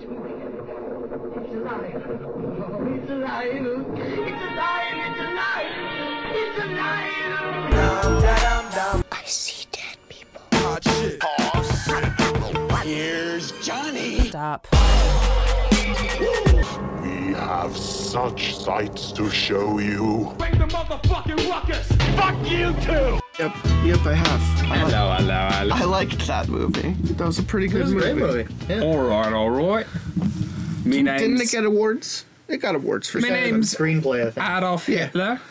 It's 0.00 0.06
alive. 0.06 0.30
It's 1.34 1.50
alive. 1.52 1.96
It's 2.86 3.10
alive. 3.10 3.56
It's 3.96 4.30
alive. 4.38 5.72
It's 6.34 6.58
alive. 6.60 7.18
I 9.10 9.24
see 9.24 9.66
dead 9.72 9.98
people. 10.08 10.42
Here's 12.84 13.50
Johnny. 13.60 14.28
Stop. 14.28 14.68
We 17.02 17.34
have 17.34 17.76
such 17.76 18.54
sights 18.54 19.10
to 19.12 19.28
show 19.28 19.80
you. 19.80 20.32
Bring 20.38 20.58
the 20.58 20.66
motherfucking 20.66 21.50
ruckus. 21.50 21.88
Fuck 22.16 22.48
you 22.48 22.72
too. 22.84 23.18
Yep, 23.38 23.54
yep, 23.84 24.04
I 24.06 24.14
have. 24.14 24.62
I, 24.70 24.84
li- 24.84 24.90
Hello, 24.90 25.14
hello, 25.16 25.48
hello. 25.52 25.74
I 25.76 25.84
liked 25.84 26.26
that 26.26 26.48
movie. 26.48 26.90
That 27.14 27.24
was 27.26 27.38
a 27.38 27.42
pretty 27.44 27.68
good 27.68 27.82
It 27.82 27.84
was 27.84 27.92
a 27.92 27.94
movie. 27.94 28.20
great 28.20 28.50
movie. 28.50 28.74
Yeah. 28.74 28.80
All 28.82 28.98
right, 29.06 29.32
all 29.32 29.50
right. 29.50 29.86
Me 30.84 31.02
name's 31.02 31.20
Didn't 31.22 31.40
it 31.40 31.50
get 31.50 31.64
awards? 31.64 32.24
It 32.48 32.56
got 32.58 32.74
awards 32.74 33.08
for 33.08 33.18
My 33.20 33.28
something. 33.28 33.44
name's- 33.44 33.74
Screenplay, 33.74 34.26
I 34.26 34.30
think. 34.30 34.46
Adolf 34.46 34.88
Yeah. 34.88 35.06
Hitler. 35.06 35.40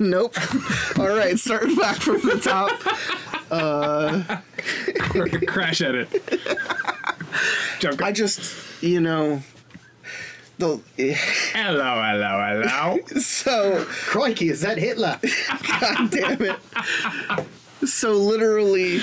Nope. 0.00 0.34
All 0.98 1.08
right, 1.08 1.38
starting 1.38 1.76
back 1.76 1.96
from 1.96 2.20
the 2.20 2.40
top. 2.42 2.72
Uh, 3.50 4.38
Crash 5.46 5.80
edit. 5.80 6.08
Joke. 7.78 8.02
I 8.02 8.10
just, 8.10 8.82
you 8.82 9.00
know, 9.00 9.40
the 10.58 10.80
eh. 10.98 11.14
hello, 11.52 12.02
hello, 12.02 12.62
hello. 12.64 12.98
so 13.20 13.84
Crikey, 13.88 14.50
is 14.50 14.60
that 14.62 14.78
Hitler? 14.78 15.18
God 15.80 16.10
damn 16.10 16.42
it. 16.42 16.56
So 17.86 18.12
literally, 18.12 19.00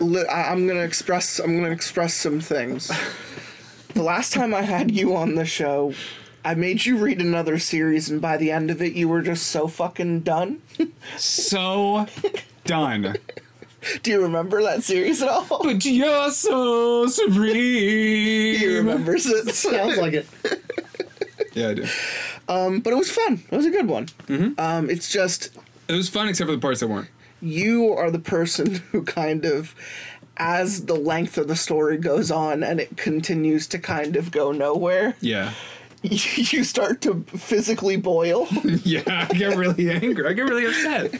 li- 0.00 0.26
I- 0.26 0.50
I'm 0.52 0.66
gonna 0.66 0.80
express. 0.80 1.38
I'm 1.38 1.56
gonna 1.56 1.70
express 1.72 2.14
some 2.14 2.40
things. 2.40 2.90
The 3.94 4.02
last 4.02 4.32
time 4.32 4.54
I 4.54 4.62
had 4.62 4.90
you 4.90 5.16
on 5.16 5.34
the 5.34 5.44
show, 5.44 5.94
I 6.44 6.54
made 6.54 6.84
you 6.84 6.96
read 6.98 7.20
another 7.20 7.58
series, 7.58 8.08
and 8.10 8.20
by 8.20 8.36
the 8.36 8.50
end 8.50 8.70
of 8.70 8.80
it, 8.82 8.92
you 8.94 9.08
were 9.08 9.22
just 9.22 9.46
so 9.48 9.66
fucking 9.68 10.20
done. 10.20 10.60
so 11.16 12.06
done. 12.64 13.16
Do 14.02 14.10
you 14.10 14.22
remember 14.22 14.62
that 14.62 14.82
series 14.84 15.22
at 15.22 15.28
all? 15.28 15.46
But 15.62 15.84
you're 15.84 16.30
so 16.30 17.06
supreme. 17.06 18.56
He 18.58 18.66
remembers 18.76 19.26
it. 19.26 19.48
Sounds 19.54 19.96
like 19.98 20.12
it. 20.14 20.26
Yeah, 21.54 21.68
I 21.68 21.74
do. 21.74 21.86
Um, 22.48 22.80
but 22.80 22.92
it 22.92 22.96
was 22.96 23.10
fun. 23.10 23.42
It 23.50 23.56
was 23.56 23.66
a 23.66 23.70
good 23.70 23.86
one. 23.88 24.08
Um, 24.58 24.88
it's 24.90 25.10
just 25.10 25.50
It 25.88 25.94
was 25.94 26.08
fun 26.08 26.28
except 26.28 26.48
for 26.48 26.54
the 26.54 26.60
parts 26.60 26.80
that 26.80 26.88
weren't. 26.88 27.08
you 27.40 27.92
are 27.92 28.10
the 28.10 28.18
person 28.18 28.76
who 28.92 29.02
kind 29.02 29.44
of 29.44 29.74
as 30.38 30.86
the 30.86 30.94
length 30.94 31.36
of 31.36 31.46
the 31.46 31.56
story 31.56 31.98
goes 31.98 32.30
on 32.30 32.62
and 32.62 32.80
it 32.80 32.96
continues 32.96 33.66
to 33.66 33.78
kind 33.78 34.16
of 34.16 34.30
go 34.30 34.50
nowhere 34.50 35.14
Yeah. 35.20 35.52
you 36.10 36.64
start 36.64 37.00
to 37.02 37.22
physically 37.28 37.96
boil 37.96 38.48
Yeah, 38.84 39.26
I 39.30 39.32
get 39.34 39.56
really 39.56 39.90
angry. 39.90 40.26
I 40.26 40.32
get 40.32 40.42
really 40.42 40.66
upset. 40.66 41.14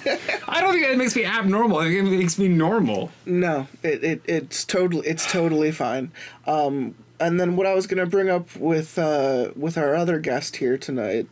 I 0.48 0.61
don't 0.61 0.72
think 0.74 0.84
it 0.86 0.98
makes 0.98 1.14
me 1.14 1.24
abnormal. 1.24 1.78
I 1.78 1.84
think 1.84 2.08
it 2.08 2.19
makes 2.19 2.39
me 2.39 2.48
normal. 2.48 3.11
no 3.24 3.69
it, 3.83 4.02
it 4.02 4.22
it's 4.27 4.64
totally 4.64 5.06
it's 5.06 5.30
totally 5.30 5.70
fine 5.72 6.11
um 6.47 6.94
and 7.20 7.39
then 7.39 7.55
what 7.56 7.66
i 7.66 7.74
was 7.74 7.86
gonna 7.86 8.06
bring 8.06 8.28
up 8.28 8.55
with 8.56 8.98
uh 8.98 9.50
with 9.55 9.78
our 9.78 9.94
other 9.94 10.19
guest 10.19 10.56
here 10.56 10.77
tonight 10.77 11.27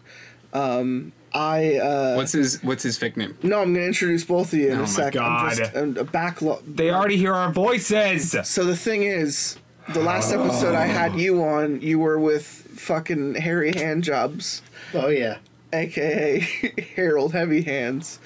um 0.52 1.12
i 1.32 1.76
uh 1.76 2.14
What's 2.16 2.32
his 2.32 2.62
What's 2.62 2.82
his 2.82 2.96
fake 2.98 3.16
name? 3.16 3.36
no 3.42 3.60
i'm 3.60 3.72
gonna 3.74 3.86
introduce 3.86 4.24
both 4.24 4.52
of 4.52 4.58
you 4.58 4.70
in 4.70 4.78
Oh 4.78 4.84
a 4.84 4.86
second 4.86 5.22
I'm 5.22 5.56
just 5.56 5.72
God. 5.74 5.96
a 5.98 6.04
backlog 6.04 6.62
They 6.66 6.90
already 6.90 7.16
hear 7.16 7.34
our 7.34 7.52
voices. 7.52 8.36
So 8.44 8.64
the 8.64 8.76
thing 8.76 9.02
is, 9.02 9.58
the 9.94 10.00
last 10.00 10.32
episode 10.32 10.74
I 10.74 10.86
had 10.86 11.14
you 11.16 11.42
on, 11.42 11.80
you 11.80 11.98
were 11.98 12.18
with 12.18 12.66
fucking 12.80 13.34
Harry 13.36 13.72
Handjobs, 13.72 14.62
Oh, 14.94 15.08
yeah. 15.08 15.38
aka 15.72 16.40
Harold 16.96 17.32
Heavy 17.32 17.62
Hands, 17.62 18.18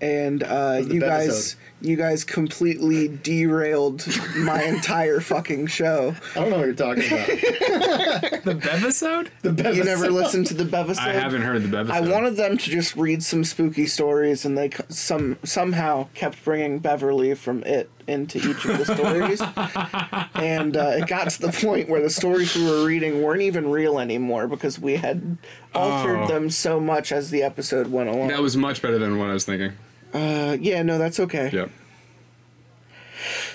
and 0.00 0.42
uh, 0.42 0.82
you 0.86 1.00
guys, 1.00 1.28
Bevisode. 1.54 1.56
You 1.80 1.94
guys 1.96 2.24
completely 2.24 3.06
derailed 3.08 4.06
my 4.36 4.62
entire 4.64 5.20
fucking 5.20 5.66
show. 5.66 6.14
I 6.34 6.40
don't 6.40 6.50
know 6.50 6.56
what 6.58 6.66
you're 6.66 6.74
talking 6.74 7.06
about. 7.06 7.28
The 8.46 8.54
Bevisode? 8.54 9.28
The 9.42 9.52
best 9.52 9.76
You 9.76 9.82
never 9.84 10.08
listened 10.08 10.46
to 10.46 10.54
the 10.54 10.64
Bevisode? 10.64 10.98
I 11.00 11.12
haven't 11.14 11.42
heard 11.42 11.62
the 11.64 11.68
Bevisode. 11.76 11.90
I 11.90 12.00
wanted 12.00 12.36
them 12.36 12.56
to 12.56 12.70
just 12.70 12.94
read 12.96 13.22
some 13.24 13.42
spooky 13.44 13.86
stories, 13.86 14.44
and 14.44 14.56
they 14.56 14.70
some 14.88 15.36
somehow 15.42 16.08
kept 16.14 16.42
bringing 16.44 16.78
Beverly 16.78 17.34
from 17.34 17.64
it 17.64 17.90
into 18.06 18.38
each 18.38 18.64
of 18.64 18.78
the 18.78 18.84
stories, 18.94 19.40
and 20.34 20.76
uh, 20.76 20.92
it 21.02 21.08
got 21.08 21.28
to 21.30 21.40
the 21.40 21.50
point 21.52 21.88
where 21.88 22.00
the 22.00 22.10
stories 22.10 22.54
we 22.54 22.64
were 22.64 22.84
reading 22.86 23.20
weren't 23.22 23.42
even 23.42 23.68
real 23.68 23.98
anymore 23.98 24.46
because 24.46 24.78
we 24.78 24.94
had 24.96 25.36
altered 25.74 26.20
Oh. 26.22 26.26
them 26.28 26.48
so 26.50 26.78
much 26.78 27.10
as 27.10 27.30
the 27.30 27.42
episode 27.42 27.88
went 27.88 28.08
along. 28.08 28.28
That 28.28 28.40
was 28.42 28.56
much 28.56 28.80
better 28.80 28.98
than 28.98 29.18
what 29.18 29.28
I 29.28 29.32
was 29.34 29.44
thinking. 29.44 29.72
Uh, 30.16 30.56
yeah, 30.60 30.82
no, 30.82 30.98
that's 30.98 31.20
okay. 31.20 31.50
Yep. 31.52 31.70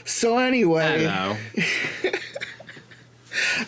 So 0.05 0.37
anyway, 0.37 1.03
Hello. 1.05 1.37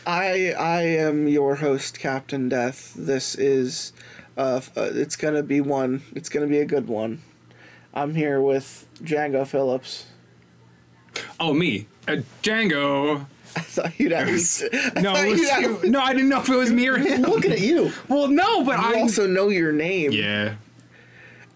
I 0.06 0.54
I 0.58 0.82
am 0.82 1.28
your 1.28 1.56
host, 1.56 2.00
Captain 2.00 2.50
Death. 2.50 2.94
This 2.96 3.36
is, 3.36 3.94
uh, 4.38 4.62
uh, 4.76 4.90
it's 4.94 5.16
gonna 5.16 5.44
be 5.44 5.62
one. 5.62 6.02
It's 6.16 6.30
gonna 6.30 6.48
be 6.48 6.60
a 6.60 6.66
good 6.66 6.88
one. 6.88 7.22
I'm 7.94 8.16
here 8.16 8.42
with 8.42 8.88
Django 9.02 9.46
Phillips. 9.46 10.08
Oh, 11.40 11.54
me. 11.54 11.86
Uh, 12.08 12.18
Django. 12.42 13.28
I 13.56 13.60
thought 13.60 14.00
you'd 14.00 14.12
least. 14.12 14.64
I 14.96 15.02
No, 15.02 15.12
was 15.14 15.40
you'd 15.40 15.92
No, 15.92 16.00
I 16.00 16.14
didn't 16.14 16.30
know 16.30 16.40
if 16.42 16.50
it 16.50 16.56
was 16.56 16.72
me 16.72 16.88
or 16.88 16.98
him. 17.00 17.22
Looking 17.22 17.52
at 17.52 17.62
you. 17.62 17.92
Well, 18.10 18.28
no, 18.28 18.64
but 18.64 18.80
I 18.80 19.00
also 19.00 19.28
know 19.28 19.50
your 19.50 19.72
name. 19.72 20.12
Yeah. 20.12 20.56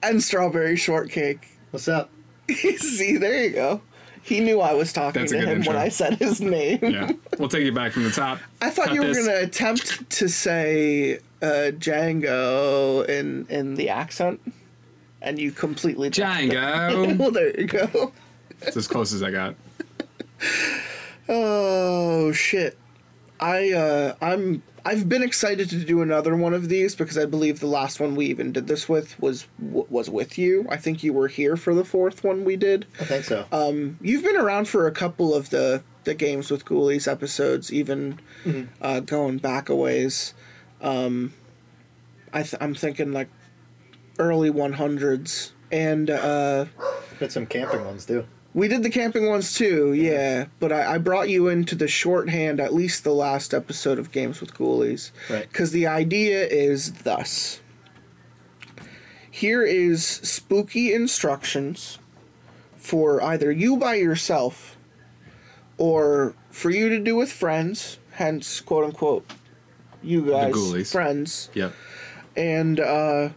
And 0.08 0.24
strawberry 0.24 0.78
shortcake. 0.78 1.48
What's 1.72 1.90
up? 1.90 2.10
See, 2.50 3.18
there 3.18 3.44
you 3.44 3.50
go. 3.52 3.82
He 4.24 4.40
knew 4.40 4.62
I 4.62 4.74
was 4.74 4.94
talking 4.94 5.22
That's 5.22 5.34
a 5.34 5.36
to 5.36 5.42
good 5.42 5.50
him 5.50 5.58
intro. 5.60 5.74
when 5.74 5.82
I 5.82 5.90
said 5.90 6.14
his 6.16 6.40
name. 6.40 6.80
Yeah. 6.82 7.12
We'll 7.38 7.50
take 7.50 7.64
you 7.66 7.74
back 7.74 7.92
from 7.92 8.04
the 8.04 8.12
top. 8.12 8.40
I 8.62 8.70
thought 8.70 8.88
Cut 8.88 8.96
you 8.96 9.02
were 9.04 9.14
gonna 9.14 9.40
attempt 9.40 10.10
to 10.10 10.30
say 10.30 11.20
uh, 11.42 11.72
Django 11.76 13.06
in 13.08 13.46
in 13.50 13.76
the 13.76 13.90
accent, 13.90 14.40
and 15.22 15.38
you 15.38 15.52
completely 15.52 16.10
Django. 16.10 17.18
well, 17.20 17.32
there 17.32 17.58
you 17.60 17.68
go. 17.68 18.14
It's 18.62 18.78
as 18.78 18.88
close 18.88 19.12
as 19.14 19.24
I 19.24 19.32
got. 19.32 19.56
Oh 21.28 22.32
shit. 22.32 22.78
I 23.40 23.72
uh 23.74 24.16
I'm 24.22 24.64
I've 24.88 25.10
been 25.10 25.22
excited 25.22 25.70
to 25.72 25.84
do 25.84 26.02
another 26.02 26.34
one 26.38 26.54
of 26.54 26.70
these 26.70 26.96
because 26.96 27.18
I 27.18 27.26
believe 27.26 27.60
the 27.60 27.68
last 27.68 28.00
one 28.00 28.16
we 28.16 28.28
even 28.28 28.54
did 28.54 28.68
this 28.68 28.88
with 28.88 29.20
was 29.20 29.46
was 29.60 30.10
with 30.10 30.38
you. 30.38 30.66
I 30.70 30.78
think 30.78 31.04
you 31.04 31.12
were 31.12 31.28
here 31.28 31.58
for 31.58 31.74
the 31.74 31.84
fourth 31.84 32.24
one 32.24 32.46
we 32.46 32.56
did. 32.56 32.86
I 32.98 33.04
think 33.04 33.26
so. 33.26 33.46
You've 34.00 34.24
been 34.24 34.38
around 34.38 34.70
for 34.70 34.88
a 34.88 34.92
couple 34.92 35.36
of 35.36 35.50
the 35.50 35.84
the 36.06 36.14
games 36.14 36.50
with 36.50 36.64
Ghoulies 36.64 37.06
episodes, 37.06 37.74
even 37.74 38.20
uh, 38.82 39.02
going 39.02 39.40
back 39.40 39.68
a 39.68 39.76
ways. 39.76 40.34
Um, 40.82 41.34
I 42.32 42.44
th- 42.44 42.56
I'm 42.62 42.74
thinking 42.74 43.12
like 43.12 43.28
early 44.18 44.50
100s, 44.50 45.52
and 45.70 46.10
uh, 46.10 46.66
some 47.28 47.46
camping 47.46 47.84
ones, 47.84 48.06
too. 48.06 48.26
We 48.58 48.68
did 48.68 48.82
the 48.82 48.90
camping 48.90 49.28
ones 49.28 49.54
too, 49.54 49.94
yeah. 49.94 50.48
But 50.60 50.72
I, 50.72 50.96
I 50.96 50.98
brought 50.98 51.30
you 51.30 51.48
into 51.48 51.76
the 51.76 51.88
shorthand, 51.88 52.60
at 52.60 52.74
least 52.74 53.04
the 53.04 53.14
last 53.14 53.54
episode 53.54 54.00
of 54.00 54.12
Games 54.12 54.42
with 54.42 54.56
Ghoulies. 54.56 55.12
Right. 55.30 55.48
Because 55.48 55.70
the 55.70 55.86
idea 55.86 56.44
is 56.44 56.92
thus 57.04 57.62
here 59.30 59.62
is 59.64 60.04
spooky 60.04 60.92
instructions 60.92 62.00
for 62.76 63.22
either 63.22 63.52
you 63.52 63.78
by 63.78 63.94
yourself 63.94 64.76
or 65.78 66.34
for 66.50 66.72
you 66.72 66.90
to 66.90 66.98
do 67.00 67.16
with 67.16 67.32
friends, 67.32 68.00
hence, 68.14 68.60
quote 68.60 68.86
unquote, 68.86 69.32
you 70.02 70.26
guys, 70.26 70.92
friends 70.92 71.52
Yep. 71.54 71.74
and 72.36 72.80
uh 72.80 73.30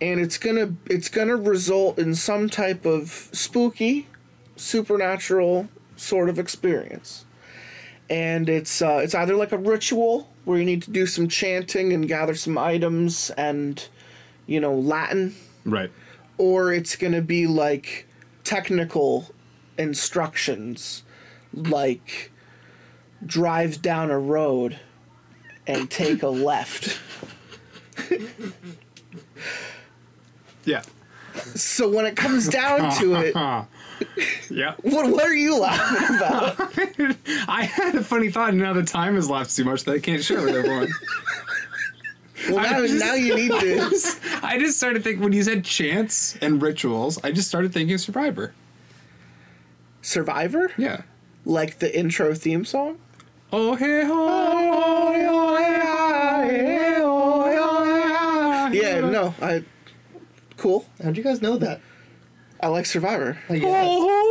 and 0.00 0.18
it's 0.18 0.38
gonna 0.38 0.72
it's 0.86 1.10
gonna 1.10 1.36
result 1.36 1.98
in 1.98 2.14
some 2.14 2.48
type 2.48 2.86
of 2.86 3.28
spooky 3.32 4.06
supernatural 4.56 5.68
sort 5.96 6.28
of 6.28 6.38
experience 6.38 7.24
and 8.10 8.48
it's 8.48 8.82
uh 8.82 9.00
it's 9.02 9.14
either 9.14 9.34
like 9.34 9.52
a 9.52 9.58
ritual 9.58 10.28
where 10.44 10.58
you 10.58 10.64
need 10.64 10.82
to 10.82 10.90
do 10.90 11.06
some 11.06 11.26
chanting 11.28 11.92
and 11.92 12.06
gather 12.08 12.34
some 12.34 12.58
items 12.58 13.30
and 13.30 13.88
you 14.46 14.60
know 14.60 14.74
latin 14.74 15.34
Right. 15.64 15.90
or 16.36 16.72
it's 16.72 16.96
gonna 16.96 17.22
be 17.22 17.46
like 17.46 18.06
technical 18.44 19.30
instructions 19.78 21.02
like 21.52 22.30
drive 23.24 23.80
down 23.80 24.10
a 24.10 24.18
road 24.18 24.78
and 25.66 25.90
take 25.90 26.22
a 26.22 26.28
left 26.28 26.98
Yeah. 30.64 30.82
So 31.54 31.88
when 31.90 32.06
it 32.06 32.16
comes 32.16 32.48
down 32.48 32.90
to 33.00 33.14
it, 33.16 33.34
Yeah. 34.50 34.74
what 34.82 35.10
what 35.10 35.24
are 35.24 35.34
you 35.34 35.58
laughing 35.58 36.16
about? 36.16 36.56
I 37.48 37.64
had 37.64 37.94
a 37.94 38.04
funny 38.04 38.30
thought, 38.30 38.50
and 38.50 38.58
now 38.58 38.72
the 38.72 38.82
time 38.84 39.14
has 39.16 39.28
lapsed 39.30 39.56
too 39.56 39.64
much 39.64 39.84
that 39.84 39.92
I 39.92 39.98
can't 39.98 40.22
share 40.22 40.42
with 40.42 40.54
everyone. 40.54 40.88
Well, 42.50 42.62
now, 42.62 42.80
just- 42.80 43.00
now 43.02 43.14
you 43.14 43.34
need 43.34 43.50
to. 43.50 44.40
I 44.42 44.58
just 44.58 44.76
started 44.76 45.02
thinking 45.02 45.22
when 45.24 45.32
you 45.32 45.42
said 45.42 45.64
chants 45.64 46.36
and 46.42 46.60
rituals, 46.60 47.18
I 47.24 47.32
just 47.32 47.48
started 47.48 47.72
thinking 47.72 47.96
Survivor. 47.98 48.52
Survivor? 50.02 50.70
Yeah. 50.76 51.02
Like 51.46 51.78
the 51.78 51.96
intro 51.98 52.34
theme 52.34 52.64
song? 52.64 52.98
Oh 53.52 53.74
hey 53.76 54.04
ho, 54.04 54.12
oh, 54.12 55.12
hey, 55.14 55.26
oh, 55.28 55.56
hey, 55.56 55.72
hey, 58.70 58.80
hey, 58.80 58.92
Yeah, 58.94 59.00
no, 59.08 59.34
I. 59.40 59.64
Cool. 60.56 60.86
How'd 61.02 61.16
you 61.16 61.22
guys 61.22 61.40
know 61.42 61.56
that? 61.58 61.80
I 62.60 62.68
like 62.68 62.86
Survivor. 62.86 63.38
Oh, 63.48 63.54
yeah. 63.54 63.84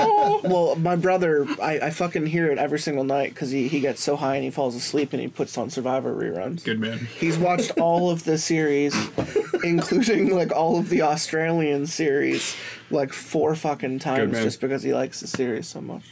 Oh, 0.00 0.40
Well, 0.44 0.76
my 0.76 0.94
brother, 0.96 1.46
I, 1.60 1.78
I 1.80 1.90
fucking 1.90 2.26
hear 2.26 2.50
it 2.50 2.58
every 2.58 2.78
single 2.78 3.04
night 3.04 3.34
because 3.34 3.50
he, 3.50 3.66
he 3.68 3.80
gets 3.80 4.02
so 4.02 4.16
high 4.16 4.36
and 4.36 4.44
he 4.44 4.50
falls 4.50 4.74
asleep 4.76 5.12
and 5.12 5.20
he 5.20 5.28
puts 5.28 5.56
on 5.58 5.70
Survivor 5.70 6.14
reruns. 6.14 6.62
Good 6.64 6.78
man. 6.78 6.98
He's 6.98 7.36
watched 7.38 7.72
all 7.78 8.10
of 8.10 8.24
the 8.24 8.38
series, 8.38 8.94
including 9.64 10.34
like 10.34 10.52
all 10.52 10.78
of 10.78 10.88
the 10.88 11.02
Australian 11.02 11.86
series, 11.86 12.54
like 12.90 13.12
four 13.12 13.54
fucking 13.56 13.98
times 13.98 14.32
man. 14.32 14.42
just 14.44 14.60
because 14.60 14.82
he 14.82 14.92
likes 14.94 15.20
the 15.20 15.26
series 15.26 15.66
so 15.66 15.80
much. 15.80 16.04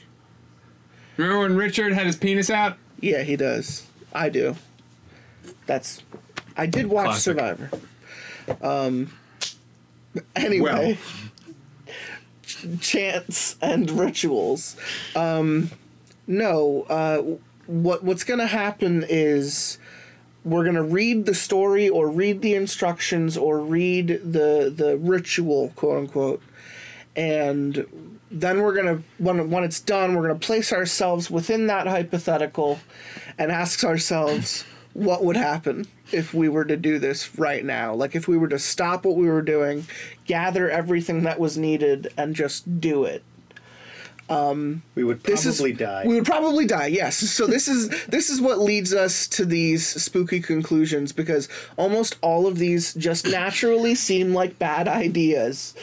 Remember 1.17 1.41
when 1.41 1.57
Richard 1.57 1.93
had 1.93 2.07
his 2.07 2.17
penis 2.17 2.51
out? 2.51 2.77
Yeah, 3.01 3.23
he 3.23 3.37
does. 3.37 3.87
I 4.13 4.29
do. 4.29 4.57
That's. 5.67 6.03
I 6.57 6.67
did 6.67 6.87
watch 6.87 7.07
Classic. 7.07 7.23
Survivor. 7.23 7.71
Um. 8.61 9.13
Anyway. 10.35 10.99
Ch- 12.47 12.67
Chants 12.81 13.57
and 13.61 13.91
rituals. 13.91 14.77
Um. 15.15 15.71
No. 16.27 16.87
Uh. 16.89 17.37
What 17.67 18.03
What's 18.05 18.25
gonna 18.25 18.47
happen 18.47 19.05
is. 19.09 19.79
We're 20.45 20.65
gonna 20.65 20.85
read 20.85 21.27
the 21.27 21.35
story, 21.35 21.89
or 21.89 22.09
read 22.09 22.41
the 22.41 22.55
instructions, 22.55 23.37
or 23.37 23.59
read 23.59 24.07
the 24.23 24.73
the 24.75 24.97
ritual, 24.97 25.73
quote 25.75 25.99
unquote, 25.99 26.41
and 27.17 27.85
then 28.31 28.63
we're 28.63 28.75
gonna 28.75 29.03
when 29.19 29.51
when 29.51 29.65
it's 29.65 29.81
done 29.81 30.15
we're 30.15 30.23
gonna 30.23 30.39
place 30.39 30.73
ourselves 30.73 31.29
within 31.31 31.67
that 31.67 31.89
hypothetical 31.89 32.79
and 33.39 33.51
ask 33.51 33.83
ourselves 33.85 34.65
what 34.97 35.23
would 35.23 35.37
happen 35.37 35.87
if 36.11 36.33
we 36.33 36.49
were 36.49 36.65
to 36.65 36.77
do 36.77 36.99
this 36.99 37.39
right 37.39 37.65
now? 37.65 37.95
Like 37.95 38.15
if 38.17 38.27
we 38.27 38.39
were 38.39 38.49
to 38.49 38.59
stop 38.59 39.05
what 39.05 39.17
we 39.17 39.29
were 39.29 39.43
doing 39.43 39.87
gather 40.25 40.71
everything 40.71 41.23
that 41.25 41.39
was 41.39 41.59
needed 41.59 42.13
and 42.17 42.35
just 42.35 42.81
do 42.81 43.05
it. 43.05 43.23
Um, 44.29 44.83
We 44.97 45.05
would 45.05 45.23
probably 45.23 45.71
is 45.73 45.79
die. 45.79 46.05
we 46.05 46.15
would 46.15 46.25
probably 46.25 46.67
die 46.67 46.87
yes. 46.87 47.17
So 47.17 47.47
this 47.47 47.69
is 47.69 47.91
this 48.07 48.29
is 48.29 48.41
what 48.41 48.59
leads 48.59 48.93
us 48.93 49.29
to 49.29 49.45
these 49.45 49.87
spooky 49.87 50.41
conclusions 50.41 51.13
because 51.13 51.49
almost 51.77 52.17
all 52.23 52.47
of 52.49 52.59
these 52.59 52.93
just 52.95 53.29
naturally 53.29 53.95
seem 53.95 54.35
like 54.35 54.59
bad 54.59 54.89
ideas 54.89 55.75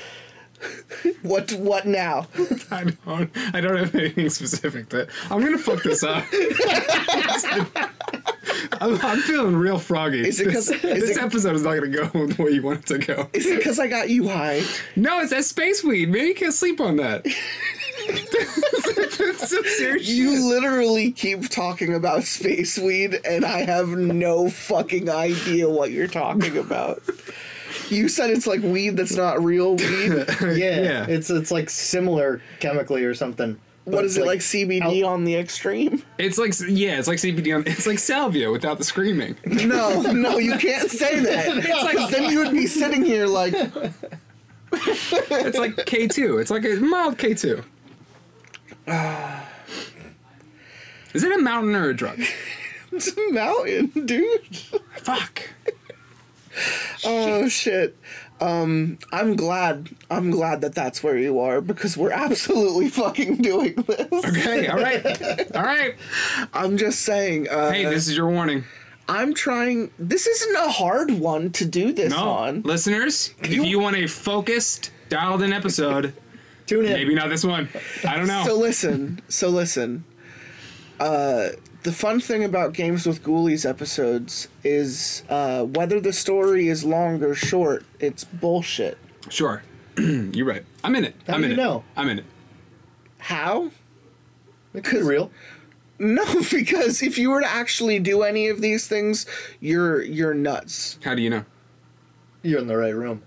what 1.23 1.51
what 1.53 1.85
now 1.85 2.27
I 2.71 2.83
don't. 3.05 3.29
I 3.53 3.61
don't 3.61 3.77
have 3.77 3.93
anything 3.95 4.29
specific 4.29 4.89
to. 4.89 5.07
I'm 5.29 5.41
gonna 5.41 5.57
fuck 5.57 5.83
this 5.83 6.03
up. 6.03 6.23
I'm, 8.81 8.99
I'm 9.01 9.19
feeling 9.19 9.55
real 9.55 9.77
froggy. 9.79 10.27
Is 10.27 10.39
it 10.39 10.51
'cause- 10.51 10.67
this, 10.67 10.83
is 10.83 11.01
this 11.07 11.17
it- 11.17 11.23
episode 11.23 11.55
is 11.55 11.63
not 11.63 11.75
gonna 11.75 11.87
go 11.89 12.05
the 12.27 12.41
way 12.43 12.51
you 12.51 12.61
want 12.61 12.79
it 12.79 12.85
to 12.87 12.97
go. 12.99 13.29
Is 13.33 13.45
it 13.45 13.57
because 13.57 13.79
I 13.79 13.87
got 13.87 14.09
you 14.09 14.27
high? 14.29 14.63
No, 14.95 15.19
it's 15.21 15.31
that 15.31 15.45
space 15.45 15.83
weed, 15.83 16.09
man. 16.09 16.27
You 16.27 16.35
can't 16.35 16.53
sleep 16.53 16.79
on 16.81 16.97
that. 16.97 17.25
It's 18.05 19.49
some 19.49 19.63
serious 19.63 20.05
shit. 20.05 20.15
You 20.15 20.49
literally 20.49 21.11
keep 21.11 21.47
talking 21.49 21.93
about 21.93 22.23
space 22.23 22.77
weed, 22.77 23.19
and 23.25 23.45
I 23.45 23.59
have 23.63 23.89
no 23.89 24.49
fucking 24.49 25.09
idea 25.09 25.69
what 25.69 25.91
you're 25.91 26.07
talking 26.07 26.57
about. 26.57 27.01
You 27.93 28.09
said 28.09 28.29
it's 28.31 28.47
like 28.47 28.61
weed 28.61 28.97
that's 28.97 29.15
not 29.15 29.43
real 29.43 29.75
weed. 29.77 30.25
yeah, 30.41 30.55
Yeah. 30.81 31.05
it's 31.07 31.29
it's 31.29 31.51
like 31.51 31.69
similar 31.69 32.41
chemically 32.59 33.03
or 33.03 33.13
something. 33.13 33.59
but 33.85 33.93
What 33.95 34.05
it 34.05 34.25
like 34.25 34.39
CBD 34.39 35.05
on 35.05 35.23
the 35.25 35.35
extreme? 35.35 36.01
It's 36.17 36.37
like 36.37 36.53
yeah, 36.67 36.97
it's 36.99 37.07
like 37.07 37.19
CBD 37.19 37.55
on. 37.55 37.63
It's 37.67 37.85
like 37.87 37.99
salvia 37.99 38.49
without 38.51 38.77
the 38.77 38.83
screaming. 38.83 39.35
No, 39.45 40.01
no, 40.11 40.37
you 40.37 40.57
can't 40.57 40.89
say 40.89 41.19
that. 41.19 41.55
Because 41.93 42.11
then 42.11 42.31
you 42.31 42.39
would 42.39 42.51
be 42.51 42.65
sitting 42.67 43.03
here 43.03 43.27
like, 43.27 43.53
It's 44.73 45.57
like 45.57 45.85
K 45.85 46.07
two. 46.07 46.37
It's 46.39 46.49
like 46.51 46.63
a 46.65 46.75
mild 46.77 47.17
K 47.17 47.33
two. 47.33 47.61
Is 51.13 51.23
it 51.23 51.31
a 51.31 51.37
mountain 51.41 51.75
or 51.75 51.89
a 51.89 51.93
drug? 51.95 52.19
it's 52.91 53.15
a 53.15 53.31
mountain, 53.31 54.05
dude. 54.05 54.55
Fuck. 54.97 55.49
Oh 57.05 57.47
shit. 57.47 57.97
Um, 58.41 58.97
I'm 59.11 59.35
glad. 59.35 59.89
I'm 60.11 60.29
glad 60.31 60.61
that 60.61 60.75
that's 60.75 61.01
where 61.03 61.17
you 61.17 61.39
are 61.39 61.61
because 61.61 61.95
we're 61.97 62.11
absolutely 62.11 62.89
fucking 63.01 63.37
doing 63.41 63.75
this. 63.75 64.07
Okay. 64.11 64.67
All 64.67 64.77
right. 64.77 65.05
All 65.55 65.63
right. 65.63 65.95
I'm 66.53 66.77
just 66.77 67.01
saying. 67.01 67.47
Uh, 67.49 67.71
Hey, 67.71 67.85
this 67.85 68.07
is 68.07 68.15
your 68.17 68.29
warning. 68.29 68.63
I'm 69.07 69.33
trying. 69.33 69.91
This 69.99 70.27
isn't 70.27 70.55
a 70.55 70.69
hard 70.69 71.11
one 71.11 71.51
to 71.53 71.65
do 71.65 71.91
this 71.93 72.11
No, 72.11 72.29
on. 72.29 72.61
listeners, 72.63 73.33
if 73.41 73.51
You- 73.53 73.63
you 73.63 73.79
want 73.79 73.95
a 73.97 74.07
focused, 74.07 74.91
dialed-in 75.09 75.51
episode, 75.53 76.13
Tune 76.67 76.85
in. 76.85 76.93
maybe 76.93 77.13
not 77.15 77.29
this 77.29 77.43
one. 77.43 77.67
I 78.07 78.15
don't 78.17 78.27
know. 78.27 78.43
So 78.45 78.55
listen. 78.57 79.21
So 79.29 79.49
listen. 79.49 80.05
Uh, 80.99 81.49
the 81.83 81.91
fun 81.91 82.19
thing 82.19 82.43
about 82.43 82.73
Games 82.73 83.05
with 83.05 83.23
Ghoulies 83.23 83.67
episodes 83.69 84.47
is 84.63 85.23
uh, 85.29 85.63
whether 85.63 85.99
the 85.99 86.13
story 86.13 86.67
is 86.67 86.83
long 86.83 87.21
or 87.23 87.35
short, 87.35 87.85
it's 87.99 88.23
bullshit. 88.23 88.97
sure. 89.29 89.63
You're 89.97 90.47
right. 90.47 90.65
I'm 90.83 90.95
in 90.95 91.03
it. 91.05 91.15
How 91.27 91.35
I'm 91.35 91.41
do 91.41 91.45
in 91.45 91.51
you 91.51 91.57
it. 91.61 91.63
know? 91.63 91.83
I'm 91.95 92.09
in 92.09 92.19
it. 92.19 92.25
How? 93.19 93.69
It 94.73 94.83
could 94.83 95.01
be 95.01 95.05
real. 95.05 95.29
No, 95.99 96.25
because 96.51 97.03
if 97.03 97.17
you 97.19 97.29
were 97.29 97.41
to 97.41 97.47
actually 97.47 97.99
do 97.99 98.23
any 98.23 98.47
of 98.47 98.59
these 98.59 98.87
things, 98.87 99.27
you're 99.59 100.01
you're 100.01 100.33
nuts. 100.33 100.97
How 101.03 101.13
do 101.13 101.21
you 101.21 101.29
know? 101.29 101.45
You're 102.41 102.59
in 102.59 102.67
the 102.67 102.75
right 102.75 102.95
room. 102.95 103.21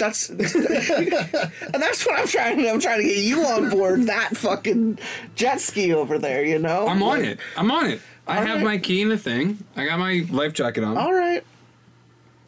That's 0.00 0.28
and 0.30 0.40
that's 1.72 2.04
what 2.06 2.18
I'm 2.18 2.26
trying. 2.26 2.68
I'm 2.68 2.80
trying 2.80 2.98
to 3.02 3.04
get 3.06 3.18
you 3.18 3.44
on 3.46 3.70
board 3.70 4.06
that 4.06 4.36
fucking 4.36 4.98
jet 5.36 5.60
ski 5.60 5.92
over 5.94 6.18
there. 6.18 6.44
You 6.44 6.58
know. 6.58 6.88
I'm 6.88 7.02
on 7.02 7.18
Like, 7.20 7.28
it. 7.28 7.38
I'm 7.56 7.70
on 7.70 7.86
it. 7.86 8.00
I 8.26 8.36
have 8.44 8.56
right. 8.56 8.64
my 8.64 8.78
key 8.78 9.02
in 9.02 9.08
the 9.08 9.18
thing. 9.18 9.58
I 9.76 9.86
got 9.86 9.98
my 9.98 10.24
life 10.30 10.52
jacket 10.52 10.82
on. 10.84 10.96
All 10.96 11.12
right. 11.12 11.44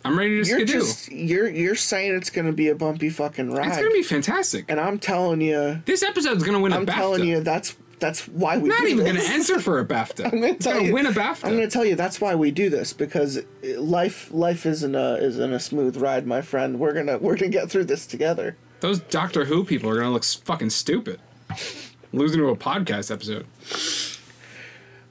I'm 0.04 0.18
ready 0.18 0.42
to 0.42 0.48
You're 0.48 0.58
skidoo. 0.66 0.72
just 0.80 1.12
you're 1.12 1.48
you're 1.48 1.74
saying 1.76 2.16
it's 2.16 2.30
gonna 2.30 2.52
be 2.52 2.68
a 2.68 2.74
bumpy 2.74 3.08
fucking 3.08 3.52
ride. 3.52 3.68
It's 3.68 3.76
gonna 3.76 3.90
be 3.90 4.02
fantastic. 4.02 4.64
and 4.68 4.80
I'm 4.80 4.98
telling 4.98 5.40
you, 5.40 5.80
This 5.84 6.02
episode's 6.02 6.42
gonna 6.42 6.58
win 6.58 6.72
I'm 6.72 6.86
telling 6.86 7.24
you, 7.24 7.40
that's 7.40 7.76
that's 8.02 8.26
why 8.28 8.58
we 8.58 8.68
not 8.68 8.80
do 8.80 8.88
even 8.88 9.06
gonna 9.06 9.20
answer 9.20 9.58
for 9.60 9.78
a 9.78 9.84
BAFTA. 9.94 10.24
I'm 10.32 10.40
gonna 10.40 10.54
tell 10.54 10.82
you, 10.82 10.92
win 10.92 11.06
a 11.06 11.12
BAFTA. 11.12 11.44
I'm 11.44 11.52
gonna 11.52 11.70
tell 11.70 11.84
you 11.84 11.94
that's 11.94 12.20
why 12.20 12.34
we 12.34 12.50
do 12.50 12.68
this 12.68 12.92
because 12.92 13.40
life 13.62 14.30
life 14.32 14.66
isn't 14.66 14.94
a 14.94 15.14
isn't 15.16 15.52
a 15.52 15.60
smooth 15.60 15.96
ride, 15.96 16.26
my 16.26 16.42
friend. 16.42 16.78
We're 16.78 16.92
gonna 16.92 17.16
we're 17.18 17.36
gonna 17.36 17.50
get 17.50 17.70
through 17.70 17.84
this 17.84 18.06
together. 18.06 18.56
Those 18.80 18.98
Doctor 18.98 19.44
Who 19.46 19.64
people 19.64 19.88
are 19.88 19.94
gonna 19.94 20.10
look 20.10 20.24
fucking 20.24 20.70
stupid. 20.70 21.20
Losing 22.12 22.40
to 22.40 22.48
a 22.48 22.56
podcast 22.56 23.10
episode. 23.10 23.46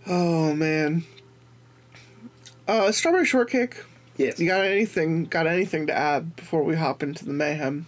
Oh 0.06 0.54
man. 0.54 1.06
Uh, 2.68 2.92
strawberry 2.92 3.26
shortcake. 3.26 3.84
Yes. 4.18 4.40
You 4.40 4.48
got 4.48 4.62
anything? 4.66 5.26
Got 5.26 5.48
anything 5.48 5.88
to 5.88 5.94
add 5.94 6.36
before 6.36 6.64
we 6.64 6.76
hop 6.76 7.02
into 7.02 7.26
the 7.26 7.34
mayhem? 7.34 7.88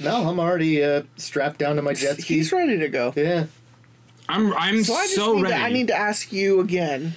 No, 0.00 0.28
I'm 0.28 0.40
already 0.40 0.82
uh, 0.82 1.02
strapped 1.16 1.58
down 1.58 1.76
to 1.76 1.82
my 1.82 1.92
jet 1.92 2.18
ski. 2.20 2.36
He's 2.36 2.52
ready 2.52 2.78
to 2.78 2.88
go. 2.88 3.12
Yeah. 3.14 3.46
I'm 4.30 4.54
I'm 4.54 4.84
So 4.84 4.94
so, 4.94 4.98
I 4.98 5.06
just 5.06 5.18
need 5.18 5.42
ready. 5.42 5.54
to, 5.54 5.60
I 5.60 5.72
need 5.72 5.86
to 5.88 5.96
ask 5.96 6.32
you 6.32 6.60
again. 6.60 7.14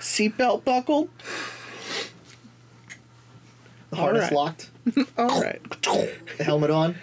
Seatbelt 0.00 0.64
buckled. 0.64 1.10
The 3.90 3.96
harness 3.96 4.22
right. 4.24 4.32
locked. 4.32 4.70
All 5.18 5.42
right. 5.42 5.60
The 5.82 6.44
Helmet 6.44 6.70
on. 6.70 6.96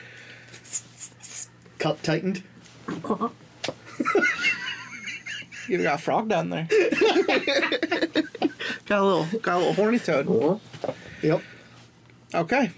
Cup 1.79 2.01
tightened. 2.01 2.43
You 5.69 5.81
got 5.81 5.95
a 5.97 6.01
frog 6.01 6.27
down 6.27 6.49
there. 6.49 6.67
got 8.85 8.99
a 8.99 9.05
little 9.05 9.25
got 9.39 9.55
a 9.55 9.59
little 9.59 9.73
horny 9.73 9.97
toad. 9.97 10.59
Yep. 11.21 11.41
Okay. 12.35 12.71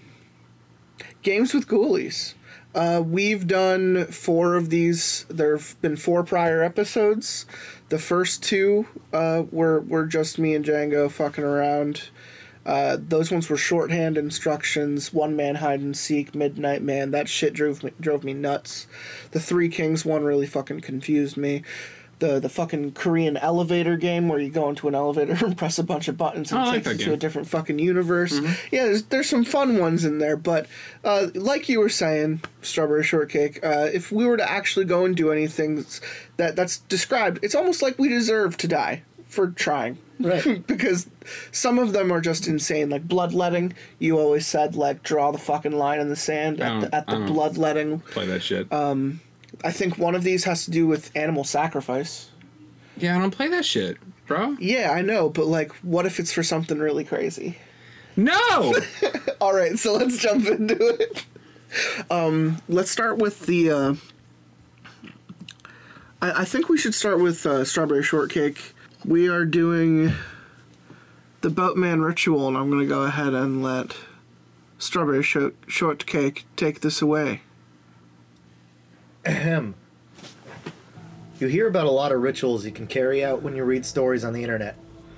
Games 1.23 1.55
with 1.55 1.67
Ghoulies. 1.67 2.35
Uh, 2.75 3.01
we've 3.01 3.47
done 3.47 4.05
four 4.07 4.55
of 4.55 4.69
these. 4.69 5.25
There 5.29 5.55
have 5.55 5.81
been 5.81 5.95
four 5.95 6.25
prior 6.25 6.61
episodes. 6.61 7.45
The 7.87 7.97
first 7.97 8.43
two 8.43 8.85
uh, 9.13 9.43
were 9.49 9.79
were 9.79 10.05
just 10.05 10.37
me 10.37 10.53
and 10.53 10.65
Django 10.65 11.09
fucking 11.09 11.43
around. 11.43 12.09
Uh, 12.65 12.97
those 12.99 13.31
ones 13.31 13.49
were 13.49 13.55
shorthand 13.55 14.17
instructions, 14.17 15.13
one 15.13 15.37
man 15.37 15.55
hide 15.55 15.79
and 15.79 15.95
seek, 15.95 16.35
midnight 16.35 16.81
man. 16.81 17.11
That 17.11 17.29
shit 17.29 17.53
drove 17.53 17.81
me 17.81 17.93
drove 18.01 18.25
me 18.25 18.33
nuts. 18.33 18.87
The 19.31 19.39
Three 19.39 19.69
Kings 19.69 20.03
one 20.03 20.25
really 20.25 20.47
fucking 20.47 20.81
confused 20.81 21.37
me. 21.37 21.63
The 22.19 22.39
the 22.39 22.49
fucking 22.49 22.93
Korean 22.93 23.35
elevator 23.37 23.97
game 23.97 24.29
where 24.29 24.39
you 24.39 24.49
go 24.49 24.69
into 24.69 24.87
an 24.87 24.95
elevator 24.95 25.33
and 25.45 25.57
press 25.57 25.77
a 25.77 25.83
bunch 25.83 26.07
of 26.07 26.17
buttons 26.17 26.51
and 26.51 26.61
I 26.61 26.63
it 26.63 26.67
like 26.67 26.83
takes 26.83 26.97
that 26.97 26.99
you 26.99 27.05
to 27.07 27.13
a 27.13 27.17
different 27.17 27.47
fucking 27.47 27.79
universe. 27.79 28.39
Yeah, 28.71 28.85
there's, 28.85 29.03
there's 29.03 29.29
some 29.29 29.43
fun 29.43 29.77
ones 29.79 30.05
in 30.05 30.19
there, 30.19 30.37
but 30.37 30.67
uh, 31.03 31.27
like 31.35 31.67
you 31.67 31.79
were 31.79 31.89
saying, 31.89 32.41
Strawberry 32.61 33.03
Shortcake, 33.03 33.63
uh, 33.65 33.89
if 33.93 34.11
we 34.11 34.25
were 34.25 34.37
to 34.37 34.49
actually 34.49 34.85
go 34.85 35.05
and 35.05 35.15
do 35.15 35.31
anything 35.31 35.85
that 36.37 36.55
that's 36.55 36.77
described, 36.77 37.39
it's 37.41 37.55
almost 37.55 37.81
like 37.81 37.99
we 37.99 38.07
deserve 38.07 38.57
to 38.57 38.67
die 38.67 39.03
for 39.27 39.47
trying. 39.47 39.97
Right. 40.19 40.65
because 40.67 41.09
some 41.51 41.77
of 41.77 41.91
them 41.91 42.11
are 42.11 42.21
just 42.21 42.47
insane. 42.47 42.89
Like 42.89 43.07
bloodletting, 43.07 43.73
you 43.99 44.17
always 44.17 44.47
said 44.47 44.75
like 44.75 45.03
draw 45.03 45.31
the 45.31 45.37
fucking 45.37 45.73
line 45.73 45.99
in 45.99 46.09
the 46.09 46.15
sand 46.15 46.61
at 46.61 46.81
the, 46.81 46.95
at 46.95 47.07
the 47.07 47.17
bloodletting. 47.17 47.99
Play 47.99 48.25
that 48.27 48.41
shit. 48.41 48.71
I 49.63 49.71
think 49.71 49.97
one 49.97 50.15
of 50.15 50.23
these 50.23 50.43
has 50.43 50.65
to 50.65 50.71
do 50.71 50.87
with 50.87 51.11
animal 51.15 51.43
sacrifice. 51.43 52.29
yeah, 52.97 53.15
I 53.15 53.19
don't 53.19 53.31
play 53.31 53.47
that 53.49 53.65
shit, 53.65 53.97
bro. 54.27 54.55
Yeah, 54.59 54.91
I 54.91 55.01
know, 55.01 55.29
but 55.29 55.45
like, 55.47 55.71
what 55.77 56.05
if 56.05 56.19
it's 56.19 56.31
for 56.31 56.43
something 56.43 56.79
really 56.79 57.03
crazy? 57.03 57.57
No. 58.15 58.73
All 59.41 59.53
right, 59.53 59.77
so 59.77 59.93
let's 59.93 60.17
jump 60.17 60.47
into 60.47 60.77
it. 60.99 61.25
Um, 62.09 62.61
let's 62.69 62.91
start 62.91 63.17
with 63.17 63.45
the. 63.45 63.71
Uh, 63.71 63.95
I, 66.21 66.41
I 66.41 66.45
think 66.45 66.69
we 66.69 66.77
should 66.77 66.95
start 66.95 67.19
with 67.19 67.45
uh, 67.45 67.65
strawberry 67.65 68.03
shortcake. 68.03 68.73
We 69.03 69.27
are 69.27 69.45
doing 69.45 70.13
the 71.41 71.49
boatman 71.49 72.01
ritual, 72.01 72.47
and 72.47 72.57
I'm 72.57 72.69
going 72.69 72.81
to 72.81 72.87
go 72.87 73.03
ahead 73.03 73.33
and 73.33 73.61
let 73.61 73.95
strawberry 74.79 75.23
short 75.23 75.55
shortcake 75.67 76.45
take 76.55 76.81
this 76.81 77.01
away. 77.01 77.41
Ahem. 79.25 79.73
You 81.39 81.47
hear 81.47 81.67
about 81.67 81.87
a 81.87 81.91
lot 81.91 82.11
of 82.11 82.21
rituals 82.21 82.65
you 82.65 82.71
can 82.71 82.87
carry 82.87 83.25
out 83.25 83.41
when 83.41 83.55
you 83.55 83.63
read 83.63 83.85
stories 83.85 84.23
on 84.23 84.33
the 84.33 84.43
internet. 84.43 84.77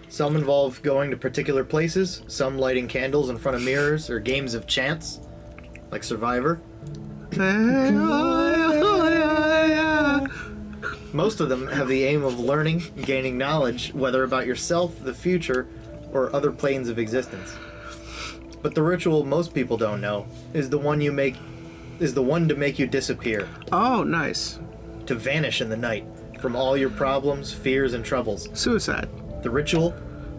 Some 0.09 0.35
involve 0.35 0.81
going 0.81 1.11
to 1.11 1.17
particular 1.17 1.63
places, 1.63 2.21
some 2.27 2.57
lighting 2.57 2.87
candles 2.87 3.29
in 3.29 3.37
front 3.37 3.57
of 3.57 3.63
mirrors 3.63 4.09
or 4.09 4.19
games 4.19 4.53
of 4.53 4.65
chance, 4.65 5.19
like 5.91 6.03
Survivor. 6.03 6.61
Most 11.13 11.39
of 11.39 11.49
them 11.49 11.67
have 11.67 11.87
the 11.89 12.05
aim 12.05 12.23
of 12.23 12.39
learning, 12.39 12.83
gaining 13.03 13.37
knowledge, 13.37 13.93
whether 13.93 14.23
about 14.23 14.47
yourself, 14.47 15.03
the 15.03 15.13
future, 15.13 15.67
or 16.13 16.33
other 16.33 16.51
planes 16.51 16.87
of 16.87 16.97
existence. 16.97 17.53
But 18.61 18.73
the 18.73 18.83
ritual 18.83 19.25
most 19.25 19.53
people 19.53 19.77
don't 19.77 20.01
know 20.01 20.25
is 20.53 20.69
the 20.69 20.77
one 20.77 21.01
you 21.01 21.11
make 21.11 21.35
is 21.99 22.13
the 22.13 22.21
one 22.23 22.47
to 22.47 22.55
make 22.55 22.77
you 22.79 22.87
disappear 22.87 23.47
Oh, 23.71 24.03
nice. 24.03 24.59
to 25.05 25.15
vanish 25.15 25.61
in 25.61 25.69
the 25.69 25.77
night 25.77 26.05
from 26.39 26.55
all 26.55 26.77
your 26.77 26.89
problems, 26.91 27.51
fears, 27.53 27.93
and 27.93 28.03
troubles. 28.05 28.49
Suicide. 28.53 29.09
The 29.41 29.49
ritual 29.49 29.93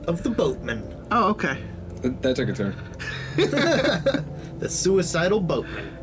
of 0.07 0.23
the 0.23 0.31
boatman, 0.31 0.83
Oh, 1.11 1.29
okay. 1.31 1.59
that, 2.03 2.23
that 2.23 2.37
took 2.37 2.49
a 2.49 2.53
turn. 2.53 2.77
the 3.37 4.69
suicidal 4.69 5.41
boatman. 5.41 5.97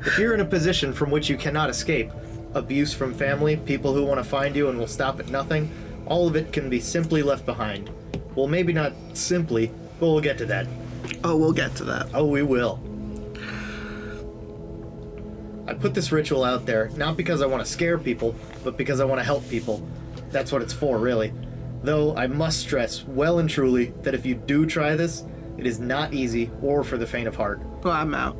if 0.00 0.18
you're 0.18 0.34
in 0.34 0.40
a 0.40 0.44
position 0.44 0.92
from 0.92 1.10
which 1.10 1.28
you 1.28 1.36
cannot 1.36 1.70
escape, 1.70 2.10
abuse 2.54 2.92
from 2.92 3.14
family, 3.14 3.56
people 3.56 3.94
who 3.94 4.04
want 4.04 4.18
to 4.18 4.24
find 4.24 4.54
you 4.56 4.68
and 4.68 4.78
will 4.78 4.86
stop 4.86 5.20
at 5.20 5.28
nothing, 5.28 5.70
all 6.06 6.26
of 6.26 6.36
it 6.36 6.52
can 6.52 6.68
be 6.68 6.80
simply 6.80 7.22
left 7.22 7.46
behind. 7.46 7.90
Well, 8.34 8.48
maybe 8.48 8.72
not 8.72 8.92
simply, 9.12 9.68
but 10.00 10.06
we'll 10.08 10.20
get 10.20 10.38
to 10.38 10.46
that. 10.46 10.66
Oh, 11.24 11.36
we'll 11.36 11.52
get 11.52 11.74
to 11.76 11.84
that. 11.84 12.08
Oh, 12.14 12.26
we 12.26 12.42
will. 12.42 12.80
I 15.66 15.74
put 15.74 15.94
this 15.94 16.10
ritual 16.10 16.44
out 16.44 16.66
there 16.66 16.88
not 16.96 17.16
because 17.16 17.40
I 17.40 17.46
want 17.46 17.64
to 17.64 17.70
scare 17.70 17.98
people, 17.98 18.34
but 18.64 18.76
because 18.76 19.00
I 19.00 19.04
want 19.04 19.20
to 19.20 19.24
help 19.24 19.48
people. 19.48 19.86
That's 20.30 20.50
what 20.50 20.62
it's 20.62 20.72
for, 20.72 20.98
really. 20.98 21.32
Though 21.82 22.16
I 22.16 22.26
must 22.26 22.60
stress 22.60 23.04
well 23.04 23.38
and 23.38 23.48
truly 23.48 23.86
that 24.02 24.14
if 24.14 24.24
you 24.24 24.34
do 24.34 24.66
try 24.66 24.94
this, 24.96 25.24
it 25.58 25.66
is 25.66 25.78
not 25.78 26.14
easy 26.14 26.50
or 26.62 26.82
for 26.84 26.96
the 26.96 27.06
faint 27.06 27.28
of 27.28 27.36
heart. 27.36 27.60
Well, 27.82 27.92
I'm 27.92 28.14
out. 28.14 28.36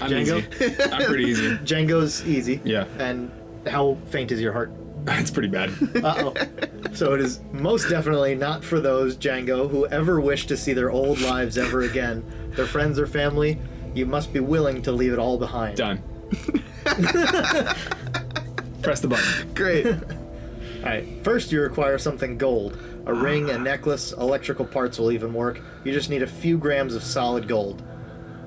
I'm 0.00 0.10
Django? 0.10 0.60
easy. 0.60 0.82
I'm 0.92 1.04
pretty 1.06 1.24
easy. 1.24 1.48
Django's 1.64 2.26
easy. 2.26 2.60
Yeah. 2.64 2.86
And 2.98 3.30
how 3.66 3.98
faint 4.06 4.32
is 4.32 4.40
your 4.40 4.52
heart? 4.52 4.72
It's 5.04 5.32
pretty 5.32 5.48
bad. 5.48 5.70
Uh 6.04 6.32
oh. 6.32 6.92
so 6.92 7.12
it 7.12 7.20
is 7.20 7.40
most 7.50 7.88
definitely 7.90 8.36
not 8.36 8.62
for 8.62 8.78
those, 8.78 9.16
Django, 9.16 9.68
who 9.68 9.84
ever 9.88 10.20
wish 10.20 10.46
to 10.46 10.56
see 10.56 10.72
their 10.74 10.92
old 10.92 11.20
lives 11.20 11.58
ever 11.58 11.82
again. 11.82 12.24
Their 12.54 12.66
friends 12.66 13.00
or 13.00 13.08
family, 13.08 13.58
you 13.94 14.06
must 14.06 14.32
be 14.32 14.40
willing 14.40 14.82
to 14.82 14.92
leave 14.92 15.12
it 15.12 15.18
all 15.18 15.38
behind. 15.38 15.76
Done. 15.76 16.02
Press 18.82 19.00
the 19.00 19.08
button. 19.08 19.54
Great. 19.54 19.86
Alright, 20.82 21.22
first 21.22 21.52
you 21.52 21.60
require 21.60 21.98
something 21.98 22.36
gold. 22.38 22.76
A 23.06 23.14
ring, 23.14 23.50
a 23.50 23.58
necklace, 23.58 24.12
electrical 24.12 24.64
parts 24.64 24.98
will 24.98 25.12
even 25.12 25.32
work. 25.32 25.60
You 25.84 25.92
just 25.92 26.10
need 26.10 26.22
a 26.22 26.26
few 26.26 26.58
grams 26.58 26.94
of 26.94 27.02
solid 27.02 27.46
gold. 27.46 27.82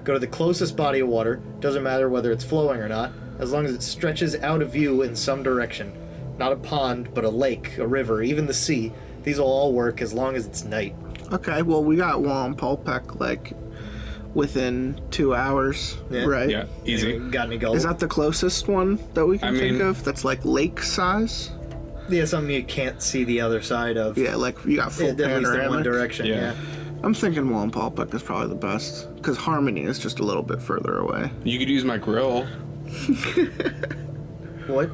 Go 0.04 0.14
to 0.14 0.20
the 0.20 0.28
closest 0.28 0.76
body 0.76 1.00
of 1.00 1.08
water, 1.08 1.42
doesn't 1.60 1.84
matter 1.84 2.10
whether 2.10 2.32
it's 2.32 2.44
flowing 2.44 2.80
or 2.80 2.88
not, 2.88 3.12
as 3.40 3.52
long 3.52 3.66
as 3.66 3.74
it 3.74 3.82
stretches 3.82 4.36
out 4.36 4.62
of 4.62 4.72
view 4.72 5.02
in 5.02 5.16
some 5.16 5.44
direction. 5.44 5.94
Not 6.38 6.52
a 6.52 6.58
pond, 6.58 7.14
but 7.14 7.24
a 7.24 7.30
lake, 7.30 7.78
a 7.78 7.88
river, 7.88 8.22
even 8.22 8.46
the 8.46 8.54
sea. 8.54 8.92
These 9.24 9.40
will 9.40 9.48
all 9.48 9.74
work 9.74 10.02
as 10.02 10.14
long 10.14 10.36
as 10.36 10.46
it's 10.46 10.64
night. 10.64 10.96
Okay, 11.32 11.62
well, 11.62 11.84
we 11.84 11.96
got 11.96 12.20
Wallenpaupack, 12.20 13.20
like, 13.20 13.54
within 14.36 15.00
two 15.10 15.34
hours, 15.34 15.98
Yeah. 16.12 16.26
right? 16.26 16.50
Yeah, 16.50 16.66
easy. 16.86 17.18
Got 17.18 17.48
any 17.48 17.58
gold? 17.58 17.76
Is 17.78 17.84
that 17.84 17.98
the 17.98 18.08
closest 18.08 18.68
one 18.68 19.00
that 19.16 19.26
we 19.26 19.40
can 19.40 19.56
I 19.56 19.58
think 19.60 19.78
mean- 19.80 19.82
of 19.88 20.04
that's 20.04 20.24
like 20.24 20.44
lake 20.46 20.82
size? 20.84 21.50
yeah, 22.10 22.26
something 22.26 22.54
you 22.54 22.64
can't 22.64 23.02
see 23.02 23.24
the 23.24 23.42
other 23.42 23.62
side 23.64 23.98
of. 23.98 24.16
Yeah, 24.18 24.36
like 24.36 24.64
you 24.66 24.76
got 24.76 24.92
full 24.92 25.08
At 25.10 25.18
least 25.18 25.28
in 25.30 25.34
one 25.34 25.44
panoramic. 25.44 25.84
direction, 25.84 26.28
Yeah. 26.28 26.36
yeah. 26.36 26.54
I'm 27.04 27.14
thinking 27.14 27.44
Wallenpaupack 27.46 28.14
is 28.14 28.22
probably 28.24 28.50
the 28.50 28.56
best 28.56 29.14
because 29.16 29.38
Harmony 29.38 29.84
is 29.84 29.98
just 30.00 30.20
a 30.20 30.24
little 30.24 30.44
bit 30.44 30.62
further 30.62 30.98
away. 30.98 31.32
You 31.44 31.58
could 31.60 31.70
use 31.70 31.84
my 31.86 31.98
grill. 31.98 32.46
What? 34.68 34.90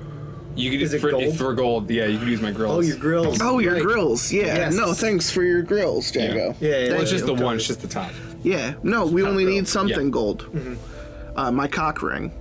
You 0.56 0.70
could 0.70 0.82
Is 0.82 0.94
it 0.94 1.00
for, 1.00 1.12
gold? 1.12 1.38
for 1.38 1.54
gold. 1.54 1.90
Yeah, 1.90 2.08
you 2.08 2.18
could 2.20 2.28
use 2.28 2.42
my 2.42 2.52
grills. 2.52 2.78
Oh, 2.78 2.82
your 2.82 2.98
grills. 2.98 3.40
Oh, 3.42 3.60
your 3.60 3.74
Right. 3.76 3.84
grills. 3.84 4.34
Yeah. 4.34 4.48
Yes. 4.48 4.76
No, 4.76 4.92
thanks 4.94 5.30
for 5.32 5.44
your 5.44 5.62
grills, 5.62 6.12
Django. 6.12 6.54
Yeah, 6.60 6.70
yeah, 6.70 6.72
Well, 6.90 6.96
yeah, 6.96 7.02
it's 7.02 7.10
just 7.12 7.26
yeah, 7.28 7.34
the 7.36 7.42
one. 7.44 7.56
It's 7.56 7.68
just 7.68 7.82
the 7.82 7.88
top. 7.88 8.12
Yeah. 8.44 8.74
No, 8.84 9.06
we 9.06 9.24
only 9.24 9.44
grill. 9.44 9.56
need 9.56 9.68
something 9.68 10.08
Yeah. 10.08 10.12
gold. 10.12 10.46
Mm-hmm. 10.54 11.38
Uh, 11.38 11.52
my 11.52 11.68
cock 11.68 12.02
ring. 12.02 12.34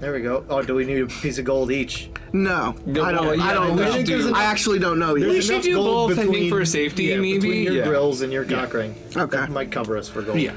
There 0.00 0.12
we 0.12 0.20
go. 0.20 0.44
Oh, 0.50 0.60
do 0.62 0.74
we 0.74 0.84
need 0.84 1.00
a 1.00 1.06
piece 1.06 1.38
of 1.38 1.44
gold 1.46 1.70
each? 1.72 2.10
No, 2.32 2.74
No, 2.84 3.02
I 3.02 3.12
don't. 3.12 3.26
well, 3.26 3.40
I 3.40 3.54
don't 3.54 3.76
we 3.76 3.82
know. 3.82 3.92
should 3.92 4.04
do- 4.06 4.32
I 4.34 4.44
actually 4.44 4.78
don't 4.78 4.98
know 4.98 5.14
yet. 5.14 5.28
We 5.28 5.40
should 5.40 5.62
do 5.62 5.74
gold 5.74 6.10
both, 6.10 6.18
I 6.18 6.26
think, 6.26 6.50
for 6.50 6.64
safety, 6.66 7.04
yeah, 7.04 7.16
maybe? 7.16 7.38
Between 7.38 7.62
your 7.62 7.72
Yeah. 7.74 7.84
grills 7.86 8.20
and 8.20 8.30
your 8.32 8.44
cock 8.44 8.74
ring. 8.74 8.94
Okay. 9.16 9.36
That 9.36 9.50
might 9.50 9.72
cover 9.72 9.96
us 9.96 10.08
for 10.08 10.20
gold. 10.20 10.38
Yeah. 10.38 10.52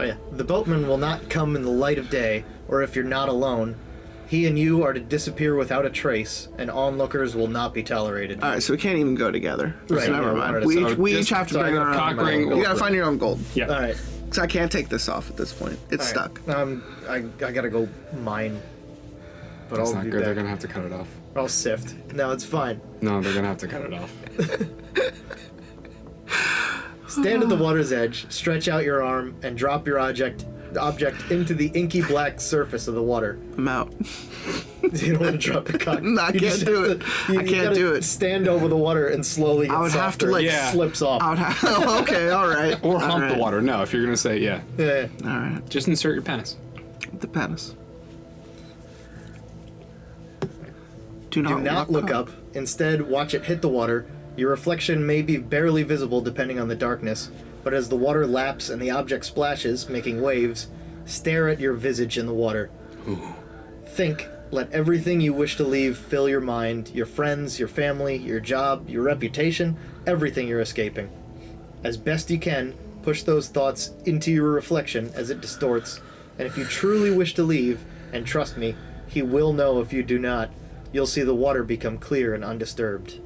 Oh, 0.00 0.04
yeah. 0.04 0.14
The 0.32 0.44
boatman 0.44 0.88
will 0.88 0.96
not 0.96 1.28
come 1.28 1.56
in 1.56 1.62
the 1.62 1.70
light 1.70 1.98
of 1.98 2.08
day, 2.08 2.44
or 2.68 2.82
if 2.82 2.96
you're 2.96 3.04
not 3.04 3.28
alone. 3.28 3.74
He 4.34 4.48
and 4.48 4.58
you 4.58 4.82
are 4.82 4.92
to 4.92 4.98
disappear 4.98 5.54
without 5.54 5.86
a 5.86 5.90
trace, 5.90 6.48
and 6.58 6.68
onlookers 6.68 7.36
will 7.36 7.46
not 7.46 7.72
be 7.72 7.84
tolerated. 7.84 8.42
All 8.42 8.50
right, 8.50 8.60
so 8.60 8.72
we 8.72 8.78
can't 8.80 8.98
even 8.98 9.14
go 9.14 9.30
together. 9.30 9.76
Right, 9.88 10.06
So 10.06 10.10
never 10.12 10.26
yeah, 10.26 10.32
mind. 10.32 10.42
alright, 10.56 10.66
We 10.66 10.74
so 10.74 10.88
each, 10.90 10.98
we 10.98 11.10
just- 11.12 11.22
each 11.30 11.36
have 11.36 11.46
to 11.46 11.54
so 11.54 11.60
I 11.60 11.62
bring 11.62 11.74
gotta 11.76 11.84
our 12.00 12.10
own. 12.10 12.16
cock 12.16 12.26
ring 12.26 12.42
gold 12.48 12.56
You 12.58 12.64
gotta 12.64 12.76
find 12.80 12.96
your 12.96 13.04
own 13.04 13.16
gold. 13.16 13.38
Yeah. 13.54 13.66
All 13.68 13.80
right. 13.80 13.96
Cause 14.30 14.40
I 14.40 14.48
can't 14.48 14.72
take 14.72 14.88
this 14.88 15.08
off 15.08 15.30
at 15.30 15.36
this 15.36 15.52
point. 15.52 15.78
It's 15.92 16.12
all 16.16 16.22
right. 16.24 16.36
stuck. 16.36 16.48
Um, 16.56 16.82
I, 17.08 17.18
I 17.46 17.52
gotta 17.52 17.68
go 17.70 17.88
mine. 18.24 18.60
But 19.68 19.76
That's 19.76 19.90
I'll 19.90 19.94
not 19.94 20.04
be 20.06 20.10
good. 20.10 20.16
back. 20.18 20.24
They're 20.24 20.34
gonna 20.34 20.48
have 20.48 20.58
to 20.58 20.66
cut 20.66 20.84
it 20.84 20.92
off. 20.92 21.06
I'll 21.36 21.46
sift. 21.46 21.94
No, 22.12 22.32
it's 22.32 22.44
fine. 22.44 22.80
No, 23.02 23.20
they're 23.20 23.34
gonna 23.34 23.46
have 23.46 23.58
to 23.58 23.68
cut 23.68 23.82
it 23.82 23.94
off. 23.94 24.12
Stand 27.06 27.44
at 27.44 27.48
the 27.48 27.54
water's 27.56 27.92
edge, 27.92 28.26
stretch 28.32 28.66
out 28.66 28.82
your 28.82 29.00
arm, 29.04 29.36
and 29.44 29.56
drop 29.56 29.86
your 29.86 30.00
object 30.00 30.44
object 30.76 31.30
into 31.30 31.54
the 31.54 31.68
inky 31.68 32.02
black 32.02 32.40
surface 32.40 32.88
of 32.88 32.94
the 32.94 33.02
water. 33.02 33.38
I'm 33.56 33.68
out. 33.68 33.92
You 34.92 35.14
don't 35.14 35.22
want 35.22 35.32
to 35.32 35.38
drop 35.38 35.64
the 35.64 35.78
cock. 35.78 36.02
No, 36.02 36.20
I 36.20 36.26
You 36.28 36.40
can't 36.40 36.42
just 36.52 36.66
do 36.66 36.82
have 36.82 36.90
it. 36.90 37.00
to- 37.00 37.32
you- 37.32 37.38
I 37.38 37.42
you 37.42 37.48
can't 37.48 37.62
gotta 37.64 37.74
do 37.74 37.92
it. 37.94 38.04
Stand 38.04 38.46
over 38.46 38.68
the 38.68 38.76
water 38.76 39.08
and 39.08 39.24
slowly. 39.24 39.66
Get 39.66 39.74
I 39.74 39.80
would 39.80 39.92
have 39.92 40.18
to, 40.18 40.26
softer. 40.26 40.30
like- 40.30 40.44
It 40.44 40.48
Yeah. 40.48 40.70
slips 40.72 41.00
off. 41.00 41.22
I 41.22 41.30
would 41.30 41.38
have. 41.38 41.58
Oh, 41.64 42.00
okay, 42.02 42.28
all 42.28 42.46
right. 42.46 42.78
Or 42.84 43.00
hump 43.00 43.22
right. 43.22 43.32
the 43.34 43.38
water. 43.38 43.62
No, 43.62 43.80
if 43.80 43.94
you're 43.94 44.04
gonna 44.04 44.14
say 44.18 44.38
yeah, 44.40 44.60
Yeah. 44.76 45.06
All 45.24 45.30
right. 45.30 45.62
just 45.70 45.88
insert 45.88 46.12
your 46.14 46.22
penis. 46.22 46.56
The 47.18 47.26
penis. 47.26 47.74
Do 51.30 51.42
not, 51.42 51.56
Do 51.56 51.60
not 51.62 51.90
look 51.90 52.10
up. 52.10 52.28
Instead, 52.52 53.02
watch 53.08 53.32
it 53.34 53.44
hit 53.46 53.62
the 53.62 53.68
water. 53.68 54.06
Your 54.36 54.50
reflection 54.50 55.06
may 55.06 55.22
be 55.22 55.38
barely 55.38 55.82
visible 55.82 56.20
depending 56.20 56.60
on 56.60 56.68
the 56.68 56.74
darkness, 56.76 57.30
but 57.64 57.74
as 57.74 57.88
the 57.88 57.96
water 57.96 58.26
laps 58.26 58.68
and 58.68 58.80
the 58.80 58.90
object 58.90 59.24
splashes, 59.24 59.88
making 59.88 60.20
waves, 60.22 60.68
stare 61.06 61.48
at 61.48 61.58
your 61.58 61.72
visage 61.72 62.18
in 62.18 62.26
the 62.26 62.34
water. 62.34 62.70
Think, 63.86 64.28
let 64.50 64.70
everything 64.70 65.20
you 65.20 65.32
wish 65.32 65.56
to 65.56 65.64
leave 65.64 65.98
fill 65.98 66.28
your 66.28 66.40
mind 66.40 66.90
your 66.90 67.06
friends, 67.06 67.58
your 67.58 67.68
family, 67.68 68.16
your 68.16 68.38
job, 68.38 68.88
your 68.88 69.02
reputation, 69.02 69.76
everything 70.06 70.46
you're 70.46 70.60
escaping. 70.60 71.10
As 71.82 71.96
best 71.96 72.30
you 72.30 72.38
can, 72.38 72.74
push 73.02 73.22
those 73.22 73.48
thoughts 73.48 73.90
into 74.04 74.30
your 74.30 74.50
reflection 74.50 75.10
as 75.14 75.30
it 75.30 75.40
distorts, 75.40 76.00
and 76.38 76.46
if 76.46 76.56
you 76.56 76.64
truly 76.64 77.10
wish 77.10 77.34
to 77.34 77.42
leave, 77.42 77.84
and 78.12 78.26
trust 78.26 78.56
me, 78.56 78.74
he 79.06 79.22
will 79.22 79.52
know 79.52 79.80
if 79.80 79.92
you 79.92 80.02
do 80.02 80.18
not, 80.18 80.50
you'll 80.92 81.06
see 81.06 81.22
the 81.22 81.34
water 81.34 81.62
become 81.62 81.98
clear 81.98 82.34
and 82.34 82.44
undisturbed. 82.44 83.20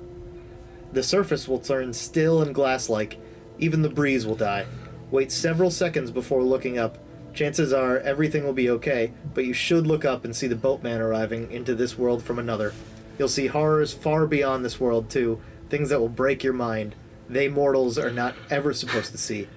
The 0.93 1.03
surface 1.03 1.47
will 1.47 1.59
turn 1.59 1.93
still 1.93 2.43
and 2.43 2.55
glass 2.55 2.89
like, 2.89 3.19
even 3.59 3.83
the 3.83 3.89
breeze 3.89 4.27
will 4.27 4.35
die. 4.35 4.67
Wait 5.11 5.33
several 5.33 5.71
seconds 5.71 6.11
before 6.11 6.43
looking 6.43 6.79
up. 6.79 6.99
Chances 7.35 7.73
are 7.73 7.99
everything 7.99 8.45
will 8.45 8.53
be 8.53 8.71
okay, 8.71 9.13
but 9.35 9.45
you 9.45 9.53
should 9.53 9.87
look 9.87 10.05
up 10.05 10.25
and 10.25 10.35
see 10.35 10.47
the 10.47 10.57
boatman 10.57 11.01
arriving 11.01 11.51
into 11.51 11.75
this 11.75 11.97
world 11.97 12.23
from 12.23 12.39
another. 12.39 12.73
You'll 13.19 13.29
see 13.29 13.47
horrors 13.47 13.93
far 13.93 14.27
beyond 14.27 14.65
this 14.65 14.81
world, 14.81 15.11
too, 15.11 15.41
things 15.71 15.89
that 15.91 16.01
will 16.01 16.09
break 16.09 16.43
your 16.45 16.53
mind. 16.53 16.95
They 17.29 17.49
mortals 17.49 17.99
are 17.99 18.11
not 18.11 18.35
ever 18.51 18.73
supposed 18.73 19.13
to 19.13 19.19
see. 19.19 19.49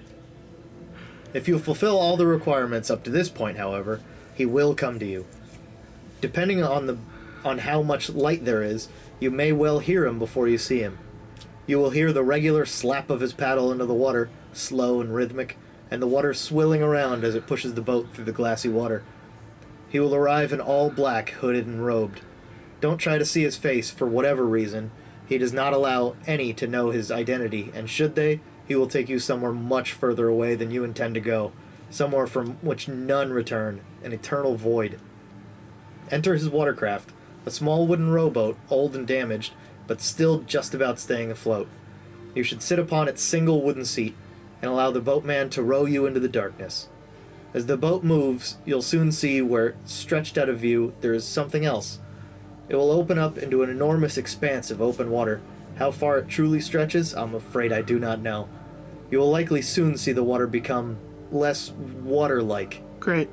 If 1.32 1.48
you 1.48 1.58
fulfill 1.58 1.98
all 1.98 2.16
the 2.16 2.26
requirements 2.26 2.90
up 2.90 3.02
to 3.04 3.10
this 3.10 3.28
point, 3.28 3.56
however, 3.56 4.00
he 4.34 4.44
will 4.44 4.74
come 4.74 4.98
to 4.98 5.06
you. 5.06 5.26
Depending 6.20 6.62
on 6.62 6.86
the 6.86 6.98
on 7.44 7.58
how 7.58 7.82
much 7.82 8.10
light 8.10 8.44
there 8.44 8.62
is, 8.62 8.88
you 9.18 9.30
may 9.30 9.52
well 9.52 9.80
hear 9.80 10.06
him 10.06 10.18
before 10.18 10.46
you 10.46 10.58
see 10.58 10.80
him. 10.80 10.98
You 11.66 11.78
will 11.78 11.90
hear 11.90 12.12
the 12.12 12.24
regular 12.24 12.66
slap 12.66 13.08
of 13.08 13.20
his 13.20 13.32
paddle 13.32 13.70
into 13.70 13.86
the 13.86 13.94
water, 13.94 14.30
slow 14.52 15.00
and 15.00 15.14
rhythmic, 15.14 15.56
and 15.90 16.02
the 16.02 16.08
water 16.08 16.34
swilling 16.34 16.82
around 16.82 17.24
as 17.24 17.34
it 17.34 17.46
pushes 17.46 17.74
the 17.74 17.80
boat 17.80 18.08
through 18.12 18.24
the 18.24 18.32
glassy 18.32 18.68
water. 18.68 19.04
He 19.88 20.00
will 20.00 20.14
arrive 20.14 20.52
in 20.52 20.60
all 20.60 20.90
black, 20.90 21.30
hooded 21.30 21.66
and 21.66 21.84
robed. 21.84 22.22
Don't 22.80 22.98
try 22.98 23.18
to 23.18 23.24
see 23.24 23.42
his 23.42 23.56
face 23.56 23.90
for 23.90 24.06
whatever 24.06 24.44
reason. 24.44 24.90
He 25.26 25.38
does 25.38 25.52
not 25.52 25.72
allow 25.72 26.16
any 26.26 26.52
to 26.54 26.66
know 26.66 26.90
his 26.90 27.10
identity, 27.10 27.70
and 27.74 27.88
should 27.88 28.16
they, 28.16 28.40
he 28.66 28.74
will 28.74 28.88
take 28.88 29.08
you 29.08 29.18
somewhere 29.18 29.52
much 29.52 29.92
further 29.92 30.28
away 30.28 30.54
than 30.54 30.70
you 30.70 30.82
intend 30.82 31.14
to 31.14 31.20
go, 31.20 31.52
somewhere 31.90 32.26
from 32.26 32.54
which 32.62 32.88
none 32.88 33.32
return, 33.32 33.82
an 34.02 34.12
eternal 34.12 34.56
void. 34.56 34.98
Enter 36.10 36.34
his 36.34 36.48
watercraft, 36.48 37.10
a 37.46 37.50
small 37.50 37.86
wooden 37.86 38.10
rowboat, 38.10 38.56
old 38.68 38.96
and 38.96 39.06
damaged, 39.06 39.52
but 39.92 40.00
still 40.00 40.38
just 40.38 40.72
about 40.72 40.98
staying 40.98 41.30
afloat. 41.30 41.68
You 42.34 42.42
should 42.42 42.62
sit 42.62 42.78
upon 42.78 43.08
its 43.08 43.20
single 43.20 43.60
wooden 43.60 43.84
seat 43.84 44.14
and 44.62 44.70
allow 44.70 44.90
the 44.90 45.02
boatman 45.02 45.50
to 45.50 45.62
row 45.62 45.84
you 45.84 46.06
into 46.06 46.18
the 46.18 46.30
darkness. 46.30 46.88
As 47.52 47.66
the 47.66 47.76
boat 47.76 48.02
moves, 48.02 48.56
you'll 48.64 48.80
soon 48.80 49.12
see 49.12 49.42
where, 49.42 49.74
stretched 49.84 50.38
out 50.38 50.48
of 50.48 50.60
view, 50.60 50.94
there 51.02 51.12
is 51.12 51.26
something 51.26 51.66
else. 51.66 51.98
It 52.70 52.76
will 52.76 52.90
open 52.90 53.18
up 53.18 53.36
into 53.36 53.62
an 53.62 53.68
enormous 53.68 54.16
expanse 54.16 54.70
of 54.70 54.80
open 54.80 55.10
water. 55.10 55.42
How 55.76 55.90
far 55.90 56.16
it 56.16 56.28
truly 56.28 56.62
stretches, 56.62 57.14
I'm 57.14 57.34
afraid 57.34 57.70
I 57.70 57.82
do 57.82 57.98
not 57.98 58.18
know. 58.18 58.48
You 59.10 59.18
will 59.18 59.30
likely 59.30 59.60
soon 59.60 59.98
see 59.98 60.12
the 60.12 60.24
water 60.24 60.46
become 60.46 60.96
less 61.30 61.70
water 61.70 62.42
like. 62.42 62.80
Great. 62.98 63.28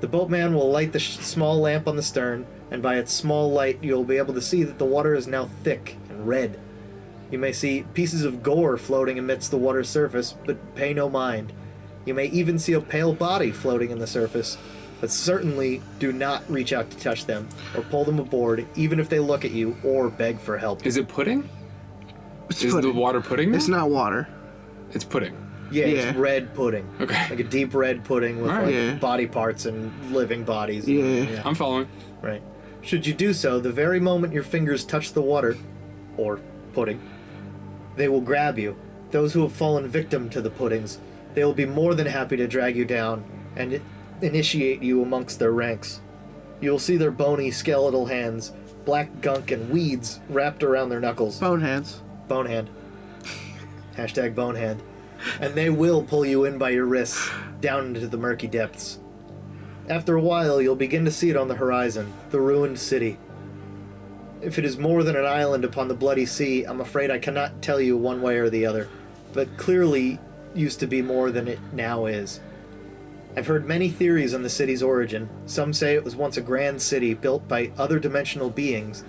The 0.00 0.08
boatman 0.08 0.52
will 0.52 0.68
light 0.68 0.90
the 0.90 0.98
sh- 0.98 1.18
small 1.18 1.60
lamp 1.60 1.86
on 1.86 1.94
the 1.94 2.02
stern, 2.02 2.44
and 2.74 2.82
by 2.82 2.96
its 2.96 3.12
small 3.12 3.52
light, 3.52 3.78
you'll 3.82 4.02
be 4.02 4.16
able 4.18 4.34
to 4.34 4.40
see 4.42 4.64
that 4.64 4.78
the 4.78 4.84
water 4.84 5.14
is 5.14 5.28
now 5.28 5.48
thick 5.62 5.96
and 6.10 6.26
red. 6.26 6.58
You 7.30 7.38
may 7.38 7.52
see 7.52 7.84
pieces 7.94 8.24
of 8.24 8.42
gore 8.42 8.76
floating 8.76 9.16
amidst 9.16 9.52
the 9.52 9.56
water's 9.56 9.88
surface, 9.88 10.34
but 10.44 10.74
pay 10.74 10.92
no 10.92 11.08
mind. 11.08 11.52
You 12.04 12.14
may 12.14 12.26
even 12.26 12.58
see 12.58 12.72
a 12.72 12.80
pale 12.80 13.14
body 13.14 13.52
floating 13.52 13.92
in 13.92 14.00
the 14.00 14.08
surface, 14.08 14.58
but 15.00 15.12
certainly 15.12 15.82
do 16.00 16.10
not 16.10 16.42
reach 16.50 16.72
out 16.72 16.90
to 16.90 16.98
touch 16.98 17.26
them 17.26 17.48
or 17.76 17.82
pull 17.82 18.04
them 18.04 18.18
aboard, 18.18 18.66
even 18.74 18.98
if 18.98 19.08
they 19.08 19.20
look 19.20 19.44
at 19.44 19.52
you 19.52 19.76
or 19.84 20.10
beg 20.10 20.40
for 20.40 20.58
help. 20.58 20.84
Is 20.84 20.96
it 20.96 21.06
pudding? 21.06 21.48
It's 22.50 22.60
Is 22.64 22.74
pudding. 22.74 22.92
the 22.92 22.98
water 23.00 23.20
pudding? 23.20 23.52
now? 23.52 23.56
It's 23.56 23.68
not 23.68 23.88
water. 23.88 24.26
It's 24.90 25.04
pudding. 25.04 25.36
Yeah, 25.70 25.86
Yeah. 25.86 25.98
it's 26.08 26.18
red 26.18 26.52
pudding. 26.54 26.88
Okay. 27.00 27.30
Like 27.30 27.38
a 27.38 27.44
deep 27.44 27.72
red 27.72 28.04
pudding 28.04 28.42
with 28.42 28.50
Alright. 28.50 28.66
like 28.66 28.74
Yeah. 28.74 28.94
body 28.96 29.26
parts 29.28 29.64
and 29.66 29.92
living 30.12 30.42
bodies. 30.42 30.88
Yeah. 30.88 31.40
I'm 31.44 31.54
following. 31.54 31.86
Right. 32.20 32.42
Should 32.84 33.06
you 33.06 33.14
do 33.14 33.32
so, 33.32 33.60
the 33.60 33.72
very 33.72 33.98
moment 33.98 34.34
your 34.34 34.42
fingers 34.42 34.84
touch 34.84 35.14
the 35.14 35.22
water, 35.22 35.56
or 36.18 36.40
pudding, 36.74 37.00
they 37.96 38.08
will 38.08 38.20
grab 38.20 38.58
you. 38.58 38.76
Those 39.10 39.32
who 39.32 39.42
have 39.42 39.52
fallen 39.52 39.88
victim 39.88 40.28
to 40.30 40.42
the 40.42 40.50
puddings, 40.50 40.98
they 41.34 41.44
will 41.44 41.54
be 41.54 41.64
more 41.64 41.94
than 41.94 42.06
happy 42.06 42.36
to 42.36 42.46
drag 42.46 42.76
you 42.76 42.84
down 42.84 43.24
and 43.56 43.80
initiate 44.20 44.82
you 44.82 45.02
amongst 45.02 45.38
their 45.38 45.52
ranks. 45.52 46.00
You 46.60 46.70
will 46.70 46.78
see 46.78 46.96
their 46.96 47.10
bony, 47.10 47.50
skeletal 47.50 48.06
hands, 48.06 48.52
black 48.84 49.22
gunk 49.22 49.50
and 49.50 49.70
weeds 49.70 50.20
wrapped 50.28 50.62
around 50.62 50.90
their 50.90 51.00
knuckles. 51.00 51.38
Bone 51.38 51.62
hands. 51.62 52.02
Bone 52.28 52.46
hand. 52.46 52.68
Hashtag 53.96 54.34
bone 54.34 54.56
hand. 54.56 54.82
And 55.40 55.54
they 55.54 55.70
will 55.70 56.02
pull 56.02 56.26
you 56.26 56.44
in 56.44 56.58
by 56.58 56.70
your 56.70 56.84
wrists, 56.84 57.30
down 57.60 57.86
into 57.86 58.08
the 58.08 58.18
murky 58.18 58.46
depths. 58.46 58.98
After 59.88 60.16
a 60.16 60.20
while, 60.20 60.62
you'll 60.62 60.76
begin 60.76 61.04
to 61.04 61.10
see 61.10 61.28
it 61.28 61.36
on 61.36 61.48
the 61.48 61.56
horizon 61.56 62.12
the 62.30 62.40
ruined 62.40 62.78
city. 62.78 63.18
If 64.40 64.58
it 64.58 64.64
is 64.64 64.78
more 64.78 65.02
than 65.02 65.14
an 65.14 65.26
island 65.26 65.64
upon 65.64 65.88
the 65.88 65.94
bloody 65.94 66.24
sea, 66.24 66.64
I'm 66.64 66.80
afraid 66.80 67.10
I 67.10 67.18
cannot 67.18 67.60
tell 67.60 67.80
you 67.80 67.96
one 67.96 68.22
way 68.22 68.38
or 68.38 68.48
the 68.48 68.64
other, 68.64 68.88
but 69.34 69.56
clearly 69.58 70.18
used 70.54 70.80
to 70.80 70.86
be 70.86 71.02
more 71.02 71.30
than 71.30 71.48
it 71.48 71.58
now 71.72 72.06
is. 72.06 72.40
I've 73.36 73.46
heard 73.46 73.66
many 73.66 73.90
theories 73.90 74.32
on 74.32 74.42
the 74.42 74.48
city's 74.48 74.82
origin. 74.82 75.28
Some 75.44 75.72
say 75.74 75.94
it 75.94 76.04
was 76.04 76.16
once 76.16 76.38
a 76.38 76.42
grand 76.42 76.80
city 76.80 77.12
built 77.12 77.46
by 77.46 77.72
other 77.76 77.98
dimensional 77.98 78.48
beings 78.48 79.04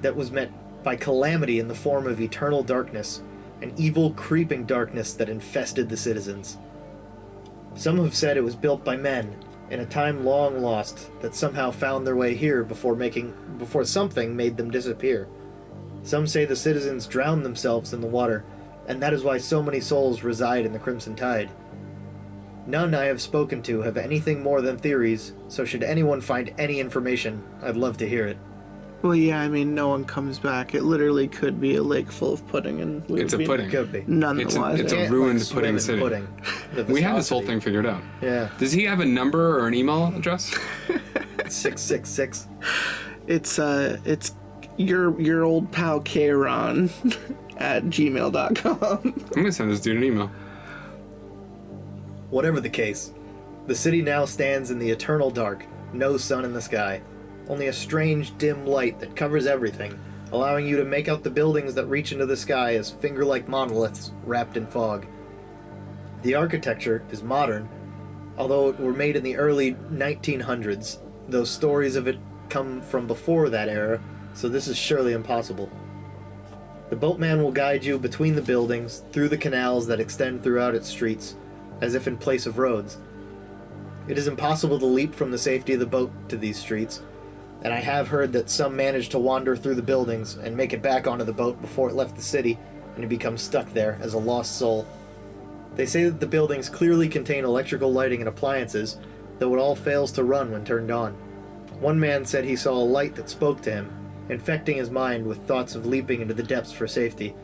that 0.00 0.16
was 0.16 0.32
met 0.32 0.50
by 0.82 0.96
calamity 0.96 1.60
in 1.60 1.68
the 1.68 1.74
form 1.74 2.06
of 2.06 2.20
eternal 2.20 2.64
darkness, 2.64 3.22
an 3.62 3.72
evil, 3.76 4.12
creeping 4.12 4.64
darkness 4.64 5.12
that 5.14 5.28
infested 5.28 5.88
the 5.88 5.96
citizens. 5.96 6.58
Some 7.74 7.98
have 7.98 8.14
said 8.14 8.36
it 8.36 8.44
was 8.44 8.56
built 8.56 8.84
by 8.84 8.96
men 8.96 9.36
in 9.70 9.80
a 9.80 9.86
time 9.86 10.24
long 10.24 10.60
lost 10.60 11.10
that 11.20 11.34
somehow 11.34 11.70
found 11.70 12.06
their 12.06 12.16
way 12.16 12.34
here 12.34 12.62
before 12.62 12.94
making 12.94 13.34
before 13.58 13.84
something 13.84 14.36
made 14.36 14.56
them 14.56 14.70
disappear. 14.70 15.28
Some 16.02 16.26
say 16.26 16.44
the 16.44 16.54
citizens 16.54 17.06
drowned 17.06 17.44
themselves 17.44 17.92
in 17.92 18.00
the 18.00 18.06
water, 18.06 18.44
and 18.86 19.02
that 19.02 19.12
is 19.12 19.24
why 19.24 19.38
so 19.38 19.62
many 19.62 19.80
souls 19.80 20.22
reside 20.22 20.64
in 20.64 20.72
the 20.72 20.78
Crimson 20.78 21.16
Tide. 21.16 21.50
None 22.66 22.94
I 22.94 23.04
have 23.04 23.20
spoken 23.20 23.62
to 23.62 23.82
have 23.82 23.96
anything 23.96 24.42
more 24.42 24.60
than 24.60 24.76
theories, 24.76 25.34
so 25.48 25.64
should 25.64 25.82
anyone 25.82 26.20
find 26.20 26.54
any 26.58 26.80
information, 26.80 27.42
I'd 27.62 27.76
love 27.76 27.96
to 27.98 28.08
hear 28.08 28.26
it. 28.26 28.38
Well, 29.02 29.14
yeah, 29.14 29.40
I 29.40 29.48
mean, 29.48 29.74
no 29.74 29.88
one 29.88 30.04
comes 30.04 30.38
back. 30.38 30.74
It 30.74 30.82
literally 30.82 31.28
could 31.28 31.60
be 31.60 31.76
a 31.76 31.82
lake 31.82 32.10
full 32.10 32.32
of 32.32 32.46
pudding, 32.48 32.80
and 32.80 33.06
we 33.08 33.20
It's 33.20 33.32
would 33.32 33.40
a 33.40 33.44
be 33.44 33.46
pudding. 33.46 33.70
Could 33.70 33.92
be. 33.92 34.04
None 34.06 34.40
It's 34.40 34.54
the 34.54 34.60
a- 34.60 34.62
wiser. 34.62 34.82
it's 34.82 34.92
a 34.92 35.08
ruined 35.08 35.42
swim 35.42 35.62
pudding 35.62 35.78
city. 35.78 36.00
Pudding. 36.00 36.28
The 36.74 36.84
We 36.92 37.02
have 37.02 37.16
this 37.16 37.28
whole 37.28 37.42
thing 37.42 37.60
figured 37.60 37.86
out. 37.86 38.02
Yeah. 38.22 38.48
Does 38.58 38.72
he 38.72 38.84
have 38.84 39.00
a 39.00 39.04
number 39.04 39.58
or 39.60 39.66
an 39.68 39.74
email 39.74 40.12
address? 40.16 40.52
Six 41.48 41.80
six 41.80 42.08
six. 42.08 42.48
It's 43.28 43.58
uh, 43.60 43.98
it's 44.04 44.34
your 44.78 45.20
your 45.20 45.44
old 45.44 45.70
pal 45.70 46.00
Kron 46.00 46.90
at 47.58 47.84
gmail.com. 47.84 48.78
I'm 49.04 49.12
gonna 49.32 49.52
send 49.52 49.70
this 49.70 49.80
dude 49.80 49.96
an 49.98 50.02
email. 50.04 50.30
Whatever 52.30 52.60
the 52.60 52.68
case, 52.70 53.12
the 53.68 53.74
city 53.76 54.02
now 54.02 54.24
stands 54.24 54.70
in 54.72 54.78
the 54.80 54.90
eternal 54.90 55.30
dark, 55.30 55.64
no 55.92 56.16
sun 56.16 56.44
in 56.44 56.52
the 56.52 56.60
sky, 56.62 57.00
only 57.48 57.68
a 57.68 57.72
strange 57.72 58.36
dim 58.38 58.66
light 58.66 58.98
that 59.00 59.16
covers 59.16 59.46
everything, 59.46 59.98
allowing 60.32 60.66
you 60.66 60.76
to 60.76 60.84
make 60.84 61.08
out 61.08 61.22
the 61.22 61.30
buildings 61.30 61.74
that 61.74 61.86
reach 61.86 62.12
into 62.12 62.26
the 62.26 62.36
sky 62.36 62.74
as 62.74 62.90
finger 62.90 63.24
like 63.24 63.48
monoliths 63.48 64.12
wrapped 64.24 64.56
in 64.56 64.66
fog. 64.66 65.06
The 66.22 66.34
architecture 66.34 67.04
is 67.10 67.22
modern, 67.22 67.68
although 68.36 68.68
it 68.68 68.80
were 68.80 68.92
made 68.92 69.16
in 69.16 69.22
the 69.22 69.36
early 69.36 69.74
1900s, 69.92 70.98
though 71.28 71.44
stories 71.44 71.96
of 71.96 72.08
it 72.08 72.18
come 72.48 72.80
from 72.82 73.06
before 73.06 73.48
that 73.48 73.68
era, 73.68 74.00
so 74.34 74.48
this 74.48 74.68
is 74.68 74.76
surely 74.76 75.12
impossible. 75.12 75.70
The 76.90 76.96
boatman 76.96 77.42
will 77.42 77.52
guide 77.52 77.84
you 77.84 77.98
between 77.98 78.34
the 78.34 78.42
buildings, 78.42 79.02
through 79.12 79.28
the 79.28 79.36
canals 79.36 79.86
that 79.88 80.00
extend 80.00 80.42
throughout 80.42 80.74
its 80.74 80.88
streets, 80.88 81.36
as 81.80 81.94
if 81.94 82.06
in 82.06 82.16
place 82.16 82.46
of 82.46 82.58
roads. 82.58 82.98
It 84.06 84.18
is 84.18 84.28
impossible 84.28 84.78
to 84.78 84.86
leap 84.86 85.14
from 85.14 85.32
the 85.32 85.38
safety 85.38 85.72
of 85.72 85.80
the 85.80 85.86
boat 85.86 86.12
to 86.28 86.36
these 86.36 86.58
streets, 86.58 87.02
and 87.62 87.72
I 87.72 87.80
have 87.80 88.08
heard 88.08 88.32
that 88.32 88.50
some 88.50 88.76
managed 88.76 89.12
to 89.12 89.18
wander 89.18 89.56
through 89.56 89.74
the 89.76 89.82
buildings 89.82 90.36
and 90.36 90.56
make 90.56 90.72
it 90.72 90.82
back 90.82 91.06
onto 91.06 91.24
the 91.24 91.32
boat 91.32 91.60
before 91.60 91.88
it 91.88 91.96
left 91.96 92.16
the 92.16 92.22
city, 92.22 92.58
and 92.94 93.04
it 93.04 93.08
becomes 93.08 93.42
stuck 93.42 93.72
there 93.72 93.98
as 94.00 94.14
a 94.14 94.18
lost 94.18 94.56
soul. 94.56 94.86
They 95.74 95.86
say 95.86 96.04
that 96.04 96.20
the 96.20 96.26
buildings 96.26 96.68
clearly 96.68 97.08
contain 97.08 97.44
electrical 97.44 97.92
lighting 97.92 98.20
and 98.20 98.28
appliances, 98.28 98.98
though 99.38 99.54
it 99.54 99.58
all 99.58 99.76
fails 99.76 100.12
to 100.12 100.24
run 100.24 100.50
when 100.50 100.64
turned 100.64 100.90
on. 100.90 101.12
One 101.80 102.00
man 102.00 102.24
said 102.24 102.44
he 102.44 102.56
saw 102.56 102.72
a 102.72 102.82
light 102.82 103.14
that 103.16 103.28
spoke 103.28 103.60
to 103.62 103.70
him, 103.70 103.92
infecting 104.30 104.78
his 104.78 104.90
mind 104.90 105.26
with 105.26 105.46
thoughts 105.46 105.74
of 105.74 105.86
leaping 105.86 106.22
into 106.22 106.34
the 106.34 106.42
depths 106.42 106.72
for 106.72 106.86
safety. 106.86 107.34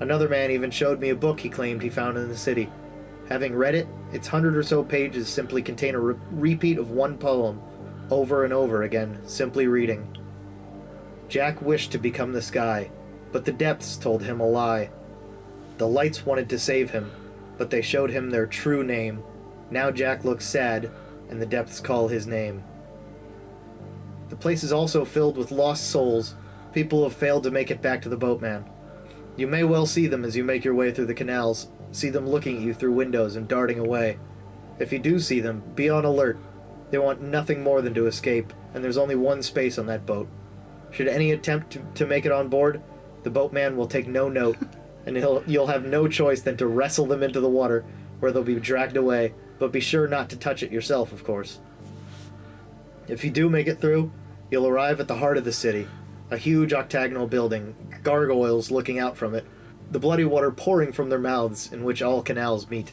Another 0.00 0.28
man 0.28 0.50
even 0.50 0.70
showed 0.70 1.00
me 1.00 1.10
a 1.10 1.14
book 1.14 1.38
he 1.40 1.48
claimed 1.48 1.82
he 1.82 1.90
found 1.90 2.16
in 2.16 2.28
the 2.28 2.36
city. 2.36 2.70
Having 3.28 3.54
read 3.54 3.74
it, 3.74 3.86
its 4.12 4.28
hundred 4.28 4.56
or 4.56 4.62
so 4.62 4.82
pages 4.82 5.28
simply 5.28 5.62
contain 5.62 5.94
a 5.94 6.00
re- 6.00 6.16
repeat 6.30 6.78
of 6.78 6.90
one 6.90 7.16
poem, 7.18 7.60
over 8.10 8.44
and 8.44 8.52
over 8.52 8.82
again, 8.82 9.20
simply 9.26 9.66
reading. 9.66 10.16
Jack 11.28 11.60
wished 11.62 11.92
to 11.92 11.98
become 11.98 12.32
the 12.32 12.42
sky, 12.42 12.90
but 13.32 13.44
the 13.44 13.52
depths 13.52 13.96
told 13.96 14.22
him 14.22 14.40
a 14.40 14.46
lie. 14.46 14.90
The 15.78 15.88
lights 15.88 16.24
wanted 16.24 16.48
to 16.50 16.58
save 16.58 16.90
him, 16.90 17.10
but 17.58 17.70
they 17.70 17.82
showed 17.82 18.10
him 18.10 18.30
their 18.30 18.46
true 18.46 18.84
name. 18.84 19.22
Now 19.70 19.90
Jack 19.90 20.24
looks 20.24 20.46
sad, 20.46 20.90
and 21.28 21.40
the 21.40 21.46
depths 21.46 21.80
call 21.80 22.08
his 22.08 22.26
name. 22.26 22.62
The 24.28 24.36
place 24.36 24.62
is 24.62 24.72
also 24.72 25.04
filled 25.04 25.36
with 25.36 25.50
lost 25.50 25.90
souls, 25.90 26.34
people 26.72 26.98
who 26.98 27.04
have 27.04 27.14
failed 27.16 27.44
to 27.44 27.50
make 27.50 27.70
it 27.70 27.82
back 27.82 28.02
to 28.02 28.08
the 28.08 28.16
boatman. 28.16 28.64
You 29.36 29.46
may 29.46 29.64
well 29.64 29.86
see 29.86 30.06
them 30.06 30.24
as 30.24 30.36
you 30.36 30.44
make 30.44 30.64
your 30.64 30.74
way 30.74 30.92
through 30.92 31.06
the 31.06 31.14
canals, 31.14 31.68
see 31.92 32.10
them 32.10 32.28
looking 32.28 32.56
at 32.56 32.62
you 32.62 32.74
through 32.74 32.92
windows 32.92 33.36
and 33.36 33.48
darting 33.48 33.78
away. 33.78 34.18
If 34.78 34.92
you 34.92 34.98
do 34.98 35.18
see 35.18 35.40
them, 35.40 35.62
be 35.74 35.88
on 35.88 36.04
alert. 36.04 36.38
They 36.94 36.98
want 36.98 37.20
nothing 37.20 37.60
more 37.60 37.82
than 37.82 37.92
to 37.94 38.06
escape, 38.06 38.52
and 38.72 38.84
there's 38.84 38.96
only 38.96 39.16
one 39.16 39.42
space 39.42 39.80
on 39.80 39.86
that 39.86 40.06
boat. 40.06 40.28
Should 40.92 41.08
any 41.08 41.32
attempt 41.32 41.72
to, 41.72 41.82
to 41.96 42.06
make 42.06 42.24
it 42.24 42.30
on 42.30 42.46
board, 42.46 42.80
the 43.24 43.30
boatman 43.30 43.76
will 43.76 43.88
take 43.88 44.06
no 44.06 44.28
note, 44.28 44.58
and 45.04 45.16
he'll, 45.16 45.42
you'll 45.44 45.66
have 45.66 45.84
no 45.84 46.06
choice 46.06 46.42
than 46.42 46.56
to 46.58 46.68
wrestle 46.68 47.06
them 47.06 47.24
into 47.24 47.40
the 47.40 47.48
water, 47.48 47.84
where 48.20 48.30
they'll 48.30 48.44
be 48.44 48.54
dragged 48.60 48.96
away, 48.96 49.34
but 49.58 49.72
be 49.72 49.80
sure 49.80 50.06
not 50.06 50.30
to 50.30 50.36
touch 50.36 50.62
it 50.62 50.70
yourself, 50.70 51.10
of 51.10 51.24
course. 51.24 51.58
If 53.08 53.24
you 53.24 53.30
do 53.32 53.50
make 53.50 53.66
it 53.66 53.80
through, 53.80 54.12
you'll 54.48 54.68
arrive 54.68 55.00
at 55.00 55.08
the 55.08 55.16
heart 55.16 55.36
of 55.36 55.44
the 55.44 55.52
city, 55.52 55.88
a 56.30 56.36
huge 56.36 56.72
octagonal 56.72 57.26
building, 57.26 57.74
gargoyles 58.04 58.70
looking 58.70 59.00
out 59.00 59.16
from 59.16 59.34
it, 59.34 59.44
the 59.90 59.98
bloody 59.98 60.24
water 60.24 60.52
pouring 60.52 60.92
from 60.92 61.10
their 61.10 61.18
mouths 61.18 61.72
in 61.72 61.82
which 61.82 62.02
all 62.02 62.22
canals 62.22 62.70
meet. 62.70 62.92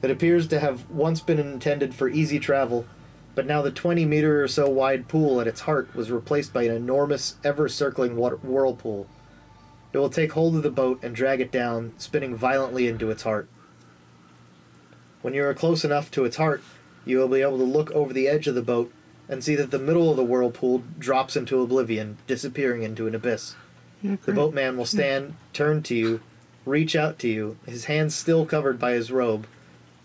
It 0.00 0.10
appears 0.10 0.48
to 0.48 0.60
have 0.60 0.88
once 0.88 1.20
been 1.20 1.38
intended 1.38 1.94
for 1.94 2.08
easy 2.08 2.38
travel, 2.38 2.86
but 3.40 3.46
now 3.46 3.62
the 3.62 3.70
20 3.70 4.04
meter 4.04 4.44
or 4.44 4.48
so 4.48 4.68
wide 4.68 5.08
pool 5.08 5.40
at 5.40 5.46
its 5.46 5.62
heart 5.62 5.96
was 5.96 6.10
replaced 6.10 6.52
by 6.52 6.64
an 6.64 6.72
enormous, 6.72 7.36
ever 7.42 7.70
circling 7.70 8.14
whirlpool. 8.14 9.06
It 9.94 9.96
will 9.96 10.10
take 10.10 10.32
hold 10.32 10.56
of 10.56 10.62
the 10.62 10.68
boat 10.68 10.98
and 11.02 11.16
drag 11.16 11.40
it 11.40 11.50
down, 11.50 11.94
spinning 11.96 12.36
violently 12.36 12.86
into 12.86 13.10
its 13.10 13.22
heart. 13.22 13.48
When 15.22 15.32
you 15.32 15.42
are 15.46 15.54
close 15.54 15.86
enough 15.86 16.10
to 16.10 16.26
its 16.26 16.36
heart, 16.36 16.62
you 17.06 17.16
will 17.16 17.28
be 17.28 17.40
able 17.40 17.56
to 17.56 17.64
look 17.64 17.90
over 17.92 18.12
the 18.12 18.28
edge 18.28 18.46
of 18.46 18.54
the 18.54 18.60
boat 18.60 18.92
and 19.26 19.42
see 19.42 19.54
that 19.54 19.70
the 19.70 19.78
middle 19.78 20.10
of 20.10 20.18
the 20.18 20.22
whirlpool 20.22 20.82
drops 20.98 21.34
into 21.34 21.62
oblivion, 21.62 22.18
disappearing 22.26 22.82
into 22.82 23.06
an 23.06 23.14
abyss. 23.14 23.56
The 24.02 24.32
boatman 24.34 24.76
will 24.76 24.84
stand, 24.84 25.36
turn 25.54 25.82
to 25.84 25.94
you, 25.94 26.20
reach 26.66 26.94
out 26.94 27.18
to 27.20 27.28
you, 27.28 27.56
his 27.64 27.86
hands 27.86 28.14
still 28.14 28.44
covered 28.44 28.78
by 28.78 28.92
his 28.92 29.10
robe, 29.10 29.46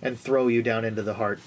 and 0.01 0.17
throw 0.17 0.47
you 0.47 0.61
down 0.61 0.85
into 0.85 1.01
the 1.01 1.15
heart. 1.15 1.41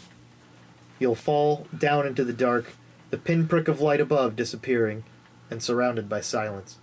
You'll 0.98 1.14
fall 1.14 1.66
down 1.76 2.06
into 2.06 2.24
the 2.24 2.32
dark, 2.32 2.72
the 3.10 3.18
pinprick 3.18 3.68
of 3.68 3.80
light 3.80 4.00
above 4.00 4.36
disappearing, 4.36 5.04
and 5.50 5.62
surrounded 5.62 6.08
by 6.08 6.20
silence. 6.20 6.78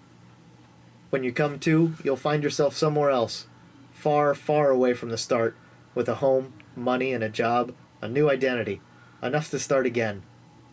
When 1.09 1.23
you 1.23 1.31
come 1.31 1.59
to, 1.59 1.93
you'll 2.03 2.15
find 2.15 2.43
yourself 2.43 2.75
somewhere 2.75 3.09
else, 3.09 3.47
far, 3.93 4.33
far 4.33 4.69
away 4.69 4.93
from 4.93 5.09
the 5.09 5.17
start, 5.17 5.55
with 5.93 6.09
a 6.09 6.15
home, 6.15 6.53
money, 6.75 7.13
and 7.13 7.23
a 7.23 7.29
job, 7.29 7.73
a 8.01 8.07
new 8.07 8.29
identity, 8.29 8.81
enough 9.21 9.49
to 9.51 9.59
start 9.59 9.85
again. 9.85 10.23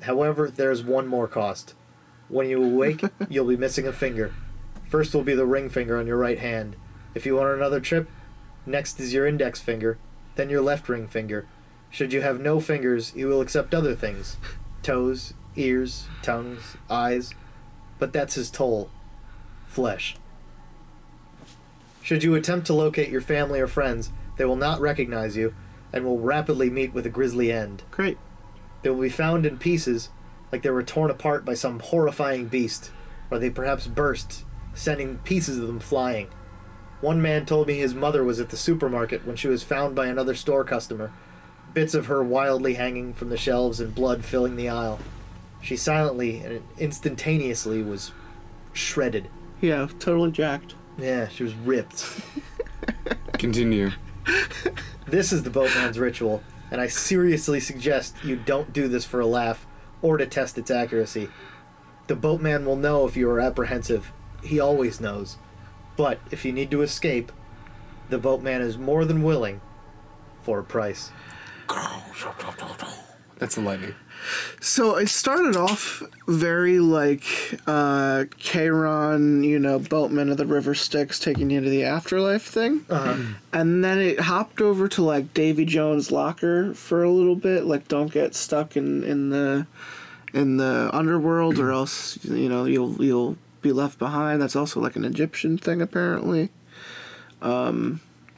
However, 0.02 0.50
there's 0.50 0.82
one 0.82 1.06
more 1.06 1.28
cost. 1.28 1.74
When 2.28 2.48
you 2.48 2.62
awake, 2.62 3.04
you'll 3.28 3.46
be 3.46 3.56
missing 3.56 3.86
a 3.86 3.92
finger. 3.92 4.34
First 4.88 5.14
will 5.14 5.22
be 5.22 5.34
the 5.34 5.46
ring 5.46 5.68
finger 5.68 5.96
on 5.96 6.06
your 6.06 6.16
right 6.16 6.38
hand. 6.38 6.76
If 7.14 7.24
you 7.24 7.36
want 7.36 7.54
another 7.54 7.80
trip, 7.80 8.08
next 8.66 8.98
is 9.00 9.12
your 9.12 9.26
index 9.26 9.60
finger, 9.60 9.98
then 10.34 10.50
your 10.50 10.62
left 10.62 10.88
ring 10.88 11.06
finger. 11.06 11.46
Should 11.92 12.14
you 12.14 12.22
have 12.22 12.40
no 12.40 12.58
fingers, 12.58 13.10
he 13.10 13.24
will 13.24 13.42
accept 13.42 13.74
other 13.74 13.94
things 13.94 14.38
toes, 14.82 15.34
ears, 15.54 16.08
tongues, 16.22 16.76
eyes. 16.90 17.34
But 18.00 18.12
that's 18.12 18.34
his 18.34 18.50
toll 18.50 18.90
flesh. 19.66 20.16
Should 22.02 22.24
you 22.24 22.34
attempt 22.34 22.66
to 22.66 22.74
locate 22.74 23.10
your 23.10 23.20
family 23.20 23.60
or 23.60 23.66
friends, 23.66 24.10
they 24.36 24.44
will 24.44 24.56
not 24.56 24.80
recognize 24.80 25.36
you 25.36 25.54
and 25.92 26.04
will 26.04 26.18
rapidly 26.18 26.68
meet 26.68 26.92
with 26.92 27.06
a 27.06 27.10
grisly 27.10 27.52
end. 27.52 27.82
Great. 27.90 28.18
They 28.82 28.90
will 28.90 29.00
be 29.00 29.08
found 29.08 29.46
in 29.46 29.58
pieces, 29.58 30.08
like 30.50 30.62
they 30.62 30.70
were 30.70 30.82
torn 30.82 31.10
apart 31.10 31.44
by 31.44 31.54
some 31.54 31.78
horrifying 31.78 32.48
beast, 32.48 32.90
or 33.30 33.38
they 33.38 33.50
perhaps 33.50 33.86
burst, 33.86 34.44
sending 34.74 35.18
pieces 35.18 35.58
of 35.58 35.66
them 35.66 35.80
flying. 35.80 36.28
One 37.00 37.22
man 37.22 37.46
told 37.46 37.66
me 37.66 37.78
his 37.78 37.94
mother 37.94 38.24
was 38.24 38.40
at 38.40 38.48
the 38.48 38.56
supermarket 38.56 39.26
when 39.26 39.36
she 39.36 39.48
was 39.48 39.62
found 39.62 39.94
by 39.94 40.06
another 40.06 40.34
store 40.34 40.64
customer, 40.64 41.12
bits 41.74 41.94
of 41.94 42.06
her 42.06 42.22
wildly 42.22 42.74
hanging 42.74 43.14
from 43.14 43.28
the 43.28 43.36
shelves 43.36 43.80
and 43.80 43.94
blood 43.94 44.24
filling 44.24 44.56
the 44.56 44.68
aisle. 44.68 44.98
She 45.60 45.76
silently 45.76 46.38
and 46.40 46.62
instantaneously 46.78 47.82
was 47.82 48.12
shredded. 48.72 49.28
Yeah, 49.60 49.88
totally 49.98 50.32
jacked. 50.32 50.74
Yeah, 50.98 51.28
she 51.28 51.44
was 51.44 51.54
ripped. 51.54 52.20
Continue. 53.38 53.92
This 55.06 55.32
is 55.32 55.42
the 55.42 55.50
boatman's 55.50 55.98
ritual, 55.98 56.42
and 56.70 56.80
I 56.80 56.88
seriously 56.88 57.60
suggest 57.60 58.16
you 58.24 58.36
don't 58.36 58.72
do 58.72 58.88
this 58.88 59.04
for 59.04 59.20
a 59.20 59.26
laugh 59.26 59.66
or 60.00 60.16
to 60.16 60.26
test 60.26 60.58
its 60.58 60.70
accuracy. 60.70 61.28
The 62.08 62.16
boatman 62.16 62.66
will 62.66 62.76
know 62.76 63.06
if 63.06 63.16
you 63.16 63.28
are 63.30 63.40
apprehensive. 63.40 64.12
He 64.42 64.58
always 64.58 65.00
knows. 65.00 65.36
But 65.96 66.18
if 66.30 66.44
you 66.44 66.52
need 66.52 66.70
to 66.72 66.82
escape, 66.82 67.30
the 68.08 68.18
boatman 68.18 68.60
is 68.60 68.76
more 68.76 69.04
than 69.04 69.22
willing 69.22 69.60
for 70.42 70.58
a 70.58 70.64
price. 70.64 71.10
That's 73.38 73.56
the 73.56 73.60
lightning. 73.60 73.94
So 74.60 74.94
it 74.96 75.08
started 75.08 75.56
off 75.56 76.00
very 76.28 76.78
like 76.78 77.24
uh 77.66 78.26
Charon, 78.36 79.42
you 79.42 79.58
know, 79.58 79.80
boatman 79.80 80.30
of 80.30 80.36
the 80.36 80.46
river 80.46 80.74
Styx 80.76 81.18
taking 81.18 81.50
you 81.50 81.60
to 81.60 81.68
the 81.68 81.82
afterlife 81.82 82.44
thing. 82.44 82.84
And 83.52 83.82
then 83.84 83.98
it 83.98 84.20
hopped 84.20 84.60
over 84.60 84.86
to 84.88 85.02
like 85.02 85.34
Davy 85.34 85.64
Jones' 85.64 86.12
locker 86.12 86.72
for 86.74 87.02
a 87.02 87.10
little 87.10 87.34
bit, 87.34 87.64
like 87.64 87.88
don't 87.88 88.12
get 88.12 88.36
stuck 88.36 88.76
in 88.76 89.02
in 89.02 89.30
the 89.30 89.66
in 90.32 90.56
the 90.58 90.88
underworld 90.92 91.58
or 91.58 91.72
else 91.72 92.16
you 92.24 92.48
know 92.48 92.64
you'll 92.64 93.02
you'll 93.04 93.36
be 93.60 93.72
left 93.72 93.98
behind. 93.98 94.40
That's 94.40 94.54
also 94.54 94.78
like 94.78 94.94
an 94.94 95.04
Egyptian 95.04 95.58
thing 95.58 95.82
apparently. 95.82 96.50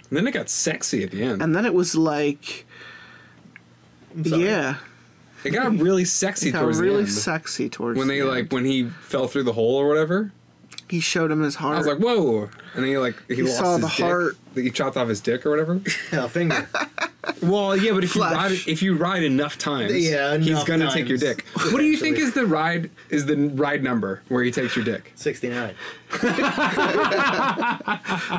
And 0.09 0.19
then 0.19 0.27
it 0.27 0.33
got 0.33 0.49
sexy 0.49 1.03
at 1.05 1.11
the 1.11 1.23
end. 1.23 1.43
And 1.43 1.55
then 1.55 1.67
it 1.67 1.75
was 1.75 1.95
like 1.95 2.67
sorry. 4.25 4.45
yeah, 4.45 4.77
it 5.45 5.51
got 5.51 5.73
really 5.77 6.05
sexy 6.05 6.49
it 6.51 6.53
got 6.53 6.63
towards 6.63 6.79
really 6.81 6.97
the 7.05 7.09
end. 7.09 7.11
sexy 7.11 7.69
towards 7.69 7.99
when 7.99 8.09
they 8.09 8.21
the 8.21 8.27
like 8.27 8.39
end. 8.45 8.53
when 8.53 8.65
he 8.65 8.85
fell 8.89 9.27
through 9.29 9.45
the 9.45 9.53
hole 9.55 9.77
or 9.77 9.89
whatever. 9.89 10.33
he 10.89 11.01
showed 11.01 11.31
him 11.31 11.43
his 11.43 11.57
heart. 11.57 11.75
I 11.75 11.79
was 11.79 11.87
like, 11.87 11.99
whoa! 11.99 12.43
And 12.75 12.83
then 12.83 12.85
he 12.85 12.99
like 12.99 13.17
he, 13.29 13.37
He 13.37 13.43
lost 13.43 13.57
saw 13.59 13.73
his 13.77 13.81
the 13.83 13.89
dick. 13.89 14.05
heart. 14.07 14.37
He 14.55 14.71
chopped 14.71 14.97
off 14.97 15.09
his 15.09 15.21
dick 15.21 15.45
or 15.47 15.51
whatever. 15.51 15.81
Yeah, 16.13 16.29
finger. 16.29 16.69
well, 17.45 17.77
yeah, 17.77 17.93
but 17.93 18.05
if 18.05 18.11
Flesh. 18.13 18.31
you 18.33 18.37
ride 18.39 18.59
if 18.69 18.83
you 18.83 18.97
ride 18.97 19.23
enough 19.23 19.57
times, 19.59 19.93
Yeah, 19.97 20.37
he's 20.39 20.63
gonna 20.65 20.91
take 20.91 21.09
your 21.09 21.19
times. 21.19 21.37
dick. 21.37 21.45
What 21.73 21.79
do 21.79 21.85
you 21.85 21.97
think 21.97 22.19
is 22.19 22.33
the 22.33 22.47
ride 22.47 22.91
is 23.11 23.27
the 23.27 23.37
ride 23.55 23.83
number 23.83 24.23
where 24.29 24.43
he 24.43 24.51
takes 24.51 24.75
your 24.77 24.85
dick? 24.85 25.13
69. 25.17 25.75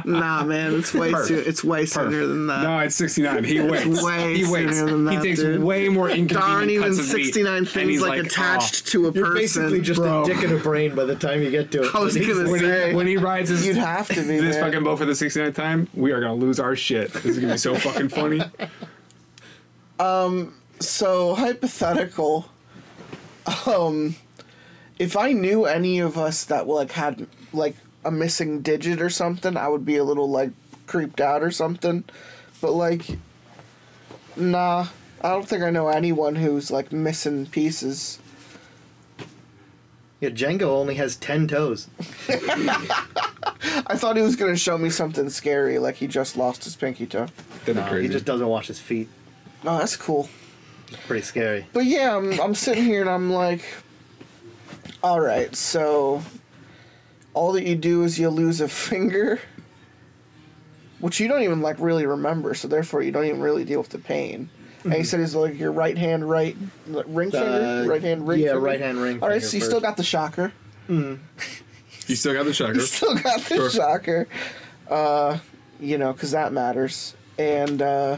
Nah, 0.06 0.44
man, 0.44 0.76
it's 0.76 0.94
way 0.94 1.12
Perf. 1.12 1.26
soo- 1.28 1.44
it's 1.46 1.64
way 1.64 1.86
sooner 1.86 2.26
than 2.26 2.48
that. 2.48 2.64
No, 2.64 2.80
it's 2.80 2.96
69. 2.96 3.44
He 3.44 3.60
waits. 3.60 4.02
way 4.04 4.38
he 4.38 4.46
waits. 4.50 4.78
sooner 4.78 4.92
than 4.92 5.08
he 5.08 5.16
that, 5.18 5.24
takes 5.24 5.40
dude. 5.40 5.62
way 5.64 5.90
more 5.90 6.08
There 6.08 6.18
inconvenient 6.18 6.56
aren't 6.58 6.72
even 6.72 6.90
cuts 6.96 7.00
of 7.10 7.16
meat, 7.16 7.26
69 7.26 7.66
things 7.66 7.90
he's 7.90 8.02
like, 8.02 8.24
attached 8.26 8.84
oh. 8.88 8.90
to 8.92 9.08
a 9.08 9.12
You're 9.12 9.26
person. 9.26 9.36
basically 9.64 9.82
just 9.82 10.00
bro. 10.00 10.24
a 10.24 10.26
dick 10.26 10.44
and 10.44 10.54
a 10.54 10.58
brain 10.58 10.96
by 10.96 11.06
the 11.06 11.16
time 11.16 11.42
you 11.42 11.52
get 11.52 11.72
to 11.72 11.84
it. 11.84 11.96
I 11.96 12.00
was 12.00 12.14
He's- 12.16 12.28
gonna 12.28 12.48
Oh, 12.48 12.52
when 12.52 12.60
say 12.62 12.90
he, 12.90 12.96
when 12.96 13.08
he 13.08 13.18
rides 13.18 13.50
his 13.50 13.66
you'd 13.66 13.78
have 13.78 14.08
to 14.10 14.16
be 14.16 14.22
this 14.40 14.56
man. 14.56 14.64
fucking 14.66 14.84
boat 14.84 14.98
for 14.98 15.06
the 15.06 15.14
69th 15.14 15.56
time, 15.56 15.88
we 15.94 16.12
are 16.12 16.20
gonna 16.22 16.36
lose 16.36 16.60
our 16.60 16.76
shit. 16.76 17.12
This 17.14 17.26
is 17.26 17.40
gonna 17.40 17.54
be 17.54 17.58
so 17.58 17.76
fucking 17.76 18.10
funny. 18.10 18.42
So 19.98 21.36
hypothetical. 21.36 22.46
Um, 23.66 24.16
if 25.00 25.16
I 25.18 25.32
knew 25.32 25.66
any 25.66 26.00
of 26.00 26.18
us 26.18 26.44
that 26.46 26.68
like 26.68 26.92
had 26.92 27.28
like 27.54 27.76
a 28.04 28.12
missing 28.12 28.62
digit 28.62 29.02
or 29.02 29.10
something, 29.10 29.58
I 29.58 29.68
would 29.68 29.86
be 29.86 29.98
a 29.98 30.04
little 30.04 30.30
like 30.30 30.52
creeped 30.88 31.22
out 31.22 31.44
or 31.44 31.52
something. 31.52 32.04
But 32.62 32.72
like, 32.74 33.06
nah, 34.36 34.88
I 35.22 35.30
don't 35.30 35.48
think 35.48 35.64
I 35.64 35.70
know 35.70 35.88
anyone 35.88 36.36
who's 36.36 36.72
like 36.72 36.92
missing 36.92 37.46
pieces. 37.48 38.20
Yeah, 40.22 40.30
Django 40.30 40.64
only 40.64 40.96
has 40.96 41.18
10 41.18 41.48
toes. 41.50 41.88
I 42.30 43.96
thought 43.96 44.16
he 44.16 44.22
was 44.22 44.36
gonna 44.36 44.56
show 44.56 44.78
me 44.78 44.90
something 44.90 45.30
scary, 45.30 45.78
like 45.78 45.96
he 45.96 46.08
just 46.08 46.38
lost 46.38 46.64
his 46.64 46.76
pinky 46.76 47.06
toe. 47.06 47.28
That'd 47.66 47.76
No, 47.76 47.88
crazy. 47.88 48.08
he 48.08 48.14
just 48.14 48.26
doesn't 48.26 48.48
wash 48.48 48.68
his 48.68 48.80
feet. 48.80 49.10
Oh, 49.66 49.78
that's 49.80 49.96
cool. 49.96 50.30
Pretty 51.08 51.24
scary. 51.24 51.66
But 51.74 51.86
yeah, 51.86 52.16
I'm, 52.16 52.40
I'm 52.40 52.56
sitting 52.56 52.84
here 52.84 53.02
and 53.02 53.10
I'm 53.10 53.32
like, 53.32 53.64
all 55.04 55.20
right, 55.20 55.56
so 55.56 56.22
all 57.34 57.52
that 57.54 57.64
you 57.66 57.76
do 57.76 58.04
is 58.04 58.18
you 58.20 58.30
lose 58.30 58.62
a 58.62 58.68
finger, 58.68 59.40
which 61.00 61.20
you 61.20 61.28
don't 61.28 61.42
even 61.44 61.62
like 61.62 61.80
really 61.80 62.06
remember, 62.06 62.54
so 62.54 62.68
therefore 62.68 63.02
you 63.02 63.12
don't 63.12 63.26
even 63.26 63.42
really 63.42 63.66
deal 63.66 63.80
with 63.80 63.90
the 63.90 63.98
pain. 64.00 64.50
And 64.84 64.94
he 64.94 65.04
said 65.04 65.20
it's 65.20 65.34
like 65.34 65.58
your 65.58 65.72
right 65.72 65.98
hand, 65.98 66.30
right 66.30 66.56
ring 66.88 67.32
finger, 67.32 67.84
Uh, 67.84 67.88
right 67.88 68.04
hand 68.04 68.28
ring. 68.28 68.40
yeah, 68.40 68.50
finger? 68.50 68.60
right 68.62 68.80
hand 68.80 68.98
ring 69.00 69.14
finger. 69.14 69.24
All 69.26 69.30
right, 69.30 69.42
finger 69.42 69.48
so 69.50 69.58
you 69.58 69.64
still 69.64 69.74
first. 69.80 69.84
got 69.84 69.98
the 69.98 70.04
shocker. 70.04 70.54
you 70.88 72.16
still 72.16 72.34
got 72.34 72.46
the 72.46 72.54
shocker. 72.54 72.74
You 72.76 72.82
still 72.82 73.16
got 73.16 73.40
the 73.42 73.56
Sure. 73.56 73.70
shocker. 73.72 74.28
Uh, 74.88 75.40
you 75.80 75.98
know, 75.98 76.14
because 76.14 76.32
that 76.32 76.54
matters. 76.54 77.16
And 77.40 77.82
uh, 77.82 78.18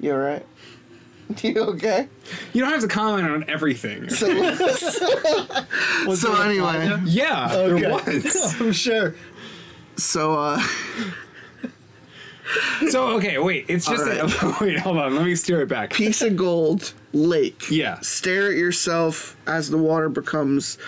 you 0.00 0.12
all 0.12 0.18
right? 0.18 0.44
You 1.42 1.58
okay? 1.60 2.06
You 2.52 2.62
don't 2.62 2.70
have 2.70 2.82
to 2.82 2.88
comment 2.88 3.28
on 3.28 3.50
everything. 3.50 4.08
So, 4.10 4.26
so 6.14 6.40
anyway, 6.42 7.00
yeah, 7.04 7.48
there? 7.48 7.68
there 7.80 7.92
Okay. 7.94 8.20
was. 8.22 8.60
I'm 8.60 8.72
sure. 8.72 9.14
so 9.96 10.34
uh, 10.38 10.62
So 12.90 13.08
okay, 13.16 13.38
wait. 13.38 13.64
It's 13.68 13.86
just 13.86 14.06
a, 14.06 14.56
wait. 14.60 14.78
Hold 14.78 14.98
on. 14.98 15.16
Let 15.16 15.24
me 15.24 15.34
steer 15.34 15.62
it 15.62 15.68
back. 15.68 15.92
piece 15.92 16.22
of 16.22 16.36
gold 16.36 16.92
lake. 17.12 17.64
Yeah. 17.70 17.98
Stare 18.00 18.50
at 18.52 18.56
yourself 18.56 19.36
as 19.48 19.68
the 19.70 19.78
water 19.78 20.08
becomes 20.08 20.78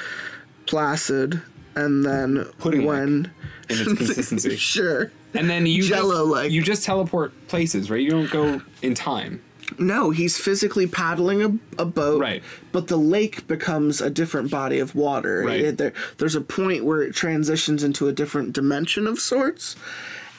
placid, 0.67 1.43
and 1.75 2.05
then 2.05 2.47
when 2.63 3.31
in 3.69 3.71
its 3.71 3.83
consistency. 3.95 4.57
sure. 4.57 5.11
And 5.35 5.49
then 5.49 5.67
you 5.67 5.83
Jell-O-like. 5.83 6.45
just, 6.45 6.53
you 6.55 6.63
just 6.63 6.85
teleport 6.85 7.33
places, 7.49 7.91
right? 7.91 8.01
You 8.01 8.11
don't 8.11 8.31
go 8.31 8.61
in 8.83 8.95
time. 8.95 9.43
No, 9.79 10.09
he's 10.11 10.39
physically 10.39 10.87
paddling 10.87 11.43
a, 11.43 11.83
a 11.83 11.85
boat. 11.85 12.21
Right. 12.23 12.43
But 12.73 12.89
the 12.89 12.97
lake 12.97 13.47
becomes 13.47 14.01
a 14.01 14.09
different 14.09 14.51
body 14.51 14.79
of 14.79 14.95
water. 14.95 15.43
Right. 15.47 15.61
It- 15.61 15.79
there, 15.79 15.93
there's 16.17 16.35
a 16.35 16.41
point 16.41 16.85
where 16.85 17.03
it 17.03 17.15
transitions 17.15 17.85
into 17.85 18.09
a 18.09 18.13
different 18.13 18.55
dimension 18.55 19.07
of 19.07 19.19
sorts. 19.21 19.77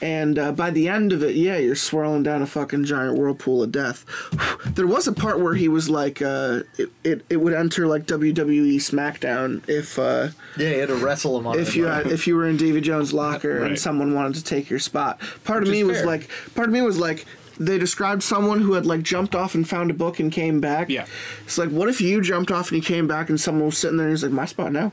And 0.02 0.38
uh, 0.38 0.52
by 0.52 0.70
the 0.70 0.88
end 0.88 1.12
of 1.12 1.22
it, 1.22 1.34
yeah, 1.36 1.56
you're 1.58 1.74
swirling 1.74 2.22
down 2.22 2.40
a 2.42 2.46
fucking 2.46 2.84
giant 2.84 3.18
whirlpool 3.18 3.62
of 3.62 3.70
death. 3.72 4.04
There 4.70 4.86
was 4.86 5.06
a 5.08 5.12
part 5.12 5.40
where 5.40 5.54
he 5.54 5.68
was 5.68 5.88
like, 5.90 6.20
uh, 6.22 6.60
it, 6.78 6.90
it, 7.02 7.24
it 7.30 7.36
would 7.38 7.52
enter 7.54 7.86
like 7.86 8.06
WWE 8.06 8.76
SmackDown 8.76 9.66
if 9.68 9.98
uh, 9.98 10.28
Yeah, 10.56 10.68
you 10.70 10.78
had 10.80 10.88
to 10.88 10.94
wrestle 10.96 11.36
him 11.38 11.46
on 11.46 11.58
if 11.58 11.74
you 11.74 11.86
had, 11.86 12.06
if 12.06 12.26
you 12.26 12.36
were 12.36 12.46
in 12.46 12.56
Davy 12.56 12.80
Jones' 12.80 13.12
locker 13.12 13.60
Right. 13.60 13.70
and 13.70 13.78
someone 13.78 14.14
wanted 14.14 14.34
to 14.36 14.44
take 14.44 14.70
your 14.70 14.78
spot. 14.78 15.20
Part 15.44 15.62
of 15.62 15.68
me 15.70 15.82
was 15.82 15.98
fair. 15.98 16.06
like, 16.06 16.28
part 16.54 16.68
of 16.68 16.72
me 16.74 16.82
was 16.82 16.98
like, 16.98 17.26
they 17.58 17.78
described 17.78 18.22
someone 18.22 18.60
who 18.60 18.74
had 18.74 18.86
like 18.86 19.02
jumped 19.02 19.34
off 19.34 19.54
and 19.54 19.68
found 19.68 19.90
a 19.90 19.94
book 19.94 20.20
and 20.20 20.30
came 20.32 20.60
back. 20.60 20.88
Yeah. 20.88 21.06
It's 21.44 21.58
like, 21.58 21.70
what 21.70 21.88
if 21.88 22.00
you 22.00 22.20
jumped 22.22 22.50
off 22.50 22.70
and 22.70 22.76
you 22.82 22.86
came 22.86 23.06
back 23.08 23.28
and 23.28 23.40
someone 23.40 23.66
was 23.66 23.78
sitting 23.78 23.96
there 23.96 24.06
and 24.06 24.14
he's 24.16 24.22
like, 24.22 24.32
my 24.32 24.46
spot 24.46 24.72
now. 24.72 24.92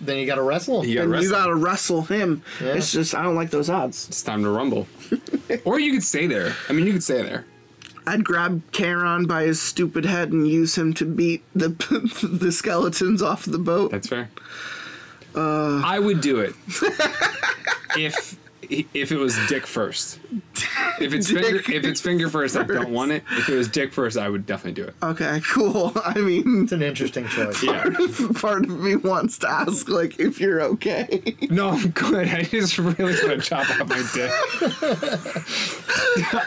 Then 0.00 0.18
you 0.18 0.26
got 0.26 0.36
to 0.36 0.42
wrestle. 0.42 0.84
You 0.86 0.94
gotta 0.96 1.06
you 1.08 1.12
wrestle. 1.14 1.30
gotta 1.30 1.54
wrestle 1.54 2.02
him. 2.02 2.42
Yeah. 2.60 2.74
It's 2.74 2.92
just 2.92 3.14
I 3.14 3.22
don't 3.22 3.34
like 3.34 3.50
those 3.50 3.68
odds. 3.68 4.08
It's 4.08 4.22
time 4.22 4.42
to 4.44 4.50
rumble. 4.50 4.86
or 5.64 5.80
you 5.80 5.92
could 5.92 6.04
stay 6.04 6.26
there. 6.26 6.54
I 6.68 6.72
mean, 6.72 6.86
you 6.86 6.92
could 6.92 7.02
stay 7.02 7.22
there. 7.22 7.44
I'd 8.06 8.24
grab 8.24 8.62
Charon 8.72 9.26
by 9.26 9.42
his 9.42 9.60
stupid 9.60 10.06
head 10.06 10.32
and 10.32 10.48
use 10.48 10.78
him 10.78 10.94
to 10.94 11.04
beat 11.04 11.42
the 11.54 11.68
the 12.22 12.52
skeletons 12.52 13.22
off 13.22 13.44
the 13.44 13.58
boat. 13.58 13.90
That's 13.90 14.08
fair. 14.08 14.30
Uh. 15.34 15.82
I 15.84 15.98
would 15.98 16.20
do 16.20 16.40
it 16.40 16.54
if 17.96 18.38
if 18.70 19.12
it 19.12 19.16
was 19.18 19.38
dick 19.48 19.66
first. 19.66 20.18
If 21.00 21.14
it's 21.14 21.28
Dick 21.28 21.44
finger 21.44 21.58
if 21.72 21.84
it's 21.84 22.00
finger 22.00 22.28
first, 22.28 22.56
I 22.56 22.64
don't 22.64 22.90
want 22.90 23.12
it. 23.12 23.22
If 23.30 23.48
it 23.48 23.54
was 23.54 23.68
dick 23.68 23.92
first, 23.92 24.18
I 24.18 24.28
would 24.28 24.46
definitely 24.46 24.82
do 24.82 24.88
it. 24.88 24.94
Okay, 25.00 25.40
cool. 25.48 25.92
I 26.04 26.14
mean, 26.18 26.64
It's 26.64 26.72
an 26.72 26.82
interesting 26.82 27.28
choice. 27.28 27.62
Yeah. 27.62 27.84
part 28.34 28.64
of 28.64 28.70
me 28.80 28.96
wants 28.96 29.38
to 29.38 29.48
ask 29.48 29.88
like 29.88 30.18
if 30.18 30.40
you're 30.40 30.60
okay. 30.60 31.36
No, 31.50 31.68
I'm 31.70 31.90
good. 31.90 32.26
I 32.26 32.42
just 32.42 32.78
really 32.78 33.04
want 33.04 33.16
to 33.16 33.38
chop 33.40 33.70
off 33.80 33.88
my 33.88 34.04
dick. 34.12 34.32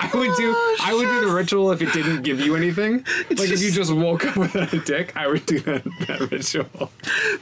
I 0.02 0.12
would 0.14 0.36
do 0.36 0.54
oh, 0.56 0.78
I 0.82 0.94
would 0.94 1.06
do 1.08 1.28
the 1.28 1.34
ritual 1.34 1.72
if 1.72 1.82
it 1.82 1.94
didn't 1.94 2.24
give 2.24 2.40
you 2.42 2.56
anything. 2.58 3.06
Like 3.30 3.50
if 3.50 3.62
you 3.62 3.72
just 3.72 3.94
woke 3.94 4.26
up 4.26 4.36
without 4.36 4.74
a 4.74 4.80
dick, 4.80 5.16
I 5.16 5.28
would 5.28 5.46
do 5.46 5.60
that, 5.62 5.84
that 6.08 6.30
ritual. 6.32 6.66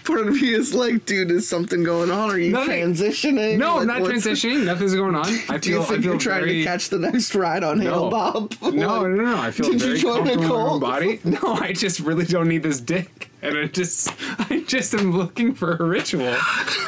part 0.03 0.27
of 0.27 0.33
me 0.39 0.53
is 0.53 0.73
like, 0.75 1.05
dude, 1.05 1.31
is 1.31 1.47
something 1.49 1.83
going 1.83 2.11
on? 2.11 2.29
Are 2.29 2.37
you 2.37 2.51
Nothing. 2.51 2.93
transitioning? 2.93 3.57
No, 3.57 3.73
Like, 3.77 3.81
I'm 3.81 3.87
not 3.87 4.01
what's- 4.01 4.23
transitioning. 4.69 4.75
Nothing's 4.75 4.95
going 4.95 5.15
on. 5.15 5.25
I 5.49 5.57
Do 5.57 5.69
you 5.69 5.75
feel 5.77 5.81
I 5.83 5.85
think 5.85 6.01
feel 6.01 6.11
you're 6.11 6.19
trying 6.19 6.39
very 6.41 6.53
to 6.59 6.63
catch 6.63 6.89
the 6.89 6.99
next 6.99 7.35
ride 7.35 7.63
on 7.63 7.79
Hale 7.79 8.09
No. 8.09 8.17
Bopp? 8.17 8.73
No, 8.79 9.01
no, 9.01 9.07
no, 9.07 9.23
no. 9.25 9.37
I 9.37 9.51
feel 9.51 9.65
Did 9.71 9.81
you 9.81 9.87
very 9.87 9.99
join 9.99 10.27
a 10.27 10.35
comfortable 10.35 10.43
in 10.43 10.49
my 10.49 10.55
own 10.55 10.67
cult? 10.69 10.81
body. 10.81 11.19
No, 11.25 11.53
I 11.55 11.73
just 11.73 11.99
really 11.99 12.25
don't 12.25 12.47
need 12.47 12.63
this 12.63 12.79
dick. 12.79 13.29
And 13.41 13.57
I 13.57 13.65
just 13.67 14.09
I 14.51 14.63
just 14.67 14.93
am 14.93 15.11
looking 15.11 15.53
for 15.53 15.75
a 15.75 15.83
ritual 15.83 16.35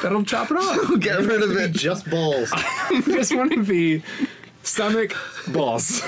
that'll 0.02 0.24
chop 0.26 0.52
it 0.52 0.58
off. 0.58 1.00
Get 1.00 1.20
rid 1.20 1.42
of 1.44 1.52
it. 1.58 1.72
Just 1.72 2.10
balls. 2.10 2.50
I 2.54 3.02
just 3.06 3.34
want 3.36 3.54
to 3.54 3.64
be 3.64 4.04
stomach 4.64 5.16
balls. 5.48 6.04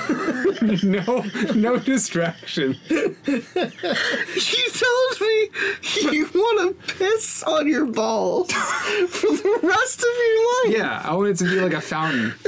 no 0.83 1.23
no 1.55 1.77
distraction. 1.77 2.73
He 2.83 4.63
tells 4.73 5.21
me 5.21 5.22
you 6.11 6.29
want 6.33 6.77
to 6.77 6.93
piss 6.95 7.43
on 7.43 7.67
your 7.67 7.85
balls 7.85 8.51
for 9.09 9.27
the 9.27 9.59
rest 9.63 9.99
of 9.99 10.05
your 10.05 10.71
life. 10.71 10.77
Yeah, 10.77 11.01
I 11.03 11.15
want 11.15 11.29
it 11.29 11.37
to 11.37 11.43
be 11.45 11.59
like 11.59 11.73
a 11.73 11.81
fountain. 11.81 12.33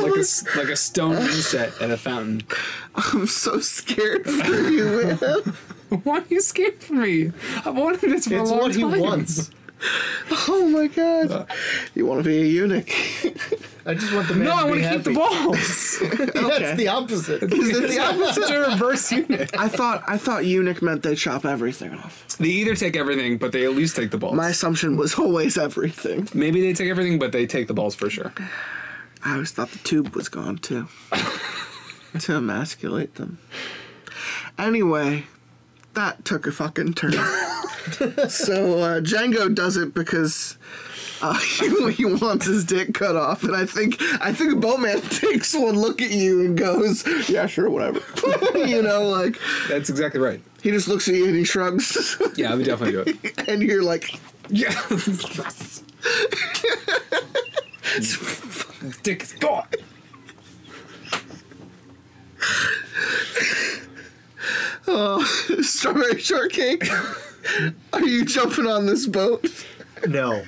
Like 0.00 0.14
a, 0.14 0.58
like 0.58 0.68
a 0.68 0.76
stone 0.76 1.16
inset 1.16 1.80
at 1.80 1.90
a 1.90 1.96
fountain. 1.96 2.42
I'm 2.96 3.26
so 3.26 3.60
scared 3.60 4.24
for 4.24 4.68
you, 4.68 5.16
man. 5.20 6.00
Why 6.02 6.18
are 6.18 6.24
you 6.28 6.40
scared 6.40 6.82
for 6.82 6.94
me? 6.94 7.30
I've 7.64 7.76
wanted 7.76 8.00
this 8.00 8.26
for 8.26 8.34
It's 8.40 8.50
a 8.50 8.54
long 8.54 8.62
what 8.62 8.74
he 8.74 8.82
wants. 8.84 9.50
Oh 10.48 10.68
my 10.68 10.86
god. 10.86 11.30
Uh, 11.30 11.46
you 11.94 12.06
want 12.06 12.22
to 12.22 12.28
be 12.28 12.40
a 12.40 12.44
eunuch? 12.44 12.90
I 13.84 13.94
just 13.94 14.12
want 14.14 14.28
the 14.28 14.34
man 14.34 14.44
No, 14.44 14.54
I 14.54 14.64
want 14.64 14.82
to 14.82 14.90
keep 14.90 15.02
the 15.02 15.14
balls. 15.14 15.98
That's 16.34 16.76
the 16.76 16.88
opposite. 16.88 17.42
Is 17.42 17.76
it 17.76 17.88
the 17.88 17.98
opposite? 17.98 18.42
it's 18.42 18.50
a 18.50 18.70
reverse 18.70 19.12
eunuch? 19.12 19.58
I 19.58 19.68
thought 19.68 20.04
I 20.06 20.18
thought 20.18 20.46
eunuch 20.46 20.82
meant 20.82 21.02
they 21.02 21.14
chop 21.14 21.44
everything 21.44 21.94
off. 21.94 22.36
They 22.38 22.48
either 22.48 22.76
take 22.76 22.96
everything, 22.96 23.38
but 23.38 23.52
they 23.52 23.64
at 23.64 23.72
least 23.72 23.96
take 23.96 24.10
the 24.10 24.18
balls. 24.18 24.34
My 24.34 24.50
assumption 24.50 24.96
was 24.96 25.18
always 25.18 25.58
everything. 25.58 26.28
Maybe 26.32 26.60
they 26.60 26.72
take 26.72 26.88
everything, 26.88 27.18
but 27.18 27.32
they 27.32 27.46
take 27.46 27.66
the 27.66 27.74
balls 27.74 27.94
for 27.94 28.08
sure. 28.08 28.32
I 29.24 29.34
always 29.34 29.52
thought 29.52 29.70
the 29.70 29.78
tube 29.78 30.14
was 30.14 30.28
gone 30.28 30.58
too. 30.58 30.88
to 32.20 32.36
emasculate 32.36 33.14
them. 33.14 33.38
Anyway, 34.58 35.24
that 35.94 36.24
took 36.24 36.46
a 36.46 36.52
fucking 36.52 36.94
turn. 36.94 37.14
so 38.28 38.78
uh, 38.78 39.00
Django 39.00 39.54
does 39.54 39.76
it 39.76 39.92
because 39.94 40.56
uh, 41.20 41.34
he 41.90 42.04
wants 42.04 42.46
his 42.46 42.64
dick 42.64 42.94
cut 42.94 43.16
off, 43.16 43.42
and 43.44 43.54
I 43.56 43.64
think 43.66 44.00
I 44.20 44.32
think 44.32 44.52
a 44.52 44.56
boatman 44.56 45.00
takes 45.10 45.54
one 45.54 45.78
look 45.78 46.00
at 46.02 46.10
you 46.10 46.40
and 46.44 46.56
goes, 46.58 47.04
"Yeah, 47.28 47.46
sure, 47.46 47.70
whatever." 47.70 48.00
you 48.58 48.82
know, 48.82 49.04
like 49.08 49.38
That's 49.68 49.88
exactly 49.90 50.20
right. 50.20 50.40
he 50.62 50.70
just 50.70 50.88
looks 50.88 51.08
at 51.08 51.14
you 51.14 51.26
and 51.26 51.34
he 51.36 51.44
shrugs, 51.44 52.16
Yeah, 52.36 52.52
I 52.52 52.54
would 52.56 52.66
definitely 52.66 53.04
do 53.12 53.18
it. 53.24 53.48
and 53.48 53.62
you're 53.62 53.82
like, 53.82 54.18
Yeah. 54.48 54.70
Dick 59.02 59.22
is 59.22 59.32
gone. 59.34 59.66
Oh, 64.88 65.22
"strawberry 65.62 66.20
shortcake." 66.20 66.88
Are 67.92 68.04
you 68.04 68.24
jumping 68.24 68.66
on 68.66 68.86
this 68.86 69.06
boat? 69.06 69.48
No. 70.06 70.42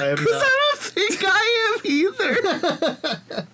I 0.00 0.06
am 0.06 0.16
Because 0.16 0.32
not. 0.32 0.42
I 0.42 0.70
don't 0.72 0.80
think 0.80 1.22
I 1.24 1.68
am 1.68 1.80
either. 1.84 2.36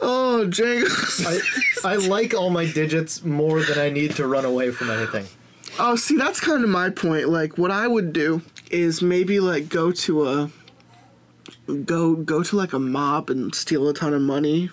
oh, 0.00 0.44
Django. 0.48 1.84
I, 1.84 1.92
I 1.92 1.96
like 1.96 2.34
all 2.34 2.50
my 2.50 2.66
digits 2.66 3.24
more 3.24 3.62
than 3.62 3.78
I 3.78 3.90
need 3.90 4.14
to 4.16 4.26
run 4.26 4.44
away 4.44 4.70
from 4.70 4.90
anything. 4.90 5.26
Oh, 5.78 5.96
see, 5.96 6.16
that's 6.16 6.40
kind 6.40 6.64
of 6.64 6.70
my 6.70 6.90
point. 6.90 7.28
Like, 7.28 7.58
what 7.58 7.70
I 7.70 7.86
would 7.86 8.12
do 8.12 8.42
is 8.70 9.02
maybe 9.02 9.40
like 9.40 9.68
go 9.68 9.92
to 9.92 10.28
a 10.28 10.50
go 11.84 12.14
go 12.14 12.42
to 12.42 12.56
like 12.56 12.72
a 12.72 12.78
mob 12.78 13.30
and 13.30 13.54
steal 13.54 13.88
a 13.88 13.94
ton 13.94 14.14
of 14.14 14.22
money, 14.22 14.70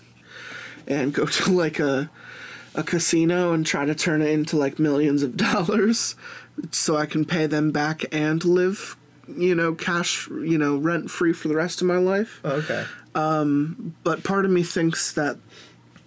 and 0.87 1.13
go 1.13 1.25
to 1.25 1.51
like 1.51 1.79
a 1.79 2.09
a 2.75 2.83
casino 2.83 3.53
and 3.53 3.65
try 3.65 3.85
to 3.85 3.93
turn 3.93 4.21
it 4.21 4.29
into 4.29 4.57
like 4.57 4.79
millions 4.79 5.23
of 5.23 5.37
dollars, 5.51 6.15
so 6.71 6.95
I 6.95 7.05
can 7.05 7.25
pay 7.25 7.45
them 7.45 7.71
back 7.71 8.05
and 8.11 8.43
live, 8.43 8.97
you 9.27 9.55
know, 9.55 9.73
cash, 9.73 10.27
you 10.27 10.57
know, 10.57 10.77
rent 10.77 11.11
free 11.11 11.33
for 11.33 11.47
the 11.47 11.55
rest 11.55 11.81
of 11.81 11.87
my 11.87 11.97
life. 11.97 12.41
Okay. 12.43 12.85
Um, 13.15 13.95
but 14.03 14.23
part 14.23 14.45
of 14.45 14.51
me 14.51 14.63
thinks 14.63 15.13
that 15.13 15.37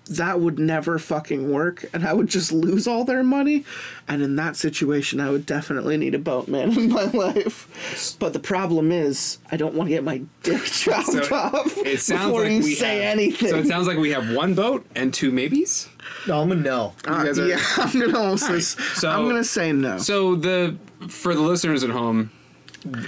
that 0.08 0.38
would 0.40 0.58
never 0.58 0.98
fucking 1.00 1.50
work 1.50 1.84
and 1.92 2.06
I 2.06 2.12
would 2.12 2.28
just 2.28 2.52
lose 2.52 2.86
all 2.86 3.04
their 3.04 3.24
money. 3.24 3.64
And 4.06 4.22
in 4.22 4.36
that 4.36 4.54
situation, 4.56 5.18
I 5.20 5.30
would 5.30 5.46
definitely 5.46 5.96
need 5.96 6.14
a 6.14 6.18
boatman 6.20 6.72
in 6.78 6.88
my 6.90 7.04
life. 7.04 8.16
But 8.20 8.32
the 8.32 8.38
problem 8.38 8.92
is, 8.92 9.38
I 9.50 9.56
don't 9.56 9.74
want 9.74 9.88
to 9.88 9.94
get 9.94 10.04
my 10.04 10.22
dick 10.44 10.62
chopped 10.64 11.06
So, 11.08 11.34
off 11.34 11.76
It 11.78 12.00
sounds 12.00 12.26
before 12.26 12.42
like 12.42 12.52
you 12.52 12.58
we 12.62 12.74
say 12.76 13.00
have, 13.02 13.12
anything. 13.18 13.48
So 13.48 13.56
it 13.58 13.66
sounds 13.66 13.86
like 13.88 13.98
we 13.98 14.10
have 14.12 14.32
one 14.32 14.54
boat 14.54 14.86
and 14.94 15.12
two 15.12 15.32
maybes. 15.32 15.88
No, 16.28 16.40
I'm 16.42 16.52
a 16.52 16.54
no. 16.54 16.92
Uh, 17.04 17.24
guys 17.24 17.38
are- 17.40 17.48
yeah, 17.48 17.58
I'm 17.76 17.98
gonna 17.98 18.16
almost. 18.18 18.44
Alright, 18.44 18.58
s- 18.60 18.76
so- 19.00 19.10
I'm 19.10 19.26
gonna 19.26 19.42
say 19.42 19.72
no. 19.72 19.98
So 19.98 20.36
the 20.36 20.76
for 21.08 21.34
the 21.34 21.40
listeners 21.40 21.82
at 21.82 21.90
home, 21.90 22.30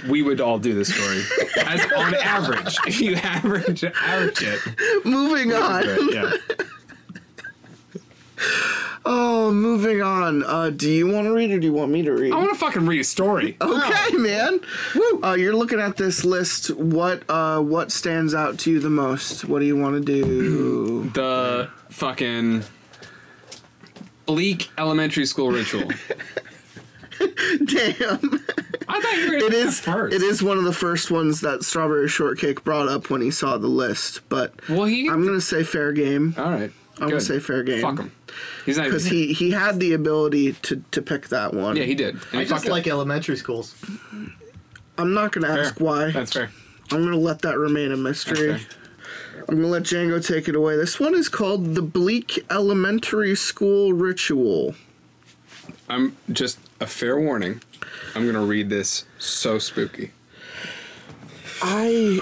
we 0.09 0.21
would 0.21 0.41
all 0.41 0.59
do 0.59 0.73
this 0.73 0.93
story 0.93 1.21
as 1.65 1.81
on 1.93 2.13
average. 2.15 2.75
If 2.85 2.99
you 2.99 3.15
average 3.15 3.85
average 3.85 4.43
it, 4.43 4.59
Moving 5.05 5.53
on. 5.53 5.83
yeah. 6.13 6.31
Oh 9.05 9.51
moving 9.51 10.01
on. 10.01 10.43
Uh, 10.43 10.69
do 10.69 10.89
you 10.91 11.07
want 11.07 11.25
to 11.25 11.33
read 11.33 11.51
or 11.51 11.59
do 11.59 11.65
you 11.67 11.73
want 11.73 11.91
me 11.91 12.01
to 12.03 12.11
read? 12.11 12.31
I 12.33 12.35
want 12.37 12.49
to 12.51 12.55
fucking 12.59 12.85
read 12.85 12.99
a 12.99 13.03
story. 13.03 13.55
Okay, 13.61 14.17
man. 14.17 14.59
Uh, 15.23 15.33
you're 15.39 15.55
looking 15.55 15.79
at 15.79 15.95
this 15.97 16.25
list. 16.25 16.69
What 16.75 17.23
uh, 17.29 17.61
what 17.61 17.91
stands 17.91 18.33
out 18.35 18.59
to 18.59 18.71
you 18.71 18.79
the 18.79 18.89
most? 18.89 19.45
What 19.45 19.59
do 19.59 19.65
you 19.65 19.77
want 19.77 20.05
to 20.05 20.23
do? 20.23 21.09
The 21.13 21.69
fucking 21.89 22.63
bleak 24.25 24.69
elementary 24.77 25.25
school 25.25 25.49
ritual. 25.51 25.89
Damn. 27.65 28.45
I 28.87 29.01
thought 29.01 29.17
you 29.17 29.27
were 29.29 29.37
It 29.37 29.53
is 29.53 29.79
first. 29.79 30.15
it 30.15 30.21
is 30.21 30.41
one 30.43 30.57
of 30.57 30.63
the 30.63 30.73
first 30.73 31.11
ones 31.11 31.41
that 31.41 31.63
Strawberry 31.63 32.07
Shortcake 32.07 32.63
brought 32.63 32.87
up 32.87 33.09
when 33.09 33.21
he 33.21 33.31
saw 33.31 33.57
the 33.57 33.67
list, 33.67 34.21
but 34.29 34.53
Well, 34.69 34.85
he. 34.85 35.09
I'm 35.09 35.25
gonna 35.25 35.41
say 35.41 35.63
fair 35.63 35.91
game. 35.91 36.35
All 36.37 36.49
right. 36.51 36.71
I'm 36.99 37.09
gonna 37.09 37.21
say 37.21 37.39
fair 37.39 37.63
game. 37.63 37.81
Fuck 37.81 37.99
him. 37.99 38.11
He's 38.65 38.77
not. 38.77 38.85
Because 38.85 39.05
he 39.05 39.33
he 39.33 39.51
had 39.51 39.79
the 39.79 39.93
ability 39.93 40.53
to 40.53 40.83
to 40.91 41.01
pick 41.01 41.27
that 41.29 41.53
one. 41.53 41.75
Yeah, 41.75 41.83
he 41.83 41.95
did. 41.95 42.15
And 42.15 42.23
I 42.33 42.37
he 42.37 42.45
just 42.45 42.51
fucked 42.51 42.65
up. 42.65 42.71
like 42.71 42.87
elementary 42.87 43.37
schools. 43.37 43.75
I'm 44.97 45.13
not 45.13 45.31
gonna 45.31 45.47
Fair. 45.47 45.63
ask 45.63 45.79
why. 45.79 46.11
That's 46.11 46.33
fair. 46.33 46.49
I'm 46.91 47.03
gonna 47.03 47.17
let 47.17 47.41
that 47.43 47.57
remain 47.57 47.91
a 47.91 47.97
mystery. 47.97 48.51
That's 48.53 48.65
I'm 49.47 49.55
gonna 49.55 49.67
let 49.67 49.83
Django 49.83 50.25
take 50.25 50.47
it 50.47 50.55
away. 50.55 50.75
This 50.75 50.99
one 50.99 51.15
is 51.15 51.29
called 51.29 51.73
the 51.73 51.81
Bleak 51.81 52.45
Elementary 52.51 53.35
School 53.35 53.93
Ritual. 53.93 54.75
I'm 55.87 56.15
just 56.31 56.59
a 56.79 56.85
fair 56.85 57.19
warning. 57.19 57.61
I'm 58.13 58.25
gonna 58.25 58.45
read 58.45 58.69
this 58.69 59.05
so 59.17 59.57
spooky. 59.57 60.11
I 61.61 62.21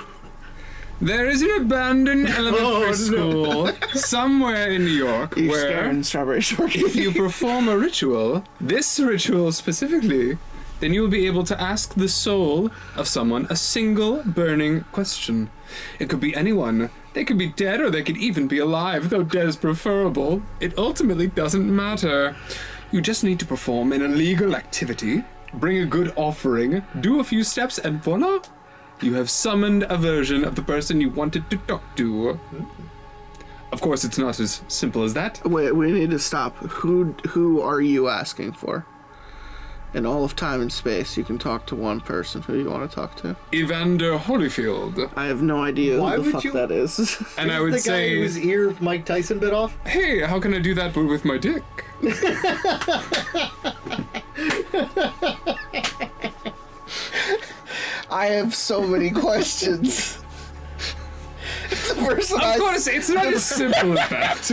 There 0.99 1.27
is 1.27 1.43
an 1.43 1.51
abandoned 1.51 2.27
oh, 2.29 2.33
elementary 2.33 2.87
no. 2.87 2.93
school 2.93 3.71
somewhere 3.93 4.71
in 4.71 4.85
New 4.85 4.91
York 4.91 5.37
you're 5.37 5.51
where 5.51 5.69
scaring 5.69 6.03
Strawberry 6.03 6.41
Shortcake. 6.41 6.83
if 6.83 6.95
you 6.95 7.11
perform 7.11 7.67
a 7.67 7.77
ritual, 7.77 8.43
this 8.59 8.99
ritual 8.99 9.51
specifically, 9.51 10.39
then 10.79 10.93
you 10.93 11.01
will 11.01 11.09
be 11.09 11.27
able 11.27 11.43
to 11.43 11.61
ask 11.61 11.93
the 11.93 12.09
soul 12.09 12.71
of 12.95 13.07
someone 13.07 13.45
a 13.49 13.55
single 13.55 14.23
burning 14.23 14.85
question. 14.91 15.51
It 15.99 16.09
could 16.09 16.19
be 16.19 16.35
anyone. 16.35 16.89
They 17.13 17.25
could 17.25 17.37
be 17.37 17.49
dead 17.49 17.79
or 17.79 17.91
they 17.91 18.03
could 18.03 18.17
even 18.17 18.47
be 18.47 18.57
alive, 18.57 19.11
though 19.11 19.23
dead 19.23 19.47
is 19.47 19.55
preferable. 19.55 20.41
It 20.59 20.77
ultimately 20.79 21.27
doesn't 21.27 21.75
matter. 21.75 22.35
You 22.91 23.01
just 23.01 23.23
need 23.23 23.39
to 23.39 23.45
perform 23.45 23.93
an 23.93 24.01
illegal 24.01 24.55
activity, 24.55 25.23
bring 25.53 25.77
a 25.77 25.85
good 25.85 26.11
offering, 26.15 26.83
do 27.01 27.19
a 27.19 27.23
few 27.23 27.43
steps, 27.43 27.77
and 27.77 28.01
voila! 28.03 28.39
You 29.01 29.13
have 29.15 29.29
summoned 29.29 29.83
a 29.83 29.97
version 29.97 30.43
of 30.43 30.55
the 30.55 30.61
person 30.61 31.01
you 31.01 31.09
wanted 31.09 31.49
to 31.51 31.57
talk 31.57 31.83
to. 31.97 32.39
Of 33.71 33.81
course, 33.81 34.03
it's 34.03 34.17
not 34.17 34.39
as 34.39 34.61
simple 34.67 35.03
as 35.03 35.13
that. 35.13 35.41
Wait, 35.45 35.71
we 35.75 35.91
need 35.91 36.09
to 36.11 36.19
stop. 36.19 36.55
Who 36.57 37.13
who 37.27 37.61
are 37.61 37.81
you 37.81 38.07
asking 38.09 38.53
for? 38.53 38.85
In 39.93 40.05
all 40.05 40.23
of 40.25 40.35
time 40.35 40.61
and 40.61 40.71
space, 40.71 41.15
you 41.17 41.23
can 41.23 41.37
talk 41.37 41.65
to 41.67 41.75
one 41.75 42.01
person. 42.01 42.41
Who 42.41 42.53
do 42.53 42.59
you 42.63 42.69
want 42.69 42.89
to 42.89 42.93
talk 42.95 43.15
to? 43.17 43.35
Evander 43.53 44.17
Holyfield. 44.17 45.09
I 45.15 45.25
have 45.27 45.41
no 45.41 45.63
idea 45.63 46.01
Why 46.01 46.11
who 46.11 46.17
the 46.17 46.23
would 46.23 46.31
fuck 46.33 46.43
you- 46.43 46.51
that 46.53 46.71
is. 46.71 47.21
And 47.37 47.51
I 47.51 47.61
would 47.61 47.73
the 47.73 47.77
would 47.77 47.85
guy 47.85 48.07
say, 48.07 48.15
whose 48.15 48.37
ear 48.37 48.75
Mike 48.81 49.05
Tyson 49.05 49.39
bit 49.39 49.53
off. 49.53 49.77
hey, 49.85 50.19
how 50.21 50.39
can 50.39 50.53
I 50.53 50.59
do 50.59 50.73
that 50.73 50.93
but 50.93 51.05
with 51.05 51.23
my 51.23 51.37
dick? 51.37 51.63
I 58.09 58.27
have 58.27 58.55
so 58.55 58.81
many 58.81 59.09
questions. 59.11 60.17
the 61.89 61.95
person 61.95 62.37
Of 62.37 62.43
I 62.43 62.57
course, 62.57 62.87
it's 62.87 63.09
not 63.09 63.25
as 63.27 63.43
simple 63.61 63.97
as 63.99 64.09
that. 64.09 64.51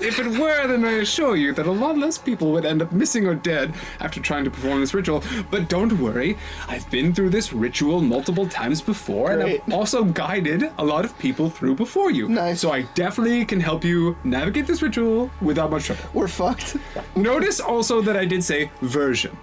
if 0.00 0.18
it 0.18 0.26
were, 0.38 0.66
then 0.66 0.84
I 0.84 0.92
assure 1.00 1.36
you 1.36 1.52
that 1.54 1.66
a 1.66 1.70
lot 1.72 1.96
less 1.96 2.18
people 2.18 2.52
would 2.52 2.64
end 2.66 2.82
up 2.82 2.92
missing 2.92 3.26
or 3.26 3.34
dead 3.34 3.72
after 4.00 4.20
trying 4.20 4.44
to 4.44 4.50
perform 4.50 4.80
this 4.80 4.92
ritual. 4.92 5.22
But 5.50 5.68
don't 5.70 5.98
worry, 5.98 6.36
I've 6.68 6.88
been 6.90 7.14
through 7.14 7.30
this 7.30 7.52
ritual 7.52 8.00
multiple 8.02 8.46
times 8.46 8.80
before, 8.82 9.32
and 9.32 9.42
I've 9.42 9.72
also 9.72 10.04
guided 10.04 10.70
a 10.78 10.84
lot 10.84 11.04
of 11.06 11.18
people 11.18 11.48
through 11.48 11.76
before 11.76 12.10
you. 12.10 12.28
Nice. 12.28 12.60
So 12.60 12.70
I 12.72 12.82
definitely 12.94 13.44
can 13.46 13.60
help 13.60 13.84
you 13.84 14.16
navigate 14.24 14.66
this 14.66 14.82
ritual 14.82 15.30
without 15.40 15.70
much 15.70 15.84
trouble. 15.86 16.02
we're 16.12 16.28
fucked. 16.28 16.76
Notice 17.16 17.60
also 17.60 18.02
that 18.02 18.16
I 18.16 18.24
did 18.26 18.44
say 18.44 18.70
version. 18.82 19.36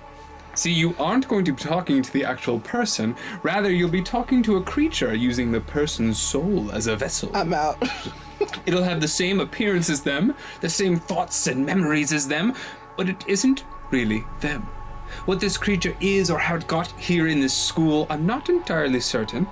See, 0.58 0.74
you 0.74 0.96
aren't 0.98 1.28
going 1.28 1.46
to 1.46 1.52
be 1.52 1.62
talking 1.62 2.02
to 2.02 2.12
the 2.12 2.26
actual 2.26 2.60
person, 2.60 3.16
rather, 3.44 3.70
you'll 3.70 3.92
be 3.92 4.02
talking 4.02 4.42
to 4.42 4.58
a 4.58 4.64
creature 4.64 5.14
using 5.14 5.52
the 5.52 5.62
person's 5.62 6.20
soul 6.20 6.72
as 6.72 6.88
a 6.88 6.96
vessel. 6.96 7.30
I'm 7.36 7.54
out. 7.54 7.78
It'll 8.66 8.82
have 8.82 9.00
the 9.00 9.08
same 9.08 9.40
appearance 9.40 9.88
as 9.88 10.02
them, 10.02 10.34
the 10.62 10.70
same 10.70 10.98
thoughts 10.98 11.46
and 11.46 11.64
memories 11.64 12.12
as 12.12 12.28
them, 12.28 12.56
but 12.96 13.08
it 13.08 13.24
isn't 13.28 13.66
really 13.92 14.24
them. 14.40 14.64
What 15.26 15.40
this 15.40 15.60
creature 15.60 15.96
is 16.02 16.32
or 16.32 16.40
how 16.40 16.56
it 16.56 16.66
got 16.66 16.88
here 17.00 17.28
in 17.28 17.40
this 17.40 17.56
school, 17.56 18.08
I'm 18.10 18.26
not 18.26 18.50
entirely 18.50 19.00
certain. 19.00 19.48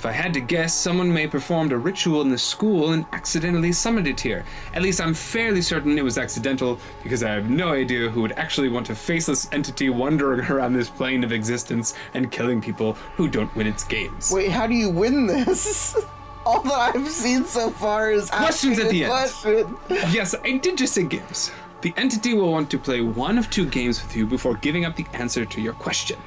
If 0.00 0.06
I 0.06 0.12
had 0.12 0.32
to 0.32 0.40
guess, 0.40 0.72
someone 0.72 1.12
may 1.12 1.20
have 1.20 1.30
performed 1.30 1.72
a 1.72 1.76
ritual 1.76 2.22
in 2.22 2.30
the 2.30 2.38
school 2.38 2.94
and 2.94 3.04
accidentally 3.12 3.70
summoned 3.70 4.06
it 4.06 4.18
here. 4.18 4.46
At 4.72 4.80
least 4.80 4.98
I'm 4.98 5.12
fairly 5.12 5.60
certain 5.60 5.98
it 5.98 6.02
was 6.02 6.16
accidental, 6.16 6.80
because 7.02 7.22
I 7.22 7.28
have 7.32 7.50
no 7.50 7.74
idea 7.74 8.08
who 8.08 8.22
would 8.22 8.32
actually 8.32 8.70
want 8.70 8.88
a 8.88 8.94
faceless 8.94 9.46
entity 9.52 9.90
wandering 9.90 10.40
around 10.50 10.72
this 10.72 10.88
plane 10.88 11.22
of 11.22 11.32
existence 11.32 11.92
and 12.14 12.30
killing 12.30 12.62
people 12.62 12.94
who 13.16 13.28
don't 13.28 13.54
win 13.54 13.66
its 13.66 13.84
games. 13.84 14.30
Wait, 14.32 14.50
how 14.50 14.66
do 14.66 14.72
you 14.72 14.88
win 14.88 15.26
this? 15.26 15.94
All 16.46 16.62
that 16.62 16.96
I've 16.96 17.06
seen 17.06 17.44
so 17.44 17.68
far 17.68 18.10
is 18.10 18.30
Questions 18.30 18.78
at 18.78 18.88
the 18.88 19.04
end. 19.04 19.12
question. 19.12 19.76
Yes, 20.14 20.34
I 20.42 20.56
did 20.56 20.78
just 20.78 20.94
say 20.94 21.04
games. 21.04 21.52
The 21.82 21.92
entity 21.98 22.32
will 22.32 22.50
want 22.50 22.70
to 22.70 22.78
play 22.78 23.02
one 23.02 23.36
of 23.36 23.50
two 23.50 23.66
games 23.66 24.02
with 24.02 24.16
you 24.16 24.24
before 24.24 24.54
giving 24.54 24.86
up 24.86 24.96
the 24.96 25.04
answer 25.12 25.44
to 25.44 25.60
your 25.60 25.74
question. 25.74 26.18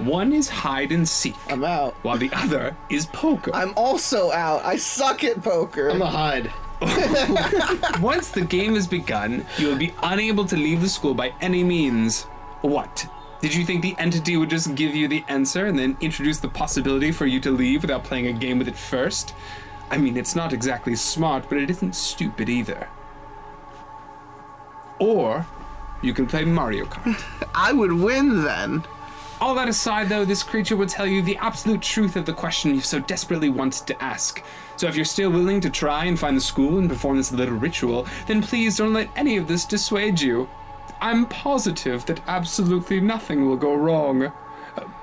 One 0.00 0.32
is 0.32 0.48
hide 0.48 0.92
and 0.92 1.06
seek, 1.06 1.36
I'm 1.48 1.62
out. 1.62 1.94
while 2.02 2.16
the 2.16 2.30
other 2.32 2.74
is 2.88 3.04
poker. 3.06 3.50
I'm 3.54 3.74
also 3.76 4.32
out. 4.32 4.64
I 4.64 4.76
suck 4.76 5.24
at 5.24 5.42
poker. 5.42 5.90
I'm 5.90 6.00
a 6.00 6.06
hide. 6.06 6.50
Once 8.00 8.30
the 8.30 8.40
game 8.40 8.74
is 8.76 8.86
begun, 8.86 9.44
you 9.58 9.68
will 9.68 9.76
be 9.76 9.92
unable 10.02 10.46
to 10.46 10.56
leave 10.56 10.80
the 10.80 10.88
school 10.88 11.12
by 11.12 11.34
any 11.42 11.62
means. 11.62 12.22
What? 12.62 13.06
Did 13.42 13.54
you 13.54 13.64
think 13.66 13.82
the 13.82 13.94
entity 13.98 14.38
would 14.38 14.48
just 14.48 14.74
give 14.74 14.94
you 14.94 15.06
the 15.06 15.22
answer 15.28 15.66
and 15.66 15.78
then 15.78 15.96
introduce 16.00 16.38
the 16.38 16.48
possibility 16.48 17.12
for 17.12 17.26
you 17.26 17.38
to 17.40 17.50
leave 17.50 17.82
without 17.82 18.04
playing 18.04 18.28
a 18.28 18.32
game 18.32 18.58
with 18.58 18.68
it 18.68 18.76
first? 18.76 19.34
I 19.90 19.98
mean, 19.98 20.16
it's 20.16 20.34
not 20.34 20.54
exactly 20.54 20.96
smart, 20.96 21.48
but 21.48 21.58
it 21.58 21.68
isn't 21.68 21.94
stupid 21.94 22.48
either. 22.48 22.88
Or 24.98 25.46
you 26.02 26.14
can 26.14 26.26
play 26.26 26.44
Mario 26.44 26.84
Kart. 26.86 27.22
I 27.54 27.72
would 27.72 27.92
win 27.92 28.42
then. 28.44 28.84
All 29.40 29.54
that 29.54 29.68
aside, 29.68 30.10
though, 30.10 30.26
this 30.26 30.42
creature 30.42 30.76
will 30.76 30.86
tell 30.86 31.06
you 31.06 31.22
the 31.22 31.38
absolute 31.38 31.80
truth 31.80 32.14
of 32.16 32.26
the 32.26 32.32
question 32.32 32.74
you've 32.74 32.84
so 32.84 32.98
desperately 32.98 33.48
wanted 33.48 33.86
to 33.86 34.02
ask. 34.02 34.42
So 34.76 34.86
if 34.86 34.96
you're 34.96 35.06
still 35.06 35.30
willing 35.30 35.62
to 35.62 35.70
try 35.70 36.04
and 36.04 36.18
find 36.18 36.36
the 36.36 36.42
school 36.42 36.78
and 36.78 36.90
perform 36.90 37.16
this 37.16 37.32
little 37.32 37.56
ritual, 37.56 38.06
then 38.26 38.42
please 38.42 38.76
don't 38.76 38.92
let 38.92 39.08
any 39.16 39.38
of 39.38 39.48
this 39.48 39.64
dissuade 39.64 40.20
you. 40.20 40.46
I'm 41.00 41.24
positive 41.24 42.04
that 42.04 42.20
absolutely 42.28 43.00
nothing 43.00 43.46
will 43.48 43.56
go 43.56 43.74
wrong. 43.74 44.24
Uh, 44.24 44.32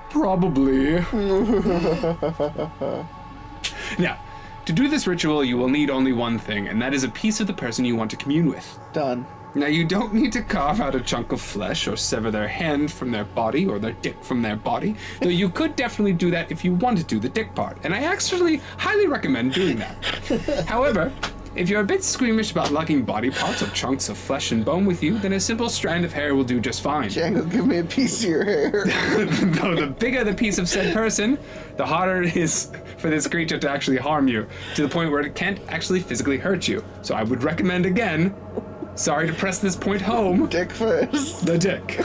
probably. 0.08 0.94
now, 3.98 4.18
to 4.66 4.72
do 4.72 4.86
this 4.88 5.08
ritual, 5.08 5.42
you 5.42 5.58
will 5.58 5.68
need 5.68 5.90
only 5.90 6.12
one 6.12 6.38
thing, 6.38 6.68
and 6.68 6.80
that 6.80 6.94
is 6.94 7.02
a 7.02 7.08
piece 7.08 7.40
of 7.40 7.48
the 7.48 7.52
person 7.52 7.84
you 7.84 7.96
want 7.96 8.12
to 8.12 8.16
commune 8.16 8.46
with. 8.46 8.78
Done. 8.92 9.26
Now, 9.54 9.66
you 9.66 9.84
don't 9.84 10.12
need 10.12 10.32
to 10.32 10.42
carve 10.42 10.80
out 10.80 10.94
a 10.94 11.00
chunk 11.00 11.32
of 11.32 11.40
flesh 11.40 11.88
or 11.88 11.96
sever 11.96 12.30
their 12.30 12.48
hand 12.48 12.92
from 12.92 13.10
their 13.10 13.24
body 13.24 13.66
or 13.66 13.78
their 13.78 13.92
dick 13.92 14.22
from 14.22 14.42
their 14.42 14.56
body, 14.56 14.94
though 15.20 15.28
you 15.28 15.48
could 15.48 15.74
definitely 15.74 16.12
do 16.12 16.30
that 16.30 16.50
if 16.50 16.64
you 16.64 16.74
wanted 16.74 17.08
to, 17.08 17.14
do 17.14 17.18
the 17.18 17.28
dick 17.28 17.54
part, 17.54 17.78
and 17.84 17.94
I 17.94 18.00
actually 18.02 18.56
highly 18.76 19.06
recommend 19.06 19.54
doing 19.54 19.78
that. 19.78 20.64
However, 20.68 21.10
if 21.56 21.68
you're 21.68 21.80
a 21.80 21.84
bit 21.84 22.04
squeamish 22.04 22.52
about 22.52 22.70
lugging 22.70 23.02
body 23.02 23.30
parts 23.30 23.62
or 23.62 23.66
chunks 23.70 24.08
of 24.08 24.18
flesh 24.18 24.52
and 24.52 24.64
bone 24.64 24.84
with 24.84 25.02
you, 25.02 25.18
then 25.18 25.32
a 25.32 25.40
simple 25.40 25.68
strand 25.68 26.04
of 26.04 26.12
hair 26.12 26.34
will 26.34 26.44
do 26.44 26.60
just 26.60 26.82
fine. 26.82 27.08
Django, 27.08 27.50
give 27.50 27.66
me 27.66 27.78
a 27.78 27.84
piece 27.84 28.22
of 28.22 28.30
your 28.30 28.44
hair. 28.44 28.84
Though 28.86 29.74
the 29.74 29.94
bigger 29.98 30.22
the 30.22 30.34
piece 30.34 30.58
of 30.58 30.68
said 30.68 30.94
person, 30.94 31.38
the 31.76 31.86
harder 31.86 32.22
it 32.22 32.36
is 32.36 32.70
for 32.98 33.10
this 33.10 33.26
creature 33.26 33.58
to 33.58 33.70
actually 33.70 33.96
harm 33.96 34.28
you, 34.28 34.46
to 34.74 34.82
the 34.82 34.88
point 34.88 35.10
where 35.10 35.20
it 35.20 35.34
can't 35.34 35.58
actually 35.68 36.00
physically 36.00 36.38
hurt 36.38 36.68
you. 36.68 36.84
So 37.02 37.14
I 37.14 37.22
would 37.22 37.42
recommend 37.42 37.86
again, 37.86 38.34
sorry 38.98 39.26
to 39.28 39.32
press 39.32 39.58
this 39.58 39.76
point 39.76 40.02
home, 40.02 40.46
Dick 40.48 40.70
first. 40.72 41.46
the 41.46 41.56
dick. 41.58 42.00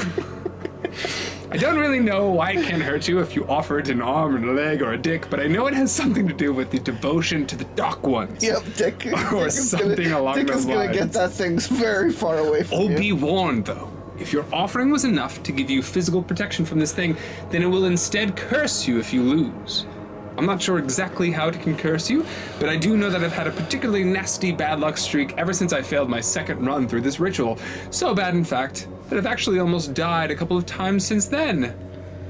I 1.51 1.57
don't 1.57 1.77
really 1.77 1.99
know 1.99 2.31
why 2.31 2.51
it 2.53 2.65
can 2.65 2.81
hurt 2.81 3.07
you 3.07 3.19
if 3.19 3.35
you 3.35 3.45
offer 3.47 3.77
it 3.77 3.87
an 3.89 4.01
arm 4.01 4.35
and 4.35 4.45
a 4.45 4.51
leg 4.53 4.81
or 4.81 4.93
a 4.93 4.97
dick, 4.97 5.29
but 5.29 5.39
I 5.39 5.45
know 5.47 5.67
it 5.67 5.73
has 5.75 5.91
something 5.91 6.27
to 6.27 6.33
do 6.33 6.51
with 6.51 6.71
the 6.71 6.79
devotion 6.79 7.45
to 7.45 7.55
the 7.55 7.65
dark 7.75 8.07
ones. 8.07 8.43
Yep, 8.43 8.63
Dick. 8.75 8.99
Dick 8.99 9.13
is 9.33 9.69
something 9.69 9.95
gonna, 10.09 10.19
along 10.19 10.35
Dick 10.35 10.47
those 10.47 10.57
is 10.57 10.65
gonna 10.65 10.91
get 10.91 11.11
that 11.13 11.31
thing 11.31 11.59
very 11.59 12.11
far 12.11 12.39
away 12.39 12.63
from 12.63 12.77
Oh, 12.79 12.89
you. 12.89 12.97
be 12.97 13.11
warned 13.11 13.65
though. 13.65 13.91
If 14.19 14.33
your 14.33 14.45
offering 14.53 14.89
was 14.89 15.03
enough 15.05 15.43
to 15.43 15.51
give 15.51 15.69
you 15.69 15.83
physical 15.83 16.23
protection 16.23 16.65
from 16.65 16.79
this 16.79 16.91
thing, 16.93 17.17
then 17.51 17.61
it 17.61 17.67
will 17.67 17.85
instead 17.85 18.35
curse 18.35 18.87
you 18.87 18.97
if 18.99 19.13
you 19.13 19.21
lose. 19.21 19.85
I'm 20.37 20.45
not 20.45 20.61
sure 20.61 20.79
exactly 20.79 21.31
how 21.31 21.47
it 21.47 21.61
can 21.61 21.77
curse 21.77 22.09
you, 22.09 22.25
but 22.59 22.69
I 22.69 22.75
do 22.75 22.97
know 22.97 23.09
that 23.09 23.23
I've 23.23 23.33
had 23.33 23.47
a 23.47 23.51
particularly 23.51 24.03
nasty 24.03 24.51
bad 24.51 24.79
luck 24.79 24.97
streak 24.97 25.33
ever 25.37 25.53
since 25.53 25.73
I 25.73 25.81
failed 25.81 26.09
my 26.09 26.21
second 26.21 26.65
run 26.65 26.87
through 26.87 27.01
this 27.01 27.19
ritual. 27.19 27.59
So 27.91 28.15
bad, 28.15 28.33
in 28.33 28.43
fact, 28.43 28.87
that 29.09 29.17
I've 29.17 29.27
actually 29.27 29.59
almost 29.59 29.93
died 29.93 30.31
a 30.31 30.35
couple 30.35 30.57
of 30.57 30.65
times 30.65 31.05
since 31.05 31.27
then. 31.27 31.75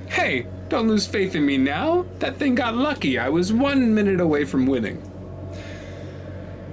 Hey, 0.09 0.47
don't 0.69 0.87
lose 0.87 1.07
faith 1.07 1.35
in 1.35 1.45
me 1.45 1.57
now. 1.57 2.05
That 2.19 2.37
thing 2.37 2.55
got 2.55 2.75
lucky. 2.75 3.17
I 3.17 3.29
was 3.29 3.53
one 3.53 3.93
minute 3.93 4.19
away 4.19 4.43
from 4.43 4.65
winning. 4.65 5.01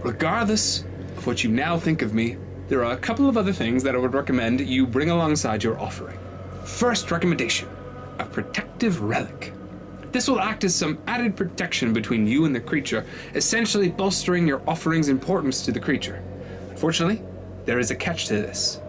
Regardless 0.02 0.84
of 1.16 1.26
what 1.26 1.44
you 1.44 1.50
now 1.50 1.78
think 1.78 2.02
of 2.02 2.14
me, 2.14 2.36
there 2.68 2.84
are 2.84 2.92
a 2.92 2.96
couple 2.96 3.28
of 3.28 3.36
other 3.36 3.52
things 3.52 3.82
that 3.82 3.94
I 3.94 3.98
would 3.98 4.14
recommend 4.14 4.60
you 4.60 4.86
bring 4.86 5.10
alongside 5.10 5.62
your 5.62 5.78
offering. 5.78 6.18
First 6.64 7.10
recommendation 7.10 7.68
a 8.18 8.24
protective 8.24 9.00
relic. 9.00 9.54
This 10.12 10.26
will 10.26 10.40
act 10.40 10.64
as 10.64 10.74
some 10.74 10.98
added 11.06 11.36
protection 11.36 11.92
between 11.92 12.26
you 12.26 12.44
and 12.44 12.54
the 12.54 12.60
creature, 12.60 13.06
essentially 13.34 13.88
bolstering 13.88 14.46
your 14.46 14.60
offering's 14.68 15.08
importance 15.08 15.64
to 15.64 15.72
the 15.72 15.78
creature. 15.78 16.22
Unfortunately, 16.70 17.22
there 17.64 17.78
is 17.78 17.92
a 17.92 17.94
catch 17.96 18.26
to 18.26 18.34
this. 18.34 18.80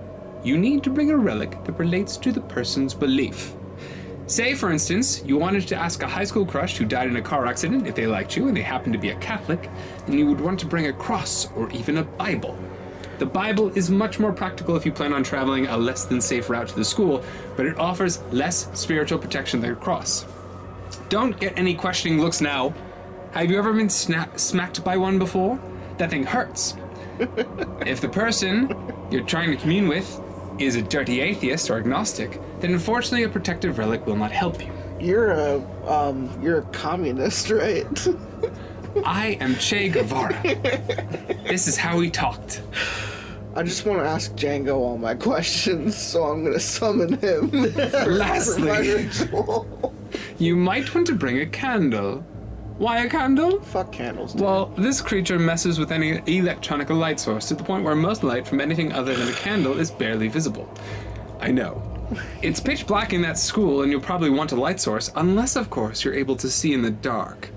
You 0.44 0.58
need 0.58 0.84
to 0.84 0.90
bring 0.90 1.12
a 1.12 1.18
relic 1.18 1.64
that 1.66 1.74
relates 1.74 2.18
to 2.18 2.32
the 2.32 2.42
person's 2.42 2.96
belief. 2.96 3.54
Say, 4.26 4.56
for 4.56 4.72
instance, 4.72 5.24
you 5.24 5.38
wanted 5.38 5.68
to 5.68 5.76
ask 5.76 6.02
a 6.02 6.08
high 6.08 6.24
school 6.24 6.46
crush 6.46 6.78
who 6.78 6.86
died 6.86 7.10
in 7.10 7.18
a 7.18 7.22
car 7.22 7.46
accident 7.46 7.86
if 7.86 7.94
they 7.94 8.08
liked 8.08 8.36
you 8.36 8.48
and 8.48 8.58
they 8.58 8.62
happened 8.62 8.94
to 8.94 9.00
be 9.00 9.10
a 9.10 9.16
Catholic, 9.18 9.70
then 10.08 10.18
you 10.18 10.26
would 10.26 10.42
want 10.42 10.60
to 10.62 10.66
bring 10.66 10.88
a 10.88 10.94
cross 10.94 11.52
or 11.52 11.70
even 11.72 11.98
a 11.98 12.04
Bible. 12.04 12.58
The 13.20 13.26
Bible 13.28 13.70
is 13.78 13.92
much 13.92 14.20
more 14.20 14.34
practical 14.34 14.76
if 14.76 14.88
you 14.88 14.92
plan 14.92 15.14
on 15.14 15.22
traveling 15.22 15.68
a 15.68 15.78
less 15.78 16.06
than 16.06 16.20
safe 16.20 16.50
route 16.50 16.70
to 16.70 16.76
the 16.76 16.86
school, 16.86 17.24
but 17.56 17.68
it 17.68 17.78
offers 17.78 18.24
less 18.32 18.70
spiritual 18.74 19.20
protection 19.20 19.62
than 19.62 19.74
a 19.74 19.76
cross. 19.76 20.26
Don't 21.12 21.38
get 21.38 21.58
any 21.58 21.76
questioning 21.76 22.22
looks 22.22 22.40
now. 22.40 22.74
Have 23.34 23.52
you 23.52 23.58
ever 23.58 23.74
been 23.74 23.90
sna- 23.90 24.40
smacked 24.40 24.82
by 24.82 24.96
one 24.96 25.20
before? 25.20 25.60
That 25.98 26.10
thing 26.10 26.24
hurts. 26.24 26.78
if 27.86 28.00
the 28.00 28.08
person 28.08 28.74
you're 29.12 29.26
trying 29.26 29.52
to 29.52 29.58
commune 29.58 29.90
with 29.90 30.22
is 30.58 30.78
a 30.78 30.82
dirty 30.82 31.20
atheist 31.20 31.70
or 31.70 31.76
agnostic, 31.76 32.40
then 32.62 32.72
unfortunately 32.72 33.24
a 33.24 33.30
protective 33.30 33.78
relic 33.78 34.08
will 34.08 34.16
not 34.16 34.32
help 34.32 34.64
you. 34.64 34.72
You're 35.02 35.32
a 35.32 35.56
um, 35.86 36.32
you're 36.42 36.60
a 36.60 36.66
communist, 36.72 37.50
right? 37.50 38.08
I 39.06 39.38
am 39.42 39.56
Che 39.56 39.90
Guevara. 39.90 40.42
this 41.44 41.68
is 41.68 41.76
how 41.76 42.00
he 42.00 42.10
talked. 42.10 42.62
I 43.54 43.64
just 43.64 43.86
want 43.86 44.00
to 44.00 44.06
ask 44.06 44.32
Django 44.32 44.76
all 44.76 44.98
my 44.98 45.16
questions, 45.16 45.98
so 45.98 46.24
I'm 46.24 46.46
gonna 46.46 46.58
summon 46.58 47.20
him. 47.20 47.52
Lastly. 47.92 49.10
You 50.42 50.56
might 50.56 50.94
want 50.94 51.06
to 51.08 51.16
bring 51.16 51.40
a 51.40 51.46
candle. 51.46 52.26
Why 52.78 53.06
a 53.06 53.10
candle? 53.10 53.62
Fuck 53.62 53.92
candles. 53.92 54.34
dude. 54.34 54.42
Well, 54.42 54.74
this 54.76 55.02
creature 55.02 55.38
messes 55.38 55.78
with 55.78 55.92
any 55.92 56.20
electronic 56.26 56.90
light 56.90 57.20
source 57.20 57.48
to 57.50 57.54
the 57.56 57.64
point 57.64 57.84
where 57.84 57.96
most 57.96 58.24
light 58.24 58.48
from 58.48 58.60
anything 58.60 58.92
other 58.92 59.16
than 59.16 59.28
a 59.28 59.34
candle 59.34 59.80
is 59.80 59.92
barely 59.92 60.28
visible. 60.28 60.68
I 61.40 61.52
know. 61.52 61.88
It's 62.42 62.60
pitch 62.60 62.86
black 62.88 63.14
in 63.14 63.22
that 63.22 63.38
school, 63.38 63.84
and 63.84 63.92
you'll 63.92 64.02
probably 64.02 64.30
want 64.32 64.52
a 64.52 64.56
light 64.56 64.82
source, 64.82 65.12
unless, 65.16 65.56
of 65.56 65.70
course, 65.70 66.04
you're 66.04 66.14
able 66.14 66.36
to 66.38 66.50
see 66.50 66.74
in 66.74 66.82
the 66.82 66.90
dark. 66.90 67.50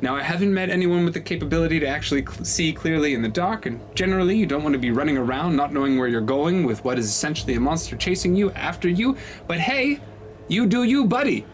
Now, 0.00 0.16
I 0.16 0.22
haven't 0.22 0.54
met 0.54 0.70
anyone 0.70 1.04
with 1.04 1.12
the 1.12 1.20
capability 1.20 1.78
to 1.80 1.86
actually 1.86 2.24
cl- 2.24 2.44
see 2.44 2.72
clearly 2.72 3.12
in 3.12 3.20
the 3.20 3.28
dark, 3.28 3.66
and 3.66 3.78
generally, 3.94 4.38
you 4.38 4.46
don't 4.46 4.62
want 4.62 4.72
to 4.72 4.78
be 4.78 4.90
running 4.90 5.18
around 5.18 5.54
not 5.54 5.74
knowing 5.74 5.98
where 5.98 6.08
you're 6.08 6.22
going 6.22 6.64
with 6.64 6.82
what 6.82 6.98
is 6.98 7.06
essentially 7.06 7.54
a 7.56 7.60
monster 7.60 7.94
chasing 7.96 8.34
you 8.34 8.50
after 8.52 8.88
you. 8.88 9.16
But 9.46 9.58
hey, 9.60 10.00
you 10.48 10.64
do 10.64 10.84
you, 10.84 11.04
buddy. 11.04 11.44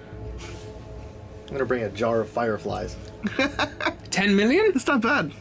I'm 1.46 1.52
gonna 1.52 1.64
bring 1.64 1.84
a 1.84 1.90
jar 1.90 2.20
of 2.20 2.28
fireflies. 2.28 2.96
10 4.10 4.34
million? 4.34 4.72
it's 4.74 4.86
not 4.86 5.00
bad. 5.00 5.32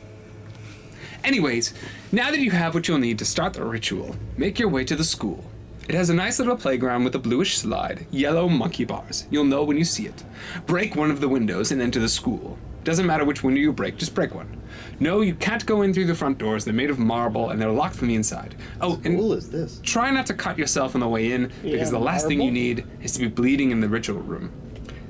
Anyways, 1.24 1.74
now 2.12 2.30
that 2.30 2.40
you 2.40 2.52
have 2.52 2.76
what 2.76 2.88
you'll 2.88 3.00
need 3.00 3.18
to 3.20 3.26
start 3.26 3.54
the 3.54 3.64
ritual, 3.64 4.16
make 4.38 4.60
your 4.60 4.70
way 4.70 4.84
to 4.86 4.96
the 4.96 5.04
school. 5.04 5.44
It 5.88 5.96
has 5.96 6.10
a 6.10 6.14
nice 6.14 6.40
little 6.40 6.56
playground 6.58 7.04
with 7.04 7.16
a 7.16 7.20
bluish 7.20 7.58
slide, 7.58 8.06
yellow 8.12 8.48
monkey 8.50 8.86
bars. 8.86 9.26
You'll 9.30 9.44
know 9.46 9.64
when 9.64 9.78
you 9.78 9.84
see 9.84 10.06
it. 10.08 10.24
Break 10.66 10.96
one 10.96 11.12
of 11.12 11.22
the 11.22 11.30
windows 11.30 11.72
and 11.72 11.82
enter 11.82 12.00
the 12.00 12.10
school. 12.10 12.58
Doesn't 12.84 13.06
matter 13.08 13.26
which 13.26 13.44
window 13.44 13.60
you 13.62 13.72
break, 13.74 13.98
just 13.98 14.14
break 14.14 14.36
one. 14.36 14.62
No, 15.00 15.22
you 15.22 15.34
can't 15.36 15.66
go 15.66 15.82
in 15.82 15.94
through 15.94 16.06
the 16.06 16.14
front 16.16 16.38
doors. 16.38 16.66
They're 16.66 16.74
made 16.74 16.90
of 16.92 17.00
marble 17.00 17.50
and 17.50 17.60
they're 17.60 17.72
locked 17.72 17.96
from 17.96 18.08
the 18.10 18.16
inside. 18.16 18.56
Oh, 18.82 19.02
and 19.04 19.18
Cool 19.18 19.34
is 19.34 19.50
this? 19.50 19.80
try 19.84 20.12
not 20.12 20.28
to 20.28 20.36
cut 20.36 20.58
yourself 20.60 20.94
on 20.94 21.02
the 21.02 21.08
way 21.08 21.32
in 21.32 21.52
because 21.64 21.90
the 21.90 22.00
last 22.00 22.28
thing 22.28 22.40
you 22.40 22.52
marble? 22.52 22.54
need 22.54 22.86
is 23.02 23.12
to 23.14 23.20
be 23.20 23.28
bleeding 23.28 23.72
in 23.72 23.80
the 23.80 23.90
ritual 23.90 24.20
room. 24.22 24.52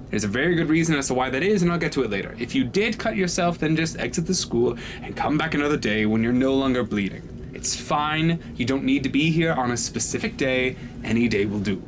There's 0.10 0.24
a 0.24 0.30
very 0.30 0.56
good 0.56 0.70
reason 0.70 0.96
as 0.96 1.08
to 1.08 1.14
why 1.14 1.30
that 1.30 1.44
is, 1.44 1.62
and 1.62 1.72
I'll 1.72 1.78
get 1.78 1.92
to 1.94 2.04
it 2.04 2.10
later. 2.10 2.36
If 2.40 2.56
you 2.56 2.64
did 2.64 2.98
cut 2.98 3.16
yourself, 3.16 3.58
then 3.58 3.76
just 3.76 3.98
exit 4.00 4.28
the 4.28 4.34
school 4.34 4.78
and 5.02 5.16
come 5.16 5.38
back 5.38 5.54
another 5.54 5.78
day 5.78 6.06
when 6.06 6.24
you're 6.24 6.32
no 6.34 6.54
longer 6.54 6.84
bleeding. 6.84 7.52
It's 7.54 7.76
fine. 7.76 8.40
You 8.56 8.66
don't 8.66 8.84
need 8.84 9.04
to 9.04 9.10
be 9.10 9.32
here 9.32 9.54
on 9.54 9.72
a 9.72 9.78
specific 9.78 10.38
day. 10.38 10.76
Any 11.04 11.28
day 11.28 11.46
will 11.46 11.60
do. 11.60 11.82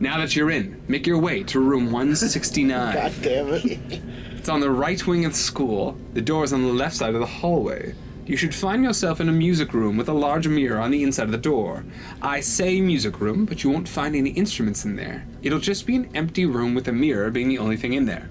Now 0.00 0.18
that 0.18 0.34
you're 0.34 0.50
in, 0.50 0.82
make 0.88 1.06
your 1.06 1.18
way 1.18 1.44
to 1.44 1.60
room 1.60 1.92
169. 1.92 2.94
God 2.94 3.12
damn 3.22 3.52
it. 3.52 4.02
It's 4.36 4.48
on 4.48 4.58
the 4.58 4.70
right 4.70 5.06
wing 5.06 5.24
of 5.24 5.32
the 5.32 5.38
school. 5.38 5.96
The 6.14 6.20
door 6.20 6.42
is 6.42 6.52
on 6.52 6.62
the 6.62 6.72
left 6.72 6.96
side 6.96 7.14
of 7.14 7.20
the 7.20 7.26
hallway. 7.26 7.94
You 8.24 8.36
should 8.36 8.54
find 8.54 8.84
yourself 8.84 9.20
in 9.20 9.28
a 9.28 9.32
music 9.32 9.74
room 9.74 9.96
with 9.96 10.08
a 10.08 10.12
large 10.12 10.46
mirror 10.46 10.78
on 10.78 10.92
the 10.92 11.02
inside 11.02 11.24
of 11.24 11.32
the 11.32 11.38
door. 11.38 11.84
I 12.20 12.38
say 12.38 12.80
music 12.80 13.20
room, 13.20 13.44
but 13.44 13.64
you 13.64 13.70
won't 13.70 13.88
find 13.88 14.14
any 14.14 14.30
instruments 14.30 14.84
in 14.84 14.94
there. 14.94 15.26
It'll 15.42 15.58
just 15.58 15.86
be 15.86 15.96
an 15.96 16.08
empty 16.14 16.46
room 16.46 16.74
with 16.74 16.86
a 16.86 16.92
mirror 16.92 17.32
being 17.32 17.48
the 17.48 17.58
only 17.58 17.76
thing 17.76 17.94
in 17.94 18.06
there. 18.06 18.30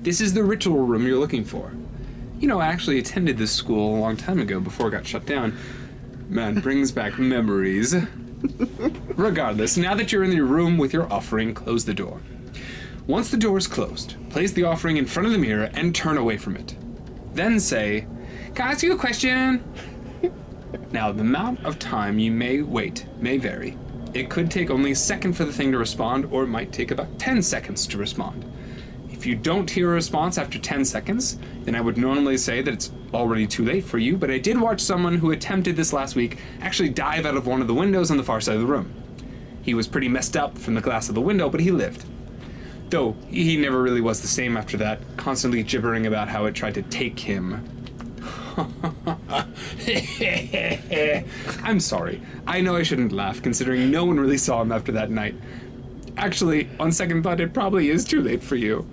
This 0.00 0.20
is 0.20 0.32
the 0.32 0.44
ritual 0.44 0.86
room 0.86 1.06
you're 1.06 1.18
looking 1.18 1.44
for. 1.44 1.72
You 2.38 2.46
know, 2.46 2.60
I 2.60 2.68
actually 2.68 3.00
attended 3.00 3.36
this 3.36 3.52
school 3.52 3.96
a 3.96 4.00
long 4.00 4.16
time 4.16 4.38
ago 4.38 4.60
before 4.60 4.88
it 4.88 4.92
got 4.92 5.06
shut 5.06 5.26
down. 5.26 5.58
Man, 6.28 6.60
brings 6.60 6.92
back 6.92 7.18
memories. 7.18 7.96
Regardless, 9.16 9.76
now 9.76 9.94
that 9.94 10.12
you're 10.12 10.24
in 10.24 10.32
your 10.32 10.46
room 10.46 10.78
with 10.78 10.92
your 10.92 11.12
offering, 11.12 11.52
close 11.52 11.84
the 11.84 11.94
door. 11.94 12.20
Once 13.08 13.30
the 13.30 13.36
door 13.36 13.58
is 13.58 13.66
closed, 13.66 14.14
place 14.30 14.52
the 14.52 14.64
offering 14.64 14.96
in 14.96 15.06
front 15.06 15.26
of 15.26 15.32
the 15.32 15.38
mirror 15.38 15.68
and 15.74 15.94
turn 15.94 16.16
away 16.16 16.36
from 16.36 16.56
it. 16.56 16.76
Then 17.34 17.58
say, 17.58 18.06
Can 18.54 18.68
I 18.68 18.72
ask 18.72 18.82
you 18.82 18.92
a 18.92 18.98
question? 18.98 19.64
now, 20.92 21.10
the 21.10 21.22
amount 21.22 21.64
of 21.64 21.78
time 21.78 22.18
you 22.18 22.30
may 22.30 22.60
wait 22.60 23.06
may 23.18 23.38
vary. 23.38 23.78
It 24.12 24.28
could 24.28 24.50
take 24.50 24.68
only 24.68 24.90
a 24.90 24.96
second 24.96 25.32
for 25.32 25.46
the 25.46 25.52
thing 25.52 25.72
to 25.72 25.78
respond, 25.78 26.26
or 26.30 26.44
it 26.44 26.48
might 26.48 26.70
take 26.70 26.90
about 26.90 27.18
10 27.18 27.40
seconds 27.42 27.86
to 27.86 27.96
respond. 27.96 28.44
If 29.10 29.24
you 29.24 29.36
don't 29.36 29.70
hear 29.70 29.90
a 29.90 29.94
response 29.94 30.36
after 30.36 30.58
10 30.58 30.84
seconds, 30.84 31.38
then 31.64 31.74
I 31.74 31.80
would 31.80 31.96
normally 31.96 32.36
say 32.36 32.60
that 32.60 32.74
it's 32.74 32.92
already 33.14 33.46
too 33.46 33.64
late 33.64 33.84
for 33.84 33.96
you, 33.96 34.18
but 34.18 34.30
I 34.30 34.36
did 34.36 34.60
watch 34.60 34.82
someone 34.82 35.16
who 35.16 35.30
attempted 35.30 35.74
this 35.74 35.94
last 35.94 36.14
week 36.14 36.38
actually 36.60 36.90
dive 36.90 37.24
out 37.24 37.38
of 37.38 37.46
one 37.46 37.62
of 37.62 37.68
the 37.68 37.74
windows 37.74 38.10
on 38.10 38.18
the 38.18 38.22
far 38.22 38.42
side 38.42 38.56
of 38.56 38.60
the 38.60 38.66
room. 38.66 38.92
He 39.62 39.72
was 39.72 39.88
pretty 39.88 40.08
messed 40.08 40.36
up 40.36 40.58
from 40.58 40.74
the 40.74 40.82
glass 40.82 41.08
of 41.08 41.14
the 41.14 41.22
window, 41.22 41.48
but 41.48 41.60
he 41.60 41.70
lived. 41.70 42.04
Though 42.90 43.16
he 43.28 43.56
never 43.56 43.80
really 43.80 44.02
was 44.02 44.20
the 44.20 44.28
same 44.28 44.58
after 44.58 44.76
that, 44.76 45.00
constantly 45.16 45.62
gibbering 45.62 46.06
about 46.06 46.28
how 46.28 46.44
it 46.44 46.54
tried 46.54 46.74
to 46.74 46.82
take 46.82 47.18
him. 47.18 47.81
I'm 51.62 51.80
sorry. 51.80 52.20
I 52.46 52.60
know 52.60 52.76
I 52.76 52.82
shouldn't 52.82 53.12
laugh, 53.12 53.42
considering 53.42 53.90
no 53.90 54.04
one 54.04 54.20
really 54.20 54.38
saw 54.38 54.62
him 54.62 54.72
after 54.72 54.92
that 54.92 55.10
night. 55.10 55.34
Actually, 56.16 56.68
on 56.78 56.92
second 56.92 57.22
thought, 57.22 57.40
it 57.40 57.54
probably 57.54 57.88
is 57.88 58.04
too 58.04 58.20
late 58.20 58.42
for 58.42 58.56
you. 58.56 58.86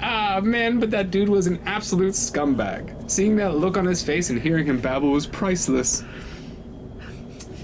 Ah, 0.00 0.40
man, 0.42 0.80
but 0.80 0.90
that 0.90 1.10
dude 1.10 1.28
was 1.28 1.46
an 1.46 1.60
absolute 1.66 2.14
scumbag. 2.14 3.10
Seeing 3.10 3.36
that 3.36 3.56
look 3.56 3.76
on 3.76 3.84
his 3.84 4.02
face 4.02 4.30
and 4.30 4.40
hearing 4.40 4.66
him 4.66 4.80
babble 4.80 5.10
was 5.10 5.26
priceless. 5.26 6.02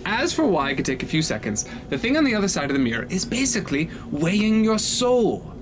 As 0.04 0.32
for 0.32 0.46
why 0.46 0.70
it 0.70 0.76
could 0.76 0.86
take 0.86 1.02
a 1.02 1.06
few 1.06 1.22
seconds, 1.22 1.66
the 1.88 1.98
thing 1.98 2.16
on 2.16 2.24
the 2.24 2.34
other 2.34 2.48
side 2.48 2.70
of 2.70 2.74
the 2.74 2.82
mirror 2.82 3.06
is 3.10 3.24
basically 3.24 3.90
weighing 4.10 4.64
your 4.64 4.78
soul. 4.78 5.54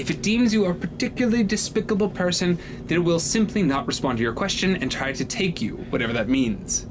If 0.00 0.10
it 0.10 0.22
deems 0.22 0.54
you 0.54 0.64
a 0.64 0.72
particularly 0.72 1.44
despicable 1.44 2.08
person, 2.08 2.58
then 2.86 2.96
it 2.96 3.04
will 3.04 3.20
simply 3.20 3.62
not 3.62 3.86
respond 3.86 4.16
to 4.16 4.22
your 4.22 4.32
question 4.32 4.76
and 4.76 4.90
try 4.90 5.12
to 5.12 5.26
take 5.26 5.60
you, 5.60 5.76
whatever 5.90 6.14
that 6.14 6.26
means. 6.26 6.86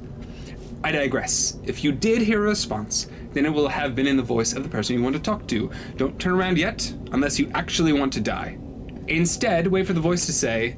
I 0.83 0.91
digress. 0.91 1.57
If 1.63 1.83
you 1.83 1.91
did 1.91 2.21
hear 2.21 2.37
a 2.37 2.49
response, 2.49 3.07
then 3.33 3.47
it 3.47 3.49
will 3.49 3.67
have 3.67 3.95
been 3.95 4.05
in 4.05 4.15
the 4.15 4.21
voice 4.21 4.53
of 4.53 4.61
the 4.61 4.69
person 4.69 4.95
you 4.95 5.01
want 5.01 5.15
to 5.15 5.21
talk 5.23 5.47
to. 5.47 5.71
Don't 5.97 6.19
turn 6.19 6.33
around 6.33 6.59
yet, 6.59 6.93
unless 7.11 7.39
you 7.39 7.49
actually 7.55 7.93
want 7.93 8.13
to 8.13 8.21
die. 8.21 8.59
Instead, 9.07 9.65
wait 9.65 9.87
for 9.87 9.93
the 9.93 9.99
voice 9.99 10.27
to 10.27 10.31
say, 10.31 10.77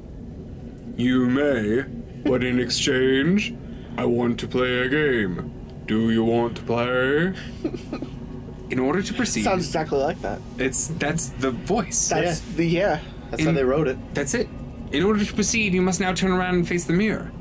You 0.95 1.25
may, 1.25 1.81
but 2.23 2.45
in 2.45 2.61
exchange, 2.61 3.53
I 3.97 4.05
want 4.05 4.39
to 4.39 4.47
play 4.47 4.79
a 4.79 4.87
game. 4.87 5.83
Do 5.85 6.11
you 6.11 6.23
want 6.23 6.55
to 6.55 6.63
play? 6.63 7.33
In 8.71 8.79
order 8.79 9.01
to 9.01 9.13
proceed, 9.13 9.43
Sounds 9.43 9.65
exactly 9.65 9.99
like 9.99 10.21
that. 10.21 10.39
it's 10.57 10.87
that's 10.87 11.29
the 11.29 11.51
voice. 11.51 12.09
That's 12.09 12.39
the 12.39 12.65
yeah. 12.65 12.99
That's 13.29 13.43
how 13.43 13.49
In- 13.49 13.55
they 13.55 13.63
wrote 13.63 13.87
it. 13.87 13.97
That's 14.13 14.33
it. 14.33 14.47
In 14.91 15.03
order 15.03 15.23
to 15.23 15.33
proceed, 15.33 15.73
you 15.73 15.81
must 15.81 15.99
now 15.99 16.13
turn 16.13 16.31
around 16.31 16.55
and 16.55 16.67
face 16.67 16.85
the 16.85 16.93
mirror. 16.93 17.31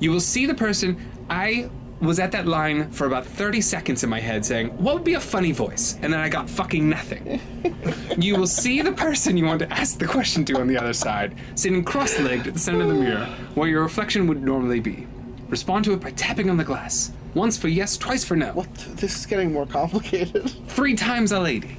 You 0.00 0.10
will 0.10 0.20
see 0.20 0.46
the 0.46 0.54
person. 0.54 0.98
I 1.30 1.70
was 2.00 2.18
at 2.18 2.32
that 2.32 2.46
line 2.48 2.90
for 2.90 3.06
about 3.06 3.24
30 3.24 3.60
seconds 3.60 4.02
in 4.02 4.10
my 4.10 4.18
head 4.18 4.44
saying, 4.44 4.68
What 4.78 4.94
would 4.94 5.04
be 5.04 5.14
a 5.14 5.20
funny 5.20 5.52
voice? 5.52 5.96
And 6.02 6.12
then 6.12 6.20
I 6.20 6.28
got 6.28 6.50
fucking 6.50 6.88
nothing. 6.88 7.40
you 8.18 8.36
will 8.36 8.46
see 8.46 8.82
the 8.82 8.92
person 8.92 9.36
you 9.36 9.44
want 9.44 9.60
to 9.60 9.72
ask 9.72 9.98
the 9.98 10.06
question 10.06 10.44
to 10.46 10.58
on 10.60 10.66
the 10.66 10.76
other 10.76 10.92
side, 10.92 11.34
sitting 11.54 11.84
cross 11.84 12.18
legged 12.18 12.48
at 12.48 12.54
the 12.54 12.58
center 12.60 12.82
of 12.82 12.88
the 12.88 12.94
mirror, 12.94 13.26
where 13.54 13.68
your 13.68 13.82
reflection 13.82 14.26
would 14.26 14.42
normally 14.42 14.80
be. 14.80 15.06
Respond 15.48 15.84
to 15.84 15.92
it 15.92 16.00
by 16.00 16.10
tapping 16.10 16.50
on 16.50 16.56
the 16.56 16.64
glass. 16.64 17.12
Once 17.34 17.56
for 17.56 17.68
yes, 17.68 17.96
twice 17.96 18.24
for 18.24 18.36
no. 18.36 18.52
What? 18.52 18.74
This 18.74 19.16
is 19.16 19.26
getting 19.26 19.52
more 19.52 19.66
complicated. 19.66 20.50
Three 20.68 20.94
times 20.94 21.32
a 21.32 21.40
lady. 21.40 21.76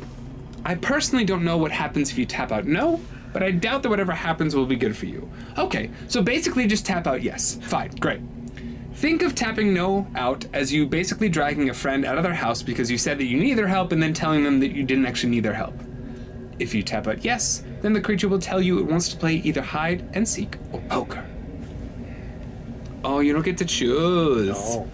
I 0.65 0.75
personally 0.75 1.25
don't 1.25 1.43
know 1.43 1.57
what 1.57 1.71
happens 1.71 2.09
if 2.09 2.17
you 2.17 2.25
tap 2.25 2.51
out 2.51 2.65
no, 2.65 2.99
but 3.33 3.43
I 3.43 3.51
doubt 3.51 3.83
that 3.83 3.89
whatever 3.89 4.13
happens 4.13 4.55
will 4.55 4.65
be 4.65 4.75
good 4.75 4.95
for 4.95 5.05
you. 5.05 5.29
Okay, 5.57 5.91
so 6.07 6.21
basically 6.21 6.65
just 6.67 6.85
tap 6.85 7.05
out 7.05 7.21
yes. 7.21 7.59
Fine, 7.61 7.91
great. 7.99 8.21
Think 8.95 9.21
of 9.21 9.35
tapping 9.35 9.73
no 9.73 10.07
out 10.15 10.45
as 10.53 10.71
you 10.71 10.87
basically 10.87 11.27
dragging 11.27 11.69
a 11.69 11.73
friend 11.73 12.05
out 12.05 12.17
of 12.17 12.23
their 12.23 12.33
house 12.33 12.63
because 12.63 12.89
you 12.89 12.97
said 12.97 13.17
that 13.17 13.25
you 13.25 13.37
need 13.37 13.55
their 13.55 13.67
help 13.67 13.91
and 13.91 14.01
then 14.01 14.13
telling 14.13 14.43
them 14.43 14.59
that 14.59 14.71
you 14.71 14.83
didn't 14.83 15.05
actually 15.05 15.31
need 15.31 15.43
their 15.43 15.53
help. 15.53 15.75
If 16.59 16.73
you 16.73 16.83
tap 16.83 17.07
out 17.07 17.25
yes, 17.25 17.63
then 17.81 17.93
the 17.93 18.01
creature 18.01 18.29
will 18.29 18.39
tell 18.39 18.61
you 18.61 18.79
it 18.79 18.85
wants 18.85 19.09
to 19.09 19.17
play 19.17 19.35
either 19.35 19.61
hide 19.61 20.09
and 20.13 20.27
seek 20.27 20.57
or 20.71 20.79
poker. 20.81 21.25
Oh, 23.03 23.19
you 23.19 23.33
don't 23.33 23.43
get 23.43 23.57
to 23.57 23.65
choose. 23.65 24.55
Oh. 24.57 24.87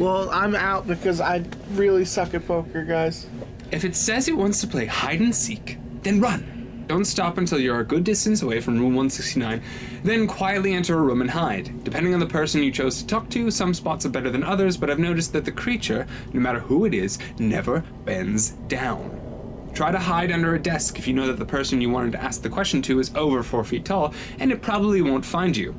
Well, 0.00 0.30
I'm 0.30 0.54
out 0.54 0.86
because 0.86 1.20
I 1.20 1.44
really 1.72 2.06
suck 2.06 2.32
at 2.32 2.46
poker, 2.46 2.84
guys. 2.84 3.26
If 3.70 3.84
it 3.84 3.94
says 3.94 4.28
it 4.28 4.36
wants 4.36 4.62
to 4.62 4.66
play 4.66 4.86
hide 4.86 5.20
and 5.20 5.34
seek, 5.34 5.76
then 6.02 6.22
run. 6.22 6.84
Don't 6.86 7.04
stop 7.04 7.36
until 7.36 7.60
you're 7.60 7.80
a 7.80 7.84
good 7.84 8.02
distance 8.02 8.40
away 8.40 8.60
from 8.60 8.78
room 8.78 8.94
169, 8.94 9.62
then 10.02 10.26
quietly 10.26 10.72
enter 10.72 10.98
a 10.98 11.02
room 11.02 11.20
and 11.20 11.30
hide. 11.30 11.84
Depending 11.84 12.14
on 12.14 12.20
the 12.20 12.26
person 12.26 12.62
you 12.62 12.72
chose 12.72 12.96
to 12.96 13.06
talk 13.06 13.28
to, 13.28 13.50
some 13.50 13.74
spots 13.74 14.06
are 14.06 14.08
better 14.08 14.30
than 14.30 14.42
others, 14.42 14.78
but 14.78 14.88
I've 14.88 14.98
noticed 14.98 15.34
that 15.34 15.44
the 15.44 15.52
creature, 15.52 16.06
no 16.32 16.40
matter 16.40 16.60
who 16.60 16.86
it 16.86 16.94
is, 16.94 17.18
never 17.38 17.84
bends 18.06 18.52
down. 18.68 19.70
Try 19.74 19.92
to 19.92 19.98
hide 19.98 20.32
under 20.32 20.54
a 20.54 20.58
desk 20.58 20.98
if 20.98 21.06
you 21.06 21.12
know 21.12 21.26
that 21.26 21.38
the 21.38 21.44
person 21.44 21.82
you 21.82 21.90
wanted 21.90 22.12
to 22.12 22.22
ask 22.22 22.40
the 22.40 22.48
question 22.48 22.80
to 22.82 23.00
is 23.00 23.14
over 23.14 23.42
four 23.42 23.64
feet 23.64 23.84
tall, 23.84 24.14
and 24.38 24.50
it 24.50 24.62
probably 24.62 25.02
won't 25.02 25.26
find 25.26 25.54
you. 25.54 25.74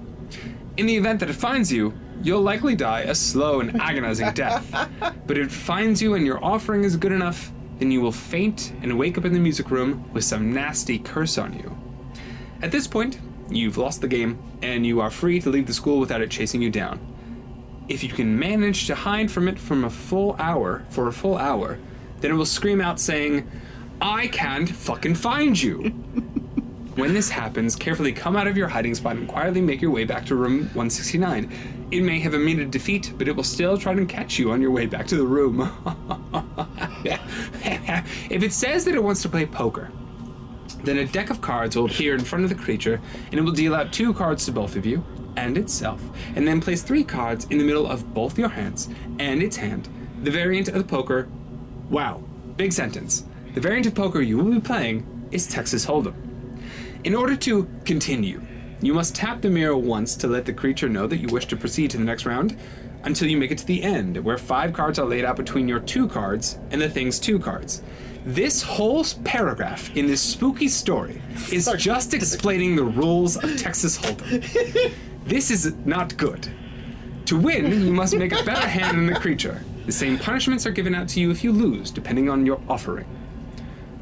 In 0.77 0.85
the 0.85 0.95
event 0.95 1.19
that 1.21 1.29
it 1.29 1.33
finds 1.33 1.73
you, 1.73 1.91
you'll 2.23 2.41
likely 2.41 2.75
die 2.75 3.01
a 3.01 3.15
slow 3.15 3.59
and 3.59 3.79
agonizing 3.81 4.31
death. 4.33 4.69
But 5.27 5.37
if 5.37 5.47
it 5.47 5.51
finds 5.51 6.01
you 6.01 6.15
and 6.15 6.25
your 6.25 6.43
offering 6.43 6.83
is 6.83 6.95
good 6.95 7.11
enough, 7.11 7.51
then 7.79 7.91
you 7.91 8.01
will 8.01 8.11
faint 8.11 8.73
and 8.81 8.97
wake 8.97 9.17
up 9.17 9.25
in 9.25 9.33
the 9.33 9.39
music 9.39 9.71
room 9.71 10.07
with 10.13 10.23
some 10.23 10.53
nasty 10.53 10.99
curse 10.99 11.37
on 11.37 11.53
you. 11.53 11.75
At 12.61 12.71
this 12.71 12.87
point, 12.87 13.19
you've 13.49 13.77
lost 13.77 14.01
the 14.01 14.07
game, 14.07 14.37
and 14.61 14.85
you 14.85 15.01
are 15.01 15.09
free 15.09 15.39
to 15.41 15.49
leave 15.49 15.65
the 15.65 15.73
school 15.73 15.99
without 15.99 16.21
it 16.21 16.29
chasing 16.29 16.61
you 16.61 16.69
down. 16.69 16.99
If 17.87 18.03
you 18.03 18.09
can 18.09 18.37
manage 18.37 18.85
to 18.87 18.95
hide 18.95 19.31
from 19.31 19.47
it 19.47 19.57
from 19.57 19.83
a 19.83 19.89
full 19.89 20.35
hour 20.37 20.85
for 20.89 21.07
a 21.07 21.11
full 21.11 21.37
hour, 21.37 21.79
then 22.19 22.31
it 22.31 22.35
will 22.35 22.45
scream 22.45 22.79
out 22.79 22.99
saying, 22.99 23.49
I 23.99 24.27
can't 24.27 24.69
fucking 24.69 25.15
find 25.15 25.59
you. 25.59 25.89
When 26.95 27.13
this 27.13 27.29
happens, 27.29 27.75
carefully 27.75 28.11
come 28.11 28.35
out 28.35 28.47
of 28.47 28.57
your 28.57 28.67
hiding 28.67 28.93
spot 28.93 29.15
and 29.15 29.27
quietly 29.27 29.61
make 29.61 29.81
your 29.81 29.91
way 29.91 30.03
back 30.03 30.25
to 30.27 30.35
room 30.35 30.59
169. 30.73 31.49
It 31.91 32.03
may 32.03 32.19
have 32.19 32.33
immediate 32.33 32.71
defeat, 32.71 33.13
but 33.17 33.27
it 33.27 33.35
will 33.35 33.43
still 33.43 33.77
try 33.77 33.93
to 33.93 34.05
catch 34.05 34.39
you 34.39 34.51
on 34.51 34.61
your 34.61 34.71
way 34.71 34.85
back 34.85 35.05
to 35.07 35.17
the 35.17 35.25
room. 35.25 35.59
if 38.29 38.43
it 38.43 38.53
says 38.53 38.85
that 38.85 38.95
it 38.95 39.03
wants 39.03 39.21
to 39.23 39.29
play 39.29 39.45
poker, 39.45 39.91
then 40.83 40.99
a 40.99 41.05
deck 41.05 41.29
of 41.29 41.41
cards 41.41 41.75
will 41.75 41.85
appear 41.85 42.13
in 42.15 42.23
front 42.23 42.45
of 42.45 42.49
the 42.49 42.55
creature, 42.55 43.01
and 43.25 43.33
it 43.33 43.41
will 43.41 43.51
deal 43.51 43.75
out 43.75 43.91
two 43.91 44.13
cards 44.13 44.45
to 44.45 44.53
both 44.53 44.77
of 44.77 44.85
you 44.85 45.03
and 45.35 45.57
itself, 45.57 46.01
and 46.35 46.47
then 46.47 46.61
place 46.61 46.81
three 46.81 47.03
cards 47.03 47.45
in 47.49 47.57
the 47.57 47.63
middle 47.63 47.87
of 47.87 48.13
both 48.13 48.37
your 48.37 48.49
hands 48.49 48.87
and 49.19 49.43
its 49.43 49.57
hand. 49.57 49.89
The 50.23 50.31
variant 50.31 50.69
of 50.69 50.75
the 50.75 50.83
poker. 50.83 51.27
Wow, 51.89 52.23
big 52.55 52.71
sentence. 52.71 53.25
The 53.53 53.61
variant 53.61 53.87
of 53.87 53.95
poker 53.95 54.21
you 54.21 54.37
will 54.37 54.51
be 54.51 54.61
playing 54.61 55.27
is 55.31 55.45
Texas 55.45 55.85
Hold'em. 55.85 56.15
In 57.03 57.15
order 57.15 57.35
to 57.35 57.67
continue, 57.83 58.41
you 58.81 58.93
must 58.93 59.15
tap 59.15 59.41
the 59.41 59.49
mirror 59.49 59.77
once 59.77 60.15
to 60.15 60.27
let 60.27 60.45
the 60.45 60.53
creature 60.53 60.89
know 60.89 61.05
that 61.05 61.17
you 61.17 61.27
wish 61.27 61.45
to 61.47 61.55
proceed 61.55 61.91
to 61.91 61.97
the 61.97 62.03
next 62.03 62.25
round 62.25 62.57
until 63.03 63.29
you 63.29 63.37
make 63.37 63.51
it 63.51 63.57
to 63.59 63.65
the 63.65 63.81
end, 63.83 64.17
where 64.17 64.37
five 64.37 64.73
cards 64.73 64.97
are 64.97 65.05
laid 65.05 65.23
out 65.23 65.35
between 65.35 65.67
your 65.67 65.79
two 65.79 66.07
cards 66.07 66.57
and 66.71 66.81
the 66.81 66.89
thing's 66.89 67.19
two 67.19 67.39
cards. 67.39 67.83
This 68.25 68.61
whole 68.61 69.03
paragraph 69.23 69.95
in 69.95 70.07
this 70.07 70.21
spooky 70.21 70.67
story 70.67 71.21
is 71.51 71.71
just 71.77 72.13
explaining 72.13 72.75
the 72.75 72.83
rules 72.83 73.37
of 73.37 73.57
Texas 73.57 73.97
Hold'em. 73.97 74.93
this 75.25 75.49
is 75.49 75.73
not 75.85 76.15
good. 76.17 76.47
To 77.25 77.39
win, 77.39 77.85
you 77.85 77.93
must 77.93 78.15
make 78.15 78.31
a 78.31 78.43
better 78.43 78.67
hand 78.67 78.97
than 78.97 79.07
the 79.07 79.19
creature. 79.19 79.63
The 79.85 79.91
same 79.91 80.19
punishments 80.19 80.65
are 80.65 80.71
given 80.71 80.93
out 80.93 81.07
to 81.09 81.19
you 81.19 81.31
if 81.31 81.43
you 81.43 81.51
lose, 81.51 81.89
depending 81.89 82.29
on 82.29 82.45
your 82.45 82.61
offering. 82.67 83.07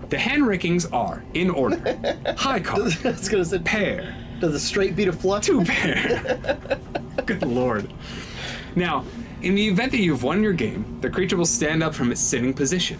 The 0.10 0.18
hand 0.18 0.44
rankings 0.44 0.92
are, 0.92 1.24
in 1.34 1.50
order, 1.50 1.78
high 2.38 2.60
card, 2.60 2.98
I 3.06 3.12
was 3.12 3.30
gonna 3.30 3.46
say, 3.46 3.60
pair, 3.60 4.16
does 4.40 4.54
the 4.54 4.60
straight 4.60 4.96
beat 4.96 5.08
a 5.08 5.14
flush? 5.14 5.46
two 5.46 5.64
pair. 5.64 6.60
Good 7.26 7.44
lord. 7.44 7.92
Now, 8.76 9.06
in 9.42 9.56
the 9.56 9.68
event 9.68 9.92
that 9.92 10.00
you've 10.00 10.24
won 10.24 10.44
your 10.44 10.54
game, 10.54 11.00
the 11.02 11.10
creature 11.10 11.38
will 11.38 11.46
stand 11.46 11.84
up 11.84 11.94
from 11.94 12.12
its 12.12 12.22
sitting 12.22 12.54
position. 12.54 13.00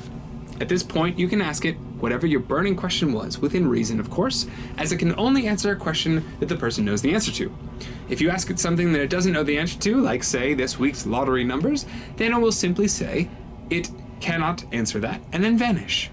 At 0.62 0.68
this 0.68 0.84
point, 0.84 1.18
you 1.18 1.28
can 1.28 1.42
ask 1.42 1.64
it 1.66 1.76
whatever 2.00 2.28
your 2.28 2.40
burning 2.40 2.76
question 2.76 3.14
was, 3.14 3.40
within 3.40 3.68
reason, 3.68 4.00
of 4.00 4.10
course, 4.10 4.46
as 4.78 4.92
it 4.92 4.98
can 4.98 5.18
only 5.18 5.48
answer 5.48 5.72
a 5.72 5.76
question 5.76 6.26
that 6.40 6.48
the 6.48 6.56
person 6.56 6.86
knows 6.86 7.02
the 7.02 7.14
answer 7.14 7.32
to. 7.32 7.54
If 8.10 8.20
you 8.20 8.30
ask 8.30 8.50
it 8.50 8.60
something 8.60 8.92
that 8.94 9.02
it 9.02 9.10
doesn't 9.10 9.32
know 9.32 9.44
the 9.44 9.58
answer 9.58 9.80
to, 9.80 10.02
like, 10.02 10.24
say, 10.24 10.54
this 10.54 10.78
week's 10.78 11.06
lottery 11.06 11.44
numbers, 11.44 11.86
then 12.18 12.34
it 12.34 12.40
will 12.40 12.52
simply 12.52 12.88
say, 12.88 13.30
it 13.70 13.90
cannot 14.20 14.66
answer 14.74 15.00
that, 15.00 15.22
and 15.32 15.44
then 15.44 15.58
vanish. 15.58 16.10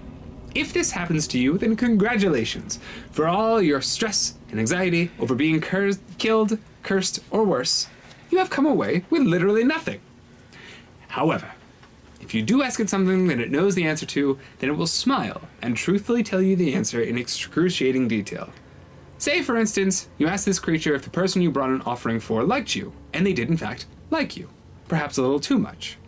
If 0.57 0.73
this 0.73 0.89
happens 0.89 1.27
to 1.27 1.37
you, 1.37 1.59
then 1.59 1.75
congratulations 1.75 2.79
for 3.11 3.27
all 3.27 3.61
your 3.61 3.79
stress 3.79 4.33
and 4.49 4.59
anxiety 4.59 5.11
over 5.19 5.35
being 5.35 5.61
cur- 5.61 5.91
killed, 6.17 6.57
cursed, 6.81 7.19
or 7.29 7.43
worse. 7.43 7.87
You 8.31 8.39
have 8.39 8.49
come 8.49 8.65
away 8.65 9.05
with 9.11 9.21
literally 9.21 9.63
nothing. 9.63 10.01
However, 11.09 11.51
if 12.21 12.33
you 12.33 12.41
do 12.41 12.63
ask 12.63 12.79
it 12.79 12.89
something 12.89 13.27
that 13.27 13.39
it 13.39 13.51
knows 13.51 13.75
the 13.75 13.85
answer 13.85 14.07
to, 14.07 14.39
then 14.57 14.71
it 14.71 14.75
will 14.75 14.87
smile 14.87 15.41
and 15.61 15.77
truthfully 15.77 16.23
tell 16.23 16.41
you 16.41 16.55
the 16.55 16.73
answer 16.73 17.01
in 17.01 17.19
excruciating 17.19 18.07
detail. 18.07 18.49
Say, 19.19 19.43
for 19.43 19.57
instance, 19.57 20.09
you 20.17 20.25
ask 20.25 20.43
this 20.43 20.57
creature 20.57 20.95
if 20.95 21.03
the 21.03 21.11
person 21.11 21.43
you 21.43 21.51
brought 21.51 21.69
an 21.69 21.83
offering 21.83 22.19
for 22.19 22.43
liked 22.43 22.75
you, 22.75 22.93
and 23.13 23.27
they 23.27 23.33
did, 23.33 23.49
in 23.49 23.57
fact, 23.57 23.85
like 24.09 24.35
you. 24.35 24.49
Perhaps 24.87 25.19
a 25.19 25.21
little 25.21 25.39
too 25.39 25.59
much. 25.59 25.99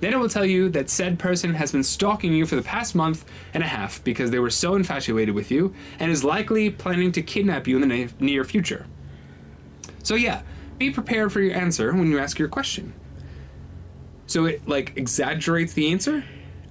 Then 0.00 0.12
it 0.12 0.18
will 0.18 0.28
tell 0.28 0.44
you 0.44 0.68
that 0.70 0.90
said 0.90 1.18
person 1.18 1.54
has 1.54 1.72
been 1.72 1.82
stalking 1.82 2.32
you 2.34 2.44
for 2.44 2.54
the 2.56 2.62
past 2.62 2.94
month 2.94 3.24
and 3.54 3.62
a 3.62 3.66
half 3.66 4.04
because 4.04 4.30
they 4.30 4.38
were 4.38 4.50
so 4.50 4.74
infatuated 4.74 5.34
with 5.34 5.50
you 5.50 5.74
and 5.98 6.10
is 6.12 6.22
likely 6.22 6.68
planning 6.70 7.12
to 7.12 7.22
kidnap 7.22 7.66
you 7.66 7.80
in 7.80 7.88
the 7.88 8.04
na- 8.04 8.10
near 8.20 8.44
future. 8.44 8.86
So, 10.02 10.14
yeah, 10.14 10.42
be 10.78 10.90
prepared 10.90 11.32
for 11.32 11.40
your 11.40 11.54
answer 11.56 11.92
when 11.94 12.10
you 12.10 12.18
ask 12.18 12.38
your 12.38 12.48
question. 12.48 12.92
So 14.26 14.44
it, 14.44 14.68
like, 14.68 14.92
exaggerates 14.96 15.72
the 15.72 15.90
answer? 15.92 16.24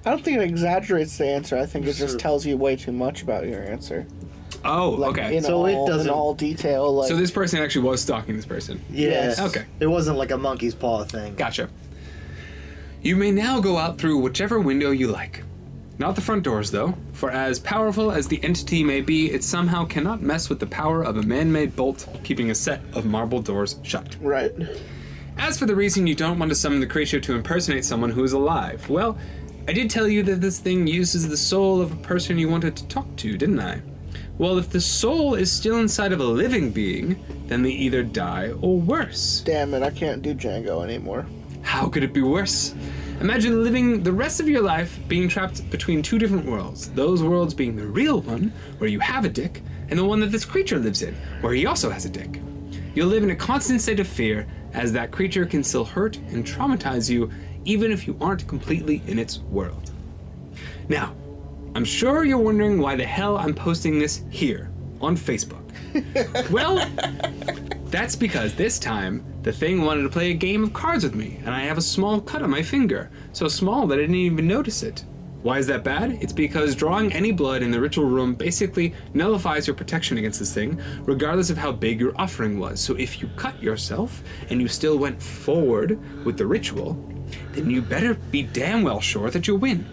I 0.05 0.11
don't 0.11 0.23
think 0.23 0.37
it 0.37 0.43
exaggerates 0.43 1.17
the 1.17 1.25
answer. 1.25 1.57
I 1.57 1.65
think 1.65 1.87
it 1.87 1.93
just 1.93 2.19
tells 2.19 2.45
you 2.45 2.57
way 2.57 2.75
too 2.75 2.91
much 2.91 3.23
about 3.23 3.47
your 3.47 3.63
answer. 3.63 4.05
Oh, 4.63 4.91
Like 4.91 5.11
okay. 5.17 5.37
in 5.37 5.43
So 5.43 5.65
it 5.65 5.87
doesn't- 5.87 6.07
in 6.07 6.13
all 6.13 6.33
detail. 6.35 6.93
Like 6.93 7.07
So 7.07 7.15
this 7.15 7.31
person 7.31 7.59
actually 7.59 7.87
was 7.87 8.01
stalking 8.01 8.35
this 8.35 8.45
person. 8.45 8.81
Yes. 8.91 9.39
Okay. 9.39 9.65
It 9.79 9.87
wasn't 9.87 10.17
like 10.19 10.29
a 10.31 10.37
monkey's 10.37 10.75
paw 10.75 11.03
thing. 11.03 11.33
Gotcha. 11.35 11.69
You 13.05 13.15
may 13.15 13.29
now 13.29 13.59
go 13.59 13.77
out 13.77 13.99
through 13.99 14.17
whichever 14.17 14.59
window 14.59 14.89
you 14.89 15.09
like. 15.09 15.43
Not 15.99 16.15
the 16.15 16.21
front 16.21 16.41
doors, 16.41 16.71
though, 16.71 16.97
for 17.13 17.29
as 17.29 17.59
powerful 17.59 18.11
as 18.11 18.27
the 18.27 18.43
entity 18.43 18.83
may 18.83 19.01
be, 19.01 19.29
it 19.29 19.43
somehow 19.43 19.85
cannot 19.85 20.23
mess 20.23 20.49
with 20.49 20.59
the 20.59 20.65
power 20.65 21.03
of 21.03 21.17
a 21.17 21.21
man 21.21 21.51
made 21.51 21.75
bolt 21.75 22.07
keeping 22.23 22.49
a 22.49 22.55
set 22.55 22.81
of 22.93 23.05
marble 23.05 23.43
doors 23.43 23.75
shut. 23.83 24.15
right. 24.21 24.51
As 25.37 25.59
for 25.59 25.67
the 25.67 25.75
reason 25.75 26.07
you 26.07 26.15
don't 26.15 26.39
want 26.39 26.49
to 26.49 26.55
summon 26.55 26.79
the 26.79 26.87
creature 26.87 27.19
to 27.19 27.35
impersonate 27.35 27.85
someone 27.85 28.09
who 28.09 28.23
is 28.23 28.33
alive, 28.33 28.89
well, 28.89 29.19
I 29.67 29.73
did 29.73 29.91
tell 29.91 30.07
you 30.07 30.23
that 30.23 30.41
this 30.41 30.57
thing 30.57 30.87
uses 30.87 31.29
the 31.29 31.37
soul 31.37 31.81
of 31.81 31.91
a 31.91 31.97
person 31.97 32.39
you 32.39 32.49
wanted 32.49 32.75
to 32.75 32.87
talk 32.87 33.15
to, 33.17 33.37
didn't 33.37 33.59
I? 33.59 33.83
Well, 34.39 34.57
if 34.57 34.71
the 34.71 34.81
soul 34.81 35.35
is 35.35 35.51
still 35.51 35.77
inside 35.77 36.11
of 36.11 36.21
a 36.21 36.23
living 36.23 36.71
being, 36.71 37.23
then 37.45 37.61
they 37.61 37.69
either 37.69 38.01
die 38.01 38.53
or 38.61 38.79
worse. 38.79 39.43
Damn 39.45 39.75
it! 39.75 39.83
I 39.83 39.91
can't 39.91 40.23
do 40.23 40.33
Django 40.33 40.83
anymore. 40.83 41.27
How 41.65 41.89
could 41.89 42.03
it 42.03 42.13
be 42.13 42.21
worse? 42.21 42.75
Imagine 43.19 43.63
living 43.63 44.03
the 44.03 44.11
rest 44.11 44.39
of 44.39 44.47
your 44.47 44.61
life 44.61 44.99
being 45.07 45.27
trapped 45.27 45.67
between 45.71 46.03
two 46.03 46.19
different 46.19 46.45
worlds. 46.45 46.89
Those 46.91 47.23
worlds 47.23 47.55
being 47.55 47.75
the 47.75 47.87
real 47.87 48.21
one, 48.21 48.53
where 48.77 48.89
you 48.89 48.99
have 48.99 49.25
a 49.25 49.29
dick, 49.29 49.63
and 49.89 49.97
the 49.97 50.05
one 50.05 50.19
that 50.19 50.31
this 50.31 50.45
creature 50.45 50.77
lives 50.77 51.01
in, 51.01 51.15
where 51.41 51.53
he 51.53 51.65
also 51.65 51.89
has 51.89 52.05
a 52.05 52.09
dick. 52.09 52.39
You'll 52.93 53.09
live 53.09 53.23
in 53.23 53.31
a 53.31 53.35
constant 53.35 53.81
state 53.81 53.99
of 53.99 54.07
fear, 54.07 54.47
as 54.73 54.93
that 54.93 55.11
creature 55.11 55.45
can 55.45 55.63
still 55.63 55.83
hurt 55.83 56.17
and 56.29 56.45
traumatize 56.45 57.09
you, 57.09 57.31
even 57.65 57.91
if 57.91 58.05
you 58.05 58.15
aren't 58.21 58.47
completely 58.47 59.01
in 59.07 59.17
its 59.17 59.39
world. 59.39 59.91
Now, 60.87 61.15
I'm 61.73 61.83
sure 61.83 62.23
you're 62.23 62.37
wondering 62.37 62.79
why 62.79 62.95
the 62.95 63.05
hell 63.05 63.37
I'm 63.37 63.55
posting 63.55 63.97
this 63.97 64.23
here 64.29 64.69
on 65.01 65.17
Facebook. 65.17 65.63
well, 66.51 66.77
That's 67.85 68.15
because 68.15 68.55
this 68.55 68.79
time 68.79 69.23
the 69.43 69.53
thing 69.53 69.81
wanted 69.81 70.03
to 70.03 70.09
play 70.09 70.31
a 70.31 70.33
game 70.33 70.63
of 70.63 70.73
cards 70.73 71.03
with 71.03 71.15
me, 71.15 71.39
and 71.45 71.53
I 71.53 71.61
have 71.61 71.77
a 71.77 71.81
small 71.81 72.19
cut 72.19 72.41
on 72.41 72.49
my 72.49 72.63
finger, 72.63 73.11
so 73.31 73.47
small 73.47 73.85
that 73.87 73.99
I 73.99 74.01
didn't 74.01 74.15
even 74.15 74.47
notice 74.47 74.83
it. 74.83 75.05
Why 75.43 75.59
is 75.59 75.67
that 75.67 75.83
bad? 75.83 76.17
It's 76.21 76.33
because 76.33 76.73
drawing 76.75 77.13
any 77.13 77.31
blood 77.31 77.61
in 77.61 77.69
the 77.69 77.79
ritual 77.79 78.05
room 78.05 78.33
basically 78.33 78.95
nullifies 79.13 79.67
your 79.67 79.75
protection 79.75 80.17
against 80.17 80.39
this 80.39 80.51
thing, 80.51 80.81
regardless 81.03 81.51
of 81.51 81.57
how 81.57 81.71
big 81.71 81.99
your 81.99 82.19
offering 82.19 82.59
was. 82.59 82.79
So 82.79 82.95
if 82.95 83.21
you 83.21 83.29
cut 83.35 83.61
yourself 83.61 84.23
and 84.49 84.59
you 84.59 84.67
still 84.67 84.97
went 84.97 85.21
forward 85.21 85.99
with 86.25 86.39
the 86.39 86.47
ritual, 86.47 86.93
then 87.51 87.69
you 87.69 87.83
better 87.83 88.15
be 88.15 88.41
damn 88.41 88.81
well 88.81 88.99
sure 88.99 89.29
that 89.29 89.47
you'll 89.47 89.59
win. 89.59 89.85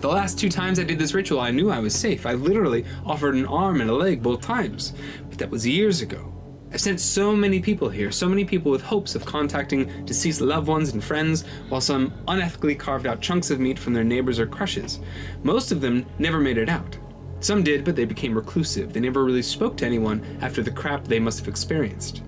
The 0.00 0.08
last 0.08 0.40
two 0.40 0.48
times 0.48 0.80
I 0.80 0.82
did 0.82 0.98
this 0.98 1.14
ritual, 1.14 1.38
I 1.38 1.52
knew 1.52 1.70
I 1.70 1.78
was 1.78 1.94
safe. 1.94 2.26
I 2.26 2.32
literally 2.32 2.84
offered 3.04 3.36
an 3.36 3.46
arm 3.46 3.80
and 3.80 3.88
a 3.88 3.94
leg 3.94 4.20
both 4.20 4.40
times, 4.40 4.94
but 5.28 5.38
that 5.38 5.48
was 5.48 5.64
years 5.64 6.02
ago. 6.02 6.25
I've 6.72 6.80
sent 6.80 7.00
so 7.00 7.34
many 7.34 7.60
people 7.60 7.88
here, 7.88 8.10
so 8.10 8.28
many 8.28 8.44
people 8.44 8.72
with 8.72 8.82
hopes 8.82 9.14
of 9.14 9.24
contacting 9.24 10.04
deceased 10.04 10.40
loved 10.40 10.66
ones 10.66 10.92
and 10.92 11.02
friends, 11.02 11.44
while 11.68 11.80
some 11.80 12.10
unethically 12.26 12.78
carved 12.78 13.06
out 13.06 13.20
chunks 13.20 13.50
of 13.50 13.60
meat 13.60 13.78
from 13.78 13.94
their 13.94 14.04
neighbors 14.04 14.40
or 14.40 14.46
crushes. 14.46 14.98
Most 15.44 15.70
of 15.70 15.80
them 15.80 16.04
never 16.18 16.40
made 16.40 16.58
it 16.58 16.68
out. 16.68 16.98
Some 17.40 17.62
did, 17.62 17.84
but 17.84 17.94
they 17.94 18.04
became 18.04 18.34
reclusive. 18.34 18.92
They 18.92 19.00
never 19.00 19.24
really 19.24 19.42
spoke 19.42 19.76
to 19.78 19.86
anyone 19.86 20.24
after 20.40 20.62
the 20.62 20.70
crap 20.70 21.04
they 21.04 21.20
must 21.20 21.38
have 21.38 21.48
experienced. 21.48 22.22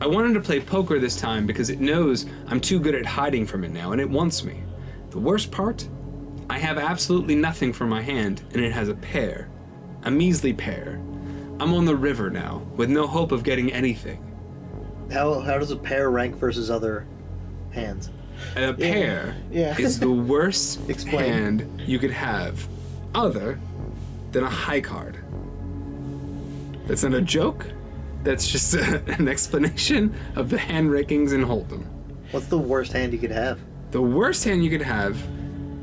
I 0.00 0.06
wanted 0.06 0.34
to 0.34 0.40
play 0.40 0.60
poker 0.60 0.98
this 0.98 1.16
time 1.16 1.46
because 1.46 1.70
it 1.70 1.80
knows 1.80 2.26
I'm 2.46 2.60
too 2.60 2.78
good 2.78 2.94
at 2.94 3.04
hiding 3.04 3.46
from 3.46 3.64
it 3.64 3.72
now, 3.72 3.92
and 3.92 4.00
it 4.00 4.08
wants 4.08 4.44
me. 4.44 4.62
The 5.10 5.18
worst 5.18 5.50
part? 5.50 5.88
I 6.48 6.58
have 6.58 6.78
absolutely 6.78 7.34
nothing 7.34 7.72
for 7.72 7.86
my 7.86 8.00
hand, 8.00 8.42
and 8.52 8.62
it 8.62 8.72
has 8.72 8.88
a 8.88 8.94
pair. 8.94 9.50
A 10.04 10.10
measly 10.10 10.52
pair. 10.52 11.00
I'm 11.60 11.74
on 11.74 11.84
the 11.84 11.94
river 11.96 12.30
now, 12.30 12.62
with 12.76 12.88
no 12.88 13.06
hope 13.06 13.32
of 13.32 13.42
getting 13.44 13.72
anything. 13.72 14.26
How 15.12 15.40
how 15.40 15.58
does 15.58 15.70
a 15.70 15.76
pair 15.76 16.10
rank 16.10 16.36
versus 16.36 16.70
other 16.70 17.06
hands? 17.72 18.10
And 18.56 18.64
a 18.70 18.74
pair 18.74 19.36
Yeah. 19.50 19.76
is 19.78 20.00
the 20.00 20.10
worst 20.32 20.88
Explain. 20.88 21.32
hand 21.32 21.82
you 21.86 21.98
could 21.98 22.10
have, 22.12 22.66
other 23.14 23.58
than 24.32 24.44
a 24.44 24.48
high 24.48 24.80
card. 24.80 25.18
That's 26.86 27.02
not 27.02 27.12
a 27.14 27.20
joke. 27.20 27.66
That's 28.24 28.48
just 28.50 28.74
an 29.18 29.28
explanation 29.28 30.14
of 30.36 30.48
the 30.50 30.58
hand 30.58 30.90
rankings 30.90 31.32
in 31.32 31.42
Hold'em. 31.44 31.84
What's 32.30 32.46
the 32.46 32.58
worst 32.58 32.92
hand 32.92 33.12
you 33.12 33.18
could 33.18 33.30
have? 33.32 33.58
The 33.90 34.00
worst 34.00 34.44
hand 34.44 34.64
you 34.64 34.70
could 34.70 34.82
have 34.82 35.16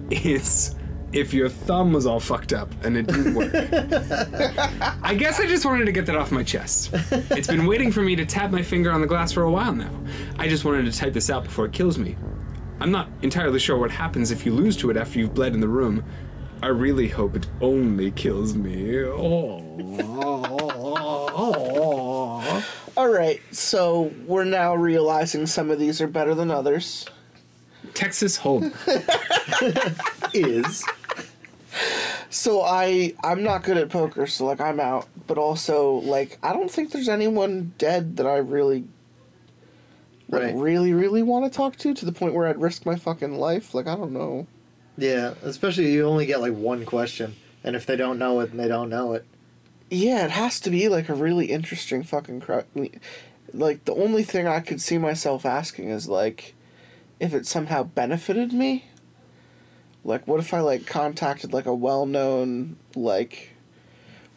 is 0.10 0.76
if 1.14 1.34
your 1.34 1.49
thumb 1.49 1.93
was 1.93 2.05
all 2.05 2.20
fucked 2.20 2.53
up 2.53 2.70
and 2.84 2.97
it 2.97 3.08
didn't 3.08 3.34
work. 3.34 3.51
I 5.03 5.16
guess 5.18 5.39
I 5.39 5.47
just 5.47 5.66
wanted 5.66 5.86
to 5.86 5.91
get 5.91 6.05
that 6.08 6.16
off 6.16 6.32
my 6.32 6.43
chest. 6.43 6.89
It's 7.32 7.47
been 7.47 7.66
waiting 7.66 7.91
for 7.91 8.01
me 8.01 8.16
to 8.16 8.26
tap 8.26 8.51
my 8.51 8.62
finger 8.62 8.91
on 8.91 9.01
the 9.01 9.08
glass 9.08 9.32
for 9.32 9.43
a 9.43 9.51
while 9.51 9.74
now. 9.74 9.91
I 10.38 10.47
just 10.47 10.66
wanted 10.66 10.91
to 10.91 10.97
type 10.97 11.14
this 11.14 11.30
out 11.30 11.43
before 11.43 11.66
it 11.66 11.74
kills 11.74 11.97
me. 11.97 12.18
I'm 12.80 12.91
not 12.91 13.10
entirely 13.22 13.60
sure 13.60 13.78
what 13.78 13.89
happens 13.89 14.32
if 14.32 14.45
you 14.45 14.53
lose 14.53 14.78
to 14.78 14.89
it 14.89 14.97
after 14.97 15.20
you've 15.20 15.34
bled 15.34 15.53
in 15.53 15.62
the 15.62 15.68
room. 15.68 16.03
I 16.62 16.68
really 16.68 17.08
hope 17.08 17.36
it 17.36 17.47
only 17.62 18.12
kills 18.12 18.55
me. 18.55 19.03
Oh. 19.05 19.64
All 22.97 23.10
right, 23.10 23.41
so 23.51 24.12
we're 24.26 24.43
now 24.43 24.74
realizing 24.76 25.45
some 25.45 25.70
of 25.70 25.78
these 25.80 26.01
are 26.01 26.08
better 26.08 26.34
than 26.34 26.49
others. 26.49 27.08
Texas 27.93 28.38
Hold'em. 28.39 28.74
Is 30.34 30.84
So 32.30 32.62
I 32.62 33.14
I'm 33.24 33.44
not 33.44 33.64
good 33.64 33.78
at 33.78 33.90
poker, 33.90 34.28
so 34.28 34.46
like 34.46 34.60
I'm 34.62 34.80
out. 34.80 35.08
But 35.28 35.38
also 35.38 35.94
like 35.94 36.38
I 36.44 36.54
don't 36.54 36.70
think 36.70 36.92
there's 36.92 37.10
anyone 37.10 37.74
dead 37.78 38.18
that 38.18 38.26
I 38.28 38.38
really 38.38 38.86
like, 40.30 40.42
Right. 40.42 40.56
really 40.56 40.94
really 40.94 41.24
want 41.24 41.46
to 41.52 41.56
talk 41.56 41.78
to 41.78 41.94
to 41.94 42.06
the 42.06 42.12
point 42.12 42.34
where 42.34 42.48
I'd 42.48 42.60
risk 42.62 42.86
my 42.86 42.96
fucking 42.96 43.38
life. 43.38 43.74
Like 43.74 43.88
I 43.88 43.96
don't 43.96 44.12
know. 44.12 44.48
yeah, 44.98 45.36
especially 45.44 45.92
you 45.94 46.06
only 46.06 46.26
get 46.26 46.42
like 46.42 46.54
one 46.54 46.86
question, 46.86 47.36
and 47.64 47.76
if 47.76 47.86
they 47.86 47.96
don't 47.96 48.20
know 48.20 48.40
it, 48.42 48.48
then 48.48 48.58
they 48.58 48.68
don't 48.68 48.90
know 48.90 49.14
it. 49.14 49.26
Yeah, 49.90 50.26
it 50.26 50.32
has 50.32 50.60
to 50.62 50.70
be 50.70 50.90
like 50.90 51.08
a 51.08 51.14
really 51.14 51.46
interesting 51.46 52.04
fucking 52.04 52.42
cru- 52.42 52.66
like 53.54 53.86
the 53.86 53.94
only 53.96 54.24
thing 54.24 54.48
I 54.48 54.60
could 54.60 54.82
see 54.82 54.98
myself 54.98 55.46
asking 55.46 55.90
is 55.90 56.10
like 56.10 56.56
if 57.22 57.34
it 57.34 57.46
somehow 57.48 57.84
benefited 57.84 58.52
me. 58.52 58.86
Like 60.08 60.28
what 60.28 60.39
if 60.39 60.53
I 60.53 60.62
like 60.62 60.88
contacted 60.88 61.51
like 61.53 61.66
a 61.68 61.76
well-known 61.76 62.78
like 62.95 63.51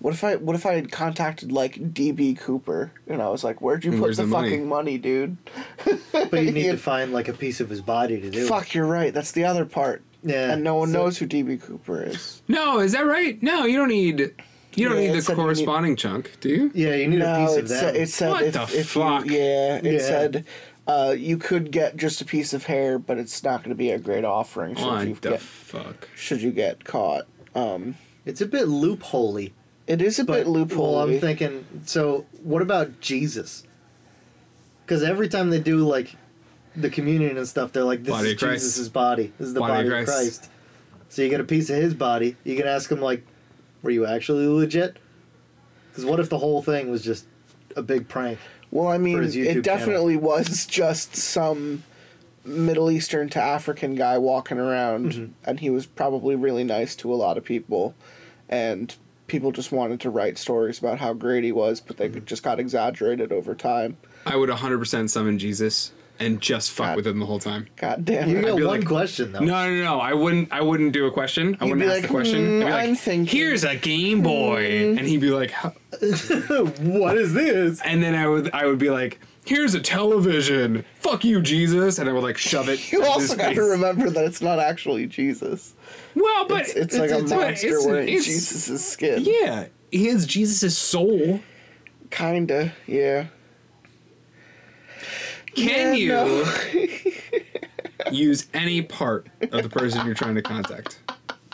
what 0.00 0.12
if 0.14 0.24
I 0.24 0.36
what 0.36 0.56
if 0.56 0.66
I 0.66 0.74
had 0.74 0.90
contacted 0.90 1.52
like 1.52 1.74
DB 1.94 2.36
Cooper 2.36 2.90
and 3.06 3.22
I 3.22 3.28
was 3.28 3.44
like 3.44 3.62
where'd 3.62 3.84
you 3.84 3.92
And 3.92 4.00
put 4.00 4.16
the, 4.16 4.22
the 4.22 4.26
money? 4.28 4.48
fucking 4.50 4.68
money, 4.68 4.98
dude? 4.98 5.36
But 6.12 6.32
you 6.44 6.50
need 6.52 6.66
Yeah. 6.66 6.72
to 6.72 6.78
find 6.92 7.12
like 7.12 7.28
a 7.28 7.32
piece 7.32 7.60
of 7.60 7.70
his 7.70 7.80
body 7.80 8.20
to 8.20 8.30
do. 8.30 8.44
it. 8.44 8.48
Fuck, 8.48 8.74
you're 8.74 8.84
right. 8.86 9.14
That's 9.14 9.32
the 9.32 9.44
other 9.44 9.64
part. 9.64 10.02
Yeah. 10.24 10.52
And 10.52 10.64
no 10.64 10.74
one 10.74 10.88
so- 10.88 10.94
knows 11.04 11.18
who 11.18 11.26
DB 11.26 11.62
Cooper 11.62 12.02
is. 12.02 12.42
No, 12.48 12.80
is 12.80 12.92
that 12.92 13.06
right? 13.06 13.40
No, 13.42 13.64
you 13.64 13.76
don't 13.78 13.88
need. 13.88 14.32
You 14.74 14.88
don't 14.88 15.00
Yeah, 15.02 15.12
need 15.12 15.22
said 15.22 15.24
the 15.24 15.32
you 15.32 15.36
need- 15.36 15.42
corresponding 15.42 15.96
chunk, 15.96 16.30
do 16.40 16.48
you? 16.48 16.70
Yeah, 16.74 16.94
you 16.94 17.08
need 17.08 17.20
a 17.22 17.36
piece 17.46 17.56
it 17.56 17.62
of 17.64 17.68
said, 17.68 17.94
them. 17.94 18.02
it 18.02 18.08
said 18.08 18.30
What 18.30 18.42
if, 18.44 18.52
the 18.54 18.78
if 18.80 18.88
fuck? 18.90 19.26
you 19.26 19.32
yeah, 19.32 19.76
it 19.76 19.84
Yeah. 19.84 19.98
said 19.98 20.44
uh, 20.86 21.14
you 21.16 21.36
could 21.36 21.70
get 21.70 21.96
just 21.96 22.20
a 22.20 22.24
piece 22.24 22.52
of 22.52 22.64
hair, 22.64 22.98
but 22.98 23.18
it's 23.18 23.42
not 23.44 23.62
going 23.62 23.70
to 23.70 23.76
be 23.76 23.90
a 23.90 23.98
great 23.98 24.24
offering 24.24 24.74
should 24.74 25.08
you 25.08 25.14
the 25.14 25.30
get 25.30 25.40
fuck? 25.40 26.08
should 26.16 26.42
you 26.42 26.50
get 26.50 26.84
caught. 26.84 27.26
Um, 27.54 27.96
It's 28.26 28.40
a 28.40 28.46
bit 28.46 28.66
loopholey. 28.66 29.52
it 29.86 30.00
is 30.02 30.18
a 30.18 30.24
But 30.24 30.34
bit 30.44 30.46
loophole. 30.46 30.94
Well, 30.96 31.02
I'm 31.08 31.20
thinking. 31.20 31.64
So, 31.86 32.26
what 32.42 32.62
about 32.62 33.00
Jesus? 33.00 33.64
Because 34.84 35.02
every 35.02 35.28
time 35.28 35.50
they 35.50 35.60
do 35.60 35.78
like 35.78 36.16
the 36.76 36.90
communion 36.90 37.36
and 37.36 37.46
stuff, 37.46 37.72
they're 37.72 37.84
like, 37.84 38.02
"This 38.04 38.12
Body 38.14 38.28
is 38.28 38.32
of 38.34 38.38
Christ. 38.40 38.64
Jesus' 38.64 38.88
body. 38.88 39.32
This 39.38 39.48
is 39.48 39.54
the 39.54 39.60
Body 39.60 39.72
body, 39.84 39.88
of 39.88 39.94
of 40.00 40.04
Christ." 40.06 40.40
Christ." 40.40 40.50
So 41.08 41.22
you 41.22 41.28
get 41.28 41.40
a 41.40 41.44
piece 41.44 41.70
of 41.70 41.76
his 41.76 41.94
body. 41.94 42.36
You 42.44 42.56
can 42.56 42.66
ask 42.66 42.90
him 42.90 43.00
like, 43.00 43.24
"Were 43.82 43.90
you 43.90 44.06
actually 44.06 44.46
legit?" 44.46 44.96
Because 45.90 46.04
what 46.04 46.20
if 46.20 46.28
the 46.28 46.38
whole 46.38 46.62
thing 46.62 46.88
was 46.90 47.02
just 47.02 47.26
a 47.76 47.82
big 47.82 48.08
prank? 48.08 48.38
Well, 48.70 48.88
I 48.88 48.98
mean, 48.98 49.22
his 49.22 49.34
YouTube 49.36 49.56
it 49.56 49.62
definitely 49.64 50.16
was 50.16 50.66
just 50.70 51.16
some 51.16 51.82
Middle 52.44 52.90
Eastern 52.90 53.28
to 53.30 53.40
African 53.42 53.94
guy 53.94 54.16
walking 54.18 54.58
around, 54.58 55.12
Mm-hmm. 55.12 55.32
and 55.44 55.60
he 55.60 55.70
was 55.70 55.86
probably 55.86 56.36
really 56.36 56.64
nice 56.64 56.94
to 56.96 57.12
a 57.12 57.16
lot 57.16 57.36
of 57.36 57.44
people, 57.44 57.94
and 58.48 58.94
people 59.26 59.52
just 59.52 59.70
wanted 59.72 60.00
to 60.00 60.10
write 60.10 60.38
stories 60.38 60.78
about 60.78 60.98
how 60.98 61.12
great 61.12 61.44
he 61.44 61.52
was, 61.52 61.80
but 61.80 61.96
they 61.96 62.08
Mm-hmm. 62.08 62.24
just 62.24 62.42
got 62.42 62.58
exaggerated 62.60 63.30
over 63.32 63.54
time. 63.54 63.96
I 64.26 64.36
would 64.36 64.50
100% 64.50 65.10
summon 65.10 65.38
Jesus 65.38 65.92
and 66.20 66.40
just 66.40 66.70
fuck 66.70 66.88
God. 66.88 66.96
with 66.96 67.06
him 67.06 67.18
the 67.18 67.26
whole 67.26 67.38
time. 67.38 67.66
God 67.76 68.04
damn 68.04 68.28
You 68.28 68.38
it! 68.38 68.42
got 68.42 68.56
be 68.56 68.62
one 68.64 68.78
like, 68.80 68.86
question 68.86 69.32
though. 69.32 69.40
No, 69.40 69.68
no, 69.70 69.82
no. 69.82 70.00
I 70.00 70.12
wouldn't. 70.14 70.52
I 70.52 70.60
wouldn't 70.60 70.92
do 70.92 71.06
a 71.06 71.10
question. 71.10 71.56
I 71.60 71.64
You'd 71.64 71.72
wouldn't 71.76 71.86
ask 71.90 71.94
like, 71.94 72.02
the 72.02 72.08
question. 72.08 72.38
"Hmm, 72.46 72.62
I'd 72.62 72.66
be 72.66 72.70
like, 72.72 72.88
I'm 72.88 72.94
thinking." 72.96 73.26
Hmm. 73.26 73.36
Here's 73.36 73.64
a 73.64 73.76
Game 73.76 74.22
Boy, 74.22 74.94
and 74.96 75.00
he'd 75.00 75.20
be 75.20 75.30
like, 75.30 75.52
what 76.80 77.16
is 77.16 77.32
this? 77.34 77.80
and 77.82 78.02
then 78.02 78.14
I 78.14 78.26
would, 78.28 78.50
I 78.52 78.66
would 78.66 78.78
be 78.78 78.90
like, 78.90 79.18
here's 79.44 79.74
a 79.74 79.80
television. 79.80 80.84
Fuck 81.00 81.24
you, 81.24 81.40
Jesus, 81.40 81.98
and 81.98 82.08
I 82.08 82.12
would 82.12 82.22
like 82.22 82.38
shove 82.38 82.68
it. 82.68 82.80
You 82.92 83.04
also 83.04 83.20
his 83.20 83.34
got 83.34 83.54
to 83.54 83.62
remember 83.62 84.10
that 84.10 84.24
it's 84.24 84.40
not 84.42 84.58
actually 84.58 85.06
Jesus. 85.06 85.74
Well, 86.14 86.46
but 86.48 86.62
It's, 86.62 86.74
it's, 86.74 86.98
like 86.98 87.10
a 87.10 87.20
monster 87.22 87.68
it's- 87.68 87.86
wearing 87.86 88.08
it's- 88.08 88.24
Jesus' 88.24 88.84
skin. 88.84 89.22
Yeah, 89.24 89.66
he 89.90 90.08
is 90.08 90.26
Jesus' 90.26 90.76
soul. 90.76 91.40
Kinda, 92.10 92.72
yeah. 92.86 93.26
Can 95.54 95.68
Yeah, 95.68 95.92
you 95.94 96.08
no. 96.08 96.52
use 98.12 98.46
any 98.54 98.82
part 98.82 99.28
of 99.52 99.62
the 99.62 99.68
person 99.68 100.04
you're 100.06 100.14
trying 100.14 100.34
to 100.36 100.42
contact? 100.42 100.98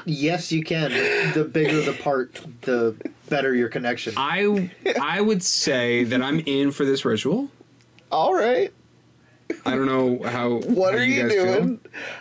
Yes, 0.05 0.53
you 0.53 0.63
can. 0.63 0.91
The 1.35 1.45
bigger 1.45 1.81
the 1.81 1.93
part, 1.93 2.41
the 2.63 2.95
better 3.29 3.55
your 3.55 3.69
connection. 3.69 4.15
I 4.17 4.71
I 5.01 5.21
would 5.21 5.43
say 5.43 6.05
that 6.05 6.23
I'm 6.23 6.41
in 6.41 6.71
for 6.71 6.85
this 6.85 7.05
ritual. 7.05 7.51
All 8.13 8.33
right. 8.35 8.73
I 9.65 9.71
don't 9.73 9.87
know 9.87 10.21
how. 10.29 10.59
What 10.61 10.95
how 10.95 11.01
are 11.01 11.05
you 11.05 11.23
guys 11.23 11.33
feel. 11.33 11.45
doing? 11.55 11.81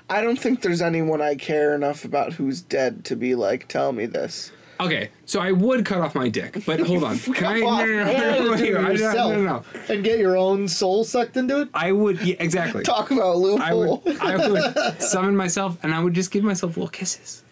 I 0.09 0.21
don't 0.21 0.37
think 0.39 0.61
there's 0.61 0.81
anyone 0.81 1.21
I 1.21 1.35
care 1.35 1.75
enough 1.75 2.05
about 2.05 2.33
who's 2.33 2.61
dead 2.61 3.05
to 3.05 3.15
be 3.15 3.35
like, 3.35 3.67
tell 3.67 3.91
me 3.91 4.05
this. 4.07 4.51
Okay, 4.79 5.09
so 5.25 5.39
I 5.39 5.51
would 5.51 5.85
cut 5.85 6.01
off 6.01 6.15
my 6.15 6.27
dick, 6.27 6.63
but 6.65 6.79
hold 6.81 7.03
on. 7.03 7.17
Can 7.33 7.45
I? 7.45 7.59
No, 7.59 7.85
no, 7.85 7.85
no, 7.85 8.03
no, 8.03 8.11
no, 8.13 8.45
no, 8.45 8.53
it 8.53 8.73
no, 8.73 8.89
yourself 8.89 9.31
no, 9.31 9.41
no, 9.41 9.43
no. 9.43 9.63
and 9.93 10.03
get 10.03 10.19
your 10.19 10.35
own 10.37 10.67
soul 10.67 11.03
sucked 11.03 11.37
into 11.37 11.61
it. 11.61 11.69
I 11.73 11.91
would 11.91 12.21
yeah, 12.21 12.35
exactly. 12.39 12.83
Talk 12.85 13.11
about 13.11 13.31
I 13.31 13.33
loophole. 13.35 14.01
would 14.05 14.19
I 14.19 14.47
would 14.47 15.01
summon 15.01 15.35
myself 15.35 15.77
and 15.83 15.93
I 15.93 16.03
would 16.03 16.13
just 16.13 16.31
give 16.31 16.43
myself 16.43 16.75
little 16.75 16.89
kisses, 16.89 17.43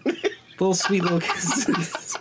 little 0.60 0.74
sweet 0.74 1.04
little 1.04 1.22
kisses. 1.22 2.18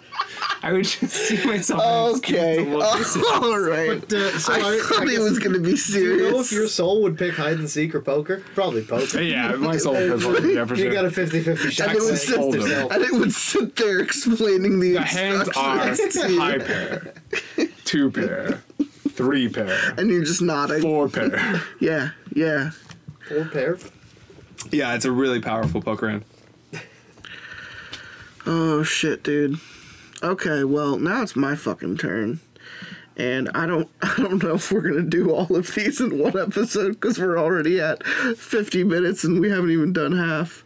I 0.64 0.72
would 0.72 0.84
just 0.84 1.12
see 1.12 1.44
myself. 1.44 1.82
and 1.82 2.16
okay. 2.18 2.64
myself 2.64 2.68
little 2.68 2.96
kisses. 2.98 3.24
All 3.32 3.58
right. 3.58 4.00
But, 4.00 4.12
uh, 4.12 4.38
so 4.38 4.52
I 4.52 4.56
I- 4.56 4.78
thought 4.78 5.08
I 5.08 5.12
it 5.14 5.18
was 5.18 5.38
going 5.40 5.54
to 5.54 5.58
be 5.60 5.76
serious. 5.76 6.18
Do 6.18 6.24
you 6.26 6.30
know 6.30 6.40
if 6.40 6.52
your 6.52 6.68
soul 6.68 7.02
would 7.02 7.18
pick 7.18 7.34
hide 7.34 7.58
and 7.58 7.68
seek 7.68 7.94
or 7.94 8.00
poker? 8.00 8.44
Probably 8.54 8.82
poker. 8.82 9.20
Yeah, 9.20 9.56
my 9.56 9.76
soul 9.76 9.94
feels 9.96 10.24
like 10.24 10.42
yeah, 10.44 10.64
for 10.64 10.74
You 10.76 10.84
sure. 10.84 10.92
got 10.92 11.04
a 11.04 11.08
50-50 11.08 11.70
shot. 11.72 11.88
and, 11.88 11.96
it 11.96 12.02
would 12.02 12.16
sit, 12.18 12.38
and 12.38 13.02
it 13.02 13.12
would 13.12 13.32
sit 13.32 13.74
there 13.76 13.98
explaining 14.00 14.78
the, 14.78 14.92
The 14.94 15.02
hands 15.02 15.48
are 15.56 15.94
to 15.94 16.28
you. 16.30 16.40
high 16.40 16.58
pair, 16.58 17.14
two 17.84 18.10
pair, 18.12 18.62
Three 19.10 19.48
pair. 19.48 19.76
and 19.98 20.08
you're 20.10 20.24
just 20.24 20.42
nodding. 20.42 20.80
Four 20.82 21.08
pair. 21.08 21.60
Yeah, 21.80 22.10
yeah. 22.34 22.70
Four 23.28 23.44
pair. 23.46 23.78
yeah, 24.70 24.94
it's 24.94 25.04
a 25.04 25.10
really 25.12 25.40
powerful 25.40 25.82
poker 25.82 26.08
hand. 26.08 26.24
Oh 28.46 28.82
shit, 28.82 29.22
dude. 29.22 29.58
Okay, 30.22 30.64
well 30.64 30.98
now 30.98 31.22
it's 31.22 31.34
my 31.34 31.56
fucking 31.56 31.98
turn, 31.98 32.40
and 33.16 33.50
I 33.54 33.66
don't 33.66 33.88
I 34.02 34.14
don't 34.18 34.42
know 34.42 34.54
if 34.54 34.70
we're 34.70 34.80
gonna 34.80 35.02
do 35.02 35.32
all 35.32 35.54
of 35.56 35.74
these 35.74 36.00
in 36.00 36.18
one 36.18 36.38
episode 36.38 36.92
because 36.92 37.18
we're 37.18 37.38
already 37.38 37.80
at 37.80 38.06
fifty 38.36 38.84
minutes 38.84 39.24
and 39.24 39.40
we 39.40 39.50
haven't 39.50 39.70
even 39.70 39.92
done 39.92 40.12
half. 40.12 40.64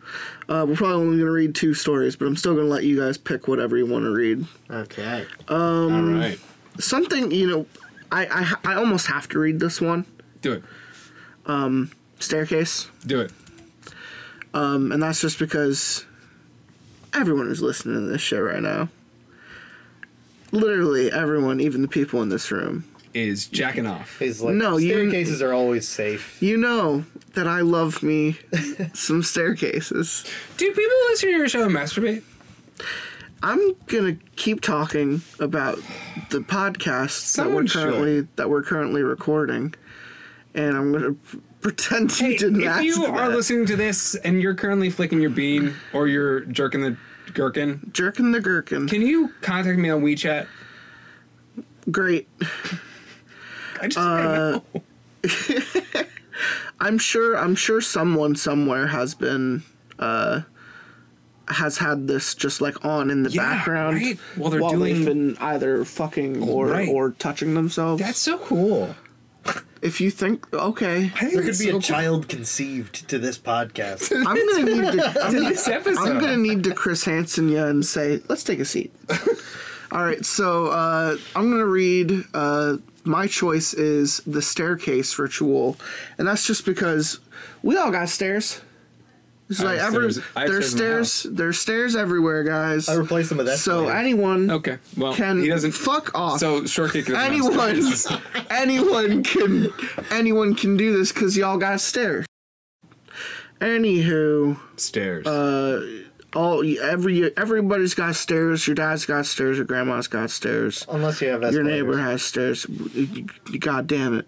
Uh, 0.49 0.65
we're 0.69 0.77
probably 0.77 0.95
only 1.07 1.19
gonna 1.19 1.31
read 1.31 1.55
two 1.55 1.75
stories, 1.75 2.17
but 2.17 2.27
I'm 2.27 2.37
still 2.37 2.55
gonna 2.55 2.69
let 2.69 2.85
you 2.85 3.01
guys 3.01 3.17
pick 3.19 3.49
whatever 3.49 3.77
you 3.77 3.87
want 3.87 4.05
to 4.05 4.11
read. 4.11 4.45
Okay. 4.71 5.25
All 5.49 5.91
right. 5.91 6.39
Something 6.79 7.31
you 7.31 7.47
know, 7.47 7.67
I 8.13 8.27
I 8.65 8.73
I 8.73 8.75
almost 8.75 9.07
have 9.07 9.29
to 9.31 9.39
read 9.39 9.59
this 9.59 9.81
one. 9.81 10.05
Do 10.43 10.53
it. 10.53 10.63
Um, 11.47 11.91
Staircase. 12.19 12.91
Do 13.07 13.21
it. 13.21 13.33
Um, 14.55 14.93
and 14.93 15.03
that's 15.03 15.21
just 15.21 15.39
because 15.39 16.05
everyone 17.15 17.51
is 17.51 17.61
listening 17.63 17.95
to 17.95 18.01
this 18.13 18.21
show 18.21 18.41
right 18.41 18.63
now. 18.63 18.89
Literally 20.53 21.11
everyone, 21.13 21.61
even 21.61 21.83
the 21.83 21.89
people 21.89 22.23
in 22.23 22.29
this 22.29 22.51
room. 22.51 22.85
Is 23.15 23.47
jacking 23.47 23.87
off. 23.87 24.19
He's 24.19 24.43
like, 24.43 24.55
No, 24.57 24.77
you- 24.77 24.91
staircases 24.91 25.41
are 25.41 25.53
always 25.55 25.89
safe. 25.89 26.37
You 26.43 26.59
know 26.59 27.05
that 27.35 27.47
I 27.49 27.61
love 27.63 28.03
me 28.03 28.37
some 28.93 29.23
staircases. 29.23 30.25
Do 30.59 30.69
people 30.69 30.97
listen 31.11 31.31
to 31.31 31.37
your 31.37 31.49
show 31.49 31.65
and 31.65 31.75
masturbate? 31.75 32.23
I'm 33.43 33.75
gonna 33.87 34.17
keep 34.37 34.61
talking 34.61 35.23
about 35.41 35.79
the 36.31 36.41
podcast 36.41 37.35
that 37.37 37.47
we're 37.47 37.67
Someone 37.67 37.67
should. 37.67 37.83
currently 37.83 38.21
that 38.37 38.51
we're 38.51 38.63
currently 38.63 39.03
recording, 39.03 39.75
and 40.55 40.77
I'm 40.77 40.93
gonna 40.93 41.13
p- 41.13 41.39
pretend 41.61 42.19
you 42.21 42.27
Hey, 42.29 42.37
didn't 42.37 42.61
if 42.63 42.69
ask 42.69 42.85
you 42.85 43.01
that. 43.01 43.11
are 43.11 43.29
listening 43.29 43.67
to 43.67 43.77
this 43.77 44.15
and 44.15 44.41
you're 44.43 44.55
currently 44.55 44.89
flicking 44.91 45.21
your 45.21 45.31
bean 45.31 45.75
or 45.93 46.07
you're 46.07 46.41
jerking 46.41 46.81
the 46.83 46.97
gherkin, 47.35 47.91
Jerking 47.93 48.33
the 48.33 48.41
gherkin. 48.41 48.89
can 48.89 49.03
you 49.03 49.33
contact 49.41 49.79
me 49.79 49.91
on 49.91 50.03
WeChat? 50.03 50.47
Great. 51.91 52.29
I 53.81 53.89
just 53.89 53.99
Uh, 53.99 54.61
I'm 56.81 56.99
sure 56.99 57.37
I'm 57.37 57.55
sure 57.55 57.81
someone 57.81 58.37
somewhere 58.37 58.87
has 58.89 59.15
been 59.15 59.63
uh 59.99 60.43
has 61.49 61.79
had 61.79 62.09
this 62.09 62.35
just 62.35 62.61
like 62.61 62.85
on 62.85 63.09
in 63.11 63.23
the 63.23 63.31
Yeah, 63.31 63.43
background 63.43 63.97
right. 63.97 64.19
While 64.37 64.51
they're 64.51 64.79
they've 64.79 65.05
been 65.07 65.37
either 65.39 65.85
fucking 65.85 66.43
or 66.43 66.67
Right. 66.67 66.89
or 66.89 67.13
touching 67.13 67.55
themselves. 67.55 68.03
that's 68.03 68.19
so 68.19 68.37
cool. 68.39 68.95
If 69.83 70.01
you 70.01 70.11
think 70.11 70.53
okay, 70.55 71.13
I 71.21 71.31
There 71.31 71.43
could 71.43 71.47
be 71.47 71.53
so 71.55 71.69
a 71.69 71.73
cool. 71.73 71.81
child 71.81 72.29
conceived 72.29 73.09
to 73.09 73.19
this 73.19 73.39
podcast. 73.39 74.11
I'm 74.27 74.37
gonna 74.37 74.63
need 74.65 74.93
to 74.99 75.07
I'm 75.25 75.33
To 75.33 75.39
gonna, 75.39 75.49
this 75.51 75.69
episode. 75.69 76.01
I'm 76.09 76.19
gonna 76.21 76.37
need 76.37 76.65
to 76.65 76.75
Chris 76.75 77.05
Hansen 77.05 77.49
you 77.49 77.63
and 77.63 77.85
say, 77.85 78.21
let's 78.29 78.45
take 78.45 78.59
a 78.61 78.65
seat. 78.65 78.95
All 79.93 80.03
right, 80.05 80.25
so 80.25 80.67
uh, 80.69 81.17
I'm 81.35 81.51
gonna 81.51 81.65
read. 81.67 82.25
Uh, 82.35 82.79
my 83.05 83.29
choice 83.29 83.73
is 83.73 84.19
the 84.27 84.43
staircase 84.43 85.17
ritual, 85.19 85.77
and 86.19 86.27
that's 86.27 86.45
just 86.45 86.65
because 86.67 87.21
we 87.63 87.77
all 87.77 87.93
got 87.93 88.09
stairs. 88.09 88.61
It's 89.49 89.61
like 89.63 89.79
have 89.79 89.95
every, 89.95 90.13
stairs- 90.13 90.27
I 90.35 90.41
have 90.41 90.51
there's 90.51 90.71
stairs 90.71 91.13
stairs. 91.13 91.35
There's 91.37 91.59
stairs 91.61 91.95
everywhere, 91.97 92.43
guys. 92.43 92.89
I 92.89 92.95
replaced 92.95 93.29
them 93.29 93.39
with 93.39 93.47
that. 93.47 93.59
so 93.59 93.89
anyone 93.89 94.51
Okay, 94.51 94.79
well, 94.97 95.15
can 95.15 95.41
he 95.41 95.49
doesn't. 95.49 95.71
fuck 95.73 96.11
off. 96.19 96.41
So 96.41 96.65
short 96.67 96.93
kick. 96.93 97.07
doesn't 97.07 97.21
have 97.21 97.31
anyone, 97.33 97.83
stairs. 97.83 98.21
anyone 98.51 99.23
can, 99.23 99.69
anyone 100.11 100.55
can 100.57 100.77
do 100.77 100.97
this 100.97 101.13
because 101.13 101.37
y'all 101.37 101.59
got 101.59 101.81
stairs. 101.81 102.27
Anywho, 103.61 104.59
Stairs. 104.77 105.27
uh, 105.27 106.03
all 106.35 106.63
every 106.83 107.35
everybody's 107.39 107.95
got 107.95 108.15
stairs. 108.17 108.67
Your 108.67 108.75
dad's 108.75 109.07
got 109.07 109.25
stairs. 109.27 109.57
Your 109.57 109.65
grandma's 109.65 110.09
got 110.09 110.31
stairs. 110.31 110.85
Unless 110.91 111.23
you 111.23 111.29
have 111.29 111.41
Your 111.41 111.49
escalators. 111.51 111.73
neighbor 111.73 111.99
has 111.99 112.23
stairs. 112.23 112.67
You- 112.69 113.27
you- 113.51 113.59
God 113.59 113.87
damn 113.87 114.13
it! 114.19 114.27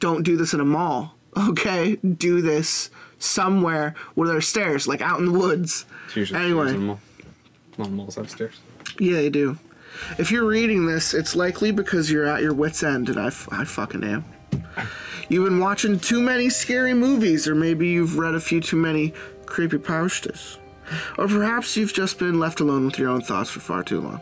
Don't 0.00 0.22
do 0.24 0.36
this 0.36 0.52
in 0.54 0.58
a 0.60 0.64
mall. 0.64 1.16
Okay, 1.36 1.96
do 1.96 2.42
this 2.42 2.90
somewhere 3.22 3.94
where 4.14 4.28
there's 4.28 4.48
stairs, 4.48 4.86
like 4.86 5.00
out 5.00 5.18
in 5.18 5.26
the 5.26 5.38
woods. 5.38 5.86
It's 6.06 6.16
usually 6.16 6.40
anyway. 6.40 6.66
stairs 6.66 6.76
in 6.76 6.82
a 6.82 6.86
mall. 6.86 7.00
Well, 7.78 7.88
malls 7.88 8.16
have 8.16 8.30
stairs. 8.30 8.60
Yeah, 8.98 9.14
they 9.14 9.30
do. 9.30 9.58
If 10.18 10.30
you're 10.30 10.46
reading 10.46 10.86
this, 10.86 11.14
it's 11.14 11.36
likely 11.36 11.70
because 11.70 12.10
you're 12.10 12.26
at 12.26 12.42
your 12.42 12.54
wits' 12.54 12.82
end, 12.82 13.08
and 13.08 13.18
I, 13.18 13.26
f- 13.28 13.48
I 13.52 13.64
fucking 13.64 14.04
am. 14.04 14.24
You've 15.28 15.44
been 15.44 15.60
watching 15.60 15.98
too 15.98 16.20
many 16.20 16.50
scary 16.50 16.94
movies, 16.94 17.46
or 17.46 17.54
maybe 17.54 17.88
you've 17.88 18.18
read 18.18 18.34
a 18.34 18.40
few 18.40 18.60
too 18.60 18.76
many 18.76 19.14
creepypastas. 19.46 20.58
Or 21.16 21.28
perhaps 21.28 21.76
you've 21.76 21.94
just 21.94 22.18
been 22.18 22.38
left 22.38 22.60
alone 22.60 22.86
with 22.86 22.98
your 22.98 23.08
own 23.08 23.22
thoughts 23.22 23.50
for 23.50 23.60
far 23.60 23.82
too 23.82 24.00
long. 24.00 24.20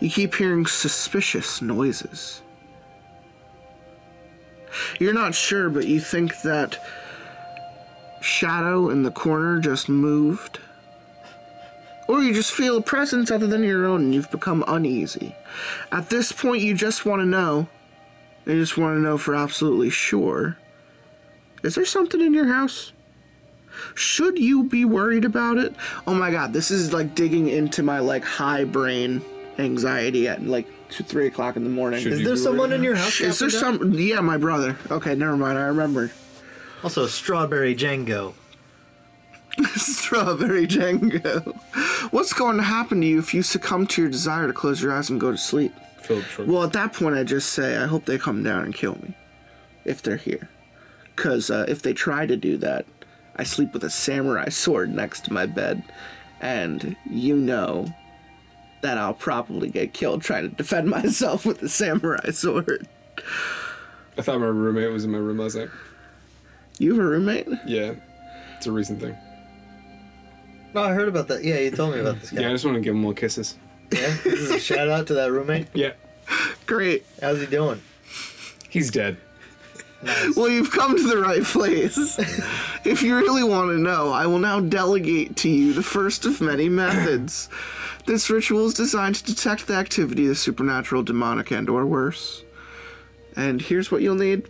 You 0.00 0.10
keep 0.10 0.34
hearing 0.34 0.66
suspicious 0.66 1.62
noises. 1.62 2.42
You're 4.98 5.12
not 5.12 5.34
sure, 5.34 5.68
but 5.68 5.86
you 5.86 6.00
think 6.00 6.40
that 6.42 6.84
shadow 8.24 8.90
in 8.90 9.02
the 9.02 9.10
corner 9.10 9.58
just 9.58 9.88
moved. 9.88 10.58
Or 12.08 12.22
you 12.22 12.34
just 12.34 12.52
feel 12.52 12.76
a 12.76 12.82
presence 12.82 13.30
other 13.30 13.46
than 13.46 13.62
your 13.62 13.86
own 13.86 14.02
and 14.02 14.14
you've 14.14 14.30
become 14.30 14.64
uneasy. 14.66 15.34
At 15.90 16.10
this 16.10 16.32
point, 16.32 16.62
you 16.62 16.74
just 16.74 17.06
want 17.06 17.20
to 17.20 17.26
know. 17.26 17.68
You 18.44 18.60
just 18.60 18.76
want 18.76 18.96
to 18.96 19.00
know 19.00 19.18
for 19.18 19.34
absolutely 19.34 19.90
sure. 19.90 20.58
Is 21.62 21.74
there 21.74 21.84
something 21.84 22.20
in 22.20 22.34
your 22.34 22.48
house? 22.48 22.92
Should 23.94 24.38
you 24.38 24.64
be 24.64 24.84
worried 24.84 25.24
about 25.24 25.58
it? 25.58 25.74
Oh 26.06 26.14
my 26.14 26.30
god, 26.30 26.52
this 26.52 26.70
is 26.70 26.92
like 26.92 27.14
digging 27.14 27.48
into 27.48 27.82
my 27.82 28.00
like 28.00 28.24
high 28.24 28.64
brain 28.64 29.22
anxiety 29.58 30.28
at 30.28 30.42
like 30.42 30.66
two, 30.90 31.04
three 31.04 31.26
o'clock 31.26 31.56
in 31.56 31.64
the 31.64 31.70
morning. 31.70 32.02
Should 32.02 32.12
Is 32.12 32.24
there 32.24 32.36
someone 32.36 32.72
in 32.72 32.82
your 32.82 32.94
house? 32.94 33.20
Is 33.20 33.38
there 33.38 33.50
some? 33.50 33.92
Yeah, 33.94 34.20
my 34.20 34.36
brother. 34.36 34.76
Okay, 34.90 35.14
never 35.14 35.36
mind. 35.36 35.58
I 35.58 35.62
remember. 35.62 36.10
Also, 36.82 37.06
Strawberry 37.06 37.74
Django. 37.74 38.34
Strawberry 39.76 40.66
Django. 40.66 41.54
What's 42.10 42.32
going 42.32 42.56
to 42.56 42.62
happen 42.62 43.00
to 43.00 43.06
you 43.06 43.18
if 43.18 43.32
you 43.32 43.42
succumb 43.42 43.86
to 43.88 44.02
your 44.02 44.10
desire 44.10 44.46
to 44.46 44.52
close 44.52 44.82
your 44.82 44.92
eyes 44.92 45.10
and 45.10 45.20
go 45.20 45.30
to 45.30 45.38
sleep? 45.38 45.72
Philip 46.00 46.24
Short. 46.24 46.48
Well, 46.48 46.64
at 46.64 46.72
that 46.72 46.92
point, 46.92 47.16
I 47.16 47.22
just 47.22 47.52
say, 47.52 47.76
I 47.76 47.86
hope 47.86 48.04
they 48.04 48.18
come 48.18 48.42
down 48.42 48.64
and 48.64 48.74
kill 48.74 48.94
me. 48.96 49.14
If 49.84 50.02
they're 50.02 50.16
here. 50.16 50.48
Because 51.14 51.50
uh, 51.50 51.66
if 51.68 51.82
they 51.82 51.92
try 51.92 52.26
to 52.26 52.36
do 52.36 52.56
that, 52.58 52.86
I 53.36 53.44
sleep 53.44 53.72
with 53.72 53.84
a 53.84 53.90
samurai 53.90 54.48
sword 54.48 54.94
next 54.94 55.24
to 55.24 55.32
my 55.32 55.46
bed. 55.46 55.82
And 56.40 56.96
you 57.08 57.36
know 57.36 57.86
that 58.82 58.98
I'll 58.98 59.14
probably 59.14 59.70
get 59.70 59.94
killed 59.94 60.22
trying 60.22 60.50
to 60.50 60.56
defend 60.56 60.88
myself 60.90 61.46
with 61.46 61.62
a 61.62 61.68
samurai 61.68 62.30
sword. 62.30 62.88
I 64.18 64.22
thought 64.22 64.40
my 64.40 64.46
roommate 64.46 64.90
was 64.90 65.04
in 65.04 65.10
my 65.10 65.18
room 65.18 65.38
last 65.38 65.54
night. 65.54 65.70
You 66.82 66.96
have 66.96 67.04
a 67.04 67.08
roommate? 67.08 67.46
Yeah, 67.64 67.94
it's 68.56 68.66
a 68.66 68.72
recent 68.72 69.00
thing. 69.00 69.16
No, 70.74 70.82
I 70.82 70.92
heard 70.92 71.06
about 71.06 71.28
that. 71.28 71.44
Yeah, 71.44 71.58
you 71.58 71.70
told 71.70 71.94
me 71.94 72.00
about 72.00 72.18
this 72.20 72.30
guy. 72.30 72.40
Yeah, 72.42 72.48
I 72.48 72.52
just 72.52 72.64
want 72.64 72.74
to 72.74 72.80
give 72.80 72.94
him 72.94 73.00
more 73.00 73.14
kisses. 73.14 73.56
Yeah, 73.92 74.16
this 74.24 74.40
is 74.40 74.50
a 74.50 74.58
shout 74.58 74.88
out 74.88 75.06
to 75.06 75.14
that 75.14 75.30
roommate. 75.30 75.68
Yeah, 75.74 75.92
Great. 76.66 77.04
How's 77.20 77.38
he 77.40 77.46
doing? 77.46 77.80
he's 78.68 78.90
dead. 78.90 79.16
Well, 80.34 80.48
you've 80.48 80.72
come 80.72 80.96
to 80.96 81.02
the 81.06 81.18
right 81.18 81.44
place. 81.44 82.18
if 82.84 83.02
you 83.02 83.16
really 83.16 83.44
want 83.44 83.70
to 83.70 83.78
know, 83.78 84.10
I 84.10 84.26
will 84.26 84.40
now 84.40 84.58
delegate 84.58 85.36
to 85.36 85.48
you 85.48 85.72
the 85.72 85.82
first 85.84 86.24
of 86.24 86.40
many 86.40 86.68
methods. 86.68 87.48
This 88.06 88.28
ritual 88.28 88.66
is 88.66 88.74
designed 88.74 89.14
to 89.16 89.24
detect 89.24 89.68
the 89.68 89.74
activity 89.74 90.24
of 90.24 90.30
the 90.30 90.34
supernatural, 90.34 91.04
demonic, 91.04 91.52
and 91.52 91.68
or 91.70 91.86
worse. 91.86 92.42
And 93.36 93.62
here's 93.62 93.92
what 93.92 94.02
you'll 94.02 94.16
need. 94.16 94.48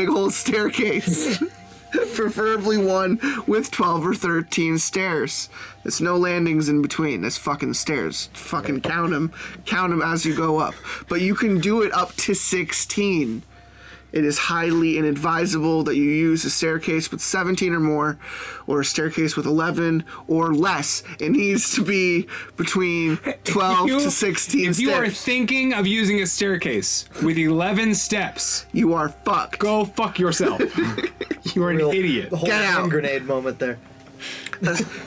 Big 0.00 0.08
old 0.08 0.32
staircase. 0.32 1.42
Preferably 2.14 2.78
one 2.78 3.20
with 3.46 3.70
12 3.70 4.06
or 4.06 4.14
13 4.14 4.78
stairs. 4.78 5.50
There's 5.82 6.00
no 6.00 6.16
landings 6.16 6.70
in 6.70 6.80
between. 6.80 7.20
There's 7.20 7.36
fucking 7.36 7.74
stairs. 7.74 8.30
Fucking 8.32 8.80
count 8.80 9.10
them. 9.10 9.30
Count 9.66 9.90
them 9.90 10.00
as 10.00 10.24
you 10.24 10.34
go 10.34 10.58
up. 10.58 10.74
But 11.10 11.20
you 11.20 11.34
can 11.34 11.60
do 11.60 11.82
it 11.82 11.92
up 11.92 12.14
to 12.14 12.32
16. 12.32 13.42
It 14.12 14.24
is 14.24 14.38
highly 14.38 14.98
inadvisable 14.98 15.84
that 15.84 15.96
you 15.96 16.02
use 16.04 16.44
a 16.44 16.50
staircase 16.50 17.10
with 17.10 17.20
17 17.20 17.72
or 17.72 17.80
more, 17.80 18.18
or 18.66 18.80
a 18.80 18.84
staircase 18.84 19.36
with 19.36 19.46
11 19.46 20.04
or 20.28 20.52
less. 20.54 21.02
It 21.18 21.30
needs 21.30 21.74
to 21.74 21.84
be 21.84 22.26
between 22.56 23.16
12 23.44 23.88
You- 23.88 24.00
to 24.00 24.10
16 24.10 24.70
If 24.70 24.78
you 24.80 24.92
are 24.92 25.08
thinking 25.08 25.72
of 25.72 25.86
using 25.86 26.20
a 26.22 26.26
staircase 26.26 27.08
with 27.22 27.38
11 27.38 27.94
steps, 27.94 28.66
you 28.72 28.94
are 28.94 29.08
fucked. 29.10 29.58
go 29.58 29.84
fuck 29.84 30.18
yourself. 30.18 30.60
you 31.54 31.62
are 31.64 31.70
an 31.70 31.76
Real- 31.76 31.90
idiot. 31.90 32.30
The 32.30 32.36
whole 32.36 32.48
Get 32.48 32.62
out. 32.64 32.80
hand 32.80 32.90
grenade 32.90 33.24
moment 33.24 33.58
there. 33.58 33.78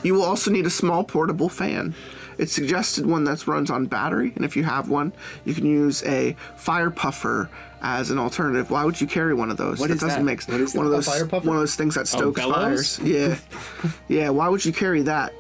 You 0.04 0.14
will 0.16 0.24
also 0.24 0.50
need 0.50 0.66
a 0.66 0.70
small 0.72 1.04
portable 1.04 1.50
fan. 1.50 1.94
It's 2.40 2.52
suggested 2.52 3.06
one 3.06 3.26
that 3.26 3.46
runs 3.46 3.70
on 3.70 3.86
battery, 3.86 4.34
and 4.36 4.44
if 4.44 4.56
you 4.58 4.64
have 4.64 4.90
one, 4.90 5.14
you 5.46 5.54
can 5.54 5.68
use 5.68 6.02
a 6.04 6.36
fire 6.58 6.90
puffer 6.90 7.50
as 7.84 8.10
an 8.10 8.18
alternative. 8.18 8.72
Why 8.72 8.86
would 8.86 9.00
you 9.00 9.06
carry 9.06 9.34
one 9.34 9.52
of 9.52 9.58
those? 9.58 9.80
What 9.80 9.90
that 9.90 9.96
is 9.96 10.02
doesn't 10.02 10.26
that? 10.26 10.26
make 10.26 10.44
What 10.44 10.62
is 10.62 10.74
one 10.74 10.86
of 10.86 10.92
that? 10.92 10.98
A 10.98 11.02
those 11.02 11.08
fire 11.08 11.26
one 11.26 11.56
of 11.58 11.62
those 11.62 11.76
things 11.76 11.96
that 11.96 12.08
stokes 12.08 12.40
bellows? 12.40 12.98
fires. 12.98 13.00
Yeah, 13.00 13.38
yeah. 14.08 14.30
Why 14.30 14.48
would 14.48 14.64
you 14.66 14.74
carry 14.74 15.02
that? 15.04 15.34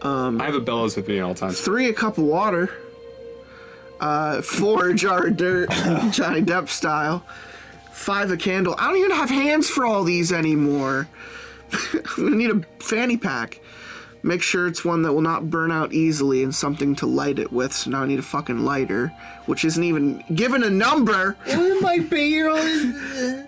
I 0.00 0.44
have 0.44 0.54
a 0.54 0.60
bellows 0.60 0.96
with 0.96 1.08
me 1.08 1.18
at 1.18 1.24
all 1.24 1.34
times. 1.34 1.60
Three, 1.60 1.88
a 1.88 1.92
cup 1.92 2.18
of 2.18 2.24
water. 2.24 2.70
Uh, 4.00 4.40
four, 4.42 4.90
a 4.90 4.94
jar 4.94 5.26
of 5.26 5.36
dirt, 5.36 5.70
Johnny 6.12 6.40
Depp 6.40 6.68
style. 6.68 7.26
Five, 7.92 8.30
a 8.30 8.36
candle. 8.36 8.76
I 8.78 8.86
don't 8.86 8.96
even 8.98 9.10
have 9.10 9.28
hands 9.28 9.68
for 9.68 9.84
all 9.84 10.04
these 10.04 10.32
anymore. 10.32 11.08
I'm 11.92 12.00
gonna 12.16 12.36
need 12.36 12.50
a 12.50 12.62
fanny 12.78 13.16
pack. 13.16 13.60
Make 14.22 14.42
sure 14.42 14.66
it's 14.66 14.84
one 14.84 15.02
that 15.02 15.12
will 15.12 15.22
not 15.22 15.48
burn 15.50 15.70
out 15.70 15.92
easily 15.92 16.42
and 16.42 16.54
something 16.54 16.94
to 16.96 17.06
light 17.06 17.38
it 17.38 17.52
with. 17.52 17.72
So 17.72 17.90
now 17.90 18.02
I 18.02 18.06
need 18.06 18.18
a 18.18 18.22
fucking 18.22 18.64
lighter, 18.64 19.08
which 19.46 19.64
isn't 19.64 19.82
even 19.82 20.24
given 20.34 20.62
a 20.62 20.70
number. 20.70 21.36
it 21.46 21.82
might 21.82 22.10
be 22.10 22.22
your 22.24 22.50
own. 22.50 23.44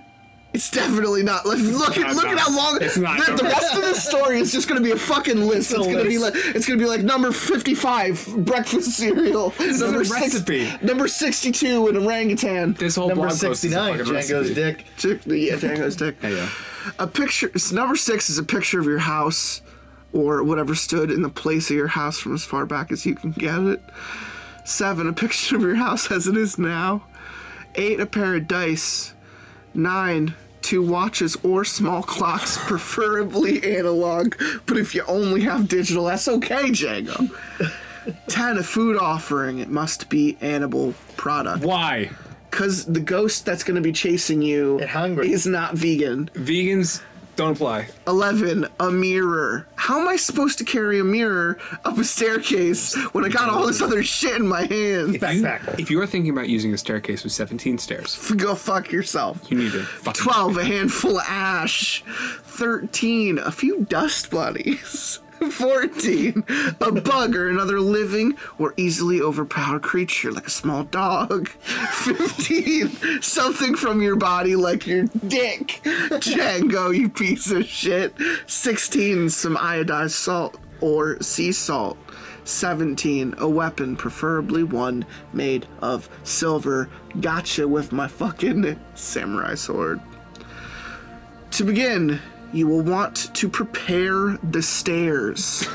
It's 0.52 0.68
definitely 0.68 1.22
not. 1.22 1.46
Look, 1.46 1.58
look 1.60 1.96
at 1.96 2.16
not. 2.16 2.24
at 2.26 2.38
how 2.38 2.56
long. 2.56 2.78
It's 2.82 2.96
not. 2.96 3.24
The, 3.24 3.36
the 3.36 3.44
rest 3.44 3.72
of 3.76 3.82
the 3.82 3.94
story 4.00 4.40
is 4.40 4.50
just 4.50 4.68
gonna 4.68 4.80
be 4.80 4.90
a 4.90 4.96
fucking 4.96 5.40
list. 5.46 5.70
It's, 5.70 5.86
a 5.86 5.92
gonna 5.92 6.02
be 6.08 6.18
like 6.18 6.34
it's 6.34 6.66
gonna 6.66 6.80
be 6.80 6.86
like 6.86 7.02
number 7.02 7.30
fifty-five 7.30 8.26
breakfast 8.38 8.90
cereal. 8.96 9.54
number 9.60 10.00
a 10.00 10.04
recipe. 10.04 10.68
number 10.82 11.06
sixty-two 11.06 11.86
an 11.86 11.96
orangutan. 11.98 12.72
This 12.72 12.96
whole 12.96 13.08
Number 13.08 13.28
blog 13.28 13.40
post 13.40 13.64
is 13.64 13.72
69, 13.72 13.98
Django's 13.98 14.10
recipe. 14.10 14.54
dick. 14.54 14.84
Chick- 14.96 15.20
yeah, 15.26 15.54
Django's 15.54 15.94
dick. 15.94 16.16
Hey, 16.20 16.34
yeah. 16.34 16.48
A 16.98 17.06
picture. 17.06 17.52
Number 17.72 17.94
six 17.94 18.28
is 18.28 18.38
a 18.38 18.42
picture 18.42 18.80
of 18.80 18.86
your 18.86 18.98
house, 18.98 19.62
or 20.12 20.42
whatever 20.42 20.74
stood 20.74 21.11
in 21.11 21.22
the 21.22 21.28
place 21.28 21.70
of 21.70 21.76
your 21.76 21.88
house 21.88 22.18
from 22.18 22.34
as 22.34 22.44
far 22.44 22.66
back 22.66 22.90
as 22.90 23.06
you 23.06 23.14
can 23.14 23.30
get 23.32 23.58
it. 23.61 23.80
Seven, 24.64 25.08
a 25.08 25.12
picture 25.14 25.56
of 25.56 25.62
your 25.62 25.76
house 25.76 26.11
as 26.11 26.26
it 26.26 26.36
is 26.36 26.58
now. 26.58 27.02
Eight, 27.74 28.00
a 28.00 28.06
pair 28.06 28.34
of 28.34 28.48
dice. 28.48 29.14
Nine, 29.72 30.34
two 30.62 30.82
watches 30.82 31.36
or 31.42 31.64
small 31.64 32.02
clocks, 32.02 32.58
preferably 32.66 33.76
analog. 33.76 34.34
But 34.66 34.76
if 34.76 34.94
you 34.94 35.04
only 35.06 35.42
have 35.42 35.68
digital, 35.68 36.04
that's 36.04 36.28
okay, 36.28 36.70
Django. 36.70 37.30
Ten, 38.28 38.58
a 38.58 38.62
food 38.62 38.96
offering. 38.96 39.58
It 39.58 39.68
must 39.68 40.08
be 40.08 40.36
animal 40.40 40.94
product. 41.16 41.64
Why? 41.64 42.11
Because 42.50 42.86
the 42.86 43.00
ghost 43.00 43.44
that's 43.44 43.62
going 43.62 43.76
to 43.76 43.80
be 43.80 43.92
chasing 43.92 44.42
you 44.42 44.84
hungry. 44.86 45.30
is 45.30 45.46
not 45.46 45.74
vegan. 45.74 46.30
Vegans 46.34 47.00
don't 47.37 47.53
apply. 47.53 47.89
11. 48.07 48.66
A 48.81 48.91
mirror. 48.91 49.66
How 49.76 50.01
am 50.01 50.09
I 50.09 50.16
supposed 50.16 50.59
to 50.59 50.64
carry 50.64 51.01
a 51.01 51.05
mirror 51.05 51.59
up 51.85 51.97
a 51.99 52.05
staircase 52.05 52.95
when 53.12 53.24
I 53.24 53.28
got 53.28 53.49
all 53.49 53.66
this 53.66 53.81
other 53.81 54.03
shit 54.03 54.37
in 54.37 54.47
my 54.47 54.61
hand? 54.66 55.14
Backpack. 55.16 55.78
If 55.78 55.91
you 55.91 56.01
are 56.03 56.07
thinking 56.07 56.31
about 56.31 56.49
using 56.49 56.74
a 56.74 56.78
staircase 56.78 57.24
with 57.24 57.33
17 57.33 57.78
stairs, 57.78 58.31
Go 58.37 58.55
fuck 58.55 58.93
yourself. 58.93 59.51
you 59.51 59.57
need 59.57 59.72
to 59.72 59.83
fucking 59.83 60.22
12. 60.22 60.57
A 60.59 60.64
handful 60.64 61.18
of 61.18 61.24
ash. 61.26 62.03
13. 62.45 63.39
A 63.39 63.51
few 63.51 63.85
dust 63.87 64.31
bunnies. 64.31 65.20
14. 65.49 66.45
A 66.80 66.93
bug 66.93 67.34
or 67.36 67.49
another 67.49 67.80
living 67.80 68.36
or 68.59 68.74
easily 68.76 69.20
overpowered 69.20 69.82
creature 69.82 70.32
like 70.32 70.47
a 70.47 70.51
small 70.51 70.84
dog. 70.84 71.49
15. 71.49 73.22
Something 73.22 73.76
from 73.76 74.03
your 74.03 74.16
body 74.16 74.57
like 74.57 74.86
your 74.86 75.05
dick. 75.26 75.80
Django, 75.84 76.97
you 76.97 77.09
piece 77.09 77.51
of 77.51 77.64
shit. 77.64 78.14
16. 78.47 79.30
Some 79.30 79.57
iodized 79.57 80.11
salt 80.11 80.59
or 80.80 81.20
sea 81.22 81.53
salt. 81.53 81.97
17. 82.45 83.34
A 83.38 83.49
weapon, 83.49 83.97
preferably 83.97 84.62
one 84.64 85.05
made 85.32 85.66
of 85.80 86.09
silver. 86.24 86.88
Gotcha 87.20 87.66
with 87.66 87.93
my 87.93 88.09
fucking 88.09 88.78
samurai 88.95 89.55
sword. 89.55 90.01
To 91.53 91.64
begin, 91.64 92.20
you 92.53 92.66
will 92.66 92.82
want 92.82 93.34
to 93.34 93.48
prepare 93.48 94.38
the 94.42 94.62
stairs. 94.62 95.66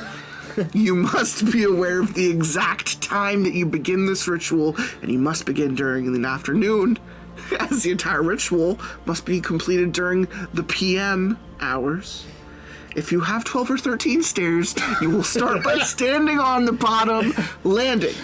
you 0.73 0.95
must 0.95 1.51
be 1.51 1.63
aware 1.63 2.01
of 2.01 2.13
the 2.13 2.29
exact 2.29 3.01
time 3.01 3.43
that 3.43 3.53
you 3.53 3.65
begin 3.65 4.05
this 4.05 4.27
ritual, 4.27 4.75
and 5.01 5.11
you 5.11 5.19
must 5.19 5.45
begin 5.45 5.75
during 5.75 6.11
the 6.11 6.27
afternoon, 6.27 6.97
as 7.59 7.83
the 7.83 7.91
entire 7.91 8.23
ritual 8.23 8.79
must 9.05 9.25
be 9.25 9.41
completed 9.41 9.91
during 9.91 10.27
the 10.53 10.63
PM 10.63 11.37
hours. 11.59 12.25
If 12.95 13.11
you 13.11 13.19
have 13.19 13.43
12 13.43 13.71
or 13.71 13.77
13 13.77 14.23
stairs, 14.23 14.73
you 15.01 15.09
will 15.09 15.23
start 15.23 15.63
by 15.63 15.79
standing 15.83 16.39
on 16.39 16.63
the 16.63 16.71
bottom 16.71 17.33
landing. 17.63 18.15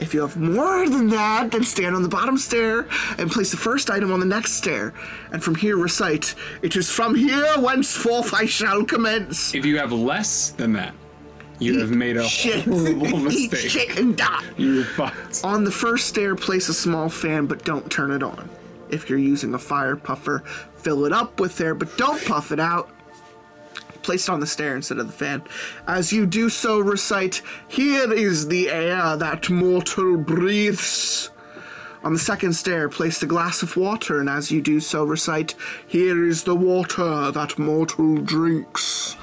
If 0.00 0.14
you 0.14 0.20
have 0.20 0.36
more 0.36 0.88
than 0.88 1.08
that, 1.08 1.50
then 1.50 1.64
stand 1.64 1.96
on 1.96 2.02
the 2.02 2.08
bottom 2.08 2.38
stair 2.38 2.86
and 3.18 3.30
place 3.30 3.50
the 3.50 3.56
first 3.56 3.90
item 3.90 4.12
on 4.12 4.20
the 4.20 4.26
next 4.26 4.52
stair. 4.52 4.94
And 5.32 5.42
from 5.42 5.56
here 5.56 5.76
recite, 5.76 6.34
It 6.62 6.76
is 6.76 6.88
from 6.90 7.14
here 7.16 7.46
whenceforth 7.58 8.32
I 8.32 8.46
shall 8.46 8.84
commence. 8.84 9.54
If 9.54 9.66
you 9.66 9.76
have 9.78 9.90
less 9.92 10.50
than 10.50 10.72
that, 10.74 10.94
you 11.58 11.80
have 11.80 11.90
made 11.90 12.16
a 12.16 12.22
shit. 12.24 12.64
horrible 12.64 13.08
Eat 13.32 13.50
mistake. 13.52 13.70
shit 13.70 13.98
and 13.98 14.16
die. 14.16 14.44
You're 14.56 14.84
fucked. 14.84 15.40
On 15.44 15.64
the 15.64 15.72
first 15.72 16.06
stair, 16.06 16.36
place 16.36 16.68
a 16.68 16.74
small 16.74 17.08
fan, 17.08 17.46
but 17.46 17.64
don't 17.64 17.90
turn 17.90 18.12
it 18.12 18.22
on. 18.22 18.48
If 18.90 19.10
you're 19.10 19.18
using 19.18 19.52
a 19.54 19.58
fire 19.58 19.96
puffer, 19.96 20.44
fill 20.76 21.04
it 21.04 21.12
up 21.12 21.40
with 21.40 21.60
air, 21.60 21.74
but 21.74 21.94
don't 21.98 22.24
puff 22.24 22.52
it 22.52 22.60
out. 22.60 22.88
Place 24.08 24.26
it 24.26 24.32
on 24.32 24.40
the 24.40 24.46
stair 24.46 24.74
instead 24.74 24.96
of 24.96 25.06
the 25.06 25.12
fan. 25.12 25.42
As 25.86 26.14
you 26.14 26.24
do 26.24 26.48
so, 26.48 26.78
recite, 26.78 27.42
Here 27.68 28.10
is 28.10 28.48
the 28.48 28.70
air 28.70 29.18
that 29.18 29.50
mortal 29.50 30.16
breathes. 30.16 31.28
On 32.02 32.14
the 32.14 32.18
second 32.18 32.54
stair, 32.54 32.88
place 32.88 33.20
the 33.20 33.26
glass 33.26 33.62
of 33.62 33.76
water, 33.76 34.18
and 34.18 34.30
as 34.30 34.50
you 34.50 34.62
do 34.62 34.80
so, 34.80 35.04
recite, 35.04 35.54
Here 35.86 36.24
is 36.24 36.44
the 36.44 36.54
water 36.54 37.30
that 37.32 37.58
mortal 37.58 38.16
drinks. 38.16 39.14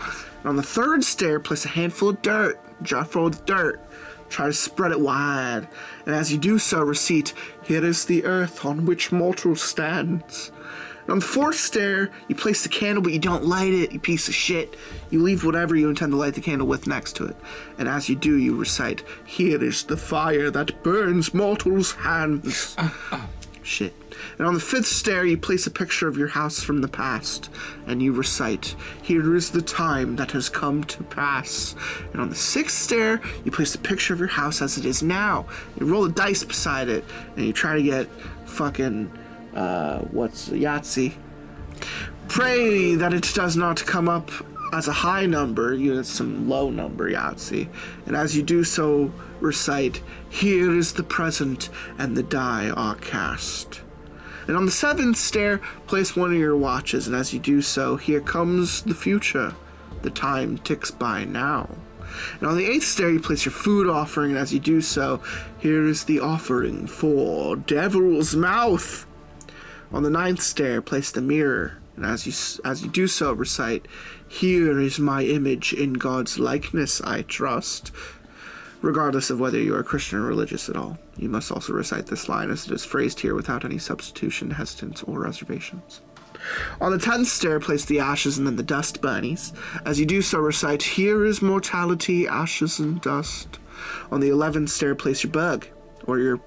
And 0.41 0.49
on 0.49 0.55
the 0.55 0.61
third 0.61 1.03
stair, 1.03 1.39
place 1.39 1.65
a 1.65 1.69
handful 1.69 2.09
of 2.09 2.21
dirt, 2.21 2.59
jar 2.83 3.05
full 3.05 3.25
of 3.25 3.43
dirt. 3.47 3.81
Try 4.29 4.45
to 4.45 4.53
spread 4.53 4.91
it 4.91 4.99
wide, 4.99 5.67
and 6.05 6.13
as 6.13 6.31
you 6.31 6.37
do 6.37 6.59
so, 6.59 6.83
recite, 6.83 7.33
Here 7.63 7.83
is 7.83 8.05
the 8.05 8.23
earth 8.23 8.63
on 8.63 8.85
which 8.85 9.11
mortal 9.11 9.55
stands. 9.55 10.51
On 11.07 11.19
the 11.19 11.25
fourth 11.25 11.55
stair, 11.55 12.09
you 12.27 12.35
place 12.35 12.63
the 12.63 12.69
candle, 12.69 13.03
but 13.03 13.13
you 13.13 13.19
don't 13.19 13.45
light 13.45 13.73
it, 13.73 13.91
you 13.91 13.99
piece 13.99 14.27
of 14.27 14.33
shit. 14.33 14.75
You 15.11 15.21
leave 15.21 15.43
whatever 15.43 15.75
you 15.75 15.87
intend 15.87 16.11
to 16.13 16.17
light 16.17 16.33
the 16.33 16.41
candle 16.41 16.67
with 16.67 16.87
next 16.87 17.15
to 17.17 17.25
it. 17.25 17.35
And 17.77 17.87
as 17.87 18.09
you 18.09 18.15
do, 18.15 18.37
you 18.37 18.55
recite, 18.55 19.03
Here 19.23 19.63
is 19.63 19.83
the 19.83 19.97
fire 19.97 20.49
that 20.51 20.81
burns 20.83 21.33
mortals' 21.33 21.91
hands. 21.91 22.75
Shit. 23.65 23.95
And 24.37 24.45
on 24.45 24.53
the 24.53 24.59
fifth 24.59 24.85
stair, 24.85 25.25
you 25.25 25.37
place 25.37 25.65
a 25.65 25.71
picture 25.71 26.07
of 26.07 26.17
your 26.17 26.27
house 26.27 26.61
from 26.61 26.81
the 26.81 26.87
past, 26.87 27.49
and 27.87 28.01
you 28.01 28.13
recite, 28.13 28.75
Here 29.01 29.35
is 29.35 29.49
the 29.49 29.61
time 29.61 30.15
that 30.17 30.31
has 30.31 30.49
come 30.49 30.83
to 30.85 31.03
pass. 31.03 31.75
And 32.13 32.21
on 32.21 32.29
the 32.29 32.35
sixth 32.35 32.77
stair, 32.77 33.21
you 33.43 33.51
place 33.51 33.73
a 33.73 33.79
picture 33.79 34.13
of 34.13 34.19
your 34.19 34.27
house 34.27 34.61
as 34.61 34.77
it 34.77 34.85
is 34.85 35.01
now. 35.01 35.47
You 35.79 35.87
roll 35.87 36.05
a 36.05 36.09
dice 36.09 36.43
beside 36.43 36.89
it, 36.89 37.03
and 37.35 37.45
you 37.45 37.53
try 37.53 37.75
to 37.75 37.81
get 37.81 38.07
fucking, 38.45 39.11
uh, 39.55 39.99
what's 40.11 40.49
Yahtzee? 40.49 41.13
Pray 42.27 42.95
that 42.95 43.13
it 43.13 43.31
does 43.33 43.55
not 43.55 43.85
come 43.85 44.09
up 44.09 44.31
as 44.73 44.87
a 44.87 44.93
high 44.93 45.25
number, 45.25 45.73
you 45.73 45.95
get 45.95 46.05
some 46.05 46.49
low 46.49 46.69
number 46.69 47.09
Yahtzee. 47.09 47.69
And 48.05 48.15
as 48.15 48.35
you 48.35 48.43
do 48.43 48.63
so, 48.63 49.11
recite, 49.39 50.01
Here 50.29 50.75
is 50.75 50.93
the 50.93 51.03
present, 51.03 51.69
and 51.97 52.17
the 52.17 52.23
die 52.23 52.69
are 52.69 52.95
cast. 52.95 53.81
And 54.47 54.57
on 54.57 54.65
the 54.65 54.71
seventh 54.71 55.17
stair, 55.17 55.59
place 55.87 56.15
one 56.15 56.31
of 56.31 56.37
your 56.37 56.57
watches, 56.57 57.07
and 57.07 57.15
as 57.15 57.33
you 57.33 57.39
do 57.39 57.61
so, 57.61 57.95
here 57.95 58.21
comes 58.21 58.81
the 58.81 58.93
future. 58.93 59.55
The 60.01 60.09
time 60.09 60.57
ticks 60.57 60.91
by 60.91 61.23
now. 61.23 61.69
And 62.39 62.49
on 62.49 62.57
the 62.57 62.69
eighth 62.69 62.85
stair, 62.85 63.09
you 63.09 63.19
place 63.19 63.45
your 63.45 63.53
food 63.53 63.89
offering, 63.89 64.31
and 64.31 64.39
as 64.39 64.53
you 64.53 64.59
do 64.59 64.81
so, 64.81 65.21
here 65.57 65.85
is 65.85 66.03
the 66.03 66.19
offering 66.19 66.85
for 66.85 67.55
Devil's 67.55 68.35
Mouth. 68.35 69.07
On 69.95 70.03
the 70.03 70.09
ninth 70.09 70.41
stair, 70.41 70.81
place 70.81 71.09
the 71.09 71.21
mirror, 71.21 71.77
and 71.95 72.05
as 72.05 72.27
you 72.27 72.33
as 72.65 72.83
you 72.83 72.89
do 72.89 73.07
so, 73.07 73.31
recite, 73.31 73.87
"Here 74.27 74.77
is 74.77 74.99
my 74.99 75.23
image 75.23 75.71
in 75.71 75.93
God's 75.93 76.37
likeness, 76.37 76.99
I 77.01 77.21
trust." 77.21 77.93
Regardless 78.81 79.29
of 79.29 79.39
whether 79.39 79.57
you 79.57 79.73
are 79.73 79.83
Christian 79.83 80.19
or 80.19 80.27
religious 80.27 80.67
at 80.67 80.75
all, 80.75 80.99
you 81.15 81.29
must 81.29 81.49
also 81.49 81.71
recite 81.71 82.07
this 82.07 82.27
line 82.27 82.51
as 82.51 82.65
it 82.65 82.73
is 82.73 82.83
phrased 82.83 83.21
here 83.21 83.33
without 83.33 83.63
any 83.63 83.77
substitution, 83.77 84.51
hesitance, 84.51 85.01
or 85.03 85.21
reservations. 85.21 86.01
On 86.81 86.91
the 86.91 86.99
tenth 86.99 87.29
stair, 87.29 87.61
place 87.61 87.85
the 87.85 88.01
ashes 88.01 88.37
and 88.37 88.45
then 88.45 88.57
the 88.57 88.63
dust 88.63 89.01
bunnies. 89.01 89.53
As 89.85 89.97
you 89.97 90.05
do 90.05 90.21
so, 90.21 90.39
recite, 90.39 90.83
Here 90.83 91.23
is 91.23 91.41
mortality, 91.41 92.27
ashes 92.27 92.79
and 92.79 92.99
dust. 92.99 93.59
On 94.11 94.19
the 94.19 94.29
eleventh 94.29 94.71
stair, 94.71 94.93
place 94.93 95.23
your 95.23 95.31
bug, 95.31 95.67
or 96.05 96.19
your, 96.19 96.41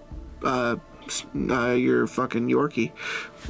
uh, 0.44 0.76
uh, 1.50 1.72
your 1.72 2.06
fucking 2.06 2.48
Yorkie. 2.48 2.92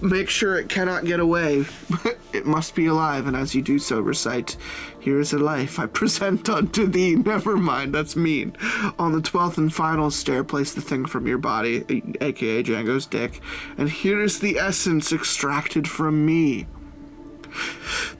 Make 0.01 0.31
sure 0.31 0.57
it 0.57 0.69
cannot 0.69 1.05
get 1.05 1.19
away. 1.19 1.65
it 2.33 2.47
must 2.47 2.75
be 2.75 2.87
alive, 2.87 3.27
and 3.27 3.37
as 3.37 3.55
you 3.55 3.63
do 3.63 3.79
so, 3.79 4.01
recite, 4.01 4.57
Here 5.01 5.19
is 5.19 5.33
a 5.33 5.39
life 5.39 5.79
I 5.79 5.87
present 6.01 6.49
unto 6.49 6.87
thee. 6.87 7.17
Never 7.17 7.57
mind, 7.57 7.95
that's 7.95 8.15
mean. 8.15 8.57
On 8.99 9.13
the 9.13 9.21
twelfth 9.21 9.59
and 9.59 9.75
final 9.75 10.11
stair, 10.11 10.45
place 10.45 10.73
the 10.73 10.81
thing 10.81 11.05
from 11.07 11.27
your 11.27 11.39
body, 11.39 11.85
aka 12.21 12.63
Django's 12.63 13.07
dick, 13.07 13.41
and 13.77 13.91
here 13.91 14.23
is 14.23 14.39
the 14.39 14.59
essence 14.59 15.13
extracted 15.13 15.89
from 15.89 16.25
me. 16.25 16.67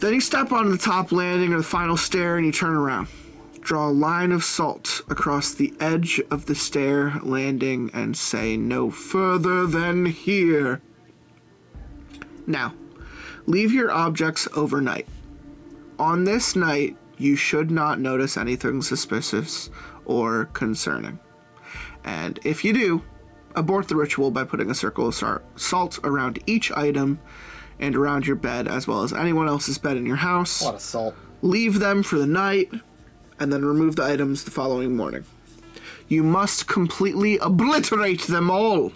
Then 0.01 0.15
you 0.15 0.21
step 0.21 0.53
on 0.53 0.71
the 0.71 0.79
top 0.79 1.13
landing 1.13 1.53
or 1.53 1.59
the 1.59 1.63
final 1.63 1.97
stair 1.97 2.37
and 2.37 2.47
you 2.47 2.53
turn 2.53 2.75
around. 2.75 3.09
Draw 3.61 3.89
a 3.89 3.91
line 3.91 4.33
of 4.33 4.43
salt 4.43 5.03
across 5.11 5.53
the 5.53 5.75
edge 5.79 6.21
of 6.31 6.47
the 6.47 6.55
stair 6.55 7.21
landing 7.23 7.91
and 7.93 8.17
say 8.17 8.57
no 8.57 8.91
further 8.91 9.67
than 9.67 10.07
here. 10.07 10.81
Now, 12.49 12.75
leave 13.47 13.73
your 13.73 13.93
objects 13.93 14.49
overnight. 14.57 15.07
On 15.99 16.25
this 16.25 16.57
night, 16.57 16.97
you 17.19 17.37
should 17.37 17.71
not 17.71 18.01
notice 18.01 18.39
anything 18.39 18.81
suspicious 18.81 19.69
or 20.07 20.47
concerning. 20.47 21.19
And 22.05 22.41
if 22.45 22.65
you 22.65 22.73
do, 22.73 23.03
abort 23.55 23.89
the 23.89 23.97
ritual 23.97 24.31
by 24.31 24.45
putting 24.45 24.71
a 24.71 24.75
circle 24.75 25.09
of 25.09 25.43
salt 25.57 25.99
around 26.03 26.43
each 26.47 26.73
item 26.73 27.21
and 27.79 27.95
around 27.95 28.27
your 28.27 28.37
bed, 28.37 28.67
as 28.67 28.89
well 28.89 29.03
as 29.03 29.13
anyone 29.13 29.47
else's 29.47 29.77
bed 29.77 29.99
in 29.99 30.07
your 30.07 30.17
house. 30.17 30.63
A 30.63 30.65
lot 30.65 30.75
of 30.77 30.81
salt. 30.81 31.15
Leave 31.43 31.81
them 31.81 32.03
for 32.03 32.19
the 32.19 32.27
night, 32.27 32.73
and 33.39 33.53
then 33.53 33.65
remove 33.65 33.97
the 33.97 34.05
items 34.05 34.45
the 34.45 34.51
following 34.51 34.97
morning. 34.97 35.25
You 36.09 36.23
must 36.23 36.67
completely 36.67 37.37
obliterate 37.39 38.23
them 38.23 38.51
all. 38.51 38.93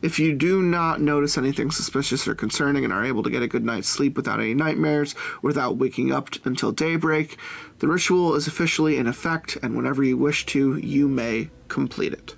If 0.00 0.20
you 0.20 0.32
do 0.32 0.62
not 0.62 1.00
notice 1.00 1.36
anything 1.36 1.72
suspicious 1.72 2.28
or 2.28 2.34
concerning 2.36 2.84
and 2.84 2.92
are 2.92 3.04
able 3.04 3.24
to 3.24 3.30
get 3.30 3.42
a 3.42 3.48
good 3.48 3.64
night's 3.64 3.88
sleep 3.88 4.16
without 4.16 4.38
any 4.38 4.54
nightmares, 4.54 5.16
without 5.42 5.76
waking 5.76 6.12
up 6.12 6.30
t- 6.30 6.40
until 6.44 6.70
daybreak, 6.70 7.36
the 7.80 7.88
ritual 7.88 8.36
is 8.36 8.46
officially 8.46 8.96
in 8.96 9.08
effect, 9.08 9.58
and 9.60 9.76
whenever 9.76 10.04
you 10.04 10.16
wish 10.16 10.46
to, 10.46 10.76
you 10.76 11.08
may 11.08 11.50
complete 11.66 12.12
it. 12.12 12.36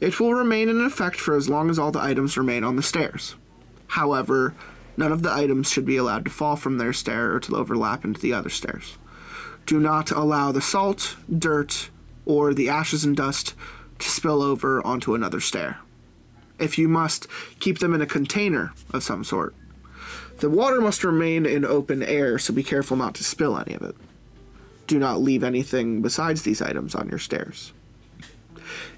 It 0.00 0.18
will 0.18 0.34
remain 0.34 0.68
in 0.68 0.80
effect 0.80 1.20
for 1.20 1.36
as 1.36 1.48
long 1.48 1.70
as 1.70 1.78
all 1.78 1.92
the 1.92 2.02
items 2.02 2.36
remain 2.36 2.64
on 2.64 2.74
the 2.74 2.82
stairs. 2.82 3.36
However, 3.86 4.56
none 4.96 5.12
of 5.12 5.22
the 5.22 5.32
items 5.32 5.70
should 5.70 5.86
be 5.86 5.96
allowed 5.96 6.24
to 6.24 6.30
fall 6.32 6.56
from 6.56 6.78
their 6.78 6.92
stair 6.92 7.32
or 7.32 7.40
to 7.40 7.56
overlap 7.56 8.04
into 8.04 8.20
the 8.20 8.32
other 8.32 8.50
stairs. 8.50 8.98
Do 9.64 9.78
not 9.78 10.10
allow 10.10 10.50
the 10.50 10.60
salt, 10.60 11.14
dirt, 11.38 11.90
or 12.26 12.52
the 12.52 12.68
ashes 12.68 13.04
and 13.04 13.16
dust 13.16 13.54
to 14.00 14.10
spill 14.10 14.42
over 14.42 14.84
onto 14.84 15.14
another 15.14 15.38
stair. 15.38 15.78
If 16.58 16.78
you 16.78 16.88
must, 16.88 17.26
keep 17.60 17.78
them 17.78 17.94
in 17.94 18.02
a 18.02 18.06
container 18.06 18.72
of 18.92 19.02
some 19.02 19.24
sort. 19.24 19.54
The 20.38 20.50
water 20.50 20.80
must 20.80 21.04
remain 21.04 21.46
in 21.46 21.64
open 21.64 22.02
air, 22.02 22.38
so 22.38 22.52
be 22.52 22.62
careful 22.62 22.96
not 22.96 23.14
to 23.16 23.24
spill 23.24 23.56
any 23.56 23.74
of 23.74 23.82
it. 23.82 23.96
Do 24.86 24.98
not 24.98 25.22
leave 25.22 25.42
anything 25.42 26.02
besides 26.02 26.42
these 26.42 26.60
items 26.60 26.94
on 26.94 27.08
your 27.08 27.18
stairs. 27.18 27.72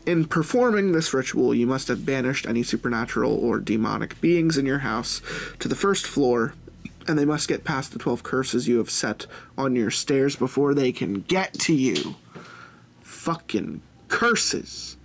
In 0.05 0.25
performing 0.27 0.93
this 0.93 1.13
ritual, 1.13 1.55
you 1.55 1.67
must 1.67 1.89
have 1.89 2.07
banished 2.07 2.47
any 2.47 2.63
supernatural 2.63 3.33
or 3.33 3.59
demonic 3.59 4.21
beings 4.21 4.57
in 4.57 4.67
your 4.67 4.79
house 4.79 5.21
to 5.59 5.69
the 5.69 5.75
first 5.75 6.07
floor, 6.07 6.55
and 7.07 7.19
they 7.19 7.25
must 7.25 7.49
get 7.49 7.65
past 7.65 7.93
the 7.93 7.99
12 7.99 8.23
curses 8.23 8.69
you 8.69 8.79
have 8.79 8.91
set 8.91 9.27
on 9.59 9.77
your 9.77 9.91
stairs 9.91 10.37
before 10.37 10.75
they 10.75 10.93
can 10.93 11.23
get 11.23 11.55
to 11.55 11.75
you. 11.75 12.17
Fucking 13.03 13.83
curses. 14.09 14.97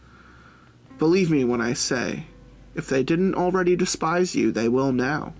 Believe 0.98 1.32
me 1.32 1.44
when 1.44 1.62
I 1.62 1.74
say, 1.74 2.26
if 2.76 2.88
they 2.88 3.04
didn't 3.04 3.36
already 3.36 3.76
despise 3.76 4.36
you, 4.36 4.52
they 4.52 4.70
will 4.70 4.92
now. 4.92 5.34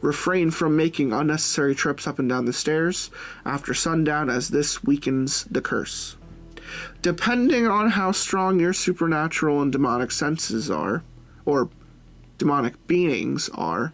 Refrain 0.00 0.50
from 0.50 0.76
making 0.76 1.12
unnecessary 1.12 1.74
trips 1.74 2.06
up 2.06 2.18
and 2.18 2.28
down 2.28 2.44
the 2.44 2.52
stairs 2.52 3.10
after 3.44 3.72
sundown, 3.72 4.28
as 4.28 4.48
this 4.48 4.84
weakens 4.84 5.44
the 5.44 5.62
curse. 5.62 6.16
Depending 7.02 7.66
on 7.66 7.90
how 7.90 8.12
strong 8.12 8.60
your 8.60 8.72
supernatural 8.72 9.62
and 9.62 9.72
demonic 9.72 10.10
senses 10.10 10.70
are, 10.70 11.02
or 11.44 11.70
demonic 12.38 12.86
beings 12.86 13.48
are, 13.54 13.92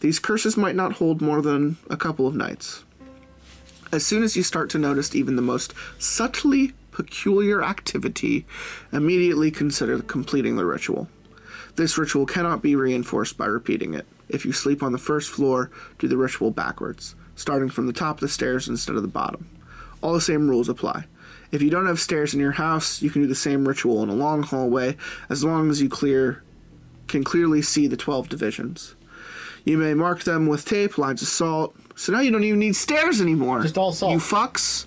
these 0.00 0.18
curses 0.18 0.56
might 0.56 0.76
not 0.76 0.94
hold 0.94 1.20
more 1.20 1.42
than 1.42 1.76
a 1.88 1.96
couple 1.96 2.26
of 2.26 2.34
nights. 2.34 2.84
As 3.90 4.04
soon 4.04 4.22
as 4.22 4.36
you 4.36 4.42
start 4.42 4.68
to 4.70 4.78
notice 4.78 5.14
even 5.14 5.36
the 5.36 5.42
most 5.42 5.72
subtly 5.98 6.72
peculiar 6.92 7.62
activity, 7.62 8.44
immediately 8.92 9.50
consider 9.50 10.00
completing 10.02 10.56
the 10.56 10.66
ritual. 10.66 11.08
This 11.78 11.96
ritual 11.96 12.26
cannot 12.26 12.60
be 12.60 12.74
reinforced 12.74 13.38
by 13.38 13.46
repeating 13.46 13.94
it. 13.94 14.04
If 14.28 14.44
you 14.44 14.50
sleep 14.50 14.82
on 14.82 14.90
the 14.90 14.98
first 14.98 15.30
floor, 15.30 15.70
do 16.00 16.08
the 16.08 16.16
ritual 16.16 16.50
backwards, 16.50 17.14
starting 17.36 17.68
from 17.70 17.86
the 17.86 17.92
top 17.92 18.16
of 18.16 18.20
the 18.20 18.28
stairs 18.28 18.66
instead 18.66 18.96
of 18.96 19.02
the 19.02 19.06
bottom. 19.08 19.48
All 20.02 20.12
the 20.12 20.20
same 20.20 20.48
rules 20.50 20.68
apply. 20.68 21.04
If 21.52 21.62
you 21.62 21.70
don't 21.70 21.86
have 21.86 22.00
stairs 22.00 22.34
in 22.34 22.40
your 22.40 22.50
house, 22.50 23.00
you 23.00 23.10
can 23.10 23.22
do 23.22 23.28
the 23.28 23.34
same 23.36 23.66
ritual 23.68 24.02
in 24.02 24.08
a 24.08 24.12
long 24.14 24.42
hallway 24.42 24.96
as 25.30 25.44
long 25.44 25.70
as 25.70 25.80
you 25.80 25.88
clear 25.88 26.42
can 27.06 27.22
clearly 27.22 27.62
see 27.62 27.86
the 27.86 27.96
12 27.96 28.28
divisions. 28.28 28.96
You 29.64 29.78
may 29.78 29.94
mark 29.94 30.24
them 30.24 30.46
with 30.48 30.64
tape, 30.64 30.98
lines 30.98 31.22
of 31.22 31.28
salt. 31.28 31.76
So 31.94 32.12
now 32.12 32.18
you 32.20 32.32
don't 32.32 32.42
even 32.42 32.58
need 32.58 32.74
stairs 32.74 33.20
anymore. 33.20 33.62
Just 33.62 33.78
all 33.78 33.92
salt. 33.92 34.14
You 34.14 34.18
fucks, 34.18 34.86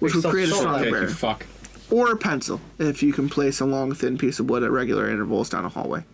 which 0.00 0.12
will 0.12 0.22
salt- 0.22 0.32
create 0.32 0.48
a 0.48 0.50
salt 0.50 0.60
stronger 0.62 0.80
Okay, 0.80 0.90
barrier 0.90 1.08
you 1.08 1.14
fuck. 1.14 1.46
or 1.88 2.10
a 2.10 2.16
pencil 2.16 2.60
if 2.80 3.00
you 3.00 3.12
can 3.12 3.28
place 3.28 3.60
a 3.60 3.64
long 3.64 3.94
thin 3.94 4.18
piece 4.18 4.40
of 4.40 4.50
wood 4.50 4.64
at 4.64 4.72
regular 4.72 5.08
intervals 5.08 5.48
down 5.48 5.64
a 5.64 5.68
hallway. 5.68 6.04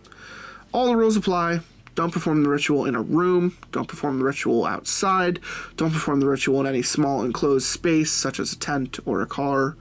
All 0.73 0.87
the 0.87 0.97
rules 0.97 1.15
apply. 1.15 1.59
Don't 1.93 2.11
perform 2.11 2.41
the 2.41 2.49
ritual 2.49 2.85
in 2.85 2.95
a 2.95 3.01
room. 3.01 3.55
Don't 3.71 3.87
perform 3.87 4.17
the 4.17 4.25
ritual 4.25 4.65
outside. 4.65 5.39
Don't 5.77 5.93
perform 5.93 6.19
the 6.19 6.27
ritual 6.27 6.59
in 6.61 6.65
any 6.65 6.81
small 6.81 7.23
enclosed 7.23 7.67
space, 7.67 8.11
such 8.11 8.39
as 8.39 8.51
a 8.51 8.57
tent 8.57 8.97
or 9.05 9.21
a 9.21 9.27
car, 9.27 9.77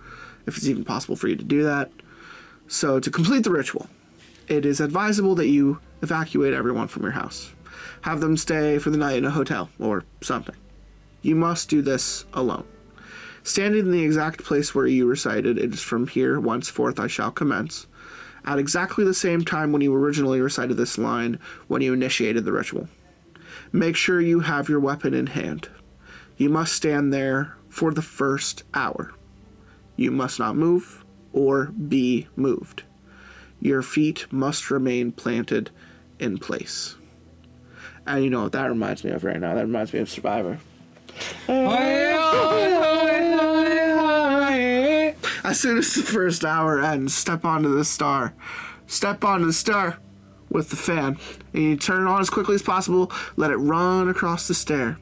if 0.46 0.58
it's 0.58 0.68
even 0.68 0.84
possible 0.84 1.16
for 1.16 1.28
you 1.28 1.36
to 1.36 1.44
do 1.44 1.62
that. 1.62 1.90
So, 2.68 3.00
to 3.00 3.10
complete 3.10 3.44
the 3.44 3.50
ritual, 3.50 3.88
it 4.48 4.66
is 4.66 4.80
advisable 4.80 5.34
that 5.36 5.48
you 5.48 5.80
evacuate 6.02 6.52
everyone 6.52 6.88
from 6.88 7.04
your 7.04 7.12
house. 7.12 7.52
Have 8.02 8.20
them 8.20 8.36
stay 8.36 8.78
for 8.78 8.90
the 8.90 8.98
night 8.98 9.16
in 9.16 9.24
a 9.24 9.30
hotel 9.30 9.70
or 9.78 10.04
something. 10.20 10.56
You 11.22 11.36
must 11.36 11.70
do 11.70 11.80
this 11.80 12.26
alone. 12.34 12.66
Standing 13.44 13.86
in 13.86 13.92
the 13.92 14.02
exact 14.02 14.44
place 14.44 14.74
where 14.74 14.86
you 14.86 15.06
recited, 15.06 15.56
it 15.56 15.72
is 15.72 15.80
from 15.80 16.06
here 16.06 16.38
once 16.38 16.68
forth 16.68 17.00
I 17.00 17.06
shall 17.06 17.30
commence, 17.30 17.86
at 18.44 18.58
exactly 18.58 19.04
the 19.04 19.14
same 19.14 19.44
time 19.44 19.72
when 19.72 19.82
you 19.82 19.94
originally 19.94 20.40
recited 20.40 20.76
this 20.76 20.98
line 20.98 21.38
when 21.68 21.82
you 21.82 21.92
initiated 21.92 22.44
the 22.44 22.52
ritual. 22.52 22.88
Make 23.72 23.96
sure 23.96 24.20
you 24.20 24.40
have 24.40 24.68
your 24.68 24.80
weapon 24.80 25.14
in 25.14 25.28
hand. 25.28 25.68
You 26.36 26.48
must 26.48 26.72
stand 26.74 27.12
there 27.12 27.56
for 27.68 27.92
the 27.92 28.02
first 28.02 28.64
hour. 28.74 29.12
You 29.96 30.10
must 30.10 30.38
not 30.38 30.56
move 30.56 31.04
or 31.32 31.66
be 31.66 32.28
moved. 32.36 32.82
Your 33.60 33.82
feet 33.82 34.26
must 34.32 34.70
remain 34.70 35.12
planted 35.12 35.70
in 36.18 36.38
place. 36.38 36.96
And 38.06 38.24
you 38.24 38.30
know 38.30 38.42
what 38.42 38.52
that 38.52 38.68
reminds 38.68 39.04
me 39.04 39.12
of 39.12 39.22
right 39.24 39.38
now? 39.38 39.54
That 39.54 39.62
reminds 39.62 39.92
me 39.92 40.00
of 40.00 40.10
Survivor. 40.10 40.58
As 45.44 45.60
soon 45.60 45.78
as 45.78 45.94
the 45.94 46.02
first 46.02 46.44
hour 46.44 46.80
ends, 46.80 47.14
step 47.14 47.44
onto 47.44 47.74
the 47.74 47.84
star. 47.84 48.34
Step 48.86 49.24
onto 49.24 49.46
the 49.46 49.52
star 49.52 49.98
with 50.50 50.70
the 50.70 50.76
fan. 50.76 51.18
And 51.52 51.62
you 51.62 51.76
turn 51.76 52.06
it 52.06 52.10
on 52.10 52.20
as 52.20 52.30
quickly 52.30 52.54
as 52.54 52.62
possible, 52.62 53.10
let 53.36 53.50
it 53.50 53.56
run 53.56 54.08
across 54.08 54.46
the 54.46 54.54
stair. 54.54 54.98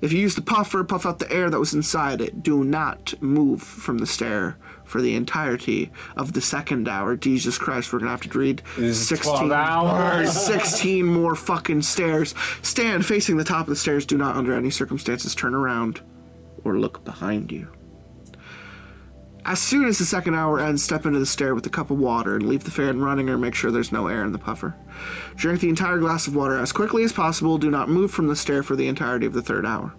If 0.00 0.12
you 0.12 0.18
use 0.18 0.34
the 0.34 0.42
puffer, 0.42 0.82
puff 0.82 1.06
out 1.06 1.20
the 1.20 1.30
air 1.30 1.48
that 1.48 1.60
was 1.60 1.74
inside 1.74 2.20
it. 2.20 2.42
Do 2.42 2.64
not 2.64 3.14
move 3.22 3.62
from 3.62 3.98
the 3.98 4.06
stair 4.06 4.58
for 4.84 5.00
the 5.00 5.14
entirety 5.14 5.92
of 6.16 6.32
the 6.32 6.40
second 6.40 6.88
hour. 6.88 7.16
Jesus 7.16 7.56
Christ, 7.56 7.92
we're 7.92 8.00
gonna 8.00 8.10
have 8.10 8.22
to 8.22 8.38
read 8.38 8.62
16 8.76 9.52
hours. 9.52 10.32
16 10.46 11.06
more 11.06 11.36
fucking 11.36 11.82
stairs. 11.82 12.34
Stand 12.62 13.06
facing 13.06 13.36
the 13.36 13.44
top 13.44 13.60
of 13.60 13.68
the 13.68 13.76
stairs. 13.76 14.04
Do 14.04 14.18
not, 14.18 14.34
under 14.34 14.54
any 14.54 14.70
circumstances, 14.70 15.36
turn 15.36 15.54
around 15.54 16.00
or 16.64 16.78
look 16.78 17.04
behind 17.04 17.52
you. 17.52 17.68
As 19.44 19.60
soon 19.60 19.86
as 19.86 19.98
the 19.98 20.04
second 20.04 20.34
hour 20.34 20.60
ends, 20.60 20.84
step 20.84 21.04
into 21.04 21.18
the 21.18 21.26
stair 21.26 21.54
with 21.54 21.66
a 21.66 21.70
cup 21.70 21.90
of 21.90 21.98
water 21.98 22.36
and 22.36 22.46
leave 22.46 22.62
the 22.62 22.70
fan 22.70 23.00
running 23.00 23.28
or 23.28 23.36
make 23.36 23.54
sure 23.54 23.72
there's 23.72 23.90
no 23.90 24.06
air 24.06 24.24
in 24.24 24.30
the 24.30 24.38
puffer. 24.38 24.76
Drink 25.34 25.60
the 25.60 25.68
entire 25.68 25.98
glass 25.98 26.28
of 26.28 26.36
water 26.36 26.58
as 26.58 26.70
quickly 26.70 27.02
as 27.02 27.12
possible. 27.12 27.58
Do 27.58 27.70
not 27.70 27.88
move 27.88 28.12
from 28.12 28.28
the 28.28 28.36
stair 28.36 28.62
for 28.62 28.76
the 28.76 28.86
entirety 28.86 29.26
of 29.26 29.32
the 29.32 29.42
third 29.42 29.66
hour. 29.66 29.94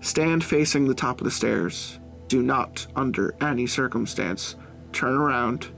Stand 0.00 0.44
facing 0.44 0.86
the 0.86 0.94
top 0.94 1.20
of 1.20 1.24
the 1.24 1.30
stairs. 1.30 1.98
Do 2.28 2.42
not, 2.42 2.86
under 2.94 3.34
any 3.40 3.66
circumstance, 3.66 4.56
turn 4.92 5.16
around 5.16 5.68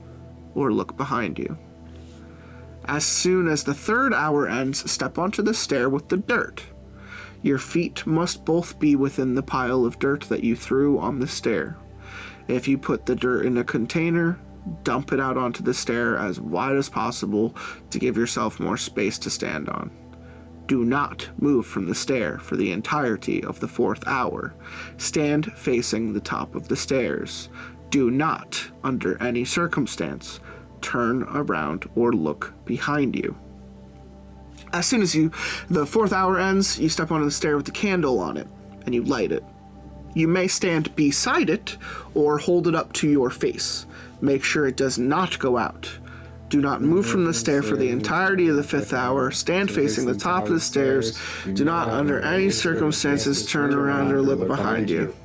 or 0.53 0.73
look 0.73 0.97
behind 0.97 1.39
you. 1.39 1.57
As 2.83 3.05
soon 3.05 3.47
as 3.47 3.63
the 3.63 3.73
third 3.73 4.13
hour 4.13 4.47
ends, 4.47 4.91
step 4.91 5.17
onto 5.17 5.41
the 5.41 5.53
stair 5.53 5.89
with 5.89 6.09
the 6.09 6.17
dirt. 6.17 6.63
Your 7.41 7.59
feet 7.59 8.05
must 8.05 8.43
both 8.43 8.77
be 8.77 8.97
within 8.97 9.35
the 9.35 9.43
pile 9.43 9.85
of 9.85 9.99
dirt 9.99 10.23
that 10.23 10.43
you 10.43 10.57
threw 10.57 10.99
on 10.99 11.19
the 11.19 11.27
stair. 11.27 11.77
If 12.49 12.67
you 12.67 12.79
put 12.79 13.05
the 13.05 13.15
dirt 13.15 13.45
in 13.45 13.59
a 13.59 13.63
container, 13.63 14.39
dump 14.83 15.13
it 15.13 15.19
out 15.19 15.37
onto 15.37 15.61
the 15.61 15.73
stair 15.73 16.17
as 16.17 16.39
wide 16.39 16.75
as 16.75 16.89
possible 16.89 17.55
to 17.91 17.99
give 17.99 18.17
yourself 18.17 18.59
more 18.59 18.75
space 18.75 19.19
to 19.19 19.29
stand 19.29 19.69
on. 19.69 19.91
Do 20.65 20.83
not 20.83 21.29
move 21.37 21.67
from 21.67 21.87
the 21.87 21.93
stair 21.93 22.39
for 22.39 22.55
the 22.55 22.71
entirety 22.71 23.43
of 23.43 23.59
the 23.59 23.67
fourth 23.67 24.03
hour. 24.07 24.55
Stand 24.97 25.53
facing 25.53 26.11
the 26.11 26.19
top 26.19 26.55
of 26.55 26.67
the 26.67 26.75
stairs. 26.75 27.49
Do 27.91 28.09
not, 28.09 28.71
under 28.83 29.21
any 29.21 29.45
circumstance, 29.45 30.39
turn 30.81 31.23
around 31.23 31.87
or 31.95 32.13
look 32.13 32.53
behind 32.65 33.15
you. 33.15 33.37
As 34.73 34.87
soon 34.87 35.03
as 35.03 35.13
you 35.13 35.31
the 35.69 35.85
fourth 35.85 36.13
hour 36.13 36.39
ends, 36.39 36.79
you 36.79 36.89
step 36.89 37.11
onto 37.11 37.25
the 37.25 37.31
stair 37.31 37.57
with 37.57 37.67
the 37.67 37.71
candle 37.71 38.19
on 38.19 38.37
it 38.37 38.47
and 38.87 38.95
you 38.95 39.03
light 39.03 39.31
it. 39.31 39.43
You 40.13 40.27
may 40.27 40.47
stand 40.47 40.95
beside 40.95 41.49
it 41.49 41.77
or 42.13 42.37
hold 42.37 42.67
it 42.67 42.75
up 42.75 42.93
to 42.93 43.07
your 43.07 43.29
face. 43.29 43.85
Make 44.21 44.43
sure 44.43 44.67
it 44.67 44.77
does 44.77 44.97
not 44.97 45.39
go 45.39 45.57
out. 45.57 45.89
Do 46.49 46.61
not 46.61 46.81
move 46.81 47.05
from 47.05 47.25
the 47.25 47.33
stair 47.33 47.61
for 47.61 47.75
the 47.75 47.89
entirety 47.89 48.47
of 48.47 48.55
the 48.55 48.63
fifth 48.63 48.91
hour. 48.91 49.29
Stand 49.29 49.69
facing 49.69 50.05
the 50.05 50.15
top 50.15 50.45
of 50.45 50.49
the 50.49 50.59
stairs. 50.59 51.17
Do 51.53 51.63
not, 51.63 51.89
under 51.89 52.19
any 52.21 52.49
circumstances, 52.49 53.45
turn 53.45 53.71
around 53.71 54.11
or 54.11 54.21
look 54.21 54.47
behind 54.47 54.89
you. 54.89 55.15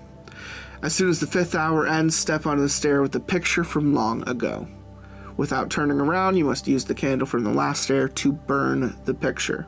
As 0.83 0.95
soon 0.95 1.09
as 1.09 1.21
the 1.21 1.27
fifth 1.27 1.55
hour 1.55 1.87
ends, 1.87 2.15
step 2.15 2.45
onto 2.47 2.61
the 2.61 2.69
stair 2.69 3.01
with 3.01 3.13
the 3.13 3.21
picture 3.21 3.65
from 3.65 3.95
long 3.95 4.29
ago. 4.29 4.69
Without 5.39 5.71
turning 5.71 5.99
around, 5.99 6.37
you 6.37 6.45
must 6.45 6.69
use 6.69 6.85
the 6.85 6.95
candle 6.95 7.27
from 7.27 7.43
the 7.43 7.51
last 7.51 7.85
stair 7.85 8.07
to 8.07 8.33
burn 8.33 8.95
the 9.07 9.15
picture. 9.15 9.67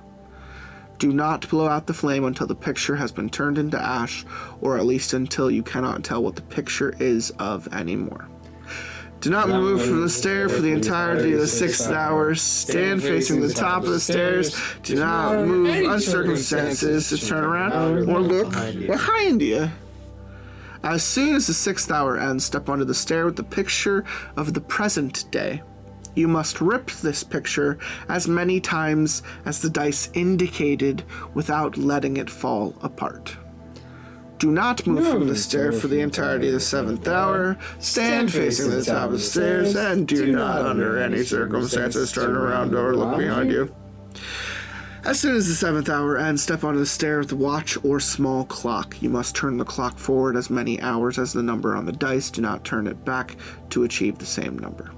Do 0.98 1.12
not 1.12 1.48
blow 1.48 1.68
out 1.68 1.86
the 1.86 1.94
flame 1.94 2.24
until 2.24 2.46
the 2.46 2.54
picture 2.54 2.96
has 2.96 3.12
been 3.12 3.28
turned 3.28 3.58
into 3.58 3.78
ash, 3.78 4.24
or 4.60 4.78
at 4.78 4.86
least 4.86 5.12
until 5.12 5.50
you 5.50 5.62
cannot 5.62 6.04
tell 6.04 6.22
what 6.22 6.36
the 6.36 6.42
picture 6.42 6.94
is 6.98 7.30
of 7.38 7.68
anymore. 7.74 8.28
Do 9.20 9.30
not 9.30 9.48
move 9.48 9.82
from 9.82 10.02
the 10.02 10.08
stair 10.08 10.48
for 10.48 10.60
the 10.60 10.72
entirety 10.72 11.32
of 11.32 11.40
the 11.40 11.46
sixth 11.46 11.90
hour. 11.90 12.34
Stand 12.34 13.02
facing 13.02 13.40
the 13.40 13.52
top 13.52 13.82
of 13.82 13.88
the 13.88 14.00
stairs. 14.00 14.56
Do 14.82 14.96
not 14.96 15.44
move 15.44 15.68
under 15.68 16.00
circumstances 16.00 17.08
to 17.08 17.18
turn 17.18 17.44
around 17.44 17.72
or 18.08 18.20
look 18.20 18.52
behind 18.86 19.42
you. 19.42 19.70
As 20.82 21.02
soon 21.02 21.34
as 21.34 21.46
the 21.46 21.54
sixth 21.54 21.90
hour 21.90 22.16
ends, 22.16 22.44
step 22.44 22.68
onto 22.68 22.84
the 22.84 22.94
stair 22.94 23.24
with 23.24 23.36
the 23.36 23.42
picture 23.42 24.04
of 24.36 24.54
the 24.54 24.60
present 24.60 25.28
day. 25.32 25.62
You 26.16 26.28
must 26.28 26.62
rip 26.62 26.90
this 26.90 27.22
picture 27.22 27.78
as 28.08 28.26
many 28.26 28.58
times 28.58 29.22
as 29.44 29.60
the 29.60 29.70
dice 29.70 30.10
indicated 30.14 31.04
without 31.34 31.76
letting 31.76 32.16
it 32.16 32.30
fall 32.30 32.74
apart. 32.82 33.36
Do 34.38 34.50
not 34.50 34.86
move 34.86 35.06
from 35.06 35.26
the 35.26 35.34
hmm. 35.34 35.38
stair 35.38 35.72
for 35.72 35.88
the 35.88 36.00
entirety 36.00 36.48
of 36.48 36.54
the 36.54 36.60
seventh 36.60 37.06
hour. 37.06 37.58
Stand 37.78 38.32
facing 38.32 38.70
the 38.70 38.82
top 38.82 39.06
of 39.06 39.12
the 39.12 39.18
stairs 39.18 39.74
and 39.76 40.08
do 40.08 40.32
not, 40.32 40.62
under 40.62 40.98
any 40.98 41.22
circumstances, 41.22 42.12
turn 42.12 42.34
around 42.34 42.74
or 42.74 42.96
look 42.96 43.18
behind 43.18 43.50
you. 43.50 43.74
As 45.04 45.20
soon 45.20 45.36
as 45.36 45.46
the 45.46 45.54
seventh 45.54 45.88
hour 45.88 46.18
ends, 46.18 46.42
step 46.42 46.64
onto 46.64 46.80
the 46.80 46.86
stair 46.86 47.20
with 47.20 47.28
the 47.28 47.36
watch 47.36 47.78
or 47.84 48.00
small 48.00 48.44
clock. 48.44 49.00
You 49.00 49.08
must 49.08 49.36
turn 49.36 49.56
the 49.56 49.64
clock 49.64 49.98
forward 49.98 50.36
as 50.36 50.50
many 50.50 50.80
hours 50.80 51.18
as 51.18 51.32
the 51.32 51.42
number 51.42 51.76
on 51.76 51.86
the 51.86 51.92
dice. 51.92 52.30
Do 52.30 52.42
not 52.42 52.64
turn 52.64 52.86
it 52.86 53.04
back 53.04 53.36
to 53.70 53.84
achieve 53.84 54.18
the 54.18 54.26
same 54.26 54.58
number. 54.58 54.90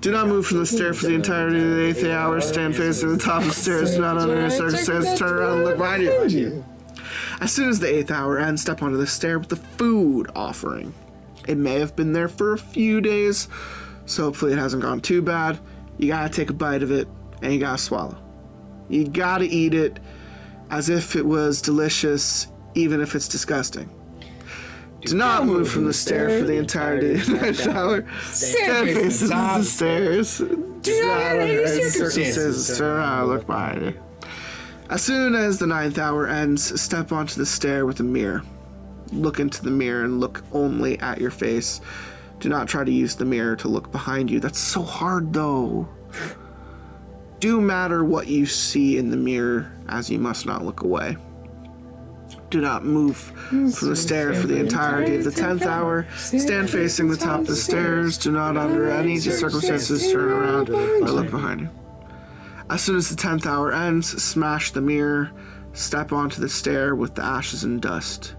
Do 0.00 0.10
not 0.10 0.28
move 0.28 0.46
from 0.46 0.58
the 0.58 0.66
stair 0.66 0.94
for 0.94 1.06
the 1.06 1.14
entirety 1.14 1.60
of 1.60 1.70
the 1.70 1.86
eighth 1.86 2.04
hour. 2.04 2.40
Stand 2.40 2.76
facing 2.76 3.10
the 3.10 3.18
top 3.18 3.42
of 3.42 3.48
the 3.48 3.54
stairs. 3.54 3.94
Do 3.94 4.00
not 4.00 4.16
under 4.18 4.36
any 4.36 4.50
circumstances 4.50 5.18
turn 5.18 5.32
around 5.32 5.58
and 5.58 5.64
look 5.64 5.78
behind 5.78 6.32
you. 6.32 6.64
As 7.40 7.52
soon 7.52 7.68
as 7.68 7.80
the 7.80 7.94
eighth 7.94 8.10
hour 8.10 8.38
ends, 8.38 8.62
step 8.62 8.82
onto 8.82 8.96
the 8.96 9.06
stair 9.06 9.38
with 9.38 9.48
the 9.48 9.56
food 9.56 10.30
offering. 10.34 10.94
It 11.48 11.56
may 11.56 11.78
have 11.78 11.96
been 11.96 12.12
there 12.12 12.28
for 12.28 12.52
a 12.52 12.58
few 12.58 13.00
days, 13.00 13.48
so 14.06 14.24
hopefully 14.24 14.52
it 14.52 14.58
hasn't 14.58 14.82
gone 14.82 15.00
too 15.00 15.22
bad. 15.22 15.58
You 15.98 16.08
gotta 16.08 16.28
take 16.28 16.50
a 16.50 16.54
bite 16.54 16.82
of 16.82 16.90
it 16.90 17.08
and 17.42 17.52
you 17.52 17.60
gotta 17.60 17.78
swallow. 17.78 18.16
You 18.88 19.08
gotta 19.08 19.44
eat 19.44 19.74
it 19.74 20.00
as 20.70 20.88
if 20.88 21.16
it 21.16 21.26
was 21.26 21.60
delicious, 21.62 22.48
even 22.74 23.00
if 23.00 23.14
it's 23.14 23.28
disgusting. 23.28 23.88
Do 25.02 25.16
not 25.16 25.46
move 25.46 25.70
from 25.70 25.86
the 25.86 25.92
stair 25.92 26.28
for 26.38 26.44
the 26.44 26.56
entirety 26.56 27.14
of 27.14 27.26
the 27.26 27.32
ninth 27.34 27.66
hour. 27.66 28.06
Stand 28.22 28.88
facing 28.88 29.28
the 29.28 29.62
stairs. 29.62 30.38
Do 30.38 31.06
not 31.06 31.26
under 31.26 31.64
any 31.64 31.88
circumstances 31.88 32.78
turn 32.78 32.96
around 32.98 33.22
or 33.22 33.34
look 33.34 33.46
behind 33.46 33.82
you. 33.82 33.94
As 34.90 35.02
soon 35.02 35.34
as 35.34 35.58
the 35.58 35.66
ninth 35.66 35.98
hour 35.98 36.26
ends, 36.26 36.80
step 36.80 37.12
onto 37.12 37.36
the 37.36 37.46
stair 37.46 37.86
with 37.86 38.00
a 38.00 38.04
mirror. 38.04 38.42
Look 39.12 39.40
into 39.40 39.62
the 39.62 39.70
mirror 39.70 40.04
and 40.04 40.20
look 40.20 40.42
only 40.52 40.98
at 41.00 41.20
your 41.20 41.30
face. 41.30 41.80
Do 42.40 42.48
not 42.48 42.68
try 42.68 42.84
to 42.84 42.90
use 42.90 43.14
the 43.16 43.24
mirror 43.24 43.56
to 43.56 43.68
look 43.68 43.92
behind 43.92 44.30
you. 44.30 44.40
That's 44.40 44.58
so 44.58 44.82
hard, 44.82 45.32
though. 45.32 45.88
Do 47.38 47.60
matter 47.60 48.04
what 48.04 48.26
you 48.26 48.46
see 48.46 48.98
in 48.98 49.10
the 49.10 49.16
mirror, 49.16 49.72
as 49.88 50.10
you 50.10 50.18
must 50.18 50.44
not 50.44 50.64
look 50.64 50.82
away. 50.82 51.16
Do 52.50 52.60
not 52.60 52.84
move 52.84 53.16
from 53.16 53.70
the 53.70 53.96
stair 53.96 54.34
for 54.34 54.48
the 54.48 54.58
entirety 54.58 55.16
of 55.16 55.24
the 55.24 55.30
tenth 55.30 55.62
hour. 55.62 56.06
Stand 56.16 56.68
facing 56.68 57.08
the 57.08 57.16
top 57.16 57.40
of 57.40 57.46
the 57.46 57.54
stairs. 57.54 58.18
Do 58.18 58.32
not, 58.32 58.56
under 58.56 58.90
any 58.90 59.20
circumstances, 59.20 60.10
turn 60.10 60.30
around 60.30 60.68
or 60.68 61.08
look 61.08 61.30
behind 61.30 61.60
you. 61.60 61.70
As 62.68 62.82
soon 62.82 62.96
as 62.96 63.08
the 63.08 63.16
tenth 63.16 63.46
hour 63.46 63.72
ends, 63.72 64.22
smash 64.22 64.72
the 64.72 64.80
mirror, 64.80 65.30
step 65.72 66.12
onto 66.12 66.40
the 66.40 66.48
stair 66.48 66.96
with 66.96 67.14
the 67.14 67.24
ashes 67.24 67.62
and 67.62 67.80
dust. 67.80 68.34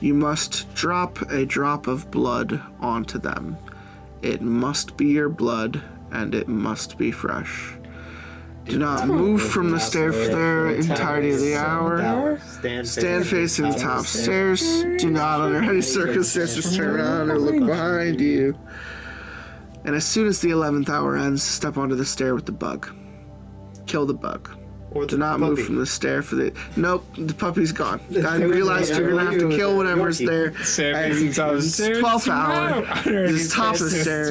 You 0.00 0.14
must 0.14 0.72
drop 0.74 1.20
a 1.30 1.44
drop 1.44 1.86
of 1.86 2.10
blood 2.10 2.62
onto 2.80 3.18
them. 3.18 3.58
It 4.22 4.40
must 4.40 4.96
be 4.96 5.06
your 5.06 5.28
blood, 5.28 5.82
and 6.10 6.34
it 6.34 6.48
must 6.48 6.96
be 6.96 7.10
fresh. 7.10 7.74
Do 8.66 8.78
not 8.78 9.06
move 9.06 9.42
from 9.42 9.70
the 9.70 9.78
stair 9.78 10.12
for 10.12 10.18
the 10.28 10.74
entirety 10.76 11.30
of 11.32 11.40
the 11.40 11.54
hour. 11.56 12.38
Stand, 12.38 12.88
Stand 12.88 13.26
facing 13.26 13.68
the 13.70 13.76
top 13.78 14.06
stairs. 14.06 14.62
Do 14.98 15.10
not, 15.10 15.40
under 15.40 15.62
any 15.62 15.82
circumstances, 15.82 16.74
turn 16.76 16.96
around 17.00 17.30
or 17.30 17.38
look 17.38 17.66
behind 17.66 18.20
you. 18.20 18.58
And 19.84 19.94
as 19.94 20.06
soon 20.06 20.26
as 20.28 20.40
the 20.40 20.50
eleventh 20.50 20.88
hour 20.88 21.14
ends, 21.16 21.42
step 21.42 21.76
onto 21.76 21.94
the 21.94 22.06
stair 22.06 22.34
with 22.34 22.46
the 22.46 22.52
bug. 22.52 22.88
Kill 23.86 24.06
the 24.06 24.14
bug. 24.14 24.50
Or 24.92 25.04
Do 25.04 25.16
the 25.16 25.18
not 25.18 25.40
move 25.40 25.58
from 25.60 25.76
the 25.76 25.84
stair 25.86 26.22
for 26.22 26.36
the. 26.36 26.52
Nope, 26.76 27.04
the 27.18 27.34
puppy's 27.34 27.72
gone. 27.72 28.00
I 28.24 28.36
realized 28.36 28.96
you're 28.96 29.10
gonna 29.10 29.28
have 29.30 29.40
to 29.40 29.50
kill 29.50 29.76
whatever's 29.76 30.18
there. 30.20 30.46
And 30.94 31.12
it's 31.12 31.36
12th 32.00 32.28
hour. 32.28 32.82
It's 33.04 33.52
top 33.52 33.74
of 33.74 33.80
the 33.80 33.90
stairs. 33.90 34.30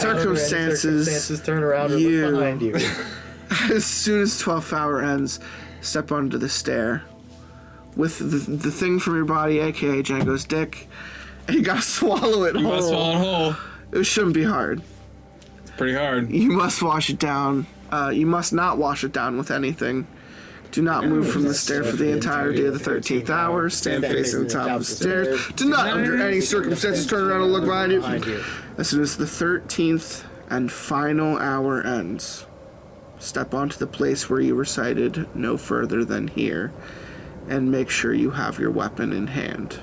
Circumstances. 0.00 1.06
Circumstances 1.06 1.40
turn 1.40 1.62
around 1.62 1.92
or 1.92 1.96
you- 1.98 2.26
look 2.26 2.40
behind 2.40 2.60
you. 2.62 2.74
As 3.72 3.84
soon 3.84 4.22
as 4.22 4.40
12th 4.42 4.72
hour 4.72 5.02
ends, 5.02 5.40
step 5.80 6.12
onto 6.12 6.38
the 6.38 6.48
stair 6.48 7.02
with 7.96 8.18
the, 8.18 8.24
the 8.50 8.70
thing 8.70 8.98
from 8.98 9.16
your 9.16 9.24
body, 9.24 9.58
aka 9.58 10.02
Django's 10.02 10.44
dick, 10.44 10.88
and 11.46 11.56
you 11.56 11.62
gotta 11.62 11.82
swallow 11.82 12.44
it 12.44 12.54
You 12.54 12.62
whole. 12.62 12.72
must 12.76 12.88
swallow 12.88 13.10
it 13.12 13.18
whole. 13.18 13.54
It 14.00 14.04
shouldn't 14.04 14.34
be 14.34 14.44
hard. 14.44 14.80
It's 15.62 15.70
pretty 15.72 15.94
hard. 15.94 16.30
You 16.30 16.50
must 16.50 16.82
wash 16.82 17.10
it 17.10 17.18
down. 17.18 17.66
Uh, 17.90 18.10
you 18.14 18.24
must 18.26 18.52
not 18.54 18.78
wash 18.78 19.04
it 19.04 19.12
down 19.12 19.36
with 19.36 19.50
anything. 19.50 20.06
Do 20.70 20.80
not 20.80 21.04
move 21.06 21.30
from 21.30 21.42
the 21.42 21.52
stair 21.52 21.84
for 21.84 21.96
the 21.96 22.10
entirety 22.12 22.64
of 22.64 22.72
the 22.72 22.90
13th 22.90 23.28
hour. 23.28 23.68
Stand 23.68 24.02
facing 24.04 24.44
the 24.44 24.48
top 24.48 24.70
of 24.70 24.78
the 24.78 24.84
stairs. 24.86 25.46
Do 25.54 25.68
not, 25.68 25.88
under 25.88 26.16
any 26.26 26.40
circumstances, 26.40 27.06
turn 27.06 27.28
around 27.30 27.42
and 27.42 27.52
look 27.52 27.66
behind 27.66 27.92
Behind 27.92 28.24
you. 28.24 28.32
you. 28.36 28.44
As 28.78 28.88
soon 28.88 29.02
as 29.02 29.18
the 29.18 29.26
13th 29.26 30.24
and 30.48 30.72
final 30.72 31.36
hour 31.36 31.82
ends, 31.82 32.46
step 33.22 33.54
onto 33.54 33.78
the 33.78 33.86
place 33.86 34.28
where 34.28 34.40
you 34.40 34.54
recited 34.54 35.28
no 35.34 35.56
further 35.56 36.04
than 36.04 36.28
here 36.28 36.72
and 37.48 37.70
make 37.70 37.88
sure 37.88 38.12
you 38.12 38.30
have 38.30 38.58
your 38.58 38.70
weapon 38.70 39.12
in 39.12 39.28
hand. 39.28 39.78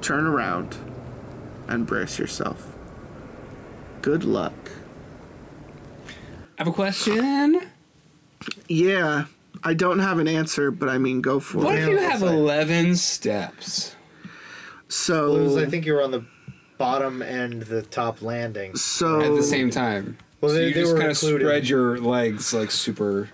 Turn 0.00 0.26
around 0.26 0.76
and 1.68 1.86
brace 1.86 2.18
yourself. 2.18 2.76
Good 4.00 4.24
luck. 4.24 4.54
I 6.06 6.12
have 6.58 6.68
a 6.68 6.72
question. 6.72 7.62
Yeah, 8.68 9.24
I 9.64 9.74
don't 9.74 9.98
have 9.98 10.18
an 10.18 10.28
answer, 10.28 10.70
but 10.70 10.88
I 10.88 10.98
mean, 10.98 11.20
go 11.20 11.40
for 11.40 11.58
What 11.58 11.74
it. 11.74 11.80
What 11.80 11.82
if 11.82 11.88
you 11.88 11.98
have 11.98 12.20
that's 12.20 12.32
11 12.32 12.96
steps? 12.96 13.96
So, 14.88 15.32
Blues, 15.32 15.56
I 15.56 15.66
think 15.66 15.84
you 15.84 15.94
were 15.94 16.02
on 16.02 16.12
the 16.12 16.24
bottom 16.78 17.22
and 17.22 17.62
the 17.62 17.82
top 17.82 18.22
landing. 18.22 18.76
so 18.76 19.20
At 19.20 19.34
the 19.34 19.42
same 19.42 19.70
time. 19.70 20.18
Well, 20.40 20.50
so 20.50 20.56
they- 20.58 20.68
you 20.68 20.74
they 20.74 20.80
just 20.80 20.92
were 20.92 20.98
kind 20.98 21.10
of 21.10 21.16
included. 21.22 21.44
spread 21.44 21.68
your 21.68 21.98
legs 21.98 22.52
like 22.54 22.70
super 22.70 23.30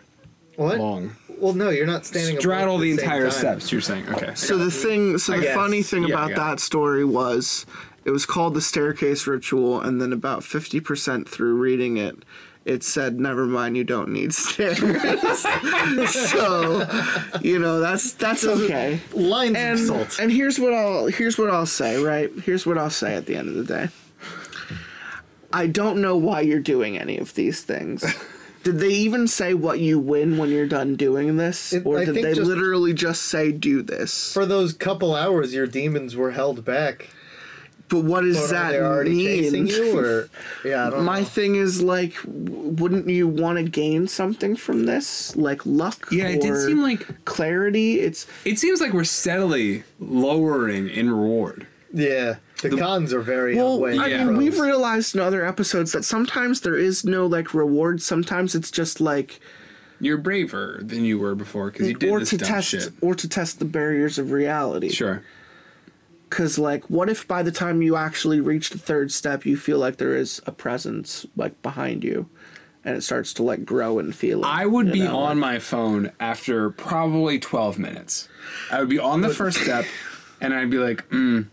What? 0.57 0.79
long. 0.79 1.17
Well, 1.39 1.55
no, 1.55 1.71
you're 1.71 1.87
not 1.87 2.07
standing. 2.07 2.35
above 2.37 2.43
Straddle 2.43 2.75
at 2.77 2.81
the 2.83 2.91
same 2.97 3.05
entire 3.05 3.23
time. 3.23 3.31
steps, 3.33 3.73
you're 3.73 3.81
saying. 3.81 4.09
Okay. 4.11 4.33
So 4.37 4.57
the 4.57 4.71
thing, 4.71 5.19
so 5.19 5.33
I 5.33 5.37
the 5.39 5.43
guess. 5.43 5.55
funny 5.57 5.83
thing 5.83 6.05
Yeah, 6.05 6.15
about 6.15 6.31
yeah. 6.31 6.37
that 6.37 6.61
story 6.61 7.05
was, 7.05 7.67
it 8.05 8.11
was 8.13 8.25
called 8.27 8.55
the 8.55 8.61
staircase 8.61 9.27
ritual, 9.27 9.81
and 9.81 10.01
then 10.01 10.13
about 10.13 10.45
fifty 10.45 10.79
percent 10.79 11.29
through 11.29 11.55
reading 11.57 11.97
it, 11.97 12.25
it 12.65 12.85
said, 12.85 13.19
"Never 13.19 13.45
mind, 13.47 13.77
you 13.77 13.83
don't 13.83 14.11
need 14.11 14.33
stairs." 14.35 14.79
so, 16.11 16.87
you 17.41 17.59
know, 17.59 17.81
that's 17.81 18.13
that's 18.15 18.45
okay. 18.45 19.01
Lines 19.13 19.51
of 19.57 19.57
And 19.57 19.79
salt. 19.81 20.19
and 20.21 20.31
here's 20.31 20.59
what 20.61 20.73
I'll 20.73 21.07
here's 21.07 21.39
what 21.39 21.51
I'll 21.51 21.67
say. 21.67 22.01
Right, 22.03 22.31
here's 22.45 22.67
what 22.67 22.79
I'll 22.79 22.91
say 22.91 23.15
at 23.17 23.27
the 23.27 23.35
end 23.37 23.49
of 23.49 23.55
the 23.55 23.65
day. 23.65 23.89
I 25.53 25.67
don't 25.67 26.01
know 26.01 26.17
why 26.17 26.41
you're 26.41 26.61
doing 26.61 26.99
any 26.99 27.19
of 27.19 27.35
these 27.35 27.61
things. 27.63 28.05
Did 28.63 28.79
they 28.79 28.91
even 28.91 29.27
say 29.27 29.55
what 29.55 29.81
you 29.81 29.99
win 29.99 30.39
when 30.39 30.49
you're 30.51 30.69
done 30.69 30.95
doing 30.95 31.37
this, 31.37 31.73
It- 31.73 31.85
or 31.85 31.99
I 31.99 32.05
did 32.05 32.15
they 32.15 32.33
just- 32.35 32.43
literally 32.49 32.93
just 32.95 33.23
say 33.23 33.51
do 33.51 33.83
this? 33.83 34.33
For 34.33 34.47
those 34.47 34.73
couple 34.73 35.17
hours, 35.17 35.53
your 35.53 35.67
demons 35.67 36.15
were 36.15 36.31
held 36.31 36.65
back. 36.65 37.09
but 37.89 38.05
what 38.05 38.23
does 38.23 38.37
But 38.37 38.45
are 38.45 38.49
that 38.53 38.71
they 38.73 38.79
already 38.81 39.11
mean? 39.15 39.27
chasing 39.43 39.67
you, 39.67 39.99
or 39.99 40.29
yeah, 40.65 40.87
I 40.87 40.91
don't 40.91 41.05
My 41.05 41.19
know. 41.19 41.25
thing 41.27 41.57
is 41.57 41.83
like, 41.83 42.15
wouldn't 42.25 43.09
you 43.09 43.27
want 43.29 43.59
to 43.59 43.65
gain 43.65 44.07
something 44.09 44.55
from 44.55 44.87
this, 44.87 45.35
like 45.37 45.67
luck? 45.67 46.07
Yeah, 46.13 46.29
it 46.29 46.41
did 46.41 46.57
seem 46.57 46.81
like 46.83 47.25
clarity. 47.25 47.99
It's 48.01 48.27
it 48.45 48.59
seems 48.61 48.81
like 48.81 48.93
we're 48.93 49.03
steadily 49.05 49.83
lowering 49.99 50.89
in 50.89 51.11
reward. 51.11 51.67
Yeah, 51.93 52.37
the, 52.71 52.77
cons 52.79 53.13
are 53.13 53.21
very 53.21 53.57
well, 53.57 53.75
outweighed. 53.75 53.99
I 54.01 54.25
mean, 54.25 54.37
we've 54.37 54.59
realized 54.59 55.15
in 55.15 55.21
other 55.21 55.45
episodes 55.47 55.93
that 55.93 56.05
sometimes 56.05 56.61
there 56.63 56.77
is 56.77 57.05
no 57.05 57.27
like 57.27 57.53
reward. 57.55 58.01
Sometimes 58.03 58.55
it's 58.55 58.71
just 58.71 59.01
like 59.01 59.41
You're 60.01 60.19
braver 60.19 60.79
than 60.83 61.05
you 61.05 61.19
were 61.19 61.35
before 61.35 61.71
because 61.71 61.89
you 61.89 61.95
did 61.95 62.11
or 62.11 62.21
this 62.21 62.31
to 62.31 62.39
dumb 62.39 62.49
test 62.49 62.69
shit. 62.69 62.93
or 63.01 63.15
to 63.15 63.29
test 63.29 63.59
the 63.59 63.65
barriers 63.65 64.19
of 64.19 64.31
reality. 64.31 64.91
Sure. 64.91 65.23
Because 66.29 66.59
like, 66.59 66.89
what 66.89 67.09
if 67.11 67.29
by 67.29 67.43
the 67.43 67.53
time 67.53 67.83
you 67.83 67.97
actually 67.97 68.41
reach 68.41 68.71
the 68.71 68.79
third 68.79 69.13
step, 69.13 69.45
you 69.45 69.57
feel 69.57 69.79
like 69.79 69.99
there 69.99 70.17
is 70.17 70.41
a 70.47 70.53
presence 70.53 71.27
like 71.37 71.61
behind 71.63 72.03
you, 72.03 72.27
and 72.85 72.97
it 72.97 73.03
starts 73.03 73.35
to 73.35 73.43
like 73.43 73.67
grow 73.67 73.99
and 73.99 74.15
feel. 74.15 74.41
It, 74.43 74.47
I 74.47 74.65
would 74.65 74.93
be 74.93 75.01
know, 75.01 75.19
on 75.19 75.39
like- 75.41 75.53
my 75.55 75.59
phone 75.59 76.11
after 76.19 76.71
probably 76.71 77.39
12 77.39 77.79
minutes. 77.79 78.29
I 78.71 78.81
would 78.81 78.89
be 78.89 78.99
on 78.99 79.21
the 79.21 79.29
first 79.29 79.59
step 79.61 79.85
and 80.41 80.53
I'd 80.55 80.71
be 80.71 80.79
like, 80.79 81.09
mm, 81.11 81.47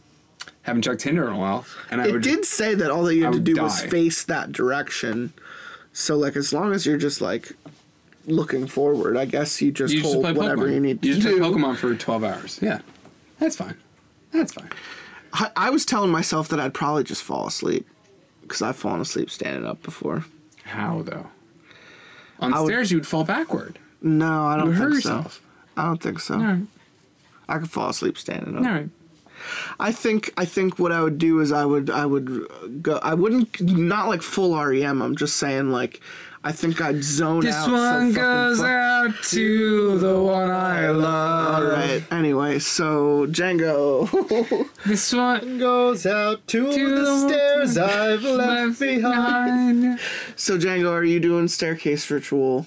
haven't 0.69 0.81
checked 0.83 1.01
Tinder 1.01 1.27
in 1.27 1.33
a 1.33 1.37
while. 1.37 1.65
And 1.91 2.01
I 2.01 2.07
It 2.07 2.13
would 2.13 2.21
did 2.23 2.45
say 2.45 2.73
that 2.75 2.89
all 2.89 3.03
that 3.03 3.15
you 3.15 3.23
had 3.25 3.33
to 3.33 3.37
would 3.37 3.43
do 3.43 3.61
was 3.61 3.81
face 3.81 4.23
that 4.23 4.51
direction. 4.51 5.33
So 5.93 6.15
like, 6.17 6.35
as 6.35 6.53
long 6.53 6.73
as 6.73 6.85
you're 6.85 6.97
just 6.97 7.19
like 7.21 7.51
looking 8.25 8.67
forward, 8.67 9.17
I 9.17 9.25
guess 9.25 9.61
you 9.61 9.71
just 9.71 9.93
you 9.93 10.01
hold 10.01 10.23
play 10.23 10.33
whatever 10.33 10.67
Pokemon. 10.67 10.73
you 10.73 10.79
need 10.79 11.01
to 11.01 11.07
you 11.07 11.13
just 11.15 11.27
do. 11.27 11.37
play 11.39 11.47
Pokemon 11.49 11.77
for 11.77 11.93
12 11.95 12.23
hours. 12.23 12.59
Yeah. 12.61 12.79
That's 13.39 13.55
fine. 13.55 13.77
That's 14.31 14.53
fine. 14.53 14.69
I, 15.33 15.51
I 15.55 15.69
was 15.69 15.85
telling 15.85 16.11
myself 16.11 16.47
that 16.49 16.59
I'd 16.59 16.73
probably 16.73 17.03
just 17.03 17.23
fall 17.23 17.47
asleep 17.47 17.87
because 18.41 18.61
I've 18.61 18.75
fallen 18.75 19.01
asleep 19.01 19.29
standing 19.29 19.65
up 19.65 19.81
before. 19.83 20.25
How 20.63 21.01
though? 21.03 21.27
On 22.39 22.53
I 22.53 22.59
would- 22.61 22.67
stairs, 22.67 22.91
you 22.91 22.97
would 22.97 23.07
fall 23.07 23.23
backward. 23.23 23.79
No, 24.01 24.43
I 24.45 24.55
don't 24.57 24.67
would 24.69 24.75
hurt 24.77 24.91
think 24.93 25.03
so. 25.03 25.15
yourself. 25.15 25.41
I 25.75 25.83
don't 25.85 26.01
think 26.01 26.19
so. 26.19 26.37
Right. 26.37 26.61
I 27.49 27.57
could 27.57 27.69
fall 27.71 27.89
asleep 27.89 28.17
standing 28.17 28.55
up. 28.57 28.63
All 28.63 28.71
right. 28.71 28.89
I 29.79 29.91
think 29.91 30.31
I 30.37 30.45
think 30.45 30.79
what 30.79 30.91
I 30.91 31.01
would 31.01 31.17
do 31.17 31.39
is 31.39 31.51
I 31.51 31.65
would 31.65 31.89
I 31.89 32.05
would 32.05 32.81
go 32.81 32.97
I 33.01 33.13
wouldn't 33.13 33.61
not 33.61 34.07
like 34.07 34.21
full 34.21 34.55
REM. 34.61 35.01
I'm 35.01 35.15
just 35.15 35.37
saying 35.37 35.71
like 35.71 36.01
I 36.41 36.53
think 36.53 36.79
I'd 36.79 37.03
zone 37.03 37.41
This 37.41 37.53
out. 37.53 37.65
so 37.65 37.73
one 37.73 38.13
goes 38.13 38.61
out 38.61 39.13
to 39.23 39.99
the 39.99 40.21
one 40.23 40.49
I 40.49 40.89
love. 40.89 41.55
All 41.63 41.69
right. 41.69 42.01
Anyway, 42.11 42.59
so 42.59 43.27
Django. 43.27 44.07
This 44.85 45.11
one 45.13 45.57
goes 45.59 46.05
out 46.05 46.47
to, 46.47 46.71
To 46.71 46.89
the 46.95 47.01
the 47.01 47.27
stairs 47.27 47.77
I've 47.77 48.23
left 48.23 48.79
behind. 48.79 49.81
behind. 49.81 49.99
so 50.37 50.57
Django, 50.57 50.91
are 50.93 51.03
you 51.03 51.19
doing 51.19 51.49
staircase 51.49 52.09
ritual? 52.09 52.65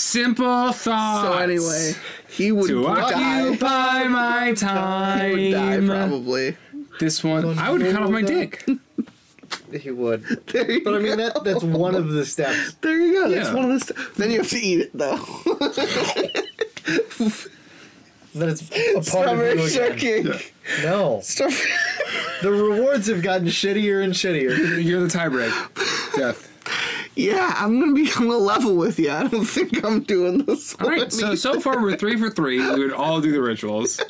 Simple 0.00 0.72
thoughts. 0.72 1.28
So 1.28 1.38
anyway, 1.38 1.92
he 2.28 2.52
would 2.52 2.68
to 2.68 2.82
die. 2.84 3.48
occupy 3.48 4.04
my 4.08 4.46
He 4.48 4.54
time. 4.54 5.32
would 5.32 5.50
die 5.52 5.86
probably. 5.86 6.56
This 6.98 7.22
one, 7.22 7.58
I 7.58 7.70
would 7.70 7.82
cut 7.82 8.02
off 8.02 8.10
my 8.10 8.22
dick. 8.22 8.66
He 9.72 9.90
would. 9.90 10.22
There 10.48 10.68
you 10.70 10.82
But 10.84 10.94
I 10.94 10.98
mean, 10.98 11.16
go. 11.16 11.28
that 11.28 11.44
that's 11.44 11.62
one 11.62 11.94
of 11.96 12.10
the 12.10 12.24
steps. 12.24 12.74
There 12.80 12.96
you 12.98 13.12
go. 13.14 13.28
That's 13.30 13.48
Yeah. 13.48 13.54
one 13.54 13.70
of 13.70 13.80
the. 13.80 13.94
St- 13.94 14.14
then 14.16 14.30
you 14.32 14.38
have 14.38 14.48
to 14.50 14.58
eat 14.58 14.80
it 14.80 14.90
though. 14.96 15.16
That 18.34 18.48
it's 18.48 18.62
a 18.62 18.70
part 18.70 18.96
of 18.96 19.04
Strawberry 19.06 19.60
you 19.60 19.66
again. 19.66 20.24
shortcake. 20.24 20.54
No, 20.84 21.20
Strawberry. 21.22 21.58
the 22.42 22.50
rewards 22.52 23.08
have 23.08 23.22
gotten 23.22 23.48
shittier 23.48 24.04
and 24.04 24.12
shittier. 24.12 24.82
You're 24.82 25.00
the 25.00 25.08
tiebreak. 25.08 25.50
Death. 26.16 26.46
Yeah, 27.16 27.52
I'm 27.56 27.78
gonna 27.80 27.92
be 27.92 28.10
on 28.18 28.28
the 28.28 28.38
level 28.38 28.76
with 28.76 28.98
you. 28.98 29.10
I 29.10 29.26
don't 29.26 29.44
think 29.44 29.84
I'm 29.84 30.00
doing 30.02 30.38
this. 30.44 30.74
All 30.76 30.88
right. 30.88 31.12
So 31.12 31.26
either. 31.28 31.36
so 31.36 31.60
far 31.60 31.82
we're 31.82 31.96
three 31.96 32.16
for 32.16 32.30
three. 32.30 32.58
We 32.58 32.78
would 32.84 32.92
all 32.92 33.20
do 33.20 33.32
the 33.32 33.42
rituals. 33.42 34.00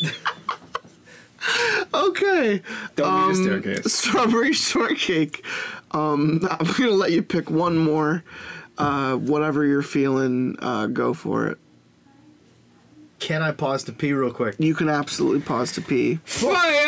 okay. 1.94 2.62
Don't 2.96 3.14
need 3.14 3.48
a 3.48 3.50
Um, 3.50 3.62
staircase. 3.62 3.92
Strawberry 3.94 4.52
shortcake. 4.52 5.44
Um, 5.92 6.46
I'm 6.50 6.66
gonna 6.78 6.90
let 6.92 7.12
you 7.12 7.22
pick 7.22 7.50
one 7.50 7.78
more. 7.78 8.22
Uh, 8.78 9.16
whatever 9.16 9.64
you're 9.66 9.82
feeling, 9.82 10.56
uh, 10.60 10.86
go 10.86 11.12
for 11.12 11.48
it. 11.48 11.58
Can 13.18 13.42
I 13.42 13.50
pause 13.52 13.84
to 13.84 13.92
pee 13.92 14.12
real 14.14 14.32
quick? 14.32 14.56
You 14.58 14.74
can 14.74 14.88
absolutely 14.88 15.40
pause 15.40 15.72
to 15.72 15.82
pee. 15.82 16.18
Fire! 16.24 16.78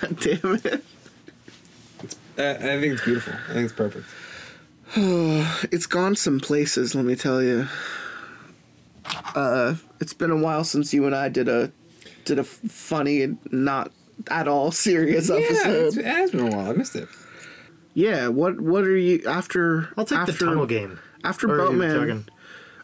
God 0.00 0.20
damn 0.20 0.54
it. 0.64 0.84
Uh, 2.38 2.54
I 2.58 2.80
think 2.80 2.94
it's 2.94 3.04
beautiful. 3.04 3.34
I 3.48 3.52
think 3.54 3.64
it's 3.64 3.72
perfect. 3.72 4.06
It's 5.72 5.86
gone 5.86 6.16
some 6.16 6.40
places, 6.40 6.94
let 6.94 7.04
me 7.04 7.14
tell 7.14 7.42
you. 7.42 7.66
Uh, 9.34 9.76
it's 10.00 10.12
been 10.14 10.30
a 10.30 10.36
while 10.36 10.64
since 10.64 10.92
you 10.92 11.06
and 11.06 11.14
I 11.14 11.28
did 11.28 11.48
a 11.48 11.70
did 12.24 12.38
a 12.38 12.44
funny 12.44 13.22
and 13.22 13.38
not 13.50 13.92
at 14.30 14.46
all 14.48 14.70
serious 14.72 15.28
Yeah, 15.28 15.36
it's, 15.36 15.64
episode. 15.64 15.98
it 16.00 16.04
has 16.06 16.30
been 16.32 16.40
a 16.52 16.56
while. 16.56 16.70
I 16.70 16.72
missed 16.72 16.96
it. 16.96 17.08
Yeah, 17.94 18.28
what 18.28 18.60
what 18.60 18.84
are 18.84 18.96
you 18.96 19.22
after? 19.28 19.88
I'll 19.96 20.04
take 20.04 20.18
after, 20.18 20.32
the 20.32 20.38
tunnel 20.38 20.66
game. 20.66 20.98
After 21.24 21.48
Or 21.48 21.54
are 21.54 21.66
Boatman. 21.70 22.28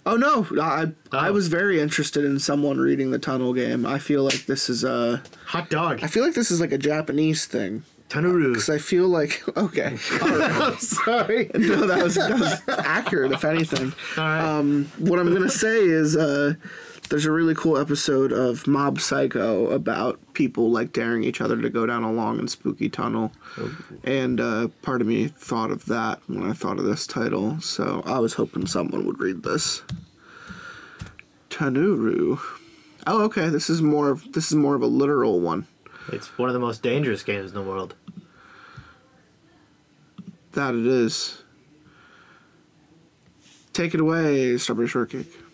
Oh 0.08 0.16
no, 0.16 0.46
I 0.62 0.92
I 1.12 1.28
Oh. 1.28 1.32
was 1.32 1.48
very 1.48 1.80
interested 1.80 2.24
in 2.24 2.38
someone 2.38 2.78
reading 2.78 3.10
the 3.10 3.18
tunnel 3.18 3.52
game. 3.52 3.84
I 3.84 3.98
feel 3.98 4.22
like 4.22 4.46
this 4.46 4.70
is 4.70 4.84
a 4.84 5.22
Hot 5.46 5.68
dog. 5.68 6.00
I 6.02 6.06
feel 6.06 6.24
like 6.24 6.34
this 6.34 6.50
is 6.50 6.60
like 6.60 6.72
a 6.72 6.78
Japanese 6.78 7.44
thing 7.46 7.82
Tanuru. 8.08 8.52
because 8.52 8.70
I 8.70 8.78
feel 8.78 9.08
like 9.08 9.42
okay. 9.56 9.96
Sorry. 10.78 11.50
no, 11.54 11.86
that 11.88 12.02
was 12.04 12.14
that 12.14 12.38
was 12.38 12.62
accurate 12.78 13.32
if 13.32 13.44
anything. 13.44 13.92
All 14.16 14.24
right. 14.24 14.40
Um, 14.40 14.90
what 14.98 15.18
I'm 15.18 15.32
gonna 15.32 15.48
say 15.50 15.80
is 15.80 16.16
uh, 16.16 16.54
there's 17.08 17.24
a 17.24 17.30
really 17.30 17.54
cool 17.54 17.78
episode 17.78 18.32
of 18.32 18.66
Mob 18.66 19.00
Psycho 19.00 19.70
about 19.70 20.20
people 20.34 20.70
like 20.70 20.92
daring 20.92 21.24
each 21.24 21.40
other 21.40 21.60
to 21.60 21.70
go 21.70 21.86
down 21.86 22.02
a 22.02 22.12
long 22.12 22.38
and 22.38 22.50
spooky 22.50 22.88
tunnel, 22.88 23.32
and 24.04 24.40
uh, 24.40 24.68
part 24.82 25.00
of 25.00 25.06
me 25.06 25.28
thought 25.28 25.70
of 25.70 25.86
that 25.86 26.20
when 26.26 26.42
I 26.42 26.52
thought 26.52 26.78
of 26.78 26.84
this 26.84 27.06
title. 27.06 27.60
So 27.60 28.02
I 28.04 28.18
was 28.18 28.34
hoping 28.34 28.66
someone 28.66 29.06
would 29.06 29.20
read 29.20 29.42
this. 29.42 29.82
Tanuru. 31.50 32.38
Oh, 33.06 33.22
okay. 33.22 33.48
This 33.48 33.70
is 33.70 33.80
more 33.80 34.10
of 34.10 34.32
this 34.32 34.48
is 34.48 34.54
more 34.54 34.74
of 34.74 34.82
a 34.82 34.86
literal 34.86 35.40
one. 35.40 35.66
it's 36.12 36.36
one 36.38 36.48
of 36.48 36.54
the 36.54 36.60
most 36.60 36.82
dangerous 36.82 37.22
games 37.22 37.50
in 37.50 37.54
the 37.54 37.62
world. 37.62 37.94
That 40.52 40.74
it 40.74 40.86
is. 40.86 41.42
Take 43.72 43.94
it 43.94 44.00
away, 44.00 44.56
Strawberry 44.56 44.88
Shortcake. 44.88 45.45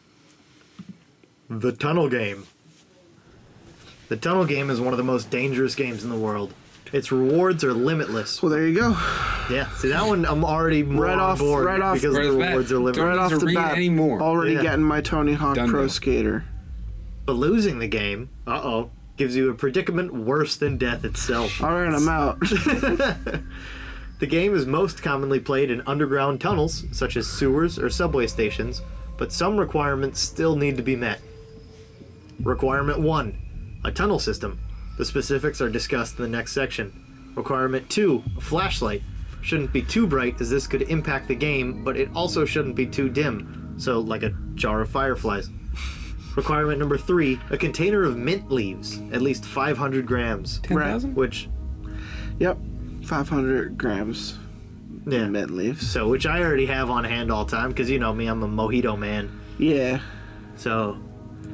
The 1.61 1.73
tunnel 1.73 2.09
game. 2.09 2.47
The 4.09 4.17
tunnel 4.17 4.45
game 4.45 4.71
is 4.71 4.81
one 4.81 4.93
of 4.93 4.97
the 4.99 5.05
most 5.05 5.31
dangerous 5.31 5.75
games 5.75 6.05
in 6.05 6.11
the 6.11 6.17
world. 6.17 6.53
Its 6.93 7.11
rewards 7.11 7.65
are 7.65 7.73
limitless. 7.73 8.43
Well, 8.43 8.51
there 8.51 8.67
you 8.67 8.79
go. 8.79 8.91
Yeah, 9.51 9.69
see 9.77 9.89
that 9.89 10.07
one 10.07 10.27
I'm 10.27 10.45
already 10.45 10.83
more 10.83 11.05
Right 11.07 11.13
on 11.15 11.21
off- 11.21 11.39
board 11.39 11.65
right 11.65 11.81
off- 11.81 11.95
because 11.95 12.15
Right 12.17 12.25
the 12.25 12.29
off 12.29 12.35
the 12.35 12.39
bat. 12.41 12.49
rewards 12.51 12.73
are 12.73 12.77
limitless. 12.79 12.97
Don't 12.97 13.09
right 13.09 13.19
off 13.19 13.31
to 13.31 13.39
the 13.39 13.47
read 13.47 13.55
bat, 13.55 13.77
anymore. 13.77 14.21
already 14.21 14.53
Yeah. 14.55 14.63
getting 14.63 14.85
my 14.85 15.01
Tony 15.01 15.33
Hawk 15.33 15.57
Done 15.57 15.71
Pro 15.71 15.81
deal. 15.83 15.89
Skater. 15.89 16.45
But 17.25 17.35
losing 17.35 17.79
the 17.79 17.87
game, 17.89 18.29
uh 18.47 18.61
oh, 18.63 18.91
gives 19.17 19.37
you 19.37 19.49
a 19.51 19.55
predicament 19.55 20.13
worse 20.13 20.57
than 20.57 20.77
death 20.77 21.05
itself. 21.05 21.63
All 21.63 21.71
right, 21.73 21.93
I'm 21.95 22.09
out. 22.09 22.39
The 24.19 24.27
game 24.29 24.55
is 24.55 24.67
most 24.67 25.03
commonly 25.03 25.41
played 25.41 25.69
in 25.69 25.83
underground 25.85 26.41
tunnels, 26.41 26.85
such 26.93 27.17
as 27.17 27.27
sewers 27.27 27.77
or 27.77 27.91
subway 27.91 28.29
stations, 28.29 28.81
but 29.19 29.33
some 29.33 29.57
requirements 29.57 30.21
still 30.21 30.55
need 30.55 30.77
to 30.77 30.83
be 30.85 30.95
met. 30.95 31.21
Requirement 32.41 33.01
1 33.01 33.81
A 33.85 33.93
tunnel 33.93 34.19
system. 34.19 34.59
The 34.99 35.05
specifics 35.05 35.61
are 35.61 35.71
discussed 35.71 36.19
in 36.19 36.23
the 36.23 36.29
next 36.29 36.53
section. 36.53 37.33
Requirement 37.35 37.89
2 37.91 38.23
A 38.37 38.41
flashlight. 38.41 39.03
Shouldn't 39.43 39.73
be 39.73 39.83
too 39.83 40.07
bright 40.07 40.41
as 40.41 40.51
this 40.51 40.67
could 40.67 40.83
impact 40.83 41.29
the 41.29 41.35
game, 41.35 41.83
but 41.83 41.97
it 41.97 42.09
also 42.15 42.45
shouldn't 42.45 42.77
be 42.77 42.87
too 42.87 43.09
dim, 43.09 43.75
so 43.77 43.99
like 43.99 44.23
a 44.23 44.35
jar 44.55 44.81
of 44.83 44.91
fireflies. 44.91 45.51
Requirement 46.37 46.79
number 46.79 46.97
3 46.97 47.41
A 47.51 47.57
container 47.57 48.05
of 48.05 48.17
mint 48.17 48.51
leaves, 48.51 49.01
at 49.13 49.21
least 49.23 49.45
500 49.45 50.07
grams, 50.07 50.61
10,000? 50.61 51.15
which, 51.15 51.49
yep, 52.39 52.57
500 53.05 53.77
grams 53.77 54.39
yeah. 55.07 55.29
mint 55.29 55.51
leaves. 55.51 55.91
So, 55.91 56.09
which 56.09 56.27
I 56.27 56.43
already 56.43 56.67
have 56.67 56.91
on 56.91 57.05
hand 57.05 57.31
all 57.33 57.45
the 57.45 57.57
time 57.57 57.71
because 57.71 57.91
you 57.91 57.99
know 57.99 58.13
me, 58.13 58.27
I'm 58.27 58.43
a 58.43 58.49
mojito 58.49 58.99
man. 58.99 59.41
Yeah, 59.59 60.01
So, 60.57 60.99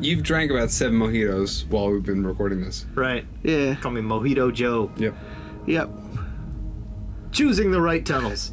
You've 0.01 0.23
drank 0.23 0.51
about 0.51 0.71
seven 0.71 0.99
mojitos 0.99 1.69
while 1.69 1.91
we've 1.91 2.05
been 2.05 2.25
recording 2.27 2.61
this. 2.61 2.87
right, 2.95 3.27
yeah. 3.43 3.75
call 3.77 3.91
me 3.91 4.01
Mojito 4.01 4.53
Joe. 4.53 4.93
Yep. 4.97 5.15
Yep. 5.67 5.91
Choosing 7.33 7.71
the 7.71 7.81
right 7.81 8.05
tunnels. 8.07 8.53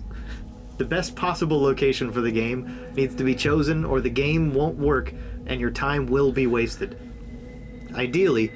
The 0.77 0.85
best 0.85 1.15
possible 1.15 1.61
location 1.61 2.11
for 2.11 2.21
the 2.21 2.31
game 2.31 2.93
needs 2.95 3.15
to 3.15 3.23
be 3.23 3.35
chosen, 3.35 3.85
or 3.85 4.01
the 4.01 4.09
game 4.09 4.53
won't 4.53 4.77
work 4.77 5.13
and 5.45 5.61
your 5.61 5.71
time 5.71 6.07
will 6.07 6.31
be 6.31 6.47
wasted. 6.47 6.97
Ideally, 7.93 8.51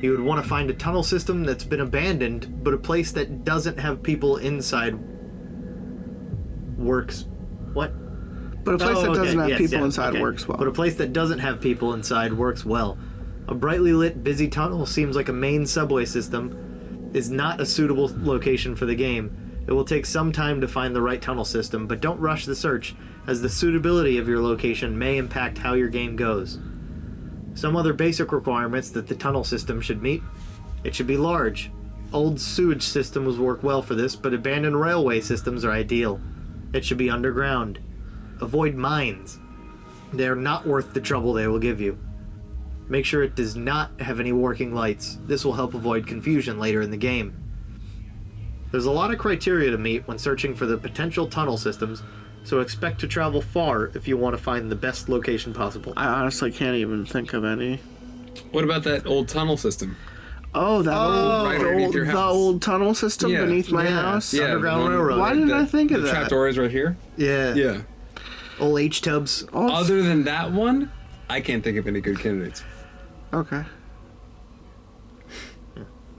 you 0.00 0.12
would 0.12 0.20
want 0.20 0.42
to 0.42 0.48
find 0.48 0.70
a 0.70 0.74
tunnel 0.74 1.02
system 1.02 1.44
that's 1.44 1.64
been 1.64 1.80
abandoned, 1.80 2.62
but 2.62 2.72
a 2.72 2.78
place 2.78 3.12
that 3.12 3.44
doesn't 3.44 3.78
have 3.78 4.02
people 4.02 4.36
inside 4.36 4.96
works. 6.78 7.26
What? 7.72 7.92
But 8.68 8.82
a 8.82 8.84
place 8.84 8.98
Oh, 8.98 9.02
that 9.02 9.10
okay, 9.10 9.20
doesn't 9.20 9.38
have 9.38 9.48
yes, 9.50 9.58
people 9.58 9.78
yeah, 9.78 9.84
inside 9.84 10.10
okay. 10.10 10.20
works 10.20 10.48
well. 10.48 10.58
But 10.58 10.68
a 10.68 10.72
place 10.72 10.96
that 10.96 11.12
doesn't 11.12 11.38
have 11.38 11.60
people 11.60 11.94
inside 11.94 12.32
works 12.32 12.64
well. 12.64 12.98
A 13.48 13.54
brightly 13.54 13.92
lit, 13.92 14.22
busy 14.22 14.48
tunnel 14.48 14.84
seems 14.84 15.16
like 15.16 15.28
a 15.28 15.32
main 15.32 15.66
subway 15.66 16.04
system 16.04 17.10
is 17.14 17.30
not 17.30 17.60
a 17.60 17.66
suitable 17.66 18.10
location 18.18 18.76
for 18.76 18.84
the 18.84 18.94
game. 18.94 19.64
It 19.66 19.72
will 19.72 19.84
take 19.84 20.06
some 20.06 20.32
time 20.32 20.60
to 20.60 20.68
find 20.68 20.94
the 20.94 21.02
right 21.02 21.20
tunnel 21.20 21.44
system, 21.44 21.86
but 21.86 22.00
don't 22.00 22.20
rush 22.20 22.46
the 22.46 22.54
search, 22.54 22.94
as 23.26 23.40
the 23.40 23.48
suitability 23.48 24.18
of 24.18 24.28
your 24.28 24.40
location 24.40 24.98
may 24.98 25.16
impact 25.16 25.58
how 25.58 25.74
your 25.74 25.88
game 25.88 26.16
goes. 26.16 26.58
Some 27.54 27.76
other 27.76 27.92
basic 27.92 28.32
requirements 28.32 28.90
that 28.90 29.06
the 29.06 29.14
tunnel 29.14 29.44
system 29.44 29.80
should 29.80 30.02
meet 30.02 30.22
it 30.84 30.94
should 30.94 31.06
be 31.06 31.16
large. 31.16 31.70
Old 32.12 32.40
sewage 32.40 32.82
systems 32.82 33.38
work 33.38 33.62
well 33.62 33.82
for 33.82 33.94
this, 33.94 34.16
but 34.16 34.32
abandoned 34.32 34.80
railway 34.80 35.20
systems 35.20 35.64
are 35.64 35.72
ideal. 35.72 36.20
It 36.72 36.84
should 36.84 36.98
be 36.98 37.10
underground. 37.10 37.78
Avoid 38.40 38.74
mines. 38.74 39.38
They 40.12 40.26
are 40.26 40.36
not 40.36 40.66
worth 40.66 40.94
the 40.94 41.00
trouble 41.00 41.32
they 41.32 41.46
will 41.46 41.58
give 41.58 41.80
you. 41.80 41.98
Make 42.88 43.04
sure 43.04 43.22
it 43.22 43.34
does 43.34 43.56
not 43.56 44.00
have 44.00 44.18
any 44.20 44.32
working 44.32 44.74
lights. 44.74 45.18
This 45.26 45.44
will 45.44 45.52
help 45.52 45.74
avoid 45.74 46.06
confusion 46.06 46.58
later 46.58 46.80
in 46.80 46.90
the 46.90 46.96
game. 46.96 47.34
There's 48.70 48.86
a 48.86 48.90
lot 48.90 49.10
of 49.12 49.18
criteria 49.18 49.70
to 49.70 49.78
meet 49.78 50.06
when 50.06 50.18
searching 50.18 50.54
for 50.54 50.66
the 50.66 50.76
potential 50.78 51.26
tunnel 51.26 51.56
systems, 51.56 52.02
so 52.44 52.60
expect 52.60 53.00
to 53.00 53.08
travel 53.08 53.42
far 53.42 53.86
if 53.94 54.06
you 54.08 54.16
want 54.16 54.36
to 54.36 54.42
find 54.42 54.70
the 54.70 54.76
best 54.76 55.08
location 55.08 55.52
possible. 55.52 55.92
I 55.96 56.06
honestly 56.06 56.50
can't 56.50 56.76
even 56.76 57.04
think 57.04 57.32
of 57.32 57.44
any. 57.44 57.80
What 58.52 58.64
about 58.64 58.84
that 58.84 59.06
old 59.06 59.28
tunnel 59.28 59.56
system? 59.56 59.96
Oh, 60.54 60.80
that 60.82 60.94
oh, 60.94 61.40
old, 61.40 61.46
Right 61.46 61.60
the 61.60 61.84
old, 61.84 61.94
your 61.94 62.06
the 62.06 62.16
old 62.16 62.62
tunnel 62.62 62.94
system 62.94 63.30
Yeah. 63.30 63.44
beneath 63.44 63.70
my 63.70 63.84
Yeah. 63.84 64.00
house. 64.02 64.32
Yeah. 64.32 64.44
Underground 64.44 64.88
Railroad. 64.88 65.18
Why 65.18 65.34
didn't 65.34 65.48
the- 65.48 65.56
I 65.56 65.64
think 65.66 65.90
of 65.90 66.00
the 66.00 66.06
that? 66.06 66.12
trap 66.14 66.28
door 66.30 66.48
is 66.48 66.56
right 66.56 66.70
here. 66.70 66.96
Yeah. 67.18 67.54
Yeah. 67.54 67.78
Old 68.60 68.78
H 68.78 69.02
tubs. 69.02 69.44
Oh, 69.52 69.70
Other 69.72 70.02
than 70.02 70.24
that 70.24 70.52
one, 70.52 70.90
I 71.30 71.40
can't 71.40 71.62
think 71.62 71.78
of 71.78 71.86
any 71.86 72.00
good 72.00 72.18
candidates. 72.18 72.62
okay. 73.32 73.62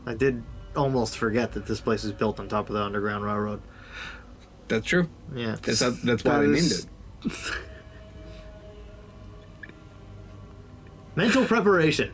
I 0.06 0.14
did 0.16 0.42
almost 0.76 1.18
forget 1.18 1.52
that 1.52 1.68
this 1.68 1.82
place 1.82 2.04
is 2.04 2.12
built 2.12 2.40
on 2.40 2.48
top 2.48 2.68
of 2.70 2.74
the 2.76 2.82
Underground 2.82 3.24
Railroad. 3.24 3.62
That's 4.68 4.86
true. 4.88 5.08
Yeah. 5.36 5.58
That's 5.62 5.82
how, 5.82 5.92
that's 6.04 6.24
why 6.24 6.38
That 6.38 6.40
they 6.40 6.46
named 6.48 6.58
is- 6.58 6.88
it. 7.26 7.32
Mental 11.16 11.46
preparation. 11.46 12.12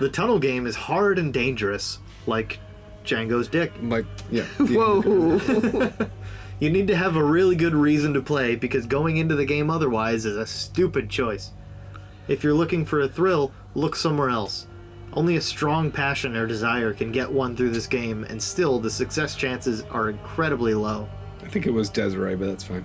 The 0.00 0.08
tunnel 0.08 0.38
game 0.38 0.66
is 0.66 0.74
hard 0.74 1.18
and 1.18 1.32
dangerous, 1.32 1.98
like 2.26 2.58
Django's 3.04 3.48
dick. 3.48 3.72
Like, 3.82 4.04
yeah. 4.30 4.42
Whoa. 4.58 5.90
You 6.62 6.70
need 6.70 6.86
to 6.86 6.96
have 6.96 7.16
a 7.16 7.24
really 7.24 7.56
good 7.56 7.74
reason 7.74 8.14
to 8.14 8.22
play 8.22 8.54
because 8.54 8.86
going 8.86 9.16
into 9.16 9.34
the 9.34 9.44
game 9.44 9.68
otherwise 9.68 10.24
is 10.24 10.36
a 10.36 10.46
stupid 10.46 11.10
choice. 11.10 11.50
If 12.28 12.44
you're 12.44 12.54
looking 12.54 12.84
for 12.84 13.00
a 13.00 13.08
thrill, 13.08 13.50
look 13.74 13.96
somewhere 13.96 14.28
else. 14.28 14.68
Only 15.12 15.34
a 15.34 15.40
strong 15.40 15.90
passion 15.90 16.36
or 16.36 16.46
desire 16.46 16.92
can 16.94 17.10
get 17.10 17.28
one 17.32 17.56
through 17.56 17.70
this 17.70 17.88
game, 17.88 18.22
and 18.22 18.40
still 18.40 18.78
the 18.78 18.90
success 18.90 19.34
chances 19.34 19.82
are 19.90 20.08
incredibly 20.08 20.72
low. 20.72 21.08
I 21.44 21.48
think 21.48 21.66
it 21.66 21.72
was 21.72 21.90
Desiree, 21.90 22.36
but 22.36 22.46
that's 22.46 22.62
fine. 22.62 22.84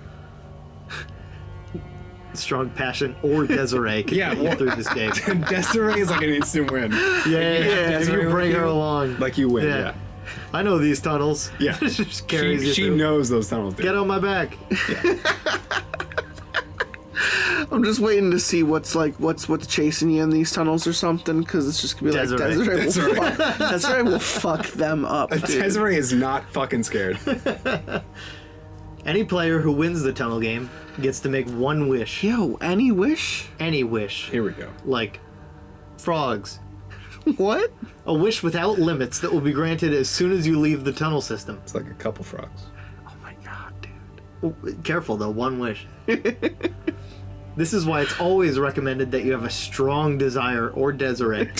Strong 2.34 2.70
passion 2.70 3.14
or 3.22 3.46
Desiree 3.46 4.02
can 4.02 4.18
Yeah, 4.18 4.30
get 4.34 4.38
you 4.38 4.44
well- 4.48 4.56
through 4.56 4.70
this 4.74 4.92
game. 4.92 5.12
Desiree 5.48 6.00
is 6.00 6.10
like 6.10 6.22
an 6.22 6.30
instant 6.30 6.72
win. 6.72 6.90
Yeah, 6.90 7.26
yeah, 7.28 8.00
if 8.00 8.08
you 8.08 8.28
bring 8.28 8.50
her 8.54 8.64
along. 8.64 9.20
Like 9.20 9.38
you 9.38 9.48
win, 9.48 9.68
Yeah. 9.68 9.78
yeah. 9.78 9.94
I 10.52 10.62
know 10.62 10.78
these 10.78 11.00
tunnels. 11.00 11.50
Yeah. 11.58 11.76
She 11.88 12.04
just 12.04 12.28
carries 12.28 12.62
She, 12.62 12.66
you 12.68 12.74
she 12.74 12.82
through. 12.86 12.96
knows 12.96 13.28
those 13.28 13.48
tunnels. 13.48 13.74
Dude. 13.74 13.84
Get 13.84 13.94
on 13.96 14.06
my 14.06 14.18
back. 14.18 14.56
I'm 17.70 17.84
just 17.84 18.00
waiting 18.00 18.30
to 18.30 18.38
see 18.38 18.62
what's 18.62 18.94
like 18.94 19.14
what's 19.16 19.48
what's 19.48 19.66
chasing 19.66 20.10
you 20.10 20.22
in 20.22 20.30
these 20.30 20.52
tunnels 20.52 20.86
or 20.86 20.92
something 20.92 21.40
because 21.40 21.68
it's 21.68 21.80
just 21.82 21.98
gonna 22.00 22.12
be 22.12 22.18
like 22.18 22.28
Desiree. 22.28 22.76
Desiree, 22.84 23.12
will 23.18 23.30
fuck, 23.32 23.58
Desiree 23.58 24.02
will 24.04 24.18
fuck 24.18 24.66
them 24.68 25.04
up. 25.04 25.30
Dude. 25.46 25.62
Desiree 25.62 25.96
is 25.96 26.12
not 26.12 26.48
fucking 26.50 26.82
scared. 26.84 27.18
Any 29.04 29.24
player 29.24 29.58
who 29.60 29.72
wins 29.72 30.02
the 30.02 30.12
tunnel 30.12 30.40
game 30.40 30.70
gets 31.00 31.20
to 31.20 31.28
make 31.28 31.48
one 31.50 31.88
wish. 31.88 32.22
Yo, 32.22 32.56
any 32.60 32.90
wish? 32.92 33.48
Any 33.60 33.84
wish. 33.84 34.30
Here 34.30 34.42
we 34.42 34.50
go. 34.52 34.70
Like 34.84 35.20
frogs. 35.98 36.60
What? 37.36 37.72
A 38.06 38.14
wish 38.14 38.42
without 38.42 38.78
limits 38.78 39.18
that 39.20 39.32
will 39.32 39.40
be 39.42 39.52
granted 39.52 39.92
as 39.92 40.08
soon 40.08 40.32
as 40.32 40.46
you 40.46 40.58
leave 40.58 40.84
the 40.84 40.92
tunnel 40.92 41.20
system. 41.20 41.60
It's 41.62 41.74
like 41.74 41.86
a 41.90 41.94
couple 41.94 42.24
frogs. 42.24 42.62
Oh 43.06 43.12
my 43.22 43.34
god, 43.44 43.72
dude. 43.82 43.92
Oh, 44.42 44.82
Careful 44.82 45.16
though, 45.16 45.28
one 45.30 45.58
wish. 45.58 45.86
this 47.56 47.74
is 47.74 47.84
why 47.84 48.00
it's 48.02 48.18
always 48.20 48.58
recommended 48.58 49.10
that 49.10 49.24
you 49.24 49.32
have 49.32 49.44
a 49.44 49.50
strong 49.50 50.16
desire 50.16 50.70
or 50.70 50.92
Desiree 50.92 51.46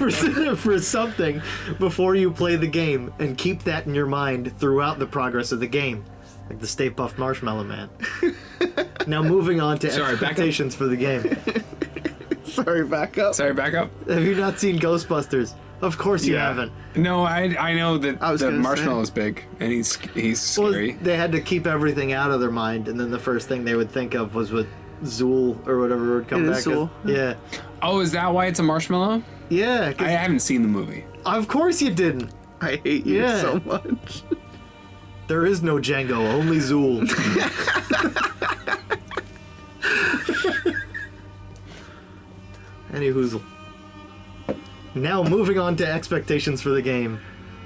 for, 0.00 0.56
for 0.56 0.78
something 0.80 1.40
before 1.78 2.14
you 2.14 2.30
play 2.32 2.56
the 2.56 2.66
game 2.66 3.12
and 3.18 3.36
keep 3.38 3.62
that 3.64 3.86
in 3.86 3.94
your 3.94 4.06
mind 4.06 4.56
throughout 4.58 4.98
the 4.98 5.06
progress 5.06 5.52
of 5.52 5.60
the 5.60 5.66
game. 5.68 6.04
Like 6.50 6.60
the 6.60 6.66
Stay 6.66 6.90
Puft 6.90 7.16
Marshmallow 7.18 7.64
Man. 7.64 7.88
now 9.06 9.22
moving 9.22 9.60
on 9.60 9.78
to 9.78 9.90
Sorry, 9.90 10.14
back 10.16 10.22
up. 10.22 10.30
expectations 10.30 10.74
for 10.74 10.86
the 10.86 10.96
game. 10.96 11.36
Sorry, 12.64 12.84
back 12.84 13.18
up. 13.18 13.34
Sorry, 13.34 13.54
back 13.54 13.74
up. 13.74 13.90
Have 14.08 14.22
you 14.22 14.34
not 14.34 14.58
seen 14.58 14.78
Ghostbusters? 14.78 15.54
Of 15.80 15.98
course 15.98 16.24
you 16.24 16.34
Yeah. 16.34 16.48
haven't. 16.48 16.72
No, 16.96 17.24
I 17.24 17.54
I 17.58 17.74
know 17.74 17.98
that 17.98 18.22
I 18.22 18.30
was 18.32 18.40
the 18.40 18.46
gonna 18.46 18.58
say. 18.58 18.62
marshmallow's 18.62 19.10
big 19.10 19.44
and 19.60 19.70
he's 19.72 19.96
he's 20.14 20.58
Well, 20.58 20.70
scary. 20.70 20.92
they 21.02 21.16
had 21.16 21.32
to 21.32 21.40
keep 21.40 21.66
everything 21.66 22.12
out 22.12 22.30
of 22.30 22.40
their 22.40 22.50
mind, 22.50 22.88
and 22.88 22.98
then 22.98 23.10
the 23.10 23.18
first 23.18 23.48
thing 23.48 23.64
they 23.64 23.74
would 23.74 23.90
think 23.90 24.14
of 24.14 24.34
was 24.34 24.52
what 24.52 24.66
Zuul 25.04 25.56
or 25.66 25.80
whatever 25.80 26.14
would 26.16 26.28
come 26.28 26.44
It 26.44 26.48
back. 26.50 26.58
is 26.58 26.66
as. 26.68 26.72
Zuul. 26.72 26.90
Yeah, 27.04 27.34
oh, 27.82 28.00
is 28.00 28.12
that 28.12 28.32
why 28.32 28.46
it's 28.46 28.60
a 28.60 28.62
marshmallow? 28.62 29.22
yeah. 29.50 29.92
'cause- 29.92 30.06
I 30.06 30.10
haven't 30.10 30.40
seen 30.40 30.62
the 30.62 30.68
movie. 30.68 31.04
of 31.26 31.48
course 31.48 31.82
you 31.82 31.90
didn't. 31.90 32.30
I 32.60 32.80
hate 32.82 33.04
you 33.04 33.20
Yeah. 33.20 33.40
so 33.40 33.60
much. 33.66 34.22
There 35.26 35.46
is 35.46 35.62
no 35.62 35.76
Django, 35.78 36.18
only 36.34 36.58
Zuul. 36.58 37.08
Any 42.94 43.10
hoozle. 43.10 43.42
Now 44.94 45.22
moving 45.24 45.58
on 45.58 45.74
to 45.76 45.86
expectations 45.86 46.62
for 46.62 46.70
the 46.70 46.82
game. 46.82 47.18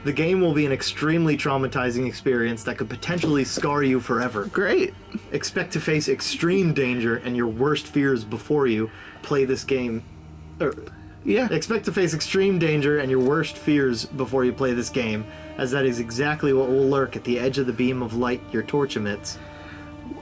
The 0.05 0.13
game 0.13 0.41
will 0.41 0.55
be 0.55 0.65
an 0.65 0.73
extremely 0.73 1.37
traumatizing 1.37 2.07
experience 2.07 2.63
that 2.65 2.79
could 2.79 2.89
potentially 2.89 3.45
scar 3.45 3.83
you 3.83 4.01
forever. 4.01 4.47
Great. 4.47 4.95
expect 5.33 5.73
to 5.73 5.81
face 5.81 6.09
extreme 6.09 6.73
danger 6.73 7.17
and 7.17 7.37
your 7.37 7.49
worst 7.49 7.87
fears 7.89 8.25
before 8.25 8.67
you 8.67 8.91
play 9.23 9.45
this 9.45 9.65
game. 9.65 10.03
Or, 10.61 10.73
Yeah. 11.25 11.49
expect 11.51 11.85
to 11.87 11.93
face 11.93 12.15
extreme 12.15 12.59
danger 12.59 12.99
and 13.01 13.11
your 13.11 13.21
worst 13.21 13.59
fears 13.59 14.07
before 14.07 14.45
you 14.45 14.53
play 14.53 14.73
this 14.73 14.89
game, 14.89 15.25
as 15.59 15.71
that 15.73 15.85
is 15.85 15.99
exactly 15.99 16.53
what 16.53 16.69
will 16.69 16.89
lurk 16.89 17.17
at 17.17 17.25
the 17.25 17.39
edge 17.39 17.59
of 17.59 17.67
the 17.67 17.73
beam 17.73 18.01
of 18.03 18.15
light 18.17 18.41
your 18.53 18.63
torch 18.63 18.97
emits. 18.97 19.37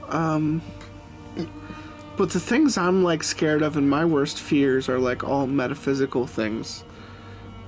Um, 0.09 0.61
But 2.17 2.31
the 2.31 2.39
things 2.39 2.77
I'm 2.77 3.03
like 3.03 3.23
scared 3.23 3.61
of 3.61 3.77
and 3.77 3.87
my 3.89 4.03
worst 4.03 4.39
fears 4.39 4.89
are 4.89 4.97
like 4.99 5.23
all 5.23 5.45
metaphysical 5.47 6.25
things. 6.25 6.83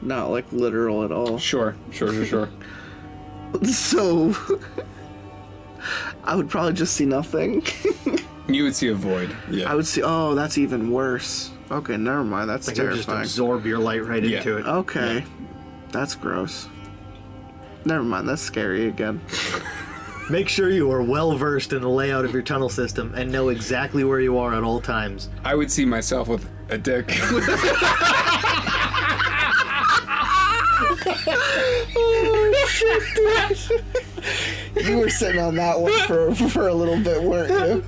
Not 0.01 0.31
like 0.31 0.51
literal 0.51 1.03
at 1.03 1.11
all. 1.11 1.37
Sure, 1.37 1.75
sure, 1.91 2.11
sure, 2.13 2.25
sure. 2.25 2.49
So 3.63 4.35
I 6.23 6.35
would 6.35 6.49
probably 6.49 6.73
just 6.73 6.93
see 6.95 7.05
nothing. 7.05 7.63
you 8.47 8.63
would 8.63 8.75
see 8.75 8.89
a 8.89 8.93
void. 8.93 9.35
Yeah. 9.49 9.71
I 9.71 9.75
would 9.75 9.87
see 9.87 10.01
oh, 10.03 10.35
that's 10.35 10.57
even 10.57 10.91
worse. 10.91 11.51
Okay, 11.71 11.97
never 11.97 12.23
mind. 12.23 12.49
That's 12.49 12.67
Like 12.67 12.77
it 12.77 12.83
would 12.83 12.95
just 12.95 13.09
absorb 13.09 13.65
your 13.65 13.79
light 13.79 14.05
right 14.05 14.23
Yeah. 14.23 14.37
into 14.37 14.57
it. 14.57 14.65
Okay. 14.65 15.23
That's 15.91 16.15
gross. 16.15 16.67
Never 17.85 18.03
mind, 18.03 18.27
that's 18.27 18.41
scary 18.41 18.87
again. 18.87 19.21
Make 20.29 20.47
sure 20.47 20.69
you 20.69 20.91
are 20.91 21.01
well 21.01 21.35
versed 21.35 21.73
in 21.73 21.81
the 21.81 21.89
layout 21.89 22.23
of 22.23 22.33
your 22.33 22.43
tunnel 22.43 22.69
system 22.69 23.13
and 23.15 23.31
know 23.31 23.49
exactly 23.49 24.03
where 24.03 24.19
you 24.19 24.37
are 24.37 24.53
at 24.53 24.63
all 24.63 24.79
times. 24.79 25.27
I 25.43 25.55
would 25.55 25.71
see 25.71 25.85
myself 25.85 26.27
with 26.27 26.47
a 26.69 26.77
dick. 26.77 27.17
You 34.75 34.97
were 34.97 35.09
sitting 35.09 35.41
on 35.41 35.55
that 35.55 35.79
one 35.79 35.91
for 36.07 36.33
for 36.33 36.67
a 36.67 36.73
little 36.73 36.99
bit, 36.99 37.21
weren't 37.21 37.51
you? 37.51 37.83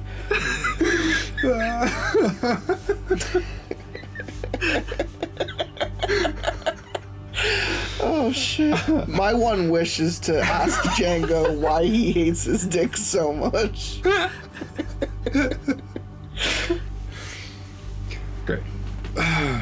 oh 1.45 2.61
Oh 8.03 8.31
shit. 8.31 8.75
My 9.07 9.33
one 9.33 9.69
wish 9.69 9.99
is 9.99 10.19
to 10.21 10.39
ask 10.39 10.79
Django 10.91 11.55
why 11.59 11.83
he 11.85 12.11
hates 12.11 12.43
his 12.43 12.65
dick 12.65 12.97
so 12.97 13.31
much. 13.31 14.01
Great. 18.45 18.63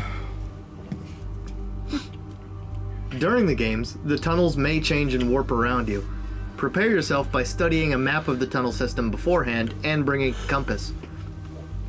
During 3.20 3.46
the 3.46 3.56
games, 3.56 3.98
the 4.06 4.18
tunnels 4.18 4.56
may 4.56 4.80
change 4.80 5.14
and 5.14 5.30
warp 5.30 5.52
around 5.52 5.90
you. 5.90 6.08
Prepare 6.56 6.90
yourself 6.90 7.32
by 7.32 7.44
studying 7.44 7.94
a 7.94 7.98
map 7.98 8.28
of 8.28 8.40
the 8.40 8.48
tunnel 8.48 8.72
system 8.72 9.12
beforehand 9.12 9.74
and 9.84 10.06
bringing 10.06 10.34
a 10.34 10.48
compass. 10.48 10.94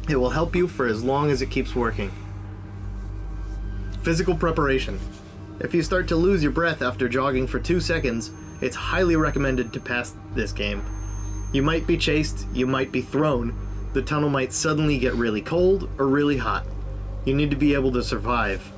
It 0.08 0.16
will 0.16 0.30
help 0.30 0.56
you 0.56 0.66
for 0.66 0.86
as 0.86 1.04
long 1.04 1.30
as 1.30 1.42
it 1.42 1.50
keeps 1.50 1.74
working. 1.76 2.10
Physical 4.02 4.34
preparation. 4.34 4.98
If 5.60 5.74
you 5.74 5.82
start 5.82 6.08
to 6.08 6.16
lose 6.16 6.42
your 6.42 6.52
breath 6.52 6.80
after 6.80 7.06
jogging 7.06 7.46
for 7.46 7.60
two 7.60 7.80
seconds, 7.80 8.30
it's 8.62 8.74
highly 8.74 9.16
recommended 9.16 9.74
to 9.74 9.80
pass 9.80 10.14
this 10.34 10.52
game. 10.52 10.82
You 11.52 11.62
might 11.62 11.86
be 11.86 11.98
chased, 11.98 12.46
you 12.54 12.66
might 12.66 12.90
be 12.90 13.02
thrown, 13.02 13.54
the 13.92 14.00
tunnel 14.00 14.30
might 14.30 14.54
suddenly 14.54 14.98
get 14.98 15.12
really 15.14 15.42
cold 15.42 15.90
or 15.98 16.06
really 16.06 16.38
hot. 16.38 16.64
You 17.26 17.34
need 17.34 17.50
to 17.50 17.56
be 17.56 17.74
able 17.74 17.92
to 17.92 18.02
survive. 18.02 18.72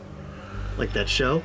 Like 0.77 0.93
that 0.95 1.09
show? 1.09 1.43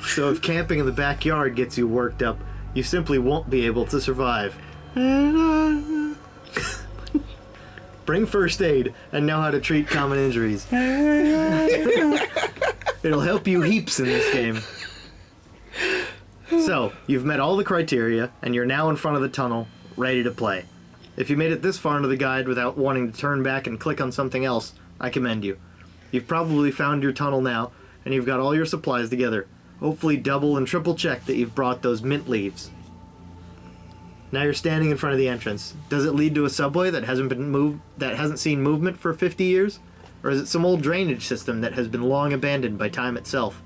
So 0.00 0.30
if 0.30 0.40
camping 0.40 0.78
in 0.78 0.86
the 0.86 0.92
backyard 0.92 1.56
gets 1.56 1.76
you 1.76 1.88
worked 1.88 2.22
up, 2.22 2.38
you 2.74 2.84
simply 2.84 3.18
won't 3.18 3.50
be 3.50 3.66
able 3.66 3.86
to 3.86 4.00
survive. 4.00 4.54
Bring 8.06 8.24
first 8.24 8.62
aid 8.62 8.94
and 9.12 9.26
know 9.26 9.40
how 9.40 9.50
to 9.50 9.60
treat 9.60 9.88
common 9.88 10.18
injuries. 10.18 10.66
It'll 13.02 13.20
help 13.20 13.46
you 13.48 13.62
heaps 13.62 13.98
in 13.98 14.06
this 14.06 14.32
game. 14.32 14.60
So, 16.64 16.92
you've 17.08 17.24
met 17.24 17.40
all 17.40 17.56
the 17.56 17.64
criteria, 17.64 18.30
and 18.42 18.54
you're 18.54 18.64
now 18.64 18.88
in 18.90 18.96
front 18.96 19.16
of 19.16 19.22
the 19.22 19.28
tunnel, 19.28 19.66
ready 19.96 20.22
to 20.22 20.30
play. 20.30 20.64
If 21.16 21.28
you 21.28 21.36
made 21.36 21.50
it 21.50 21.62
this 21.62 21.78
far 21.78 21.96
into 21.96 22.08
the 22.08 22.16
guide 22.16 22.46
without 22.46 22.78
wanting 22.78 23.10
to 23.10 23.18
turn 23.18 23.42
back 23.42 23.66
and 23.66 23.80
click 23.80 24.00
on 24.00 24.12
something 24.12 24.44
else, 24.44 24.74
I 25.00 25.10
commend 25.10 25.44
you. 25.44 25.58
You've 26.12 26.28
probably 26.28 26.70
found 26.70 27.02
your 27.02 27.12
tunnel 27.12 27.40
now, 27.40 27.72
and 28.04 28.14
you've 28.14 28.26
got 28.26 28.38
all 28.38 28.54
your 28.54 28.66
supplies 28.66 29.10
together. 29.10 29.48
Hopefully, 29.80 30.16
double 30.16 30.56
and 30.56 30.66
triple 30.66 30.94
check 30.94 31.24
that 31.26 31.36
you've 31.36 31.54
brought 31.54 31.82
those 31.82 32.02
mint 32.02 32.28
leaves. 32.28 32.70
Now 34.36 34.42
you're 34.42 34.52
standing 34.52 34.90
in 34.90 34.98
front 34.98 35.14
of 35.14 35.18
the 35.18 35.30
entrance. 35.30 35.72
Does 35.88 36.04
it 36.04 36.14
lead 36.14 36.34
to 36.34 36.44
a 36.44 36.50
subway 36.50 36.90
that 36.90 37.04
hasn't 37.04 37.30
been 37.30 37.48
moved, 37.48 37.80
that 37.96 38.18
hasn't 38.18 38.38
seen 38.38 38.60
movement 38.60 38.98
for 38.98 39.14
50 39.14 39.42
years, 39.42 39.78
or 40.22 40.28
is 40.28 40.38
it 40.38 40.46
some 40.46 40.62
old 40.62 40.82
drainage 40.82 41.24
system 41.24 41.62
that 41.62 41.72
has 41.72 41.88
been 41.88 42.02
long 42.02 42.34
abandoned 42.34 42.76
by 42.76 42.90
time 42.90 43.16
itself? 43.16 43.62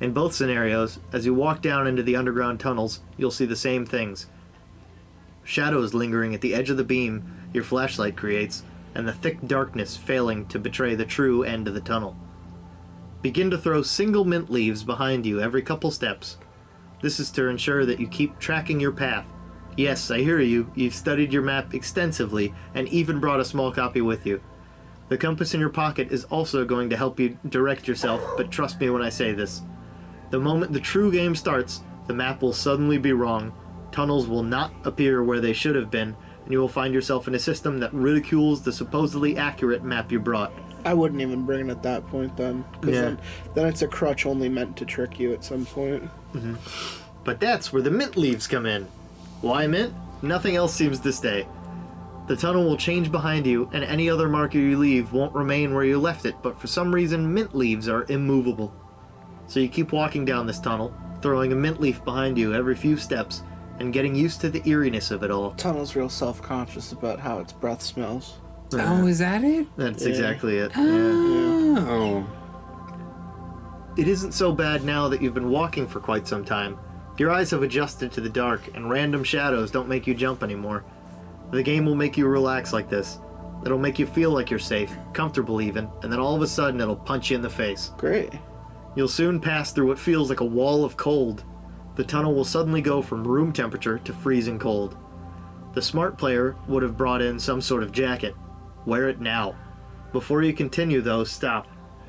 In 0.00 0.12
both 0.12 0.32
scenarios, 0.32 1.00
as 1.12 1.26
you 1.26 1.34
walk 1.34 1.62
down 1.62 1.88
into 1.88 2.04
the 2.04 2.14
underground 2.14 2.60
tunnels, 2.60 3.00
you'll 3.16 3.32
see 3.32 3.44
the 3.44 3.56
same 3.56 3.84
things. 3.84 4.28
Shadows 5.42 5.94
lingering 5.94 6.32
at 6.32 6.42
the 6.42 6.54
edge 6.54 6.70
of 6.70 6.76
the 6.76 6.84
beam 6.84 7.48
your 7.52 7.64
flashlight 7.64 8.16
creates, 8.16 8.62
and 8.94 9.08
the 9.08 9.12
thick 9.12 9.44
darkness 9.48 9.96
failing 9.96 10.46
to 10.46 10.60
betray 10.60 10.94
the 10.94 11.04
true 11.04 11.42
end 11.42 11.66
of 11.66 11.74
the 11.74 11.80
tunnel. 11.80 12.16
Begin 13.20 13.50
to 13.50 13.58
throw 13.58 13.82
single 13.82 14.24
mint 14.24 14.48
leaves 14.48 14.84
behind 14.84 15.26
you 15.26 15.40
every 15.40 15.62
couple 15.62 15.90
steps. 15.90 16.36
This 17.02 17.18
is 17.18 17.32
to 17.32 17.48
ensure 17.48 17.84
that 17.84 17.98
you 17.98 18.06
keep 18.06 18.38
tracking 18.38 18.78
your 18.78 18.92
path. 18.92 19.26
Yes, 19.76 20.10
I 20.10 20.18
hear 20.18 20.40
you, 20.40 20.70
you've 20.74 20.94
studied 20.94 21.32
your 21.32 21.42
map 21.42 21.74
extensively 21.74 22.54
and 22.74 22.88
even 22.88 23.18
brought 23.20 23.40
a 23.40 23.44
small 23.44 23.72
copy 23.72 24.00
with 24.00 24.24
you. 24.26 24.40
The 25.08 25.18
compass 25.18 25.52
in 25.52 25.60
your 25.60 25.68
pocket 25.68 26.12
is 26.12 26.24
also 26.24 26.64
going 26.64 26.88
to 26.90 26.96
help 26.96 27.18
you 27.20 27.36
direct 27.48 27.88
yourself, 27.88 28.22
but 28.36 28.50
trust 28.50 28.80
me 28.80 28.88
when 28.90 29.02
I 29.02 29.08
say 29.10 29.32
this. 29.32 29.62
The 30.30 30.38
moment 30.40 30.72
the 30.72 30.80
true 30.80 31.10
game 31.12 31.34
starts, 31.34 31.82
the 32.06 32.14
map 32.14 32.40
will 32.40 32.52
suddenly 32.52 32.98
be 32.98 33.12
wrong, 33.12 33.52
tunnels 33.92 34.26
will 34.26 34.42
not 34.42 34.72
appear 34.84 35.22
where 35.22 35.40
they 35.40 35.52
should 35.52 35.74
have 35.76 35.90
been, 35.90 36.16
and 36.44 36.52
you 36.52 36.58
will 36.58 36.68
find 36.68 36.94
yourself 36.94 37.26
in 37.28 37.34
a 37.34 37.38
system 37.38 37.80
that 37.80 37.92
ridicules 37.92 38.62
the 38.62 38.72
supposedly 38.72 39.36
accurate 39.36 39.82
map 39.82 40.12
you 40.12 40.20
brought. 40.20 40.52
I 40.84 40.94
wouldn't 40.94 41.20
even 41.20 41.44
bring 41.46 41.68
it 41.68 41.70
at 41.70 41.82
that 41.82 42.06
point 42.08 42.36
then. 42.36 42.64
'cause 42.80 42.90
Yeah. 42.94 43.00
then, 43.00 43.18
then 43.54 43.66
it's 43.66 43.82
a 43.82 43.88
crutch 43.88 44.26
only 44.26 44.48
meant 44.48 44.76
to 44.76 44.84
trick 44.84 45.18
you 45.18 45.32
at 45.32 45.44
some 45.44 45.64
point. 45.66 46.04
Mm-hmm. 46.34 46.54
But 47.24 47.40
that's 47.40 47.72
where 47.72 47.82
the 47.82 47.90
mint 47.90 48.16
leaves 48.16 48.46
come 48.46 48.66
in. 48.66 48.86
Why 49.44 49.66
mint? 49.66 49.92
Nothing 50.22 50.56
else 50.56 50.72
seems 50.74 50.98
to 51.00 51.12
stay. 51.12 51.46
The 52.28 52.36
tunnel 52.36 52.64
will 52.64 52.78
change 52.78 53.12
behind 53.12 53.46
you, 53.46 53.68
and 53.74 53.84
any 53.84 54.08
other 54.08 54.26
marker 54.26 54.56
you 54.56 54.78
leave 54.78 55.12
won't 55.12 55.34
remain 55.34 55.74
where 55.74 55.84
you 55.84 56.00
left 56.00 56.24
it, 56.24 56.34
but 56.42 56.58
for 56.58 56.66
some 56.66 56.94
reason, 56.94 57.34
mint 57.34 57.54
leaves 57.54 57.86
are 57.86 58.06
immovable. 58.08 58.72
So 59.46 59.60
you 59.60 59.68
keep 59.68 59.92
walking 59.92 60.24
down 60.24 60.46
this 60.46 60.58
tunnel, 60.58 60.94
throwing 61.20 61.52
a 61.52 61.56
mint 61.56 61.78
leaf 61.78 62.02
behind 62.06 62.38
you 62.38 62.54
every 62.54 62.74
few 62.74 62.96
steps, 62.96 63.42
and 63.78 63.92
getting 63.92 64.14
used 64.14 64.40
to 64.40 64.48
the 64.48 64.62
eeriness 64.66 65.10
of 65.10 65.22
it 65.22 65.30
all. 65.30 65.50
Tunnel's 65.52 65.94
real 65.94 66.08
self 66.08 66.40
conscious 66.40 66.92
about 66.92 67.20
how 67.20 67.38
its 67.40 67.52
breath 67.52 67.82
smells. 67.82 68.38
Oh, 68.72 69.06
is 69.06 69.18
that 69.18 69.44
it? 69.44 69.66
That's 69.76 70.02
Yeah. 70.04 70.08
exactly 70.08 70.56
it. 70.56 70.72
Oh. 70.74 71.74
Yeah. 71.76 71.86
Oh. 71.86 72.26
It 73.98 74.08
isn't 74.08 74.32
so 74.32 74.52
bad 74.52 74.84
now 74.84 75.08
that 75.10 75.20
you've 75.20 75.34
been 75.34 75.50
walking 75.50 75.86
for 75.86 76.00
quite 76.00 76.26
some 76.26 76.46
time. 76.46 76.78
Your 77.16 77.30
eyes 77.30 77.50
have 77.52 77.62
adjusted 77.62 78.10
to 78.12 78.20
the 78.20 78.28
dark, 78.28 78.74
and 78.74 78.90
random 78.90 79.22
shadows 79.22 79.70
don't 79.70 79.88
make 79.88 80.06
you 80.06 80.14
jump 80.14 80.42
anymore. 80.42 80.84
The 81.52 81.62
game 81.62 81.86
will 81.86 81.94
make 81.94 82.16
you 82.16 82.26
relax 82.26 82.72
like 82.72 82.88
this. 82.88 83.18
It'll 83.64 83.78
make 83.78 83.98
you 83.98 84.06
feel 84.06 84.30
like 84.30 84.50
you're 84.50 84.58
safe, 84.58 84.94
comfortable 85.12 85.62
even, 85.62 85.88
and 86.02 86.12
then 86.12 86.18
all 86.18 86.34
of 86.34 86.42
a 86.42 86.46
sudden 86.46 86.80
it'll 86.80 86.96
punch 86.96 87.30
you 87.30 87.36
in 87.36 87.42
the 87.42 87.48
face. 87.48 87.92
Great. 87.96 88.32
You'll 88.96 89.08
soon 89.08 89.40
pass 89.40 89.72
through 89.72 89.86
what 89.86 89.98
feels 89.98 90.28
like 90.28 90.40
a 90.40 90.44
wall 90.44 90.84
of 90.84 90.96
cold. 90.96 91.44
The 91.94 92.04
tunnel 92.04 92.34
will 92.34 92.44
suddenly 92.44 92.80
go 92.80 93.00
from 93.00 93.26
room 93.26 93.52
temperature 93.52 93.98
to 93.98 94.12
freezing 94.12 94.58
cold. 94.58 94.96
The 95.74 95.82
smart 95.82 96.18
player 96.18 96.56
would 96.68 96.82
have 96.82 96.96
brought 96.96 97.22
in 97.22 97.38
some 97.38 97.60
sort 97.60 97.82
of 97.82 97.92
jacket. 97.92 98.34
Wear 98.86 99.08
it 99.08 99.20
now. 99.20 99.54
Before 100.12 100.42
you 100.42 100.52
continue, 100.52 101.00
though, 101.00 101.24
stop. 101.24 101.68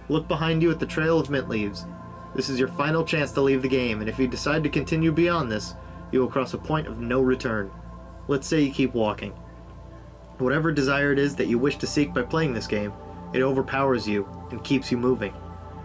Look 0.09 0.27
behind 0.27 0.61
you 0.61 0.71
at 0.71 0.79
the 0.79 0.85
trail 0.85 1.19
of 1.19 1.29
mint 1.29 1.49
leaves. 1.49 1.85
This 2.35 2.49
is 2.49 2.59
your 2.59 2.67
final 2.67 3.05
chance 3.05 3.31
to 3.31 3.41
leave 3.41 3.61
the 3.61 3.69
game, 3.69 4.01
and 4.01 4.09
if 4.09 4.19
you 4.19 4.27
decide 4.27 4.63
to 4.63 4.69
continue 4.69 5.11
beyond 5.11 5.49
this, 5.49 5.73
you 6.11 6.19
will 6.19 6.27
cross 6.27 6.53
a 6.53 6.57
point 6.57 6.85
of 6.85 6.99
no 6.99 7.21
return. 7.21 7.71
Let's 8.27 8.45
say 8.47 8.61
you 8.61 8.73
keep 8.73 8.93
walking. 8.93 9.31
Whatever 10.37 10.71
desire 10.73 11.13
it 11.13 11.19
is 11.19 11.35
that 11.37 11.47
you 11.47 11.57
wish 11.57 11.77
to 11.77 11.87
seek 11.87 12.13
by 12.13 12.23
playing 12.23 12.53
this 12.53 12.67
game, 12.67 12.91
it 13.33 13.41
overpowers 13.41 14.07
you 14.07 14.27
and 14.51 14.63
keeps 14.63 14.91
you 14.91 14.97
moving. 14.97 15.33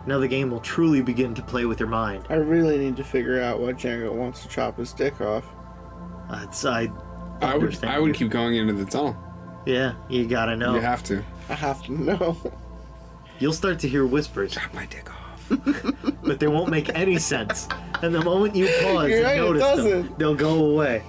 Now 0.07 0.19
the 0.19 0.27
game 0.27 0.51
will 0.51 0.61
truly 0.61 1.03
begin 1.03 1.35
to 1.35 1.43
play 1.43 1.67
with 1.67 1.79
your 1.79 1.89
mind. 1.89 2.27
I 2.29 2.35
really 2.35 2.79
need 2.79 2.97
to 2.97 3.05
figure 3.05 3.41
out 3.41 3.61
why 3.61 3.73
Django 3.73 4.13
wants 4.13 4.43
to 4.43 4.49
chop 4.49 4.77
his 4.77 4.93
dick 4.93 5.21
off. 5.21 5.45
Uh, 6.29 6.41
it's, 6.45 6.65
I, 6.65 6.91
I 7.41 7.55
would 7.55 7.65
understand 7.65 7.93
I 7.93 7.99
would 7.99 8.15
keep 8.15 8.31
going 8.31 8.57
into 8.57 8.73
the 8.73 8.85
tunnel. 8.85 9.17
Yeah, 9.67 9.95
you 10.09 10.27
gotta 10.27 10.57
know. 10.57 10.75
You 10.75 10.81
have 10.81 11.05
to. 11.05 11.23
I 11.49 11.55
have 11.55 11.83
to 11.85 11.93
know. 11.93 12.37
You'll 13.39 13.53
start 13.53 13.79
to 13.81 13.89
hear 13.89 14.07
whispers, 14.07 14.53
Chop 14.53 14.73
my 14.75 14.87
dick 14.87 15.11
off. 15.11 15.20
but 16.23 16.39
they 16.39 16.47
won't 16.47 16.71
make 16.71 16.95
any 16.95 17.19
sense. 17.19 17.69
And 18.03 18.15
the 18.15 18.23
moment 18.23 18.55
you 18.55 18.67
pause 18.83 19.11
You're 19.11 19.19
and 19.19 19.27
right, 19.27 19.37
notice 19.37 19.85
them, 19.85 20.15
they'll 20.19 20.35
go 20.35 20.65
away. 20.67 21.03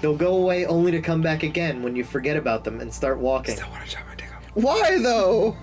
They'll 0.00 0.16
go 0.16 0.34
away 0.36 0.66
only 0.66 0.90
to 0.92 1.00
come 1.00 1.22
back 1.22 1.42
again 1.42 1.82
when 1.82 1.94
you 1.94 2.02
forget 2.04 2.36
about 2.36 2.64
them 2.64 2.80
and 2.80 2.92
start 2.92 3.18
walking. 3.18 3.60
I 3.60 3.68
want 3.68 3.84
to 3.84 3.90
chop 3.90 4.06
my 4.08 4.14
dick 4.14 4.34
off. 4.34 4.44
Why 4.54 4.98
though? 4.98 5.56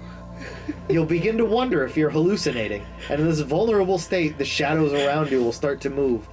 You'll 0.89 1.05
begin 1.05 1.37
to 1.37 1.45
wonder 1.45 1.83
if 1.83 1.97
you're 1.97 2.09
hallucinating, 2.09 2.85
and 3.09 3.19
in 3.19 3.27
this 3.27 3.41
vulnerable 3.41 3.97
state, 3.97 4.37
the 4.37 4.45
shadows 4.45 4.93
around 4.93 5.29
you 5.29 5.43
will 5.43 5.51
start 5.51 5.81
to 5.81 5.89
move. 5.89 6.27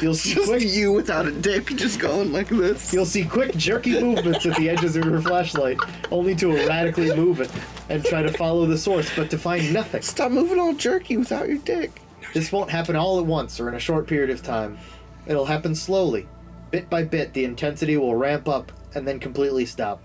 You'll 0.00 0.14
see 0.14 0.34
Just 0.34 0.48
quick, 0.48 0.62
you 0.62 0.92
without 0.92 1.26
a 1.26 1.32
dick, 1.32 1.66
just 1.76 1.98
going 1.98 2.32
like 2.32 2.48
this. 2.48 2.92
you'll 2.92 3.06
see 3.06 3.24
quick, 3.24 3.56
jerky 3.56 4.00
movements 4.00 4.44
at 4.46 4.56
the 4.56 4.68
edges 4.68 4.96
of 4.96 5.04
your 5.04 5.20
flashlight, 5.20 5.78
only 6.10 6.34
to 6.36 6.56
erratically 6.56 7.14
move 7.14 7.40
it 7.40 7.50
and 7.88 8.04
try 8.04 8.22
to 8.22 8.32
follow 8.32 8.66
the 8.66 8.78
source, 8.78 9.14
but 9.16 9.30
to 9.30 9.38
find 9.38 9.72
nothing. 9.72 10.02
Stop 10.02 10.32
moving 10.32 10.58
all 10.58 10.74
jerky 10.74 11.16
without 11.16 11.48
your 11.48 11.58
dick. 11.58 12.02
This 12.34 12.52
won't 12.52 12.70
happen 12.70 12.96
all 12.96 13.18
at 13.18 13.26
once 13.26 13.58
or 13.60 13.68
in 13.68 13.74
a 13.74 13.80
short 13.80 14.06
period 14.06 14.30
of 14.30 14.42
time. 14.42 14.78
It'll 15.26 15.46
happen 15.46 15.74
slowly. 15.74 16.28
Bit 16.70 16.90
by 16.90 17.04
bit, 17.04 17.32
the 17.32 17.44
intensity 17.44 17.96
will 17.96 18.14
ramp 18.14 18.48
up 18.48 18.72
and 18.94 19.06
then 19.06 19.20
completely 19.20 19.66
stop. 19.66 20.02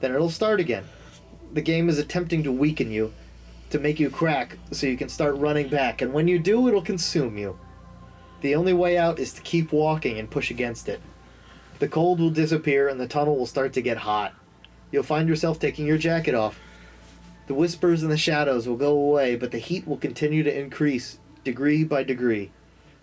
Then 0.00 0.14
it'll 0.14 0.30
start 0.30 0.60
again. 0.60 0.84
The 1.52 1.62
game 1.62 1.88
is 1.88 1.98
attempting 1.98 2.42
to 2.44 2.52
weaken 2.52 2.90
you, 2.90 3.12
to 3.70 3.78
make 3.78 3.98
you 4.00 4.10
crack 4.10 4.58
so 4.70 4.86
you 4.86 4.96
can 4.96 5.08
start 5.08 5.36
running 5.36 5.68
back, 5.68 6.02
and 6.02 6.12
when 6.12 6.28
you 6.28 6.38
do, 6.38 6.68
it'll 6.68 6.82
consume 6.82 7.36
you. 7.36 7.58
The 8.42 8.56
only 8.56 8.72
way 8.72 8.98
out 8.98 9.18
is 9.20 9.32
to 9.34 9.42
keep 9.42 9.72
walking 9.72 10.18
and 10.18 10.30
push 10.30 10.50
against 10.50 10.88
it. 10.88 11.00
The 11.78 11.88
cold 11.88 12.20
will 12.20 12.30
disappear 12.30 12.88
and 12.88 13.00
the 13.00 13.08
tunnel 13.08 13.36
will 13.36 13.46
start 13.46 13.72
to 13.74 13.82
get 13.82 13.98
hot. 13.98 14.34
You'll 14.90 15.04
find 15.04 15.28
yourself 15.28 15.58
taking 15.58 15.86
your 15.86 15.96
jacket 15.96 16.34
off. 16.34 16.60
The 17.46 17.54
whispers 17.54 18.02
and 18.02 18.10
the 18.10 18.16
shadows 18.16 18.68
will 18.68 18.76
go 18.76 18.90
away, 18.90 19.36
but 19.36 19.52
the 19.52 19.58
heat 19.58 19.86
will 19.86 19.96
continue 19.96 20.42
to 20.42 20.58
increase, 20.58 21.18
degree 21.44 21.84
by 21.84 22.02
degree. 22.02 22.50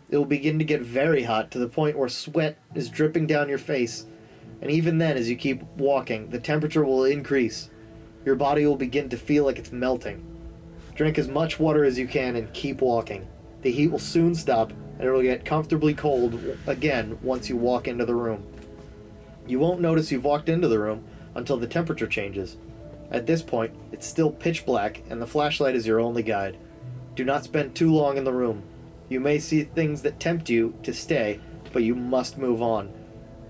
It 0.10 0.18
will 0.18 0.26
begin 0.26 0.60
to 0.60 0.66
get 0.66 0.82
very 0.82 1.24
hot 1.24 1.52
to 1.52 1.60
the 1.60 1.68
point 1.68 1.98
where 1.98 2.10
sweat 2.10 2.58
is 2.76 2.90
dripping 2.90 3.28
down 3.28 3.48
your 3.48 3.58
face, 3.58 4.06
and 4.62 4.72
even 4.72 4.98
then, 4.98 5.18
as 5.18 5.30
you 5.30 5.36
keep 5.36 5.64
walking, 5.78 6.30
the 6.30 6.40
temperature 6.40 6.84
will 6.84 7.06
increase. 7.06 7.70
Your 8.26 8.36
body 8.36 8.66
will 8.66 8.76
begin 8.76 9.08
to 9.10 9.18
feel 9.18 9.46
like 9.46 9.58
it's 9.58 9.72
melting. 9.72 10.26
Drink 10.96 11.18
as 11.18 11.28
much 11.28 11.60
water 11.60 11.86
as 11.86 11.98
you 11.98 12.08
can 12.08 12.36
and 12.36 12.52
keep 12.54 12.82
walking. 12.82 13.28
The 13.62 13.72
heat 13.72 13.88
will 13.88 14.00
soon 14.00 14.36
stop, 14.36 14.74
and 15.00 15.08
it 15.08 15.12
will 15.12 15.22
get 15.22 15.46
comfortably 15.46 15.94
cold 15.94 16.40
again 16.68 17.18
once 17.24 17.50
you 17.50 17.56
walk 17.56 17.88
into 17.88 18.06
the 18.06 18.14
room. 18.14 18.46
You 19.48 19.58
won't 19.58 19.82
notice 19.82 20.12
you've 20.12 20.26
walked 20.26 20.50
into 20.50 20.68
the 20.68 20.78
room 20.78 21.06
until 21.34 21.58
the 21.58 21.68
temperature 21.68 22.06
changes. 22.06 22.58
At 23.10 23.26
this 23.26 23.42
point, 23.42 23.74
it's 23.92 24.06
still 24.06 24.30
pitch 24.30 24.66
black, 24.66 25.02
and 25.10 25.22
the 25.22 25.26
flashlight 25.26 25.76
is 25.76 25.88
your 25.88 26.00
only 26.00 26.22
guide. 26.22 26.58
Do 27.16 27.24
not 27.24 27.44
spend 27.44 27.74
too 27.74 27.92
long 27.92 28.18
in 28.18 28.24
the 28.26 28.34
room. 28.34 28.62
You 29.08 29.20
may 29.20 29.40
see 29.40 29.64
things 29.64 30.04
that 30.04 30.20
tempt 30.20 30.50
you 30.50 30.76
to 30.84 30.94
stay, 30.94 31.40
but 31.74 31.84
you 31.84 31.96
must 31.96 32.38
move 32.38 32.62
on. 32.62 32.94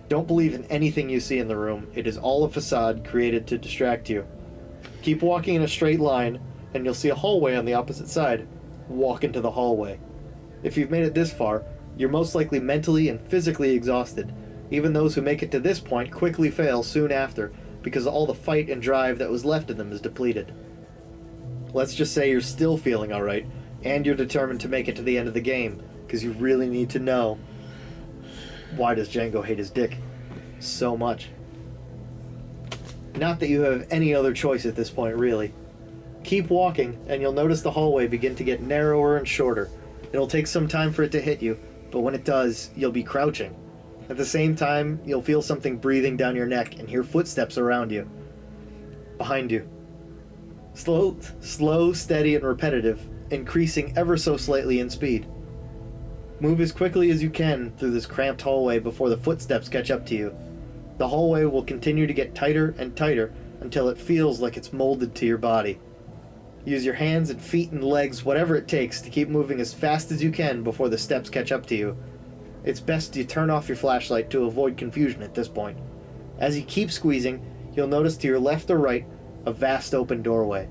Don't 0.08 0.28
believe 0.28 0.54
in 0.54 0.64
anything 0.66 1.10
you 1.10 1.20
see 1.20 1.40
in 1.40 1.48
the 1.48 1.58
room, 1.58 1.88
it 1.94 2.08
is 2.08 2.18
all 2.18 2.44
a 2.44 2.50
facade 2.50 3.06
created 3.06 3.46
to 3.48 3.58
distract 3.58 4.10
you. 4.10 4.26
Keep 5.02 5.22
walking 5.22 5.56
in 5.56 5.62
a 5.62 5.68
straight 5.68 6.00
line, 6.00 6.40
and 6.74 6.86
you'll 6.86 6.94
see 6.94 7.10
a 7.10 7.16
hallway 7.16 7.56
on 7.56 7.66
the 7.66 7.74
opposite 7.74 8.08
side. 8.08 8.48
Walk 8.88 9.24
into 9.24 9.42
the 9.42 9.52
hallway. 9.52 10.00
If 10.64 10.78
you've 10.78 10.92
made 10.92 11.04
it 11.04 11.14
this 11.14 11.34
far, 11.34 11.64
you're 11.98 12.10
most 12.10 12.36
likely 12.36 12.60
mentally 12.60 13.10
and 13.10 13.22
physically 13.22 13.72
exhausted. 13.72 14.34
Even 14.72 14.94
those 14.94 15.16
who 15.16 15.22
make 15.22 15.42
it 15.42 15.52
to 15.52 15.60
this 15.60 15.80
point 15.80 16.12
quickly 16.12 16.52
fail 16.52 16.84
soon 16.84 17.12
after, 17.12 17.52
because 17.82 18.06
all 18.06 18.26
the 18.26 18.34
fight 18.34 18.70
and 18.70 18.82
drive 18.82 19.18
that 19.20 19.30
was 19.30 19.46
left 19.46 19.70
in 19.70 19.78
them 19.78 19.92
is 19.92 20.02
depleted. 20.02 20.54
Let's 21.74 21.96
just 21.96 22.14
say 22.14 22.30
you're 22.30 22.42
still 22.42 22.78
feeling 22.78 23.14
alright, 23.14 23.46
and 23.84 24.06
you're 24.06 24.16
determined 24.16 24.62
to 24.62 24.70
make 24.70 24.88
it 24.88 24.96
to 24.98 25.02
the 25.02 25.18
end 25.18 25.28
of 25.28 25.34
the 25.34 25.42
game, 25.42 25.82
because 26.06 26.24
you 26.24 26.34
really 26.34 26.68
need 26.68 26.90
to 26.92 27.00
know 27.00 27.40
why 28.76 28.96
does 28.96 29.10
Django 29.10 29.44
hate 29.44 29.58
his 29.58 29.70
dick 29.70 29.98
so 30.60 30.96
much? 30.96 31.30
Not 33.16 33.40
that 33.40 33.50
you 33.50 33.62
have 33.62 33.88
any 33.90 34.14
other 34.14 34.34
choice 34.34 34.66
at 34.66 34.76
this 34.76 34.90
point, 34.90 35.16
really. 35.16 35.54
Keep 36.24 36.50
walking, 36.50 36.98
and 37.08 37.22
you'll 37.22 37.34
notice 37.34 37.62
the 37.62 37.72
hallway 37.72 38.08
begin 38.08 38.36
to 38.36 38.44
get 38.44 38.62
narrower 38.62 39.18
and 39.18 39.28
shorter. 39.28 39.70
It'll 40.12 40.28
take 40.28 40.48
some 40.48 40.68
time 40.68 40.92
for 40.92 41.04
it 41.04 41.12
to 41.12 41.22
hit 41.22 41.42
you, 41.42 41.60
but 41.92 42.02
when 42.02 42.16
it 42.16 42.26
does, 42.26 42.72
you'll 42.76 42.92
be 42.92 43.04
crouching. 43.04 43.56
At 44.10 44.18
the 44.18 44.26
same 44.26 44.56
time, 44.56 45.00
you'll 45.06 45.22
feel 45.22 45.42
something 45.42 45.78
breathing 45.78 46.18
down 46.18 46.36
your 46.36 46.48
neck 46.48 46.80
and 46.80 46.90
hear 46.90 47.04
footsteps 47.04 47.58
around 47.58 47.92
you. 47.92 48.10
Behind 49.18 49.52
you. 49.52 49.70
Slow, 50.74 51.18
slow, 51.42 51.94
steady, 51.94 52.36
and 52.36 52.44
repetitive, 52.44 53.08
increasing 53.30 53.96
ever 53.98 54.18
so 54.18 54.36
slightly 54.38 54.80
in 54.80 54.90
speed. 54.90 55.28
Move 56.40 56.62
as 56.62 56.72
quickly 56.72 57.12
as 57.12 57.22
you 57.22 57.30
can 57.30 57.72
through 57.78 57.92
this 57.92 58.06
cramped 58.06 58.42
hallway 58.42 58.80
before 58.80 59.10
the 59.10 59.18
footsteps 59.18 59.70
catch 59.70 59.92
up 59.92 60.06
to 60.06 60.16
you. 60.16 60.36
The 60.98 61.08
hallway 61.08 61.44
will 61.46 61.64
continue 61.64 62.08
to 62.08 62.14
get 62.14 62.34
tighter 62.34 62.74
and 62.78 62.96
tighter 62.96 63.34
until 63.62 63.90
it 63.90 63.98
feels 63.98 64.40
like 64.40 64.58
it's 64.58 64.74
molded 64.74 65.14
to 65.16 65.26
your 65.26 65.38
body. 65.38 65.80
Use 66.70 66.86
your 66.86 66.94
hands 66.94 67.32
and 67.32 67.42
feet 67.42 67.72
and 67.72 67.84
legs, 67.84 68.24
whatever 68.24 68.56
it 68.56 68.68
takes, 68.68 69.02
to 69.02 69.10
keep 69.10 69.28
moving 69.28 69.60
as 69.60 69.74
fast 69.74 70.12
as 70.12 70.22
you 70.22 70.30
can 70.30 70.62
before 70.62 70.88
the 70.88 71.00
steps 71.00 71.28
catch 71.28 71.52
up 71.52 71.66
to 71.66 71.76
you. 71.76 71.98
It's 72.64 72.80
best 72.80 73.16
you 73.16 73.24
turn 73.24 73.50
off 73.50 73.68
your 73.68 73.76
flashlight 73.76 74.30
to 74.30 74.44
avoid 74.44 74.78
confusion 74.78 75.24
at 75.24 75.34
this 75.34 75.48
point. 75.48 75.80
As 76.38 76.56
you 76.56 76.64
keep 76.64 76.92
squeezing, 76.92 77.44
you'll 77.74 77.88
notice 77.88 78.18
to 78.18 78.28
your 78.28 78.38
left 78.38 78.70
or 78.70 78.78
right 78.78 79.04
a 79.48 79.52
vast 79.52 79.96
open 79.96 80.22
doorway. 80.22 80.70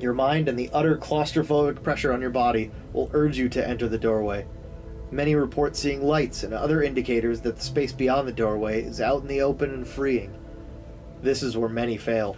Your 0.00 0.12
mind 0.12 0.50
and 0.50 0.58
the 0.58 0.68
utter 0.74 0.98
claustrophobic 0.98 1.82
pressure 1.82 2.12
on 2.12 2.20
your 2.20 2.28
body 2.28 2.70
will 2.92 3.10
urge 3.14 3.38
you 3.38 3.48
to 3.48 3.66
enter 3.66 3.88
the 3.88 3.96
doorway. 3.96 4.46
Many 5.10 5.34
report 5.34 5.76
seeing 5.76 6.02
lights 6.02 6.42
and 6.42 6.52
other 6.52 6.82
indicators 6.82 7.40
that 7.40 7.56
the 7.56 7.62
space 7.62 7.92
beyond 7.92 8.28
the 8.28 8.32
doorway 8.32 8.82
is 8.82 9.00
out 9.00 9.22
in 9.22 9.28
the 9.28 9.40
open 9.40 9.72
and 9.72 9.88
freeing. 9.88 10.36
This 11.22 11.42
is 11.42 11.56
where 11.56 11.70
many 11.70 11.96
fail. 11.96 12.36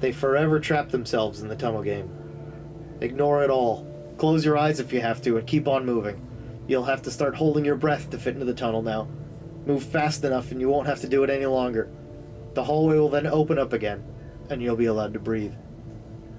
They 0.00 0.12
forever 0.12 0.60
trap 0.60 0.90
themselves 0.90 1.40
in 1.40 1.48
the 1.48 1.56
tunnel 1.56 1.82
game. 1.82 2.10
Ignore 3.00 3.44
it 3.44 3.50
all. 3.50 3.86
Close 4.18 4.44
your 4.44 4.56
eyes 4.56 4.80
if 4.80 4.92
you 4.92 5.00
have 5.00 5.22
to 5.22 5.36
and 5.36 5.46
keep 5.46 5.68
on 5.68 5.86
moving. 5.86 6.20
You'll 6.66 6.84
have 6.84 7.02
to 7.02 7.10
start 7.10 7.34
holding 7.34 7.64
your 7.64 7.76
breath 7.76 8.10
to 8.10 8.18
fit 8.18 8.34
into 8.34 8.46
the 8.46 8.54
tunnel 8.54 8.82
now. 8.82 9.08
Move 9.66 9.82
fast 9.82 10.24
enough 10.24 10.50
and 10.50 10.60
you 10.60 10.68
won't 10.68 10.86
have 10.86 11.00
to 11.00 11.08
do 11.08 11.22
it 11.24 11.30
any 11.30 11.46
longer. 11.46 11.88
The 12.54 12.64
hallway 12.64 12.96
will 12.96 13.10
then 13.10 13.26
open 13.26 13.58
up 13.58 13.72
again, 13.72 14.02
and 14.48 14.62
you'll 14.62 14.76
be 14.76 14.86
allowed 14.86 15.12
to 15.12 15.18
breathe. 15.18 15.52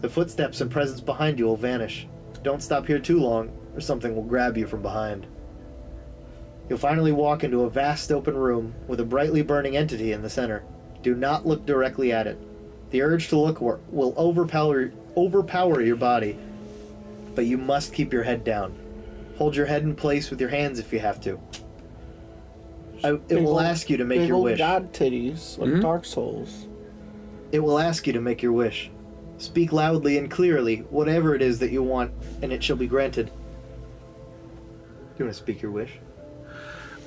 The 0.02 0.10
footsteps 0.10 0.62
and 0.62 0.72
presence 0.72 1.02
behind 1.02 1.38
you 1.38 1.46
will 1.46 1.58
vanish. 1.58 2.08
Don't 2.42 2.64
stop 2.64 2.88
here 2.88 3.00
too 3.00 3.20
long, 3.20 3.52
or 3.76 3.82
something 3.82 4.16
will 4.16 4.24
grab 4.24 4.58
you 4.58 4.66
from 4.66 4.82
behind. 4.82 5.28
You'll 6.70 6.80
finally 6.80 7.12
walk 7.12 7.44
into 7.44 7.62
a 7.62 7.70
vast 7.70 8.12
open 8.12 8.36
room 8.36 8.74
with 8.88 9.00
a 9.00 9.06
brightly 9.06 9.42
burning 9.42 9.78
entity 9.78 10.12
in 10.12 10.22
the 10.22 10.30
center. 10.30 10.64
Do 11.02 11.16
not 11.16 11.46
look 11.46 11.66
directly 11.66 12.12
at 12.12 12.28
it. 12.28 12.40
The 12.92 13.02
urge 13.02 13.28
to 13.30 13.38
look 13.38 13.60
wor- 13.62 13.80
will 13.90 14.14
overpower 14.18 14.92
overpower 15.16 15.82
your 15.82 15.96
body, 15.96 16.38
but 17.36 17.46
you 17.46 17.58
must 17.58 17.94
keep 17.94 18.14
your 18.14 18.24
head 18.24 18.44
down. 18.44 18.76
Hold 19.38 19.56
your 19.56 19.66
head 19.66 19.84
in 19.84 19.96
place 19.96 20.30
with 20.30 20.40
your 20.40 20.50
hands 20.50 20.80
if 20.80 20.92
you 20.94 21.00
have 21.00 21.20
to. 21.22 21.40
I, 23.04 23.12
it 23.12 23.28
Big 23.28 23.44
will 23.44 23.54
old- 23.54 23.62
ask 23.62 23.90
you 23.90 23.98
to 23.98 24.06
make 24.06 24.20
big 24.20 24.28
your 24.28 24.38
old 24.38 24.46
wish. 24.46 24.58
God 24.58 24.94
titties, 24.94 25.58
like 25.58 25.82
Dark 25.82 26.06
Souls. 26.06 26.68
It 27.52 27.60
will 27.60 27.80
ask 27.80 28.08
you 28.08 28.14
to 28.14 28.22
make 28.22 28.42
your 28.42 28.52
wish. 28.54 28.90
Speak 29.38 29.72
loudly 29.72 30.18
and 30.18 30.32
clearly 30.32 30.78
whatever 30.90 31.36
it 31.36 31.42
is 31.42 31.60
that 31.60 31.72
you 31.72 31.84
want, 31.84 32.12
and 32.42 32.52
it 32.52 32.64
shall 32.64 32.76
be 32.76 32.88
granted. 32.88 33.32
You 35.18 35.26
want 35.26 35.36
to 35.36 35.40
speak 35.42 35.62
your 35.62 35.72
wish? 35.72 35.92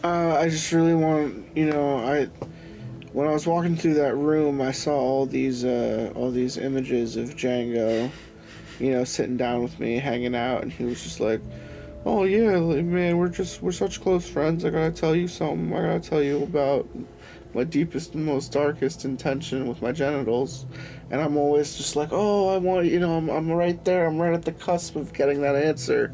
Uh, 0.03 0.37
I 0.39 0.49
just 0.49 0.73
really 0.73 0.95
want, 0.95 1.57
you 1.57 1.67
know, 1.71 1.99
I 1.99 2.29
when 3.13 3.27
I 3.27 3.33
was 3.33 3.47
walking 3.47 3.77
through 3.77 3.95
that 3.95 4.15
room, 4.17 4.61
I 4.61 4.73
saw 4.73 4.93
all 4.97 5.27
these 5.27 5.65
uh, 5.65 6.13
all 6.15 6.31
these 6.31 6.57
images 6.57 7.17
of 7.17 7.31
Django, 7.37 8.11
you 8.79 8.93
know, 8.93 9.05
sitting 9.05 9.37
down 9.37 9.63
with 9.63 9.79
me, 9.81 9.99
hanging 9.99 10.35
out, 10.35 10.63
and 10.63 10.73
he 10.73 10.85
was 10.85 11.03
just 11.03 11.21
like, 11.21 11.41
"Oh 12.05 12.25
yeah, 12.25 12.59
man, 12.59 13.19
we're 13.19 13.29
just 13.29 13.63
we're 13.63 13.73
such 13.73 14.01
close 14.01 14.29
friends. 14.29 14.65
I 14.65 14.71
gotta 14.71 14.93
tell 14.93 15.15
you 15.15 15.29
something. 15.29 15.73
I 15.73 15.83
gotta 15.83 16.01
tell 16.01 16.23
you 16.23 16.43
about 16.43 16.89
my 17.53 17.65
deepest 17.65 18.15
and 18.15 18.25
most 18.25 18.53
darkest 18.53 19.05
intention 19.05 19.67
with 19.67 19.83
my 19.83 19.93
genitals." 19.93 20.67
And 21.11 21.21
I'm 21.21 21.37
always 21.37 21.77
just 21.77 21.97
like, 21.97 22.11
"Oh, 22.13 22.49
I 22.55 22.59
want, 22.59 22.87
you 22.87 23.01
know, 23.01 23.17
I'm, 23.17 23.29
I'm 23.29 23.51
right 23.51 23.85
there. 23.85 24.07
I'm 24.07 24.19
right 24.19 24.33
at 24.35 24.45
the 24.45 24.53
cusp 24.53 24.95
of 24.95 25.13
getting 25.13 25.41
that 25.41 25.57
answer." 25.57 26.13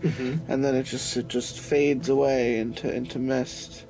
And 0.48 0.64
then 0.64 0.74
it 0.74 0.84
just 0.84 1.14
it 1.18 1.28
just 1.28 1.60
fades 1.60 2.08
away 2.08 2.58
into 2.58 2.90
into 2.92 3.18
mist. 3.18 3.85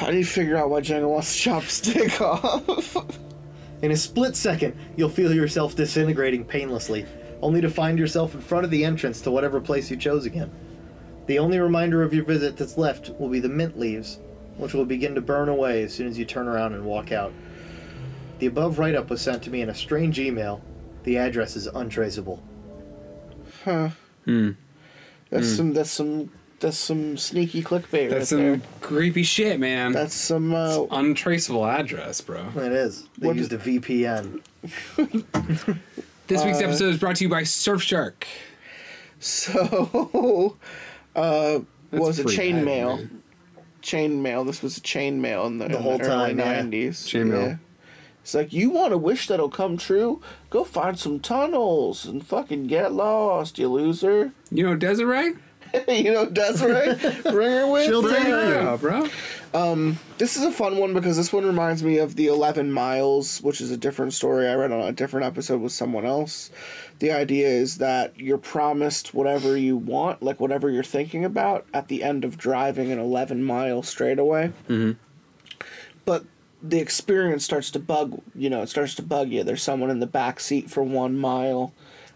I 0.00 0.10
need 0.12 0.24
to 0.24 0.30
figure 0.30 0.56
out 0.56 0.70
why 0.70 0.80
Django 0.80 1.08
wants 1.10 1.34
to 1.34 1.40
chop 1.40 1.62
his 1.64 1.80
dick 1.80 2.20
off. 2.20 2.96
In 3.82 3.90
a 3.90 3.96
split 3.96 4.36
second, 4.36 4.76
you'll 4.96 5.08
feel 5.08 5.34
yourself 5.34 5.74
disintegrating 5.74 6.44
painlessly, 6.44 7.04
only 7.40 7.60
to 7.60 7.68
find 7.70 7.98
yourself 7.98 8.34
in 8.34 8.40
front 8.40 8.64
of 8.64 8.70
the 8.70 8.84
entrance 8.84 9.20
to 9.22 9.30
whatever 9.30 9.60
place 9.60 9.90
you 9.90 9.96
chose 9.96 10.24
again. 10.24 10.50
The 11.26 11.38
only 11.38 11.58
reminder 11.58 12.02
of 12.02 12.14
your 12.14 12.24
visit 12.24 12.56
that's 12.56 12.78
left 12.78 13.10
will 13.18 13.28
be 13.28 13.40
the 13.40 13.48
mint 13.48 13.78
leaves, 13.78 14.18
which 14.56 14.74
will 14.74 14.84
begin 14.84 15.14
to 15.16 15.20
burn 15.20 15.48
away 15.48 15.82
as 15.82 15.92
soon 15.92 16.06
as 16.06 16.18
you 16.18 16.24
turn 16.24 16.46
around 16.46 16.74
and 16.74 16.84
walk 16.84 17.10
out. 17.10 17.32
The 18.38 18.46
above 18.46 18.78
write 18.78 18.94
up 18.94 19.10
was 19.10 19.20
sent 19.20 19.42
to 19.44 19.50
me 19.50 19.62
in 19.62 19.68
a 19.70 19.74
strange 19.74 20.18
email. 20.18 20.62
The 21.04 21.18
address 21.18 21.56
is 21.56 21.66
untraceable. 21.66 22.42
huh. 23.64 23.90
Hmm. 24.24 24.50
That's 25.30 25.48
some 25.48 25.72
that's 25.72 25.90
some 25.90 26.30
that's 26.62 26.78
some 26.78 27.18
sneaky 27.18 27.62
clickbait 27.62 28.08
That's 28.08 28.32
right 28.32 28.38
there. 28.38 28.54
some 28.54 28.62
creepy 28.80 29.24
shit, 29.24 29.60
man. 29.60 29.92
That's 29.92 30.14
some 30.14 30.54
uh, 30.54 30.84
Untraceable 30.90 31.66
address, 31.66 32.20
bro. 32.20 32.48
It 32.56 32.72
is. 32.72 33.08
They 33.18 33.26
What 33.26 33.36
used 33.36 33.52
a 33.52 33.58
VPN. 33.58 34.40
This 36.28 36.44
week's 36.46 36.60
episode 36.62 36.94
is 36.94 36.98
brought 36.98 37.16
to 37.16 37.24
you 37.24 37.28
by 37.28 37.42
Surfshark. 37.42 38.24
so 39.18 40.56
uh 41.16 41.58
was 41.90 42.18
a 42.18 42.22
pretty 42.22 42.36
chain 42.36 42.54
bad, 42.56 42.64
mail. 42.64 43.08
Chain 43.82 44.22
mail. 44.22 44.44
This 44.44 44.62
was 44.62 44.78
a 44.78 44.80
chain 44.80 45.20
mail 45.20 45.44
in 45.46 45.58
the, 45.58 45.66
in 45.66 45.72
whole 45.72 45.98
the 45.98 46.04
time, 46.04 46.38
early 46.38 46.38
yeah. 46.38 46.62
nineties. 46.62 47.04
Chain 47.04 47.30
mail. 47.30 47.58
It's 48.22 48.34
like 48.34 48.52
you 48.52 48.70
want 48.70 48.94
a 48.94 48.98
wish 48.98 49.26
that'll 49.26 49.50
come 49.50 49.76
true? 49.76 50.22
Go 50.48 50.64
find 50.64 50.98
some 50.98 51.20
tunnels 51.20 52.06
and 52.06 52.24
fucking 52.24 52.68
get 52.68 52.92
lost, 52.92 53.58
you 53.58 53.68
loser. 53.68 54.32
You 54.50 54.64
know 54.64 54.76
Desiree? 54.76 55.34
you 55.88 56.12
know 56.12 56.26
Desiree, 56.26 56.94
bring 57.30 57.52
her 57.52 57.66
with 57.70 57.86
She'll 57.86 58.02
you. 58.02 58.10
take 58.10 58.26
you. 58.26 58.36
Yeah, 58.36 58.76
bro. 58.76 59.08
This 60.18 60.36
is 60.36 60.44
a 60.44 60.52
fun 60.52 60.78
one 60.78 60.94
because 60.94 61.16
this 61.16 61.32
one 61.32 61.44
reminds 61.44 61.82
me 61.82 61.98
of 61.98 62.16
the 62.16 62.28
11 62.28 62.72
Miles, 62.72 63.40
which 63.42 63.60
is 63.60 63.70
a 63.70 63.76
different 63.76 64.12
story 64.12 64.46
I 64.48 64.54
read 64.54 64.70
on 64.72 64.80
a 64.80 64.92
different 64.92 65.26
episode 65.26 65.60
with 65.60 65.72
someone 65.72 66.06
else. 66.06 66.50
The 67.00 67.10
idea 67.10 67.48
is 67.48 67.78
that 67.78 68.18
you're 68.18 68.38
promised 68.38 69.12
whatever 69.14 69.56
you 69.56 69.76
want, 69.76 70.22
like 70.22 70.38
whatever 70.38 70.70
you're 70.70 70.84
thinking 70.84 71.24
about, 71.24 71.66
at 71.74 71.88
the 71.88 72.04
end 72.04 72.24
of 72.24 72.38
driving 72.38 72.92
an 72.92 73.00
11 73.00 73.42
mile 73.42 73.82
straightaway. 73.82 74.52
Mm-hmm. 74.68 74.92
But 76.04 76.24
the 76.62 76.78
experience 76.78 77.44
starts 77.44 77.72
to 77.72 77.80
bug, 77.80 78.20
you 78.36 78.48
know, 78.48 78.62
it 78.62 78.68
starts 78.68 78.94
to 78.94 79.02
bug 79.02 79.30
you. 79.30 79.42
There's 79.42 79.62
someone 79.62 79.90
in 79.90 79.98
the 79.98 80.06
back 80.06 80.38
seat 80.38 80.70
for 80.70 80.84
one 80.84 81.18
mile. 81.18 81.72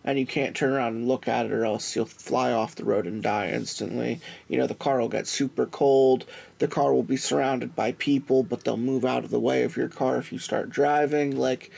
And 0.06 0.18
you 0.18 0.24
can't 0.24 0.54
turn 0.54 0.72
around 0.72 0.94
and 0.94 1.08
look 1.08 1.26
at 1.26 1.46
it, 1.46 1.52
or 1.52 1.64
else 1.64 1.96
you'll 1.96 2.06
fly 2.06 2.52
off 2.52 2.76
the 2.76 2.84
road 2.84 3.06
and 3.06 3.22
die 3.22 3.50
instantly. 3.50 4.20
You 4.48 4.56
know, 4.56 4.68
the 4.68 4.74
car 4.74 5.00
will 5.00 5.08
get 5.08 5.26
super 5.26 5.66
cold. 5.66 6.24
The 6.58 6.68
car 6.68 6.94
will 6.94 7.02
be 7.02 7.16
surrounded 7.16 7.74
by 7.74 7.92
people, 7.92 8.44
but 8.44 8.62
they'll 8.62 8.76
move 8.76 9.04
out 9.04 9.24
of 9.24 9.30
the 9.30 9.40
way 9.40 9.64
of 9.64 9.76
your 9.76 9.88
car 9.88 10.16
if 10.16 10.32
you 10.32 10.38
start 10.38 10.70
driving. 10.70 11.36
Like, 11.36 11.72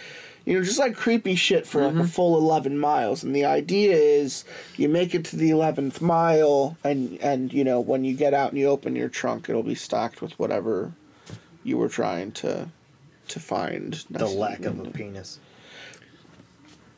you 0.44 0.59
know, 0.59 0.62
just 0.62 0.78
like 0.78 0.94
creepy 0.94 1.34
shit 1.34 1.66
for 1.66 1.82
like 1.82 1.94
a 1.94 1.96
mm-hmm. 1.96 2.06
full 2.06 2.36
11 2.36 2.78
miles. 2.78 3.24
And 3.24 3.34
the 3.34 3.46
idea 3.46 3.94
is 3.94 4.44
you 4.76 4.88
make 4.88 5.14
it 5.14 5.24
to 5.26 5.36
the 5.36 5.50
11th 5.50 6.00
mile, 6.00 6.76
and, 6.84 7.18
and, 7.20 7.52
you 7.52 7.64
know, 7.64 7.80
when 7.80 8.05
you 8.05 8.14
get 8.14 8.34
out 8.34 8.50
and 8.50 8.59
you 8.59 8.68
open 8.68 8.94
your 8.94 9.09
trunk, 9.09 9.48
it'll 9.48 9.62
be 9.62 9.74
stocked 9.74 10.22
with 10.22 10.38
whatever 10.38 10.92
you 11.64 11.76
were 11.76 11.88
trying 11.88 12.32
to 12.32 12.68
to 13.28 13.40
find. 13.40 14.05
The 14.10 14.26
lack 14.26 14.64
of 14.64 14.80
a 14.80 14.90
penis. 14.90 15.38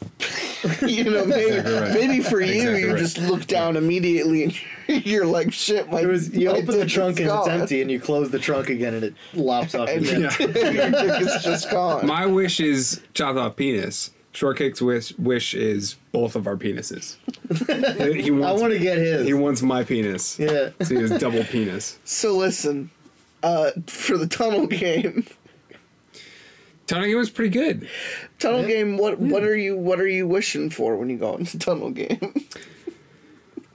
you 0.87 1.05
know, 1.05 1.25
maybe, 1.25 1.57
right. 1.57 1.93
maybe 1.95 2.21
for 2.21 2.41
you, 2.41 2.53
Exactly 2.53 2.81
you 2.83 2.89
right. 2.93 2.99
just 2.99 3.19
look 3.19 3.47
down 3.47 3.77
immediately 3.77 4.45
and 4.45 4.61
you're 5.07 5.25
like, 5.27 5.53
shit, 5.53 5.91
my, 5.91 6.01
It 6.01 6.07
was 6.07 6.29
you 6.37 6.49
my 6.51 6.59
open 6.59 6.67
the 6.79 6.85
is 6.85 6.93
trunk 6.93 7.19
and 7.21 7.29
it's 7.29 7.35
gone. 7.47 7.51
empty, 7.51 7.81
and 7.83 7.91
you 7.91 7.99
close 8.01 8.31
the 8.31 8.39
trunk 8.39 8.69
again, 8.69 8.95
and 8.95 9.05
it 9.05 9.15
lops 9.35 9.75
off 9.75 9.89
And 9.89 10.05
again. 10.07 10.21
your, 10.21 10.31
your 10.73 10.91
dick 10.91 11.21
is 11.23 11.43
just 11.43 11.71
gone. 11.71 12.07
My 12.07 12.27
wish 12.27 12.61
is 12.61 13.03
chopped 13.15 13.39
off 13.39 13.57
penis. 13.57 14.11
Shortcake's 14.33 14.81
wish 14.81 15.13
wish 15.19 15.55
is 15.55 15.97
both 16.13 16.37
of 16.37 16.47
our 16.47 16.57
penises. 16.57 17.17
he 18.23 18.31
wants, 18.31 18.47
I 18.47 18.51
wants 18.51 18.63
want 18.63 18.73
to 18.75 18.79
get 18.79 18.99
his. 18.99 19.27
he 19.27 19.35
wants 19.35 19.61
my 19.63 19.83
penis. 19.83 20.39
yeah. 20.39 20.71
So 20.83 20.95
he 20.95 21.01
has 21.01 21.11
double 21.19 21.43
penis. 21.45 21.99
so 22.05 22.37
listen, 22.37 22.91
uh, 23.43 23.71
for 23.89 24.17
the 24.19 24.29
tunnel 24.29 24.67
game, 24.69 25.27
Tunnel 26.91 27.07
game 27.07 27.17
was 27.19 27.31
pretty 27.31 27.51
good. 27.51 27.89
tunnel 28.41 28.65
game, 28.67 28.97
what 28.97 29.19
what 29.21 29.45
are 29.45 29.57
you 29.57 29.77
what 29.77 30.01
are 30.01 30.09
you 30.09 30.27
wishing 30.27 30.71
for 30.71 30.97
when 30.97 31.09
you 31.09 31.17
go 31.17 31.37
into 31.37 31.59
tunnel 31.67 31.91
game? 31.91 32.35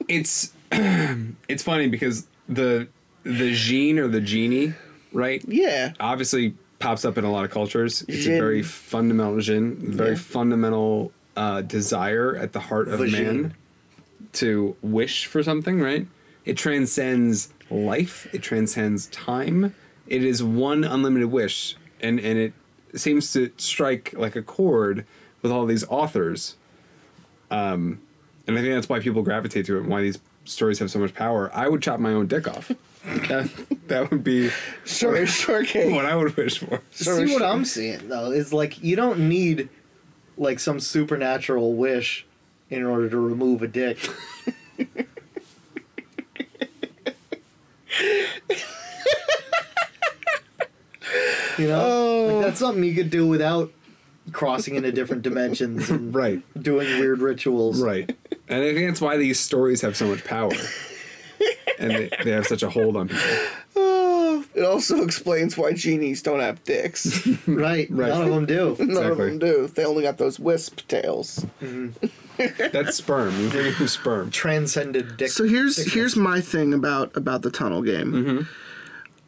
It's 0.08 0.52
it's 0.72 1.64
funny 1.64 1.88
because 1.88 2.28
the 2.48 2.88
the 3.24 3.54
gene 3.54 3.98
or 4.00 4.08
the 4.08 4.22
genie, 4.22 4.74
right? 5.14 5.44
yeah, 5.48 5.94
Obviously 6.00 6.56
pops 6.80 7.06
up 7.06 7.18
in 7.18 7.24
a 7.24 7.32
lot 7.32 7.46
of 7.46 7.52
cultures. 7.52 8.04
It's 8.08 8.26
Jinn. 8.26 8.36
a 8.36 8.40
very 8.40 8.62
fundamental 8.62 9.40
gene, 9.40 9.78
very 9.94 10.12
Yeah. 10.12 10.16
fundamental 10.18 11.12
uh, 11.36 11.62
desire 11.62 12.36
at 12.36 12.54
the 12.54 12.60
heart 12.60 12.88
of 12.88 13.00
Vagine. 13.00 13.12
man 13.12 13.54
to 14.34 14.76
wish 14.82 15.26
for 15.26 15.42
something, 15.42 15.80
right? 15.80 16.06
It 16.44 16.58
transcends 16.58 17.50
life. 17.72 18.28
It 18.34 18.44
transcends 18.44 19.08
time. 19.08 19.74
It 20.08 20.24
is 20.24 20.44
one 20.44 20.84
unlimited 20.84 21.32
wish, 21.32 21.76
and 22.02 22.20
and 22.20 22.38
it 22.38 22.54
seems 23.00 23.34
to 23.34 23.52
strike 23.58 24.14
like 24.18 24.36
a 24.36 24.42
chord 24.42 25.06
with 25.42 25.52
all 25.52 25.66
these 25.66 25.84
authors. 25.86 26.56
Um, 27.52 28.02
and 28.48 28.58
I 28.58 28.62
think 28.62 28.74
that's 28.74 28.90
why 28.90 29.00
people 29.00 29.22
gravitate 29.22 29.66
to 29.68 29.78
it, 29.78 29.82
and 29.82 29.90
why 29.90 30.02
these 30.02 30.20
stories 30.46 30.80
have 30.80 30.92
so 30.92 31.00
much 31.00 31.14
power. 31.14 31.52
I 31.54 31.68
would 31.68 31.82
chop 31.82 32.00
my 32.00 32.12
own 32.12 32.28
dick 32.28 32.48
off. 32.48 32.72
that, 33.06 33.50
that 33.88 34.10
would 34.10 34.24
be 34.24 34.50
sorry, 34.84 35.26
shortcake. 35.26 35.94
what 35.96 36.06
I 36.06 36.16
would 36.16 36.36
wish 36.36 36.58
for. 36.60 36.82
Sorry, 36.92 37.28
See 37.28 37.34
what 37.34 37.44
I'm 37.44 37.66
seeing 37.66 38.10
though 38.10 38.32
is 38.32 38.52
like 38.52 38.82
you 38.84 38.96
don't 38.96 39.30
need 39.30 39.70
like 40.38 40.60
some 40.60 40.80
supernatural 40.80 41.74
wish 41.74 42.26
in 42.70 42.84
order 42.84 43.10
to 43.10 43.18
remove 43.20 43.62
a 43.62 43.68
dick. 43.68 43.98
you 51.58 51.68
know, 51.68 51.82
Oh. 51.86 52.36
like 52.36 52.46
that's 52.46 52.60
something 52.60 52.84
you 52.84 52.94
could 52.96 53.10
do 53.10 53.28
without 53.28 53.72
crossing 54.32 54.76
into 54.76 54.92
different 54.92 55.22
dimensions 55.24 55.90
and 55.90 56.14
Right, 56.16 56.42
doing 56.62 57.00
weird 57.00 57.22
rituals. 57.22 57.82
right. 57.82 58.16
And 58.48 58.64
I 58.64 58.74
think 58.74 58.88
that's 58.88 59.02
why 59.02 59.18
these 59.18 59.40
stories 59.40 59.82
have 59.82 59.96
so 59.98 60.08
much 60.08 60.24
power. 60.24 60.52
and 61.80 61.92
they, 61.92 62.10
they 62.24 62.32
have 62.32 62.46
such 62.48 62.64
a 62.64 62.70
hold 62.70 62.96
on 62.98 63.10
people. 63.10 63.26
Oh, 63.76 64.46
it 64.56 64.64
also 64.64 65.02
explains 65.04 65.58
why 65.58 65.74
genies 65.74 66.22
don't 66.22 66.40
have 66.40 66.64
dicks. 66.64 67.26
right, 67.48 67.88
Right. 67.90 68.10
None 68.10 68.22
of 68.24 68.30
them 68.30 68.46
do. 68.46 68.76
None 68.80 69.12
of 69.12 69.18
them 69.18 69.40
do. 69.40 69.68
They 69.68 69.84
only 69.86 70.04
got 70.04 70.18
those 70.18 70.40
wisp 70.40 70.88
tails. 70.88 71.46
That's 72.38 72.98
sperm. 72.98 73.34
You 73.40 73.50
think 73.50 73.80
of 73.80 73.90
sperm. 73.90 74.30
Transcended 74.32 75.18
dick. 75.18 75.30
So 75.30 75.44
here's 75.46 75.76
dickness. 75.78 75.94
here's 75.94 76.16
my 76.16 76.42
thing 76.42 76.74
about 76.74 77.16
about 77.16 77.42
the 77.44 77.52
tunnel 77.52 77.82
game. 77.82 78.12
Mm-hmm. 78.12 78.42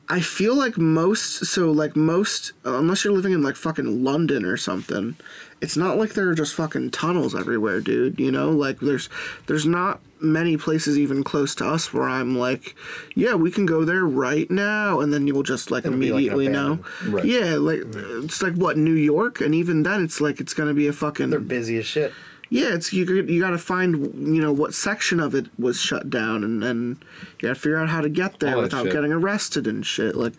I 0.09 0.21
feel 0.21 0.55
like 0.55 0.77
most 0.77 1.45
so 1.45 1.71
like 1.71 1.95
most 1.95 2.53
unless 2.63 3.03
you're 3.03 3.13
living 3.13 3.33
in 3.33 3.41
like 3.41 3.55
fucking 3.55 4.03
London 4.03 4.45
or 4.45 4.55
something, 4.55 5.17
it's 5.59 5.75
not 5.75 5.97
like 5.97 6.13
there 6.13 6.29
are 6.29 6.35
just 6.35 6.55
fucking 6.55 6.91
tunnels 6.91 7.35
everywhere, 7.35 7.81
dude. 7.81 8.19
You 8.19 8.31
know, 8.31 8.51
like 8.51 8.79
there's 8.79 9.09
there's 9.47 9.65
not 9.65 9.99
many 10.19 10.57
places 10.57 10.97
even 10.97 11.23
close 11.23 11.53
to 11.55 11.65
us 11.65 11.93
where 11.93 12.07
I'm 12.07 12.37
like, 12.37 12.75
yeah, 13.15 13.35
we 13.35 13.51
can 13.51 13.65
go 13.65 13.83
there 13.83 14.05
right 14.05 14.49
now, 14.49 15.01
and 15.01 15.13
then 15.13 15.27
you'll 15.27 15.43
just 15.43 15.71
like 15.71 15.85
It'll 15.85 15.97
be 15.97 16.11
like 16.11 16.21
immediately 16.21 16.47
know. 16.47 16.79
Right. 17.05 17.25
Yeah, 17.25 17.55
like 17.55 17.81
it's 17.85 18.41
like 18.41 18.53
what 18.53 18.77
New 18.77 18.93
York, 18.93 19.41
and 19.41 19.53
even 19.53 19.83
then 19.83 20.03
it's 20.03 20.21
like 20.21 20.39
it's 20.39 20.53
gonna 20.53 20.73
be 20.73 20.87
a 20.87 20.93
fucking 20.93 21.31
They're 21.31 21.39
busy 21.39 21.77
as 21.77 21.85
shit. 21.85 22.13
Yeah, 22.49 22.73
it's 22.73 22.93
you. 22.93 23.05
You 23.05 23.41
got 23.41 23.51
to 23.51 23.57
find 23.57 23.95
you 24.35 24.41
know 24.41 24.51
what 24.51 24.73
section 24.73 25.19
of 25.19 25.35
it 25.35 25.47
was 25.59 25.79
shut 25.79 26.09
down, 26.09 26.43
and 26.43 26.63
and 26.63 26.97
you 27.39 27.49
got 27.49 27.55
to 27.55 27.55
figure 27.55 27.77
out 27.77 27.89
how 27.89 28.01
to 28.01 28.09
get 28.09 28.39
there 28.39 28.55
All 28.55 28.61
without 28.61 28.85
getting 28.85 29.11
arrested 29.11 29.67
and 29.67 29.85
shit. 29.85 30.15
Like, 30.15 30.33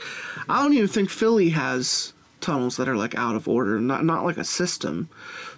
I 0.48 0.62
don't 0.62 0.72
even 0.74 0.88
think 0.88 1.10
Philly 1.10 1.50
has 1.50 2.12
tunnels 2.40 2.76
that 2.76 2.88
are 2.88 2.96
like 2.96 3.14
out 3.14 3.36
of 3.36 3.48
order, 3.48 3.80
not 3.80 4.04
not 4.04 4.24
like 4.24 4.38
a 4.38 4.44
system. 4.44 5.08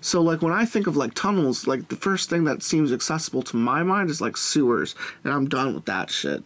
So 0.00 0.20
like 0.20 0.42
when 0.42 0.52
I 0.52 0.64
think 0.64 0.86
of 0.86 0.96
like 0.96 1.14
tunnels, 1.14 1.66
like 1.66 1.88
the 1.88 1.96
first 1.96 2.30
thing 2.30 2.44
that 2.44 2.62
seems 2.62 2.92
accessible 2.92 3.42
to 3.42 3.56
my 3.56 3.82
mind 3.82 4.10
is 4.10 4.20
like 4.20 4.36
sewers, 4.36 4.94
and 5.24 5.32
I'm 5.32 5.48
done 5.48 5.74
with 5.74 5.84
that 5.86 6.10
shit. 6.10 6.42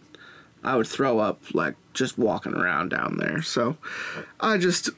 I 0.63 0.75
would 0.75 0.87
throw 0.87 1.19
up 1.19 1.41
like 1.53 1.75
just 1.93 2.17
walking 2.17 2.53
around 2.53 2.89
down 2.89 3.17
there. 3.17 3.41
So 3.41 3.77
I 4.39 4.57
just 4.57 4.89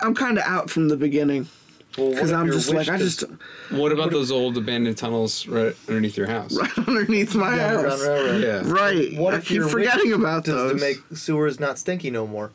I'm 0.00 0.14
kind 0.14 0.38
of 0.38 0.44
out 0.44 0.70
from 0.70 0.88
the 0.88 0.96
beginning 0.96 1.48
because 1.94 2.30
if 2.30 2.36
I'm 2.36 2.50
just 2.50 2.72
like 2.72 2.88
I 2.88 2.96
just 2.96 3.24
What 3.70 3.92
about 3.92 4.10
those 4.10 4.30
old 4.30 4.56
abandoned 4.56 4.96
tunnels 4.96 5.46
right 5.46 5.76
underneath 5.88 6.16
your 6.16 6.26
house? 6.26 6.56
right 6.56 6.78
underneath 6.88 7.34
my 7.34 7.52
Underground 7.52 7.86
house. 7.90 8.00
Railroad. 8.02 8.42
Yeah. 8.42 8.62
Right. 8.64 9.18
What 9.18 9.34
I 9.34 9.38
if 9.38 9.46
keep 9.46 9.56
your 9.56 9.68
forgetting 9.68 10.10
wish 10.10 10.18
about 10.18 10.44
does 10.44 10.54
those. 10.54 10.72
to 10.72 10.78
make 10.80 10.96
sewers 11.14 11.60
not 11.60 11.78
stinky 11.78 12.10
no 12.10 12.26
more? 12.26 12.50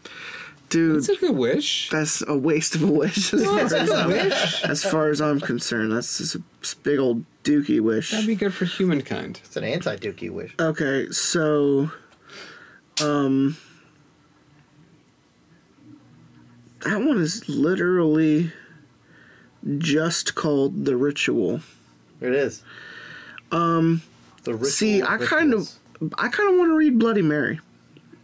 Dude, 0.69 0.97
that's 0.97 1.07
a 1.09 1.15
good 1.15 1.35
wish. 1.35 1.89
that's 1.91 2.21
a 2.27 2.37
waste 2.37 2.75
of 2.75 2.83
a 2.83 2.87
wish. 2.91 3.33
As, 3.33 3.45
far 3.45 3.59
as, 3.59 3.73
I'm, 3.73 4.11
as 4.69 4.83
far 4.83 5.09
as 5.09 5.21
I'm 5.21 5.39
concerned, 5.39 5.93
that's 5.93 6.17
just 6.17 6.35
a 6.35 6.43
big 6.83 6.99
old 6.99 7.23
dookie 7.45 7.79
wish. 7.79 8.11
That'd 8.11 8.27
be 8.27 8.35
good 8.35 8.53
for 8.53 8.65
humankind. 8.65 9.39
It's 9.45 9.55
an 9.55 9.63
anti-dookie 9.63 10.29
wish. 10.29 10.53
Okay, 10.59 11.09
so, 11.11 11.89
um, 13.01 13.55
that 16.81 16.97
one 16.99 17.17
is 17.17 17.47
literally 17.47 18.51
just 19.77 20.35
called 20.35 20.85
the 20.85 20.95
ritual. 20.95 21.61
It 22.21 22.33
is. 22.33 22.63
Um, 23.51 24.01
the 24.43 24.53
ritual 24.53 24.69
See, 24.69 25.01
I 25.01 25.17
kind 25.17 25.53
of. 25.53 25.69
I 26.17 26.27
kind 26.27 26.51
of 26.51 26.59
want 26.59 26.69
to 26.69 26.75
read 26.75 26.99
Bloody 26.99 27.23
Mary. 27.23 27.59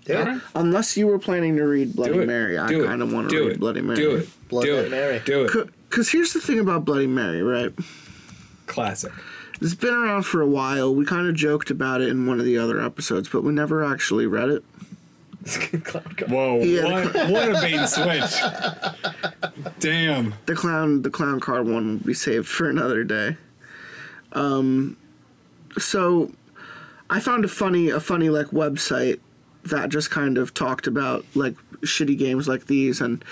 Yeah. 0.05 0.19
Alright. 0.19 0.41
Unless 0.53 0.97
you 0.97 1.07
were 1.07 1.17
planning 1.17 1.55
to 1.55 1.63
read 1.63 1.95
Bloody 1.95 2.25
Mary, 2.25 2.59
I 2.59 2.67
kind 2.67 3.01
of 3.01 3.11
want 3.11 3.29
to 3.29 3.39
read 3.39 3.51
it. 3.53 3.59
Bloody 3.59 3.81
Mary. 3.81 3.95
Do 3.97 4.15
it. 4.17 4.29
Blood 4.49 4.65
Do 4.65 4.75
Red 4.75 4.85
it. 4.85 4.91
Mary. 4.91 5.21
Do 5.25 5.45
it. 5.45 5.69
Because 5.89 6.09
here's 6.09 6.33
the 6.33 6.41
thing 6.41 6.59
about 6.59 6.85
Bloody 6.85 7.07
Mary, 7.07 7.41
right? 7.41 7.71
Classic. 8.67 9.11
It's 9.61 9.75
been 9.75 9.93
around 9.93 10.23
for 10.23 10.41
a 10.41 10.47
while. 10.47 10.93
We 10.93 11.05
kind 11.05 11.27
of 11.27 11.35
joked 11.35 11.71
about 11.71 12.01
it 12.01 12.09
in 12.09 12.27
one 12.27 12.39
of 12.39 12.45
the 12.45 12.57
other 12.57 12.81
episodes, 12.81 13.29
but 13.29 13.43
we 13.43 13.53
never 13.53 13.83
actually 13.83 14.27
read 14.27 14.49
it. 14.49 14.63
Whoa! 16.27 16.59
Yeah. 16.59 16.83
What? 16.83 17.29
What 17.29 17.49
a 17.49 17.53
bait 17.61 17.73
and 17.73 17.89
switch! 17.89 19.73
Damn. 19.79 20.33
The 20.45 20.55
clown, 20.55 21.01
the 21.01 21.09
clown 21.09 21.39
card 21.39 21.67
one 21.67 21.99
will 21.99 22.05
be 22.05 22.13
saved 22.13 22.47
for 22.47 22.69
another 22.69 23.03
day. 23.03 23.37
Um, 24.31 24.97
so 25.77 26.31
I 27.09 27.19
found 27.19 27.45
a 27.45 27.49
funny, 27.49 27.89
a 27.89 27.99
funny 27.99 28.29
like 28.29 28.47
website 28.47 29.19
that 29.65 29.89
just 29.89 30.11
kind 30.11 30.37
of 30.37 30.53
talked 30.53 30.87
about 30.87 31.25
like 31.35 31.55
shitty 31.81 32.17
games 32.17 32.47
like 32.47 32.67
these, 32.67 33.01
and 33.01 33.23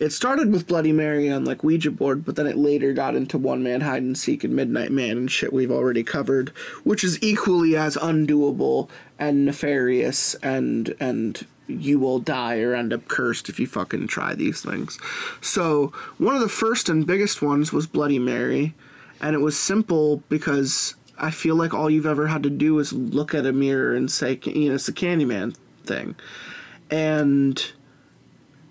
it 0.00 0.10
started 0.10 0.52
with 0.52 0.66
Bloody 0.66 0.92
Mary 0.92 1.30
on 1.30 1.44
like 1.44 1.62
Ouija 1.62 1.90
board, 1.90 2.24
but 2.24 2.36
then 2.36 2.46
it 2.46 2.56
later 2.56 2.92
got 2.92 3.14
into 3.14 3.38
One 3.38 3.62
Man 3.62 3.80
Hide 3.82 4.02
and 4.02 4.16
Seek 4.16 4.44
and 4.44 4.54
Midnight 4.54 4.90
Man 4.90 5.16
and 5.16 5.30
shit 5.30 5.52
we've 5.52 5.70
already 5.70 6.02
covered, 6.02 6.50
which 6.84 7.04
is 7.04 7.22
equally 7.22 7.76
as 7.76 7.96
undoable 7.96 8.88
and 9.18 9.44
nefarious 9.44 10.34
and 10.36 10.94
and 11.00 11.46
you 11.68 11.98
will 11.98 12.18
die 12.18 12.60
or 12.60 12.74
end 12.74 12.92
up 12.92 13.06
cursed 13.08 13.48
if 13.48 13.60
you 13.60 13.66
fucking 13.66 14.08
try 14.08 14.34
these 14.34 14.60
things. 14.62 14.98
So 15.40 15.92
one 16.16 16.34
of 16.34 16.40
the 16.40 16.48
first 16.48 16.88
and 16.88 17.06
biggest 17.06 17.42
ones 17.42 17.72
was 17.72 17.86
Bloody 17.86 18.18
Mary, 18.18 18.74
and 19.20 19.34
it 19.34 19.40
was 19.40 19.58
simple 19.58 20.22
because 20.28 20.94
I 21.18 21.30
feel 21.30 21.54
like 21.54 21.74
all 21.74 21.90
you've 21.90 22.06
ever 22.06 22.28
had 22.28 22.42
to 22.44 22.50
do 22.50 22.78
is 22.78 22.92
look 22.92 23.34
at 23.34 23.46
a 23.46 23.52
mirror 23.52 23.94
and 23.94 24.10
say, 24.10 24.40
you 24.44 24.70
know, 24.70 24.74
it's 24.74 24.86
the 24.86 24.92
Candyman 24.92 25.56
thing, 25.84 26.16
and 26.90 27.72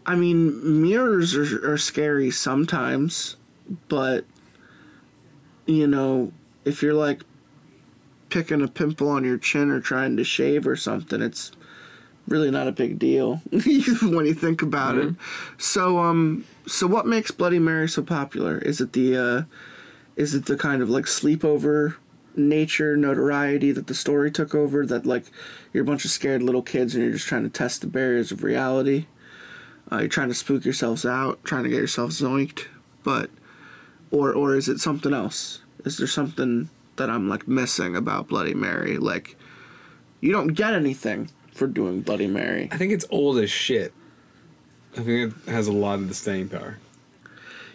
I 0.06 0.16
mean 0.16 0.82
mirrors 0.82 1.36
are, 1.36 1.74
are 1.74 1.78
scary 1.78 2.32
sometimes, 2.32 3.38
but 3.88 4.26
you 5.66 5.86
know 5.86 6.32
if 6.64 6.82
you're 6.82 6.94
like 6.94 7.24
picking 8.30 8.62
a 8.62 8.68
pimple 8.68 9.10
on 9.10 9.24
your 9.24 9.38
chin 9.38 9.70
or 9.70 9.80
trying 9.80 10.18
to 10.18 10.24
shave 10.24 10.68
or 10.68 10.76
something, 10.76 11.22
it's 11.22 11.52
really 12.28 12.52
not 12.52 12.68
a 12.68 12.72
big 12.72 13.00
deal 13.00 13.42
when 13.52 14.26
you 14.26 14.34
think 14.34 14.62
about 14.62 14.98
it. 14.98 15.16
So 15.58 16.00
um 16.00 16.46
so 16.66 16.86
what 16.88 17.06
makes 17.06 17.32
Bloody 17.32 17.60
Mary 17.60 17.88
so 17.88 18.04
popular? 18.04 18.58
Is 18.60 18.82
it 18.82 18.94
the 18.94 19.18
uh 19.18 19.42
is 20.16 20.34
it 20.34 20.46
the 20.46 20.58
kind 20.58 20.82
of 20.82 20.90
like 20.90 21.06
sleepover 21.06 21.96
nature 22.36 22.96
notoriety 22.96 23.72
that 23.72 23.88
the 23.88 23.94
story 23.94 24.32
took 24.32 24.54
over 24.54 24.86
that 24.86 25.06
like 25.06 25.26
you're 25.74 25.84
a 25.84 25.88
bunch 25.88 26.06
of 26.06 26.12
scared 26.12 26.44
little 26.44 26.62
kids 26.62 26.94
and 26.94 27.04
you're 27.04 27.14
just 27.14 27.28
trying 27.28 27.44
to 27.44 27.50
test 27.50 27.82
the 27.82 27.88
barriers 27.88 28.32
of 28.32 28.44
reality? 28.44 29.06
Uh, 29.92 30.00
you're 30.00 30.10
trying 30.10 30.28
to 30.28 30.36
spook 30.36 30.66
yourselves 30.66 31.06
out, 31.06 31.42
trying 31.46 31.64
to 31.64 31.70
get 31.70 31.80
yourself 31.80 32.12
zoinked, 32.12 32.66
but 33.04 33.30
or 34.12 34.34
or 34.34 34.56
is 34.56 34.68
it 34.68 34.80
something 34.80 35.14
else? 35.14 35.62
Is 35.86 35.98
there 35.98 36.08
something 36.08 36.70
that 36.98 37.10
I'm 37.10 37.30
like 37.30 37.48
missing 37.48 37.96
about 37.96 38.28
Bloody 38.28 38.54
Mary? 38.54 38.98
Like 38.98 39.38
you 40.20 40.32
don't 40.32 40.50
get 40.50 40.74
anything 40.74 41.30
for 41.58 41.68
doing 41.68 42.02
Bloody 42.02 42.28
Mary. 42.28 42.70
I 42.72 42.78
think 42.78 42.92
it's 42.94 43.06
old 43.10 43.38
as 43.40 43.50
shit. 43.52 43.94
I 44.94 45.02
think 45.02 45.34
it 45.48 45.52
has 45.52 45.68
a 45.68 45.72
lot 45.74 46.00
of 46.00 46.08
the 46.08 46.14
staying 46.14 46.50
power. 46.50 46.78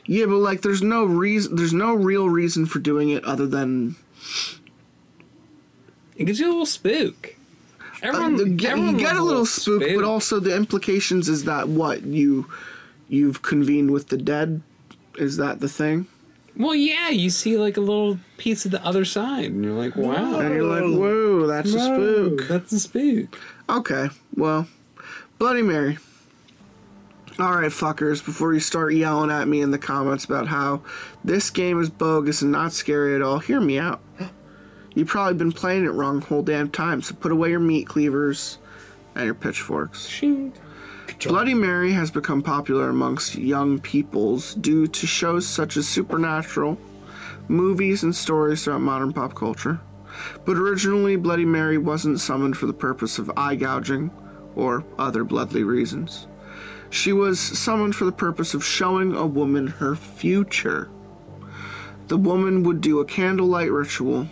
Yeah, 0.07 0.27
but 0.27 0.37
like 0.39 0.63
there's 0.63 0.83
no 0.83 1.05
reason 1.05 1.55
there's 1.57 1.73
no 1.73 1.95
real 1.95 2.29
reason 2.29 2.67
for 2.67 2.79
doing 2.81 3.11
it 3.11 3.25
other 3.25 3.47
than 3.47 3.95
It 6.17 6.25
gives 6.25 6.41
you 6.41 6.47
a 6.47 6.51
little 6.51 6.67
spook. 6.67 7.37
uh, 7.81 7.85
Everyone, 8.09 8.37
the, 8.37 8.45
get- 8.47 8.79
you 8.79 8.97
get 8.99 9.17
a 9.17 9.23
little 9.23 9.47
spook, 9.47 9.83
but 9.95 10.05
also 10.05 10.41
the 10.41 10.55
implications 10.57 11.29
is 11.29 11.45
that 11.45 11.69
what 11.69 12.03
you 12.05 12.47
you've 13.09 13.43
convened 13.43 13.91
with 13.91 14.09
the 14.09 14.17
dead. 14.17 14.63
Is 15.19 15.37
that 15.37 15.61
the 15.61 15.69
thing? 15.69 16.07
Well, 16.57 16.75
yeah, 16.75 17.09
you 17.09 17.31
see 17.31 17.57
like 17.57 17.77
a 17.77 17.81
little 17.81 18.19
piece 18.37 18.65
of 18.67 18.73
the 18.73 18.85
other 18.85 19.05
side, 19.05 19.47
and 19.53 19.65
you're 19.65 19.73
like, 19.75 19.95
wow, 19.97 20.41
And 20.41 20.55
you're 20.55 20.65
like, 20.65 20.83
whoa, 20.99 21.47
that's 21.47 21.73
a 21.73 21.79
spook. 21.81 22.49
That's 22.49 22.73
a 22.73 22.81
spook. 22.81 23.39
Okay, 23.73 24.11
well, 24.37 24.69
Bloody 25.39 25.63
Mary. 25.63 25.97
Alright, 27.41 27.71
fuckers, 27.71 28.23
before 28.23 28.53
you 28.53 28.61
start 28.61 28.93
yelling 28.93 29.31
at 29.31 29.49
me 29.49 29.63
in 29.63 29.71
the 29.71 29.79
comments 29.79 30.27
about 30.27 30.49
how 30.49 30.83
this 31.25 31.49
game 31.49 31.81
is 31.81 31.89
bogus 31.89 32.43
and 32.43 32.53
not 32.53 32.75
scary 32.75 33.15
at 33.15 33.23
all, 33.23 33.39
hear 33.39 33.63
me 33.63 33.79
out. 33.79 34.03
You've 34.95 35.09
probably 35.09 35.39
been 35.39 35.53
playing 35.53 35.87
it 35.87 35.93
wrong 35.93 36.21
the 36.21 36.27
whole 36.27 36.43
damn 36.43 36.69
time, 36.69 37.01
so 37.01 37.15
put 37.15 37.33
away 37.33 37.49
your 37.49 37.61
meat 37.61 37.87
cleavers 37.87 38.59
and 39.15 39.25
your 39.25 39.35
pitchforks. 39.35 40.07
Shing. 40.07 40.53
Bloody 41.25 41.55
Mary 41.55 41.93
has 41.93 42.11
become 42.11 42.43
popular 42.43 42.91
amongst 42.91 43.37
young 43.37 43.81
peoples 43.81 44.53
due 44.53 44.87
to 44.87 45.07
shows 45.07 45.47
such 45.49 45.79
as 45.79 45.89
Supernatural, 45.89 46.77
movies, 47.49 48.03
and 48.03 48.15
stories 48.15 48.65
throughout 48.65 48.83
modern 48.83 49.15
pop 49.15 49.35
culture. 49.35 49.81
But 50.45 50.57
originally, 50.57 51.17
Bloody 51.17 51.45
Mary 51.45 51.79
wasn't 51.79 52.21
summoned 52.21 52.57
for 52.57 52.67
the 52.67 52.73
purpose 52.73 53.19
of 53.19 53.31
eye 53.37 53.57
gouging 53.57 54.11
or 54.55 54.85
other 54.99 55.25
bloodly 55.25 55.65
reasons. 55.65 56.27
She 56.91 57.13
was 57.13 57.41
summoned 57.41 57.97
for 57.97 58.05
the 58.05 58.13
purpose 58.13 58.55
of 58.55 58.65
showing 58.65 59.15
a 59.15 59.27
woman 59.27 59.67
her 59.67 59.97
future. 59.97 60.91
The 62.09 62.19
woman 62.19 62.63
would 62.65 62.81
do 62.81 63.01
a 63.01 63.05
candlelight 63.05 63.71
ritual, 63.71 64.29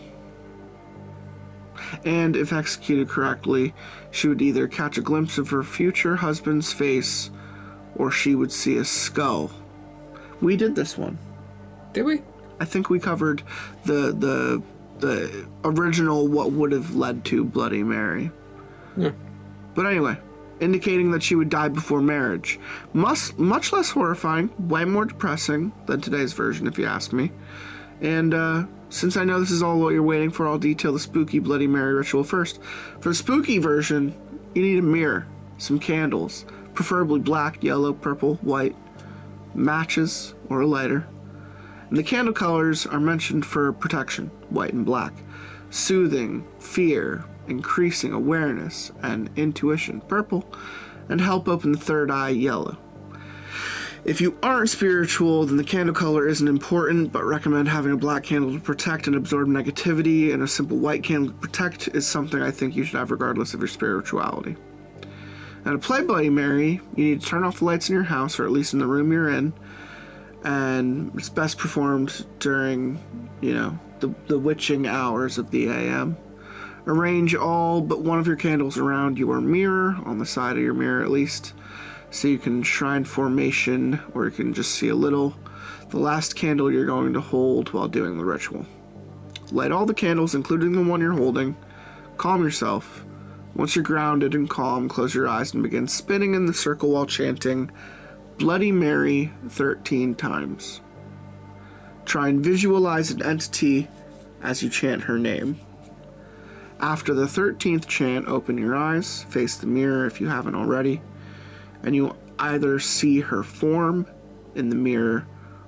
and 2.04 2.36
if 2.36 2.52
executed 2.52 3.08
correctly, 3.08 3.72
she 4.10 4.28
would 4.28 4.42
either 4.42 4.68
catch 4.68 4.98
a 4.98 5.02
glimpse 5.02 5.38
of 5.38 5.50
her 5.50 5.62
future 5.62 6.16
husband's 6.16 6.72
face 6.72 7.30
or 7.96 8.10
she 8.10 8.34
would 8.34 8.52
see 8.52 8.76
a 8.76 8.84
skull. 8.84 9.50
We 10.40 10.56
did 10.56 10.74
this 10.74 10.96
one. 10.96 11.18
Did 11.92 12.04
we? 12.04 12.22
I 12.60 12.64
think 12.64 12.90
we 12.90 12.98
covered 12.98 13.42
the 13.84 14.12
the 14.12 14.62
the 15.00 15.48
original 15.64 16.28
what 16.28 16.52
would 16.52 16.72
have 16.72 16.94
led 16.94 17.24
to 17.26 17.44
Bloody 17.44 17.82
Mary. 17.82 18.30
Yeah. 18.96 19.12
But 19.74 19.86
anyway, 19.86 20.18
indicating 20.60 21.10
that 21.12 21.22
she 21.22 21.34
would 21.34 21.48
die 21.48 21.68
before 21.68 22.00
marriage. 22.00 22.58
Much, 22.92 23.36
much 23.36 23.72
less 23.72 23.90
horrifying, 23.90 24.50
way 24.68 24.84
more 24.84 25.04
depressing 25.04 25.72
than 25.86 26.00
today's 26.00 26.32
version, 26.32 26.66
if 26.66 26.78
you 26.78 26.86
ask 26.86 27.12
me. 27.12 27.32
And 28.00 28.34
uh, 28.34 28.64
since 28.88 29.16
I 29.16 29.24
know 29.24 29.40
this 29.40 29.50
is 29.50 29.62
all 29.62 29.78
what 29.78 29.94
you're 29.94 30.02
waiting 30.02 30.30
for, 30.30 30.46
I'll 30.46 30.58
detail 30.58 30.92
the 30.92 30.98
spooky 30.98 31.38
Bloody 31.38 31.66
Mary 31.66 31.94
ritual 31.94 32.24
first. 32.24 32.60
For 33.00 33.10
the 33.10 33.14
spooky 33.14 33.58
version, 33.58 34.14
you 34.54 34.62
need 34.62 34.78
a 34.78 34.82
mirror, 34.82 35.26
some 35.58 35.78
candles, 35.78 36.44
preferably 36.74 37.20
black, 37.20 37.62
yellow, 37.62 37.92
purple, 37.92 38.36
white, 38.36 38.76
matches, 39.54 40.34
or 40.48 40.62
a 40.62 40.66
lighter. 40.66 41.06
And 41.90 41.98
the 41.98 42.04
candle 42.04 42.32
colors 42.32 42.86
are 42.86 43.00
mentioned 43.00 43.44
for 43.44 43.72
protection, 43.72 44.28
white 44.48 44.72
and 44.72 44.86
black, 44.86 45.12
soothing, 45.70 46.46
fear, 46.60 47.24
increasing 47.48 48.12
awareness 48.12 48.92
and 49.02 49.28
intuition, 49.36 50.00
purple, 50.02 50.46
and 51.08 51.20
help 51.20 51.48
open 51.48 51.72
the 51.72 51.78
third 51.78 52.10
eye, 52.10 52.28
yellow. 52.28 52.78
If 54.04 54.20
you 54.20 54.38
aren't 54.42 54.70
spiritual, 54.70 55.44
then 55.44 55.56
the 55.58 55.64
candle 55.64 55.94
color 55.94 56.26
isn't 56.26 56.48
important, 56.48 57.12
but 57.12 57.24
recommend 57.24 57.68
having 57.68 57.92
a 57.92 57.96
black 57.96 58.22
candle 58.22 58.54
to 58.54 58.60
protect 58.60 59.06
and 59.08 59.16
absorb 59.16 59.48
negativity, 59.48 60.32
and 60.32 60.42
a 60.42 60.48
simple 60.48 60.78
white 60.78 61.02
candle 61.02 61.32
to 61.32 61.38
protect 61.38 61.88
is 61.88 62.06
something 62.06 62.40
I 62.40 62.50
think 62.50 62.76
you 62.76 62.84
should 62.84 62.98
have 62.98 63.10
regardless 63.10 63.52
of 63.52 63.60
your 63.60 63.68
spirituality. 63.68 64.56
Now, 65.64 65.72
to 65.72 65.78
play 65.78 66.02
Bloody 66.02 66.30
Mary, 66.30 66.80
you 66.96 67.04
need 67.04 67.20
to 67.20 67.26
turn 67.26 67.44
off 67.44 67.58
the 67.58 67.66
lights 67.66 67.90
in 67.90 67.94
your 67.94 68.04
house, 68.04 68.38
or 68.38 68.44
at 68.44 68.52
least 68.52 68.72
in 68.72 68.78
the 68.78 68.86
room 68.86 69.12
you're 69.12 69.28
in, 69.28 69.52
and 70.44 71.12
it's 71.14 71.28
best 71.28 71.58
performed 71.58 72.26
during, 72.38 72.98
you 73.40 73.54
know, 73.54 73.78
the, 74.00 74.14
the 74.26 74.38
witching 74.38 74.86
hours 74.86 75.38
of 75.38 75.50
the 75.50 75.68
AM. 75.68 76.16
Arrange 76.86 77.34
all 77.34 77.80
but 77.80 78.00
one 78.00 78.18
of 78.18 78.26
your 78.26 78.36
candles 78.36 78.78
around 78.78 79.18
your 79.18 79.40
mirror, 79.40 79.96
on 80.04 80.18
the 80.18 80.26
side 80.26 80.56
of 80.56 80.62
your 80.62 80.74
mirror 80.74 81.02
at 81.02 81.10
least, 81.10 81.52
so 82.10 82.26
you 82.26 82.38
can 82.38 82.62
shrine 82.62 83.04
formation, 83.04 84.00
or 84.14 84.24
you 84.24 84.30
can 84.30 84.54
just 84.54 84.72
see 84.72 84.88
a 84.88 84.94
little, 84.94 85.36
the 85.90 85.98
last 85.98 86.34
candle 86.34 86.72
you're 86.72 86.86
going 86.86 87.12
to 87.12 87.20
hold 87.20 87.72
while 87.72 87.88
doing 87.88 88.16
the 88.16 88.24
ritual. 88.24 88.66
Light 89.52 89.72
all 89.72 89.86
the 89.86 89.94
candles, 89.94 90.34
including 90.34 90.72
the 90.72 90.82
one 90.82 91.00
you're 91.00 91.12
holding. 91.12 91.56
Calm 92.16 92.42
yourself. 92.42 93.04
Once 93.54 93.74
you're 93.74 93.82
grounded 93.82 94.34
and 94.34 94.48
calm, 94.48 94.88
close 94.88 95.14
your 95.14 95.28
eyes 95.28 95.52
and 95.52 95.62
begin 95.62 95.88
spinning 95.88 96.34
in 96.34 96.46
the 96.46 96.54
circle 96.54 96.92
while 96.92 97.06
chanting 97.06 97.70
Bloody 98.40 98.72
Mary 98.72 99.30
13 99.50 100.14
times. 100.14 100.80
Try 102.06 102.30
and 102.30 102.42
visualize 102.42 103.10
an 103.10 103.22
entity 103.22 103.86
as 104.42 104.62
you 104.62 104.70
chant 104.70 105.02
her 105.02 105.18
name. 105.18 105.60
After 106.80 107.12
the 107.12 107.26
13th 107.26 107.86
chant, 107.86 108.28
open 108.28 108.56
your 108.56 108.74
eyes, 108.74 109.24
face 109.24 109.58
the 109.58 109.66
mirror 109.66 110.06
if 110.06 110.22
you 110.22 110.28
haven't 110.28 110.54
already, 110.54 111.02
and 111.82 111.94
you 111.94 112.16
either 112.38 112.78
see 112.78 113.20
her 113.20 113.42
form 113.42 114.06
in 114.54 114.70
the 114.70 114.74
mirror 114.74 115.26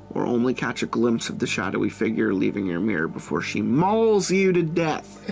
or 0.09 0.25
only 0.25 0.55
catch 0.55 0.83
a 0.83 0.87
glimpse 0.87 1.29
of 1.29 1.41
the 1.41 1.47
shadowy 1.47 1.91
figure 1.91 2.33
leaving 2.33 2.65
your 2.65 2.81
mirror 2.81 3.07
before 3.07 3.43
she 3.43 3.61
mauls 3.61 4.31
you 4.31 4.51
to 4.51 4.63
death. 4.63 5.31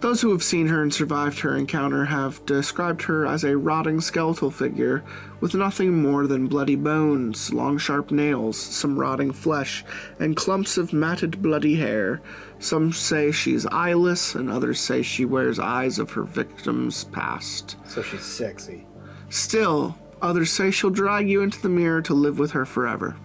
Those 0.00 0.22
who 0.22 0.30
have 0.30 0.42
seen 0.42 0.66
her 0.68 0.82
and 0.82 0.92
survived 0.92 1.40
her 1.40 1.54
encounter 1.54 2.06
have 2.06 2.44
described 2.46 3.02
her 3.02 3.26
as 3.26 3.44
a 3.44 3.58
rotting 3.58 4.00
skeletal 4.00 4.50
figure 4.50 5.04
with 5.40 5.54
nothing 5.54 6.02
more 6.02 6.26
than 6.26 6.46
bloody 6.46 6.74
bones, 6.74 7.52
long 7.52 7.76
sharp 7.76 8.10
nails, 8.10 8.56
some 8.58 8.98
rotting 8.98 9.30
flesh, 9.30 9.84
and 10.18 10.36
clumps 10.36 10.78
of 10.78 10.94
matted 10.94 11.42
bloody 11.42 11.74
hair. 11.74 12.22
Some 12.58 12.94
say 12.94 13.30
she's 13.30 13.66
eyeless, 13.66 14.34
and 14.34 14.50
others 14.50 14.80
say 14.80 15.02
she 15.02 15.26
wears 15.26 15.58
eyes 15.58 15.98
of 15.98 16.10
her 16.12 16.24
victims 16.24 17.04
past. 17.04 17.76
So 17.84 18.00
she's 18.00 18.22
sexy. 18.22 18.86
Still, 19.28 19.98
others 20.22 20.50
say 20.50 20.70
she'll 20.70 20.88
drag 20.88 21.28
you 21.28 21.42
into 21.42 21.60
the 21.60 21.68
mirror 21.68 22.00
to 22.02 22.14
live 22.14 22.38
with 22.38 22.52
her 22.52 22.64
forever. 22.64 23.16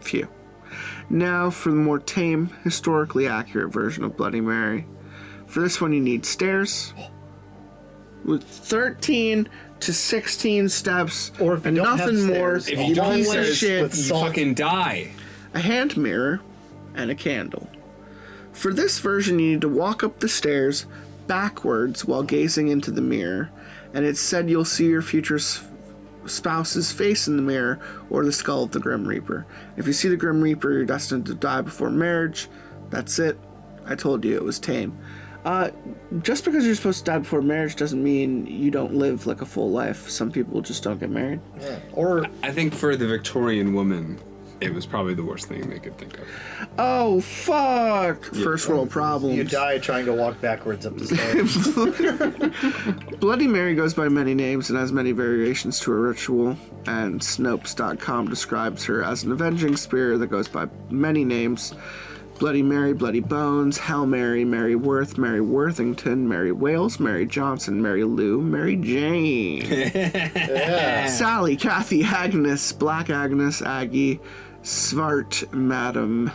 Phew. 0.00 0.28
Now 1.10 1.50
for 1.50 1.68
the 1.68 1.76
more 1.76 1.98
tame, 1.98 2.50
historically 2.64 3.28
accurate 3.28 3.72
version 3.72 4.04
of 4.04 4.16
Bloody 4.16 4.40
Mary. 4.40 4.86
For 5.56 5.62
this 5.62 5.80
one, 5.80 5.94
you 5.94 6.02
need 6.02 6.26
stairs 6.26 6.92
with 8.26 8.44
13 8.44 9.48
to 9.80 9.90
16 9.94 10.68
steps, 10.68 11.32
Or 11.40 11.54
if 11.54 11.64
and 11.64 11.78
nothing 11.78 12.26
more. 12.26 12.60
stairs, 12.60 12.68
If 12.68 12.78
you 12.86 12.94
don't 12.94 13.14
piece 13.14 13.28
let 13.30 13.38
of 13.38 13.54
shit. 13.56 13.96
you 13.96 14.02
fucking 14.02 14.52
die. 14.52 15.12
a 15.54 15.60
hand 15.60 15.96
mirror, 15.96 16.42
and 16.94 17.10
a 17.10 17.14
candle. 17.14 17.70
For 18.52 18.70
this 18.74 18.98
version, 18.98 19.38
you 19.38 19.52
need 19.52 19.62
to 19.62 19.68
walk 19.70 20.04
up 20.04 20.20
the 20.20 20.28
stairs 20.28 20.84
backwards 21.26 22.04
while 22.04 22.22
gazing 22.22 22.68
into 22.68 22.90
the 22.90 23.00
mirror, 23.00 23.48
and 23.94 24.04
it's 24.04 24.20
said 24.20 24.50
you'll 24.50 24.66
see 24.66 24.84
your 24.84 25.00
future 25.00 25.38
spouse's 26.26 26.92
face 26.92 27.28
in 27.28 27.36
the 27.36 27.42
mirror 27.42 27.78
or 28.10 28.26
the 28.26 28.32
skull 28.32 28.64
of 28.64 28.72
the 28.72 28.80
Grim 28.80 29.08
Reaper. 29.08 29.46
If 29.78 29.86
you 29.86 29.94
see 29.94 30.08
the 30.10 30.18
Grim 30.18 30.42
Reaper, 30.42 30.70
you're 30.70 30.84
destined 30.84 31.24
to 31.24 31.34
die 31.34 31.62
before 31.62 31.88
marriage. 31.88 32.46
That's 32.90 33.18
it. 33.18 33.38
I 33.86 33.94
told 33.94 34.22
you 34.22 34.34
it 34.36 34.44
was 34.44 34.58
tame. 34.58 34.98
Uh, 35.46 35.70
just 36.22 36.44
because 36.44 36.66
you're 36.66 36.74
supposed 36.74 37.04
to 37.04 37.12
die 37.12 37.18
before 37.18 37.40
marriage 37.40 37.76
doesn't 37.76 38.02
mean 38.02 38.44
you 38.48 38.68
don't 38.68 38.92
live 38.94 39.28
like 39.28 39.42
a 39.42 39.46
full 39.46 39.70
life. 39.70 40.10
Some 40.10 40.32
people 40.32 40.60
just 40.60 40.82
don't 40.82 40.98
get 40.98 41.08
married. 41.08 41.40
Yeah. 41.60 41.78
Or 41.92 42.26
I 42.42 42.50
think 42.50 42.74
for 42.74 42.96
the 42.96 43.06
Victorian 43.06 43.72
woman, 43.72 44.18
It 44.60 44.74
was 44.74 44.86
probably 44.86 45.14
the 45.14 45.22
worst 45.22 45.46
thing 45.46 45.70
they 45.70 45.78
could 45.78 45.96
think 45.98 46.18
of. 46.18 46.26
Oh 46.78 47.20
fuck! 47.20 48.24
First 48.24 48.68
world 48.68 48.90
problems. 48.90 49.36
You 49.36 49.44
die 49.44 49.78
trying 49.78 50.06
to 50.06 50.14
walk 50.14 50.40
backwards 50.40 50.84
up 50.84 50.96
the 50.96 51.06
stairs. 51.06 51.58
Bloody 53.20 53.46
Mary 53.46 53.76
goes 53.76 53.94
by 53.94 54.08
many 54.08 54.34
names 54.34 54.68
and 54.70 54.78
has 54.78 54.90
many 54.90 55.12
variations 55.12 55.78
to 55.80 55.92
her 55.92 56.00
ritual, 56.00 56.56
and 56.86 57.20
Snopes.com 57.20 58.28
describes 58.28 58.84
her 58.86 59.04
as 59.04 59.22
an 59.22 59.30
avenging 59.30 59.76
spirit 59.76 60.18
that 60.18 60.28
goes 60.28 60.48
by 60.48 60.66
many 60.90 61.24
names 61.24 61.72
Bloody 62.38 62.62
Mary, 62.62 62.92
Bloody 62.92 63.20
Bones, 63.20 63.78
Hail 63.78 64.04
Mary, 64.04 64.44
Mary 64.44 64.76
Worth, 64.76 65.16
Mary 65.16 65.40
Worthington, 65.40 66.28
Mary 66.28 66.52
Whales, 66.52 67.00
Mary 67.00 67.24
Johnson, 67.24 67.80
Mary 67.80 68.04
Lou, 68.04 68.42
Mary 68.42 68.76
Jane, 68.76 69.64
Sally, 71.08 71.56
Kathy, 71.56 72.04
Agnes, 72.04 72.72
Black 72.72 73.08
Agnes, 73.08 73.62
Aggie, 73.62 74.20
Svart, 74.62 75.50
Madam. 75.54 76.30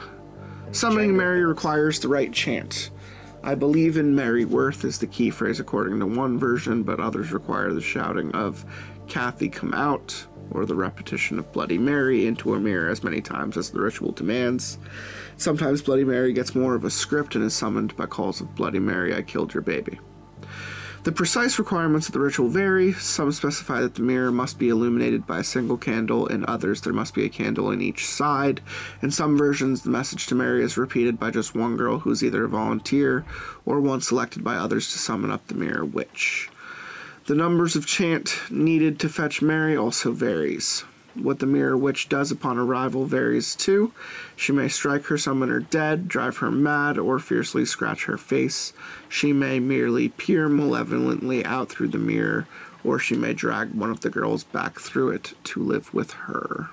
Summoning 0.71 1.15
Mary 1.15 1.45
requires 1.45 1.99
the 1.99 2.07
right 2.07 2.33
chant. 2.33 2.89
I 3.43 3.53
believe 3.53 3.97
in 3.97 4.15
Mary 4.15 4.45
Worth 4.45 4.83
is 4.83 4.97
the 4.97 5.07
key 5.07 5.29
phrase 5.29 5.59
according 5.59 5.99
to 5.99 6.07
one 6.07 6.39
version, 6.39 6.81
but 6.81 6.99
others 6.99 7.31
require 7.31 7.73
the 7.73 7.81
shouting 7.81 8.31
of 8.31 8.65
Kathy 9.07 9.49
come 9.49 9.73
out 9.73 10.25
or 10.51 10.65
the 10.65 10.75
repetition 10.75 11.37
of 11.37 11.51
Bloody 11.51 11.77
Mary 11.77 12.25
into 12.25 12.53
a 12.55 12.59
mirror 12.59 12.89
as 12.89 13.03
many 13.03 13.21
times 13.21 13.55
as 13.55 13.69
the 13.69 13.79
ritual 13.79 14.11
demands. 14.11 14.77
Sometimes 15.41 15.81
Bloody 15.81 16.03
Mary 16.03 16.33
gets 16.33 16.53
more 16.53 16.75
of 16.75 16.85
a 16.85 16.91
script 16.91 17.33
and 17.33 17.43
is 17.43 17.55
summoned 17.55 17.97
by 17.97 18.05
calls 18.05 18.41
of 18.41 18.53
Bloody 18.53 18.77
Mary, 18.77 19.15
I 19.15 19.23
killed 19.23 19.55
your 19.55 19.63
baby. 19.63 19.99
The 21.01 21.11
precise 21.11 21.57
requirements 21.57 22.05
of 22.05 22.13
the 22.13 22.19
ritual 22.19 22.47
vary. 22.47 22.93
Some 22.93 23.31
specify 23.31 23.81
that 23.81 23.95
the 23.95 24.03
mirror 24.03 24.31
must 24.31 24.59
be 24.59 24.69
illuminated 24.69 25.25
by 25.25 25.39
a 25.39 25.43
single 25.43 25.77
candle, 25.77 26.27
in 26.27 26.45
others, 26.47 26.81
there 26.81 26.93
must 26.93 27.15
be 27.15 27.25
a 27.25 27.29
candle 27.29 27.71
in 27.71 27.81
each 27.81 28.05
side. 28.05 28.61
In 29.01 29.09
some 29.09 29.35
versions, 29.35 29.81
the 29.81 29.89
message 29.89 30.27
to 30.27 30.35
Mary 30.35 30.63
is 30.63 30.77
repeated 30.77 31.19
by 31.19 31.31
just 31.31 31.55
one 31.55 31.75
girl 31.75 31.97
who's 31.97 32.23
either 32.23 32.43
a 32.43 32.47
volunteer 32.47 33.25
or 33.65 33.81
one 33.81 34.01
selected 34.01 34.43
by 34.43 34.57
others 34.57 34.91
to 34.91 34.99
summon 34.99 35.31
up 35.31 35.47
the 35.47 35.55
mirror 35.55 35.83
witch. 35.83 36.51
The 37.25 37.33
numbers 37.33 37.75
of 37.75 37.87
chant 37.87 38.39
needed 38.51 38.99
to 38.99 39.09
fetch 39.09 39.41
Mary 39.41 39.75
also 39.75 40.11
varies. 40.11 40.83
What 41.13 41.39
the 41.39 41.45
mirror 41.45 41.77
witch 41.77 42.07
does 42.09 42.31
upon 42.31 42.57
arrival 42.57 43.05
varies 43.05 43.55
too. 43.55 43.93
She 44.35 44.51
may 44.51 44.69
strike 44.69 45.05
her 45.05 45.17
summoner 45.17 45.59
dead, 45.59 46.07
drive 46.07 46.37
her 46.37 46.51
mad, 46.51 46.97
or 46.97 47.19
fiercely 47.19 47.65
scratch 47.65 48.05
her 48.05 48.17
face. 48.17 48.71
She 49.09 49.33
may 49.33 49.59
merely 49.59 50.09
peer 50.09 50.47
malevolently 50.47 51.43
out 51.45 51.69
through 51.69 51.89
the 51.89 51.97
mirror, 51.97 52.47
or 52.83 52.97
she 52.97 53.15
may 53.15 53.33
drag 53.33 53.73
one 53.73 53.91
of 53.91 54.01
the 54.01 54.09
girls 54.09 54.43
back 54.43 54.79
through 54.79 55.09
it 55.11 55.33
to 55.45 55.61
live 55.61 55.93
with 55.93 56.11
her. 56.11 56.69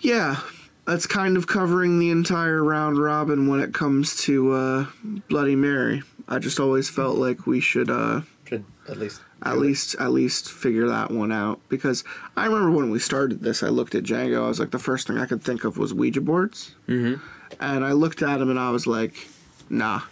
Yeah, 0.00 0.40
that's 0.86 1.06
kind 1.06 1.36
of 1.36 1.46
covering 1.46 1.98
the 1.98 2.10
entire 2.10 2.62
round 2.62 2.98
robin 2.98 3.48
when 3.48 3.60
it 3.60 3.74
comes 3.74 4.16
to 4.22 4.52
uh, 4.52 4.86
Bloody 5.28 5.56
Mary. 5.56 6.02
I 6.28 6.38
just 6.38 6.60
always 6.60 6.88
felt 6.88 7.16
like 7.16 7.46
we 7.46 7.60
should 7.60 7.90
uh, 7.90 8.20
Should 8.44 8.64
at 8.88 8.96
least. 8.96 9.22
At 9.42 9.58
least 9.58 9.94
at 10.00 10.10
least 10.10 10.50
figure 10.50 10.88
that 10.88 11.10
one 11.10 11.30
out 11.30 11.60
because 11.68 12.02
I 12.36 12.46
remember 12.46 12.72
when 12.72 12.90
we 12.90 12.98
started 12.98 13.40
this, 13.40 13.62
I 13.62 13.68
looked 13.68 13.94
at 13.94 14.02
Django. 14.02 14.44
I 14.44 14.48
was 14.48 14.58
like, 14.58 14.70
the 14.70 14.78
first 14.78 15.06
thing 15.06 15.18
I 15.18 15.26
could 15.26 15.42
think 15.42 15.64
of 15.64 15.78
was 15.78 15.94
Ouija 15.94 16.20
boards, 16.20 16.74
mm-hmm. 16.88 17.22
and 17.60 17.84
I 17.84 17.92
looked 17.92 18.22
at 18.22 18.40
him 18.40 18.50
and 18.50 18.58
I 18.58 18.70
was 18.70 18.86
like, 18.86 19.28
nah. 19.70 20.02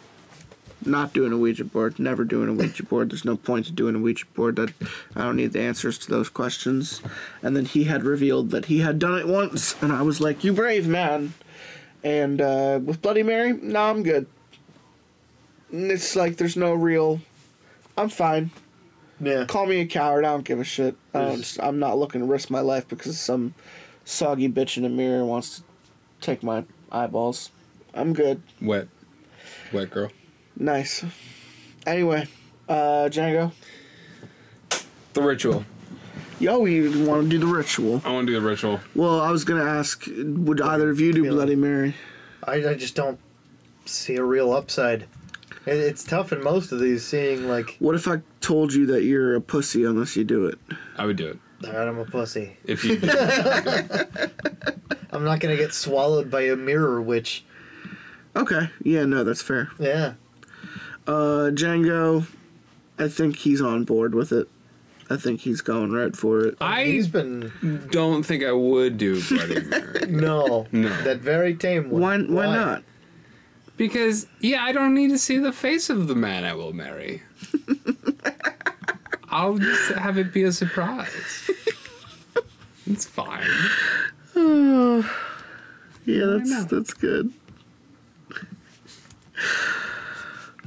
Not 0.84 1.14
doing 1.14 1.32
a 1.32 1.38
Ouija 1.38 1.64
board. 1.64 1.98
Never 1.98 2.22
doing 2.22 2.48
a 2.48 2.52
Ouija 2.52 2.84
board. 2.84 3.10
There's 3.10 3.24
no 3.24 3.36
point 3.36 3.66
to 3.66 3.72
doing 3.72 3.96
a 3.96 3.98
Ouija 3.98 4.26
board. 4.34 4.56
That 4.56 4.72
I 5.16 5.22
don't 5.22 5.34
need 5.34 5.52
the 5.52 5.62
answers 5.62 5.98
to 5.98 6.10
those 6.10 6.28
questions. 6.28 7.00
And 7.42 7.56
then 7.56 7.64
he 7.64 7.84
had 7.84 8.04
revealed 8.04 8.50
that 8.50 8.66
he 8.66 8.80
had 8.80 8.98
done 8.98 9.18
it 9.18 9.26
once, 9.26 9.74
and 9.82 9.90
I 9.90 10.02
was 10.02 10.20
like, 10.20 10.44
"You 10.44 10.52
brave 10.52 10.86
man." 10.86 11.32
And 12.04 12.40
uh, 12.40 12.78
with 12.84 13.02
Bloody 13.02 13.24
Mary, 13.24 13.54
nah, 13.54 13.90
I'm 13.90 14.02
good. 14.04 14.26
And 15.72 15.90
It's 15.90 16.14
like 16.14 16.36
there's 16.36 16.56
no 16.56 16.74
real. 16.74 17.20
I'm 17.96 18.10
fine 18.10 18.50
Yeah. 19.20 19.44
call 19.46 19.66
me 19.66 19.80
a 19.80 19.86
coward. 19.86 20.24
I 20.24 20.32
don't 20.32 20.44
give 20.44 20.60
a 20.60 20.64
shit. 20.64 20.96
I 21.14 21.20
don't, 21.22 21.58
I'm 21.60 21.78
not 21.78 21.98
looking 21.98 22.20
to 22.20 22.26
risk 22.26 22.50
my 22.50 22.60
life 22.60 22.86
because 22.88 23.18
some 23.18 23.54
soggy 24.04 24.48
bitch 24.48 24.76
in 24.76 24.84
a 24.84 24.88
mirror 24.88 25.24
wants 25.24 25.58
to 25.58 25.62
take 26.20 26.42
my 26.42 26.64
eyeballs. 26.92 27.50
I'm 27.94 28.12
good. 28.12 28.42
Wet. 28.60 28.88
Wet 29.72 29.90
girl. 29.90 30.10
Nice. 30.58 31.04
Anyway, 31.86 32.26
uh, 32.68 33.08
Django. 33.10 33.52
The 35.14 35.22
ritual. 35.22 35.64
Yo, 36.38 36.58
we 36.58 37.06
want 37.06 37.22
to 37.22 37.28
do 37.28 37.38
the 37.38 37.46
ritual? 37.46 38.02
I 38.04 38.12
want 38.12 38.26
to 38.26 38.34
do 38.34 38.40
the 38.40 38.46
ritual. 38.46 38.80
Well, 38.94 39.20
I 39.20 39.30
was 39.30 39.44
gonna 39.44 39.64
ask, 39.64 40.06
would 40.06 40.60
either 40.60 40.90
of 40.90 41.00
you 41.00 41.12
do 41.14 41.28
Bloody 41.30 41.56
Mary? 41.56 41.94
I, 42.44 42.54
I 42.54 42.74
just 42.74 42.94
don't 42.94 43.18
see 43.86 44.16
a 44.16 44.22
real 44.22 44.52
upside. 44.52 45.06
It, 45.66 45.74
it's 45.78 46.04
tough 46.04 46.32
in 46.32 46.42
most 46.42 46.72
of 46.72 46.80
these 46.80 47.04
seeing, 47.04 47.48
like, 47.48 47.76
What 47.78 47.94
if 47.94 48.06
I 48.08 48.20
told 48.40 48.72
you 48.72 48.86
that 48.86 49.02
you're 49.04 49.34
a 49.34 49.40
pussy 49.40 49.84
unless 49.84 50.16
you 50.16 50.24
do 50.24 50.46
it? 50.46 50.58
I 50.96 51.04
would 51.06 51.16
do 51.16 51.26
it. 51.28 51.38
"Alright, 51.66 51.88
I'm 51.88 51.98
a 51.98 52.04
pussy. 52.04 52.56
If 52.64 52.84
you 52.84 52.96
did. 52.98 53.10
I'm 55.10 55.24
not 55.24 55.40
gonna 55.40 55.56
get 55.56 55.72
swallowed 55.72 56.30
by 56.30 56.42
a 56.42 56.56
mirror 56.56 57.00
witch. 57.00 57.44
Okay, 58.34 58.68
yeah, 58.82 59.04
no, 59.06 59.24
that's 59.24 59.40
fair. 59.42 59.70
Yeah. 59.78 60.14
Uh, 61.06 61.50
Django, 61.54 62.26
I 62.98 63.08
think 63.08 63.36
he's 63.36 63.60
on 63.62 63.84
board 63.84 64.14
with 64.14 64.32
it. 64.32 64.48
I 65.08 65.16
think 65.16 65.40
he's 65.40 65.60
going 65.60 65.92
right 65.92 66.14
for 66.16 66.40
it. 66.44 66.56
I 66.60 66.84
He's 66.84 67.06
been. 67.06 67.52
don't 67.92 68.24
think 68.24 68.42
I 68.42 68.50
would 68.52 68.98
do 68.98 69.22
Bloody 69.22 69.60
Mary. 69.64 70.06
No. 70.08 70.66
No. 70.72 70.88
That 71.02 71.20
very 71.20 71.54
tame 71.54 71.90
one. 71.90 72.32
Why? 72.34 72.46
Why 72.46 72.54
not? 72.54 72.82
Because, 73.76 74.26
yeah, 74.40 74.64
I 74.64 74.72
don't 74.72 74.94
need 74.94 75.10
to 75.10 75.18
see 75.18 75.38
the 75.38 75.52
face 75.52 75.90
of 75.90 76.08
the 76.08 76.14
man 76.14 76.44
I 76.44 76.54
will 76.54 76.72
marry. 76.72 77.22
I'll 79.28 79.58
just 79.58 79.92
have 79.92 80.16
it 80.16 80.32
be 80.32 80.44
a 80.44 80.52
surprise. 80.52 81.50
It's 82.86 83.04
fine. 83.04 83.46
Yeah, 86.06 86.38
that's 86.38 86.66
that's 86.66 86.94
good. 86.94 87.32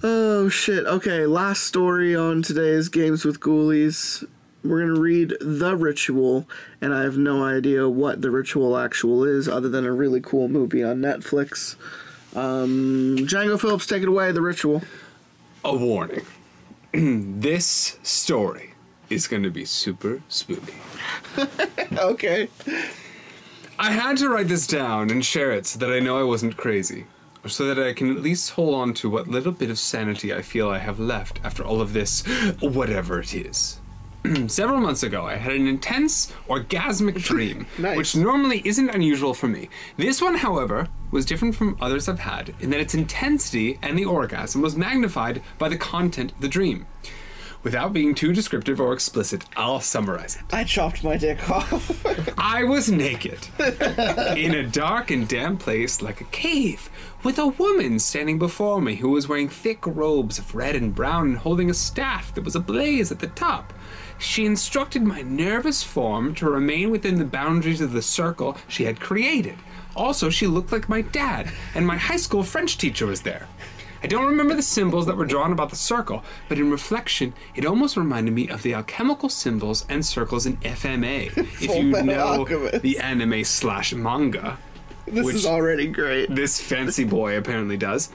Oh 0.03 0.49
shit. 0.49 0.85
Okay, 0.85 1.25
last 1.25 1.63
story 1.63 2.13
on 2.13 2.41
today's 2.41 2.89
Games 2.89 3.23
with 3.23 3.39
Ghoulies. 3.39 4.25
We're 4.65 4.81
gonna 4.81 4.99
read 4.99 5.35
The 5.39 5.77
Ritual, 5.77 6.45
and 6.81 6.93
I 6.93 7.03
have 7.03 7.17
no 7.17 7.43
idea 7.45 7.87
what 7.87 8.21
The 8.21 8.31
Ritual 8.31 8.77
actual 8.77 9.23
is, 9.23 9.47
other 9.47 9.69
than 9.69 9.85
a 9.85 9.93
really 9.93 10.19
cool 10.19 10.49
movie 10.49 10.83
on 10.83 10.97
Netflix. 10.97 11.77
Um, 12.35 13.17
Django 13.19 13.59
Phillips, 13.59 13.85
take 13.87 14.03
it 14.03 14.07
away, 14.07 14.31
The 14.31 14.41
Ritual. 14.41 14.81
A 15.65 15.75
warning. 15.75 16.25
this 16.93 17.97
story 18.03 18.73
is 19.09 19.27
going 19.27 19.43
to 19.43 19.49
be 19.49 19.65
super 19.65 20.21
spooky. 20.29 20.73
Okay. 21.97 22.47
I 23.79 23.91
had 23.91 24.17
to 24.17 24.29
write 24.29 24.47
this 24.47 24.67
down 24.67 25.09
and 25.09 25.25
share 25.25 25.51
it 25.51 25.65
so 25.65 25.79
that 25.79 25.91
I 25.91 25.99
know 25.99 26.19
I 26.19 26.23
wasn't 26.23 26.55
crazy. 26.55 27.05
Or 27.43 27.49
so 27.49 27.65
that 27.65 27.79
I 27.79 27.93
can 27.93 28.15
at 28.15 28.21
least 28.21 28.51
hold 28.51 28.75
on 28.75 28.93
to 28.95 29.09
what 29.09 29.27
little 29.27 29.51
bit 29.51 29.69
of 29.69 29.79
sanity 29.79 30.33
I 30.33 30.41
feel 30.41 30.69
I 30.69 30.77
have 30.77 30.99
left 30.99 31.39
after 31.43 31.63
all 31.63 31.81
of 31.81 31.93
this, 31.93 32.23
whatever 32.59 33.19
it 33.19 33.33
is. 33.33 33.78
Several 34.47 34.79
months 34.79 35.03
ago, 35.03 35.25
I 35.25 35.35
had 35.35 35.53
an 35.53 35.67
intense, 35.67 36.31
orgasmic 36.47 37.21
dream, 37.23 37.65
Nice. 37.77 37.97
which 37.97 38.15
normally 38.15 38.61
isn't 38.65 38.89
unusual 38.89 39.33
for 39.33 39.47
me. 39.47 39.69
This 39.97 40.21
one, 40.21 40.35
however, 40.35 40.87
was 41.11 41.25
different 41.25 41.55
from 41.55 41.77
others 41.79 42.09
I've 42.09 42.19
had 42.19 42.53
in 42.59 42.69
that 42.71 42.79
its 42.81 42.93
intensity 42.93 43.79
and 43.81 43.97
the 43.97 44.05
orgasm 44.05 44.61
was 44.61 44.75
magnified 44.75 45.41
by 45.57 45.69
the 45.69 45.77
content 45.77 46.33
of 46.33 46.41
the 46.41 46.47
dream. 46.49 46.85
Without 47.61 47.91
being 47.91 48.15
too 48.15 48.31
descriptive 48.31 48.79
or 48.79 48.93
explicit, 48.93 49.43
I'll 49.57 49.81
summarize 49.81 50.37
it. 50.37 50.43
I 50.53 50.63
chopped 50.63 51.03
my 51.03 51.17
dick 51.17 51.49
off. 51.49 52.05
I 52.37 52.63
was 52.63 52.89
naked 52.89 53.39
in 54.37 54.55
a 54.55 54.63
dark 54.63 55.11
and 55.11 55.27
damp 55.27 55.59
place 55.59 56.01
like 56.01 56.21
a 56.21 56.25
cave, 56.25 56.89
with 57.23 57.37
a 57.37 57.47
woman 57.47 57.99
standing 57.99 58.39
before 58.39 58.81
me 58.81 58.95
who 58.95 59.09
was 59.09 59.27
wearing 59.27 59.49
thick 59.49 59.85
robes 59.85 60.39
of 60.39 60.55
red 60.55 60.75
and 60.77 60.95
brown 60.95 61.27
and 61.27 61.37
holding 61.37 61.69
a 61.69 61.73
staff 61.73 62.33
that 62.35 62.45
was 62.45 62.55
ablaze 62.55 63.11
at 63.11 63.19
the 63.19 63.27
top. 63.27 63.73
She 64.19 64.45
instructed 64.45 65.01
my 65.01 65.21
nervous 65.21 65.81
form 65.81 66.35
to 66.35 66.49
remain 66.49 66.91
within 66.91 67.17
the 67.17 67.25
boundaries 67.25 67.81
of 67.81 67.93
the 67.93 68.01
circle 68.01 68.57
she 68.67 68.83
had 68.83 68.99
created. 68.99 69.55
Also, 69.95 70.29
she 70.29 70.45
looked 70.45 70.71
like 70.71 70.87
my 70.89 71.01
dad, 71.01 71.49
and 71.73 71.87
my 71.87 71.97
high 71.97 72.17
school 72.17 72.43
French 72.43 72.77
teacher 72.77 73.05
was 73.07 73.21
there. 73.21 73.47
I 74.03 74.07
don't 74.07 74.25
remember 74.27 74.55
the 74.55 74.61
symbols 74.61 75.05
that 75.07 75.17
were 75.17 75.25
drawn 75.25 75.51
about 75.51 75.69
the 75.71 75.75
circle, 75.75 76.23
but 76.47 76.57
in 76.57 76.69
reflection, 76.71 77.33
it 77.55 77.65
almost 77.65 77.97
reminded 77.97 78.33
me 78.33 78.47
of 78.49 78.61
the 78.61 78.73
alchemical 78.73 79.27
symbols 79.29 79.85
and 79.89 80.05
circles 80.05 80.45
in 80.45 80.57
FMA. 80.57 81.25
if 81.37 81.61
you 81.63 81.67
Fullmetal 81.69 82.05
know 82.05 82.19
Alchemist. 82.19 82.81
the 82.81 82.99
anime 82.99 83.43
slash 83.43 83.93
manga, 83.93 84.57
this 85.05 85.25
Which- 85.25 85.35
is 85.35 85.45
already 85.45 85.87
great. 85.87 86.33
this 86.33 86.61
fancy 86.61 87.03
boy 87.03 87.37
apparently 87.37 87.75
does. 87.77 88.09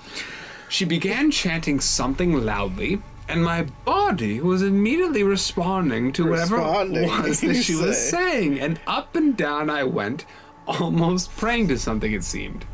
She 0.71 0.85
began 0.87 1.31
chanting 1.31 1.81
something 1.81 2.33
loudly, 2.45 3.03
and 3.29 3.45
my 3.45 3.63
body 3.85 4.41
was 4.41 4.63
immediately 4.63 5.23
responding 5.23 6.13
to 6.13 6.29
whatever 6.29 6.57
Responding, 6.57 7.05
it 7.05 7.23
was 7.29 7.41
that 7.43 7.55
she 7.55 7.75
was 7.75 7.99
saying. 7.99 8.61
And 8.61 8.79
up 8.87 9.17
and 9.17 9.37
down 9.37 9.71
I 9.71 9.85
went 9.85 10.25
almost 10.67 11.35
praying 11.37 11.69
to 11.69 11.79
something, 11.79 12.13
it 12.13 12.25
seemed. 12.25 12.65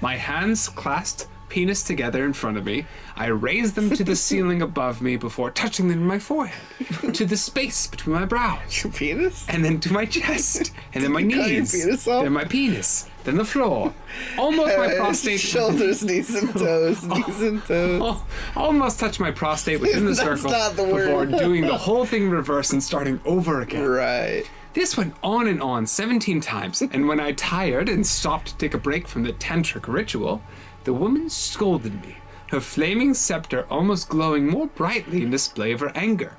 My 0.00 0.16
hands 0.16 0.68
clasped 0.68 1.28
penis 1.48 1.82
together 1.82 2.24
in 2.24 2.32
front 2.32 2.56
of 2.56 2.64
me. 2.64 2.84
I 3.16 3.26
raised 3.26 3.74
them 3.76 3.90
to 3.90 4.04
the 4.04 4.16
ceiling 4.26 4.62
above 4.62 5.00
me 5.00 5.16
before 5.16 5.50
touching 5.50 5.88
them 5.88 6.00
in 6.00 6.06
my 6.06 6.18
forehead, 6.18 7.14
to 7.14 7.24
the 7.24 7.36
space 7.36 7.86
between 7.86 8.16
my 8.16 8.24
brows, 8.26 8.82
Your 8.82 8.92
penis? 8.92 9.46
and 9.48 9.64
then 9.64 9.80
to 9.80 9.92
my 9.92 10.04
chest, 10.04 10.72
and 10.92 11.02
then 11.02 11.12
my 11.12 11.20
you 11.20 11.30
cut 11.36 11.48
your 11.50 11.60
knees, 11.60 12.04
then 12.04 12.32
my 12.32 12.44
penis, 12.44 13.08
then 13.26 13.36
the 13.36 13.44
floor. 13.44 13.92
Almost 14.38 14.78
my 14.78 14.94
prostate. 14.96 15.40
Shoulders, 15.40 16.02
knees, 16.04 16.34
and 16.34 16.52
toes. 16.54 17.02
Knees 17.06 17.42
and 17.42 17.62
toes. 17.64 18.00
Oh, 18.02 18.26
almost 18.54 19.00
touch 19.00 19.20
my 19.20 19.30
prostate 19.30 19.80
within 19.80 20.06
the 20.06 20.14
circle 20.26 20.50
not 20.50 20.76
the 20.76 20.84
before 20.84 21.26
doing 21.26 21.66
the 21.66 21.76
whole 21.76 22.06
thing 22.06 22.24
in 22.24 22.30
reverse 22.30 22.72
and 22.72 22.82
starting 22.82 23.20
over 23.24 23.60
again. 23.60 23.84
Right. 23.86 24.44
This 24.74 24.96
went 24.96 25.14
on 25.22 25.48
and 25.48 25.60
on 25.60 25.86
17 25.86 26.40
times, 26.40 26.82
and 26.82 27.08
when 27.08 27.18
I 27.18 27.32
tired 27.32 27.88
and 27.88 28.06
stopped 28.06 28.48
to 28.48 28.56
take 28.58 28.74
a 28.74 28.78
break 28.78 29.08
from 29.08 29.24
the 29.24 29.32
tantric 29.32 29.88
ritual, 29.88 30.40
the 30.84 30.92
woman 30.92 31.28
scolded 31.28 32.00
me, 32.04 32.18
her 32.50 32.60
flaming 32.60 33.12
scepter 33.14 33.66
almost 33.70 34.08
glowing 34.08 34.46
more 34.46 34.66
brightly 34.68 35.22
in 35.22 35.30
display 35.30 35.72
of 35.72 35.80
her 35.80 35.90
anger. 35.96 36.36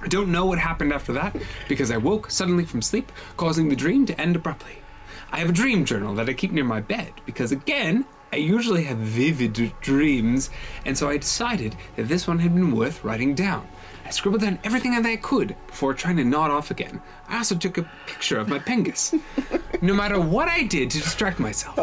I 0.00 0.06
don't 0.06 0.30
know 0.30 0.46
what 0.46 0.58
happened 0.58 0.92
after 0.92 1.12
that, 1.14 1.34
because 1.68 1.90
I 1.90 1.96
woke 1.96 2.30
suddenly 2.30 2.64
from 2.64 2.82
sleep, 2.82 3.10
causing 3.36 3.68
the 3.68 3.74
dream 3.74 4.06
to 4.06 4.20
end 4.20 4.36
abruptly. 4.36 4.77
I 5.30 5.38
have 5.38 5.50
a 5.50 5.52
dream 5.52 5.84
journal 5.84 6.14
that 6.14 6.28
I 6.28 6.32
keep 6.32 6.52
near 6.52 6.64
my 6.64 6.80
bed, 6.80 7.12
because 7.26 7.52
again, 7.52 8.06
I 8.32 8.36
usually 8.36 8.84
have 8.84 8.98
vivid 8.98 9.72
dreams, 9.80 10.50
and 10.84 10.96
so 10.96 11.08
I 11.08 11.16
decided 11.16 11.76
that 11.96 12.08
this 12.08 12.26
one 12.26 12.38
had 12.38 12.54
been 12.54 12.72
worth 12.72 13.04
writing 13.04 13.34
down. 13.34 13.66
I 14.04 14.10
scribbled 14.10 14.40
down 14.40 14.58
everything 14.64 14.92
that 14.92 15.04
I 15.04 15.16
could 15.16 15.54
before 15.66 15.92
trying 15.92 16.16
to 16.16 16.24
nod 16.24 16.50
off 16.50 16.70
again. 16.70 17.02
I 17.28 17.38
also 17.38 17.54
took 17.54 17.76
a 17.76 17.90
picture 18.06 18.38
of 18.38 18.48
my 18.48 18.58
pengus. 18.58 19.18
no 19.82 19.92
matter 19.94 20.18
what 20.18 20.48
I 20.48 20.62
did 20.62 20.90
to 20.90 20.98
distract 20.98 21.38
myself, 21.38 21.78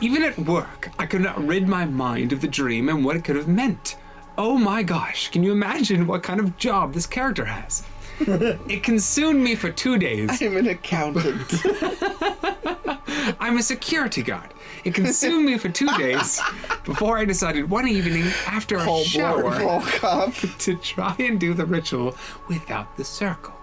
even 0.00 0.22
at 0.22 0.38
work, 0.38 0.90
I 0.98 1.06
could 1.06 1.20
not 1.20 1.44
rid 1.44 1.68
my 1.68 1.84
mind 1.84 2.32
of 2.32 2.40
the 2.40 2.48
dream 2.48 2.88
and 2.88 3.04
what 3.04 3.16
it 3.16 3.24
could 3.24 3.36
have 3.36 3.48
meant. 3.48 3.96
Oh 4.36 4.58
my 4.58 4.82
gosh, 4.82 5.30
can 5.30 5.42
you 5.42 5.52
imagine 5.52 6.06
what 6.06 6.22
kind 6.22 6.40
of 6.40 6.56
job 6.56 6.92
this 6.92 7.06
character 7.06 7.44
has? 7.44 7.84
it 8.68 8.82
consumed 8.82 9.42
me 9.42 9.54
for 9.54 9.70
two 9.70 9.98
days. 9.98 10.42
I'm 10.42 10.56
an 10.56 10.68
accountant. 10.68 11.54
I'm 13.40 13.56
a 13.56 13.62
security 13.62 14.22
guard. 14.22 14.52
It 14.84 14.94
consumed 14.94 15.46
me 15.46 15.58
for 15.58 15.68
two 15.68 15.88
days 15.98 16.40
before 16.84 17.18
I 17.18 17.24
decided 17.24 17.68
one 17.68 17.88
evening 17.88 18.24
after 18.46 18.76
a 18.76 19.04
shower 19.04 19.42
Blart 19.42 19.80
Volkov. 19.82 20.58
to 20.58 20.76
try 20.76 21.14
and 21.18 21.38
do 21.38 21.54
the 21.54 21.66
ritual 21.66 22.16
without 22.48 22.96
the 22.96 23.04
circle. 23.04 23.54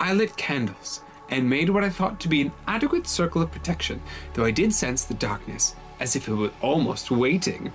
I 0.00 0.12
lit 0.12 0.36
candles 0.36 1.00
and 1.28 1.48
made 1.48 1.70
what 1.70 1.84
I 1.84 1.90
thought 1.90 2.20
to 2.20 2.28
be 2.28 2.40
an 2.42 2.52
adequate 2.66 3.06
circle 3.06 3.42
of 3.42 3.50
protection, 3.50 4.00
though 4.34 4.44
I 4.44 4.50
did 4.50 4.72
sense 4.72 5.04
the 5.04 5.14
darkness, 5.14 5.74
as 6.00 6.16
if 6.16 6.28
it 6.28 6.34
was 6.34 6.52
almost 6.60 7.10
waiting. 7.10 7.72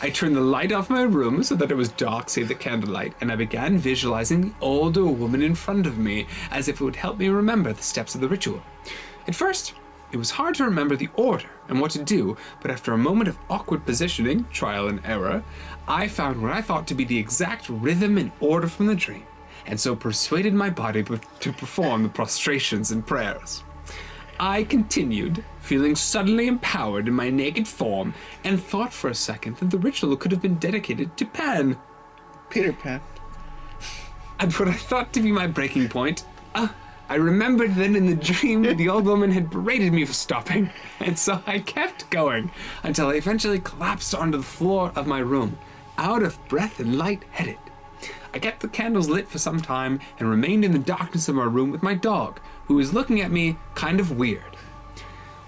I 0.00 0.10
turned 0.10 0.36
the 0.36 0.40
light 0.40 0.72
off 0.72 0.90
my 0.90 1.02
room 1.02 1.42
so 1.42 1.54
that 1.56 1.70
it 1.70 1.76
was 1.76 1.88
dark 1.88 2.28
save 2.28 2.48
the 2.48 2.54
candlelight, 2.54 3.14
and 3.20 3.32
I 3.32 3.36
began 3.36 3.78
visualizing 3.78 4.40
the 4.42 4.54
older 4.60 5.04
woman 5.04 5.42
in 5.42 5.54
front 5.54 5.86
of 5.86 5.98
me, 5.98 6.26
as 6.50 6.68
if 6.68 6.80
it 6.80 6.84
would 6.84 6.96
help 6.96 7.18
me 7.18 7.28
remember 7.28 7.72
the 7.72 7.82
steps 7.82 8.14
of 8.14 8.20
the 8.20 8.28
ritual. 8.28 8.62
At 9.26 9.34
first, 9.34 9.74
it 10.12 10.16
was 10.16 10.30
hard 10.30 10.54
to 10.56 10.64
remember 10.64 10.94
the 10.94 11.08
order 11.14 11.48
and 11.68 11.80
what 11.80 11.90
to 11.92 12.04
do, 12.04 12.36
but 12.60 12.70
after 12.70 12.92
a 12.92 12.98
moment 12.98 13.28
of 13.28 13.38
awkward 13.50 13.84
positioning, 13.84 14.44
trial 14.52 14.86
and 14.86 15.00
error, 15.04 15.42
I 15.88 16.06
found 16.06 16.40
what 16.40 16.52
I 16.52 16.62
thought 16.62 16.86
to 16.88 16.94
be 16.94 17.04
the 17.04 17.18
exact 17.18 17.68
rhythm 17.68 18.18
and 18.18 18.30
order 18.38 18.68
from 18.68 18.86
the 18.86 18.94
dream, 18.94 19.24
and 19.66 19.80
so 19.80 19.96
persuaded 19.96 20.54
my 20.54 20.70
body 20.70 21.02
to 21.02 21.52
perform 21.52 22.04
the 22.04 22.08
prostrations 22.08 22.92
and 22.92 23.04
prayers. 23.04 23.64
I 24.38 24.64
continued, 24.64 25.44
feeling 25.64 25.96
suddenly 25.96 26.46
empowered 26.46 27.08
in 27.08 27.14
my 27.14 27.30
naked 27.30 27.66
form, 27.66 28.14
and 28.44 28.62
thought 28.62 28.92
for 28.92 29.08
a 29.08 29.14
second 29.14 29.56
that 29.56 29.70
the 29.70 29.78
ritual 29.78 30.14
could 30.16 30.30
have 30.30 30.42
been 30.42 30.56
dedicated 30.56 31.16
to 31.16 31.24
Pan. 31.24 31.78
Peter 32.50 32.72
Pan. 32.72 33.00
At 34.38 34.58
what 34.58 34.68
I 34.68 34.74
thought 34.74 35.12
to 35.14 35.20
be 35.20 35.32
my 35.32 35.46
breaking 35.46 35.88
point, 35.88 36.26
uh, 36.54 36.68
I 37.08 37.14
remembered 37.14 37.74
that 37.76 37.96
in 37.96 38.06
the 38.06 38.14
dream 38.14 38.62
that 38.62 38.76
the 38.76 38.88
old 38.88 39.06
woman 39.06 39.30
had 39.30 39.50
berated 39.50 39.92
me 39.92 40.04
for 40.04 40.12
stopping, 40.12 40.70
and 41.00 41.18
so 41.18 41.42
I 41.46 41.60
kept 41.60 42.10
going 42.10 42.50
until 42.82 43.08
I 43.08 43.14
eventually 43.14 43.58
collapsed 43.58 44.14
onto 44.14 44.36
the 44.36 44.44
floor 44.44 44.92
of 44.94 45.06
my 45.06 45.20
room, 45.20 45.58
out 45.96 46.22
of 46.22 46.38
breath 46.48 46.78
and 46.78 46.98
light-headed. 46.98 47.58
I 48.34 48.38
kept 48.38 48.60
the 48.60 48.68
candles 48.68 49.08
lit 49.08 49.28
for 49.28 49.38
some 49.38 49.60
time 49.60 50.00
and 50.18 50.28
remained 50.28 50.64
in 50.64 50.72
the 50.72 50.78
darkness 50.78 51.28
of 51.28 51.36
my 51.36 51.44
room 51.44 51.70
with 51.70 51.82
my 51.82 51.94
dog, 51.94 52.40
who 52.66 52.74
was 52.74 52.92
looking 52.92 53.20
at 53.20 53.30
me 53.30 53.56
kind 53.74 54.00
of 54.00 54.18
weird. 54.18 54.53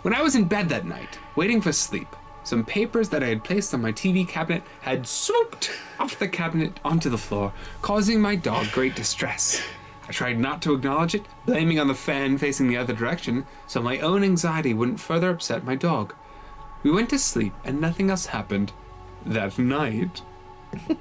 When 0.07 0.15
I 0.15 0.23
was 0.23 0.37
in 0.37 0.45
bed 0.45 0.69
that 0.69 0.87
night, 0.87 1.19
waiting 1.35 1.61
for 1.61 1.73
sleep, 1.73 2.15
some 2.45 2.65
papers 2.65 3.09
that 3.09 3.25
I 3.25 3.27
had 3.27 3.43
placed 3.43 3.75
on 3.75 3.83
my 3.83 3.91
TV 3.91 4.25
cabinet 4.25 4.63
had 4.83 5.05
swooped 5.05 5.73
off 5.99 6.17
the 6.17 6.29
cabinet 6.29 6.79
onto 6.85 7.11
the 7.11 7.19
floor, 7.19 7.53
causing 7.83 8.21
my 8.21 8.37
dog 8.37 8.71
great 8.71 8.95
distress. 8.95 9.61
I 10.09 10.13
tried 10.13 10.39
not 10.39 10.63
to 10.63 10.75
acknowledge 10.75 11.17
it, 11.17 11.27
blaming 11.45 11.81
on 11.81 11.89
the 11.89 11.95
fan 11.97 12.39
facing 12.39 12.69
the 12.69 12.77
other 12.77 12.93
direction, 12.93 13.47
so 13.67 13.83
my 13.83 13.99
own 13.99 14.23
anxiety 14.23 14.75
wouldn't 14.75 15.01
further 15.01 15.31
upset 15.31 15.65
my 15.65 15.75
dog. 15.75 16.15
We 16.85 16.93
went 16.93 17.11
to 17.11 17.19
sleep, 17.19 17.55
and 17.65 17.81
nothing 17.81 18.09
else 18.09 18.27
happened 18.27 18.71
that 19.25 19.59
night. 19.59 20.23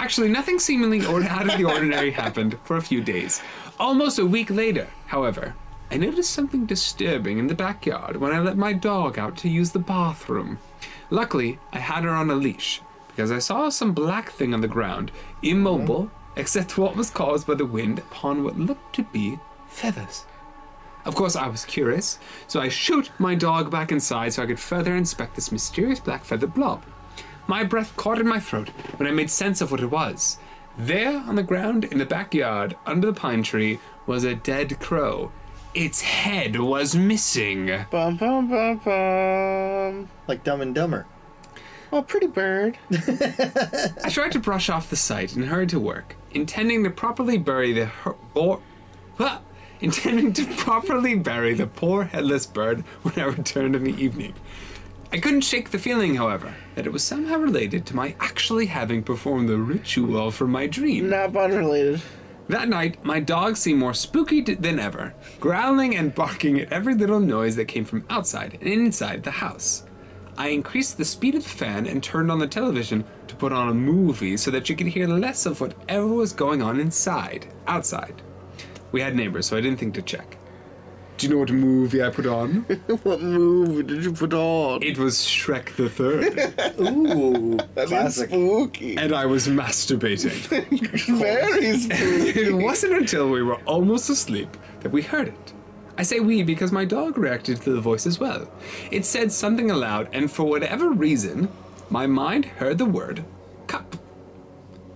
Actually, 0.00 0.28
nothing 0.28 0.58
seemingly 0.58 1.06
out 1.06 1.48
of 1.48 1.56
the 1.56 1.66
ordinary 1.66 2.10
happened 2.10 2.58
for 2.64 2.78
a 2.78 2.82
few 2.82 3.00
days. 3.00 3.42
Almost 3.78 4.18
a 4.18 4.26
week 4.26 4.50
later, 4.50 4.88
however, 5.06 5.54
I 5.92 5.96
noticed 5.96 6.30
something 6.30 6.66
disturbing 6.66 7.38
in 7.38 7.48
the 7.48 7.54
backyard 7.54 8.16
when 8.16 8.32
I 8.32 8.38
let 8.38 8.56
my 8.56 8.72
dog 8.72 9.18
out 9.18 9.36
to 9.38 9.48
use 9.48 9.72
the 9.72 9.80
bathroom. 9.80 10.58
Luckily, 11.10 11.58
I 11.72 11.78
had 11.78 12.04
her 12.04 12.10
on 12.10 12.30
a 12.30 12.34
leash 12.36 12.80
because 13.08 13.32
I 13.32 13.40
saw 13.40 13.68
some 13.70 13.92
black 13.92 14.30
thing 14.30 14.54
on 14.54 14.60
the 14.60 14.68
ground, 14.68 15.10
immobile, 15.42 16.08
except 16.36 16.78
what 16.78 16.94
was 16.94 17.10
caused 17.10 17.46
by 17.46 17.54
the 17.54 17.66
wind 17.66 17.98
upon 17.98 18.44
what 18.44 18.56
looked 18.56 18.94
to 18.94 19.02
be 19.02 19.40
feathers. 19.66 20.26
Of 21.04 21.16
course, 21.16 21.34
I 21.34 21.48
was 21.48 21.64
curious, 21.64 22.20
so 22.46 22.60
I 22.60 22.68
shoot 22.68 23.10
my 23.18 23.34
dog 23.34 23.68
back 23.68 23.90
inside 23.90 24.32
so 24.32 24.44
I 24.44 24.46
could 24.46 24.60
further 24.60 24.94
inspect 24.94 25.34
this 25.34 25.50
mysterious 25.50 25.98
black 25.98 26.24
feathered 26.24 26.54
blob. 26.54 26.84
My 27.48 27.64
breath 27.64 27.96
caught 27.96 28.20
in 28.20 28.28
my 28.28 28.38
throat 28.38 28.68
when 28.96 29.08
I 29.08 29.12
made 29.12 29.30
sense 29.30 29.60
of 29.60 29.72
what 29.72 29.80
it 29.80 29.90
was. 29.90 30.38
There, 30.78 31.18
on 31.18 31.34
the 31.34 31.42
ground 31.42 31.84
in 31.84 31.98
the 31.98 32.06
backyard, 32.06 32.76
under 32.86 33.08
the 33.08 33.12
pine 33.12 33.42
tree, 33.42 33.80
was 34.06 34.22
a 34.22 34.36
dead 34.36 34.78
crow. 34.78 35.32
Its 35.74 36.00
head 36.00 36.56
was 36.58 36.96
missing. 36.96 37.66
Bum 37.90 38.16
bum 38.16 38.48
bum 38.48 38.76
bum. 38.84 40.08
Like 40.26 40.42
Dumb 40.42 40.60
and 40.60 40.74
Dumber. 40.74 41.06
Oh, 41.92 42.02
pretty 42.02 42.26
bird. 42.28 42.78
I 42.92 44.08
tried 44.10 44.32
to 44.32 44.38
brush 44.40 44.68
off 44.68 44.90
the 44.90 44.96
sight 44.96 45.34
and 45.34 45.44
hurried 45.46 45.70
to 45.70 45.80
work, 45.80 46.14
intending 46.32 46.84
to 46.84 46.90
properly 46.90 47.36
bury 47.38 47.72
the 47.72 47.86
her- 47.86 48.14
or, 48.34 48.60
ah, 49.18 49.40
intending 49.80 50.32
to 50.34 50.44
properly 50.56 51.16
bury 51.16 51.54
the 51.54 51.66
poor 51.66 52.04
headless 52.04 52.46
bird 52.46 52.84
when 53.02 53.14
I 53.18 53.24
returned 53.28 53.74
in 53.74 53.84
the 53.84 53.96
evening. 54.02 54.34
I 55.12 55.18
couldn't 55.18 55.40
shake 55.40 55.70
the 55.70 55.78
feeling, 55.80 56.14
however, 56.14 56.54
that 56.76 56.86
it 56.86 56.92
was 56.92 57.02
somehow 57.02 57.36
related 57.38 57.84
to 57.86 57.96
my 57.96 58.14
actually 58.20 58.66
having 58.66 59.02
performed 59.02 59.48
the 59.48 59.58
ritual 59.58 60.30
for 60.30 60.46
my 60.46 60.68
dream. 60.68 61.10
Not 61.10 61.34
unrelated. 61.36 62.00
That 62.50 62.68
night, 62.68 63.04
my 63.04 63.20
dog 63.20 63.56
seemed 63.56 63.78
more 63.78 63.94
spooky 63.94 64.40
than 64.40 64.80
ever, 64.80 65.14
growling 65.38 65.94
and 65.94 66.12
barking 66.12 66.58
at 66.58 66.72
every 66.72 66.96
little 66.96 67.20
noise 67.20 67.54
that 67.54 67.66
came 67.66 67.84
from 67.84 68.04
outside 68.10 68.58
and 68.60 68.68
inside 68.68 69.22
the 69.22 69.30
house. 69.30 69.84
I 70.36 70.48
increased 70.48 70.98
the 70.98 71.04
speed 71.04 71.36
of 71.36 71.44
the 71.44 71.48
fan 71.48 71.86
and 71.86 72.02
turned 72.02 72.28
on 72.28 72.40
the 72.40 72.48
television 72.48 73.04
to 73.28 73.36
put 73.36 73.52
on 73.52 73.68
a 73.68 73.74
movie 73.74 74.36
so 74.36 74.50
that 74.50 74.68
you 74.68 74.74
could 74.74 74.88
hear 74.88 75.06
less 75.06 75.46
of 75.46 75.60
whatever 75.60 76.08
was 76.08 76.32
going 76.32 76.60
on 76.60 76.80
inside, 76.80 77.46
outside. 77.68 78.20
We 78.90 79.00
had 79.00 79.14
neighbors, 79.14 79.46
so 79.46 79.56
I 79.56 79.60
didn't 79.60 79.78
think 79.78 79.94
to 79.94 80.02
check. 80.02 80.36
Do 81.20 81.26
you 81.26 81.32
know 81.34 81.38
what 81.40 81.50
movie 81.52 82.02
I 82.02 82.08
put 82.08 82.24
on? 82.24 82.60
what 83.02 83.20
movie 83.20 83.82
did 83.82 84.02
you 84.04 84.12
put 84.12 84.32
on? 84.32 84.82
it 84.82 84.96
was 84.96 85.18
Shrek 85.18 85.76
the 85.76 85.90
Third, 85.90 86.32
Ooh, 86.80 87.58
That 87.74 87.84
is 87.84 87.88
classic. 87.90 88.28
spooky. 88.30 88.96
and 88.96 89.12
I 89.14 89.26
was 89.26 89.46
masturbating. 89.46 90.32
Very 91.18 91.76
spooky. 91.76 92.40
it 92.40 92.54
wasn't 92.54 92.94
until 92.94 93.28
we 93.28 93.42
were 93.42 93.56
almost 93.66 94.08
asleep 94.08 94.56
that 94.80 94.90
we 94.92 95.02
heard 95.02 95.28
it. 95.28 95.52
I 95.98 96.04
say 96.04 96.20
we 96.20 96.42
because 96.42 96.72
my 96.72 96.86
dog 96.86 97.18
reacted 97.18 97.60
to 97.62 97.72
the 97.74 97.82
voice 97.82 98.06
as 98.06 98.18
well. 98.18 98.50
It 98.90 99.04
said 99.04 99.30
something 99.30 99.70
aloud, 99.70 100.08
and 100.14 100.32
for 100.32 100.44
whatever 100.44 100.88
reason, 100.88 101.50
my 101.90 102.06
mind 102.06 102.46
heard 102.46 102.78
the 102.78 102.86
word 102.86 103.22
cup. 103.66 103.94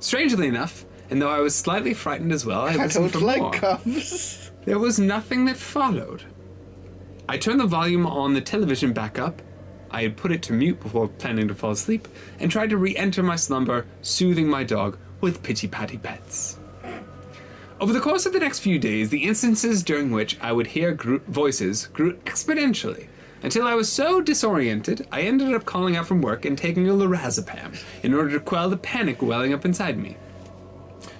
Strangely 0.00 0.46
enough, 0.48 0.86
and 1.10 1.20
though 1.20 1.28
I 1.28 1.40
was 1.40 1.54
slightly 1.54 1.92
frightened 1.92 2.32
as 2.32 2.46
well, 2.46 2.62
I 2.62 2.72
I 2.72 2.76
listened 2.76 3.12
don't 3.12 3.20
for 3.20 3.26
like 3.26 3.42
more. 3.42 3.52
cups. 3.52 4.50
There 4.64 4.78
was 4.78 4.98
nothing 4.98 5.44
that 5.44 5.56
followed. 5.58 6.24
I 7.28 7.36
turned 7.36 7.60
the 7.60 7.66
volume 7.66 8.06
on 8.06 8.32
the 8.32 8.40
television 8.40 8.92
back 8.92 9.18
up. 9.18 9.42
I 9.90 10.02
had 10.02 10.16
put 10.16 10.32
it 10.32 10.42
to 10.44 10.52
mute 10.52 10.80
before 10.80 11.08
planning 11.08 11.48
to 11.48 11.54
fall 11.54 11.72
asleep, 11.72 12.08
and 12.40 12.50
tried 12.50 12.70
to 12.70 12.78
re 12.78 12.96
enter 12.96 13.22
my 13.22 13.36
slumber, 13.36 13.86
soothing 14.02 14.48
my 14.48 14.64
dog 14.64 14.98
with 15.20 15.42
pity 15.42 15.68
patty 15.68 15.98
pets. 15.98 16.58
Over 17.80 17.92
the 17.92 18.00
course 18.00 18.24
of 18.24 18.32
the 18.32 18.38
next 18.38 18.60
few 18.60 18.78
days, 18.78 19.10
the 19.10 19.24
instances 19.24 19.82
during 19.82 20.10
which 20.10 20.38
I 20.40 20.52
would 20.52 20.68
hear 20.68 20.92
gr- 20.92 21.16
voices 21.28 21.88
grew 21.88 22.14
exponentially. 22.24 23.08
Until 23.42 23.66
I 23.66 23.74
was 23.74 23.92
so 23.92 24.22
disoriented, 24.22 25.06
I 25.12 25.22
ended 25.22 25.52
up 25.52 25.66
calling 25.66 25.96
out 25.96 26.06
from 26.06 26.22
work 26.22 26.46
and 26.46 26.56
taking 26.56 26.88
a 26.88 26.92
lorazepam 26.92 27.78
in 28.02 28.14
order 28.14 28.30
to 28.30 28.40
quell 28.40 28.70
the 28.70 28.78
panic 28.78 29.20
welling 29.20 29.52
up 29.52 29.66
inside 29.66 29.98
me. 29.98 30.16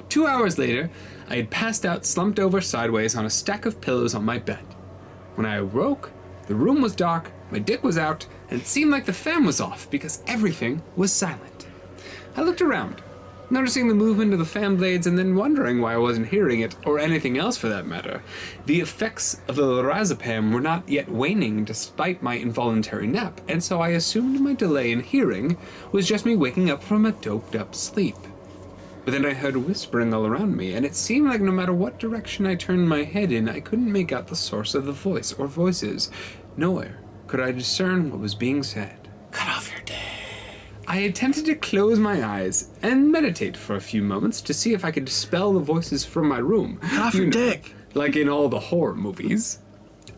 Two 0.09 0.27
hours 0.27 0.59
later, 0.59 0.91
I 1.29 1.37
had 1.37 1.51
passed 1.51 1.87
out 1.87 2.05
slumped 2.05 2.39
over 2.39 2.61
sideways 2.61 3.17
on 3.17 3.25
a 3.25 3.31
stack 3.31 3.67
of 3.67 3.81
pillows 3.81 4.15
on 4.15 4.25
my 4.25 4.39
bed. 4.39 4.65
When 5.35 5.47
I 5.47 5.57
awoke, 5.57 6.11
the 6.47 6.55
room 6.55 6.83
was 6.83 6.95
dark, 6.95 7.31
my 7.51 7.59
dick 7.59 7.83
was 7.83 7.97
out, 7.97 8.27
and 8.51 8.61
it 8.61 8.67
seemed 8.67 8.91
like 8.91 9.07
the 9.07 9.13
fan 9.13 9.45
was 9.45 9.61
off 9.61 9.91
because 9.91 10.23
everything 10.27 10.83
was 10.97 11.13
silent. 11.13 11.67
I 12.37 12.43
looked 12.43 12.61
around, 12.61 13.01
noticing 13.49 13.89
the 13.89 13.95
movement 13.95 14.33
of 14.33 14.39
the 14.39 14.45
fan 14.45 14.77
blades 14.77 15.07
and 15.07 15.19
then 15.19 15.35
wondering 15.35 15.81
why 15.81 15.95
I 15.95 15.99
wasn't 15.99 16.29
hearing 16.29 16.61
it, 16.61 16.77
or 16.85 16.99
anything 16.99 17.39
else 17.39 17.57
for 17.57 17.69
that 17.69 17.87
matter. 17.87 18.23
The 18.67 18.81
effects 18.81 19.41
of 19.49 19.57
the 19.57 19.63
lorazepam 19.63 20.53
were 20.53 20.61
not 20.61 20.89
yet 20.89 21.11
waning 21.11 21.65
despite 21.65 22.23
my 22.23 22.35
involuntary 22.35 23.07
nap, 23.07 23.41
and 23.49 23.63
so 23.63 23.81
I 23.81 23.91
assumed 23.91 24.41
my 24.41 24.53
delay 24.53 24.93
in 24.93 25.01
hearing 25.01 25.57
was 25.93 26.07
just 26.07 26.27
me 26.27 26.37
waking 26.37 26.71
up 26.71 26.83
from 26.83 27.07
a 27.07 27.13
doped 27.13 27.57
up 27.57 27.75
sleep. 27.75 28.17
But 29.05 29.13
then 29.13 29.27
I 29.27 29.35
heard 29.35 29.57
whispering 29.57 30.15
all 30.15 30.27
around 30.27 30.57
me, 30.57 30.75
and 30.75 30.87
it 30.87 30.95
seemed 30.95 31.29
like 31.29 31.43
no 31.43 31.53
matter 31.53 31.75
what 31.75 31.99
direction 31.99 32.47
I 32.47 32.55
turned 32.55 32.89
my 32.89 33.03
head 33.03 33.33
in, 33.33 33.49
I 33.49 33.61
couldn't 33.61 33.93
make 33.93 34.13
out 34.13 34.29
the 34.29 34.37
source 34.37 34.75
of 34.75 34.87
the 34.87 34.93
voice 34.93 35.35
or 35.35 35.47
voices. 35.47 36.11
Nowhere 36.57 37.01
could 37.27 37.41
I 37.41 37.53
discern 37.53 38.11
what 38.11 38.21
was 38.21 38.35
being 38.35 38.63
said. 38.63 39.09
Cut 39.31 39.49
off 39.49 39.71
your 39.71 39.83
dick. 39.85 39.97
I 40.87 40.99
attempted 40.99 41.47
to 41.47 41.55
close 41.55 41.99
my 41.99 42.25
eyes 42.25 42.71
and 42.83 43.11
meditate 43.11 43.57
for 43.57 43.77
a 43.77 43.81
few 43.81 44.03
moments 44.03 44.41
to 44.43 44.55
see 44.55 44.73
if 44.73 44.85
I 44.85 44.91
could 44.91 45.05
dispel 45.05 45.53
the 45.53 45.61
voices 45.61 46.05
from 46.05 46.29
my 46.29 46.39
room. 46.39 46.79
Cut 46.79 47.01
off 47.01 47.15
You 47.15 47.23
your 47.23 47.31
know, 47.31 47.51
dick. 47.51 47.75
Like 47.95 48.17
in 48.17 48.29
all 48.29 48.49
the 48.49 48.59
horror 48.59 48.95
movies. 48.95 49.59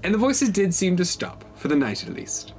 And 0.02 0.14
the 0.14 0.18
voices 0.18 0.50
did 0.50 0.74
seem 0.74 0.96
to 0.96 1.04
stop, 1.04 1.44
for 1.56 1.68
the 1.68 1.76
night 1.76 2.06
at 2.06 2.14
least. 2.14 2.52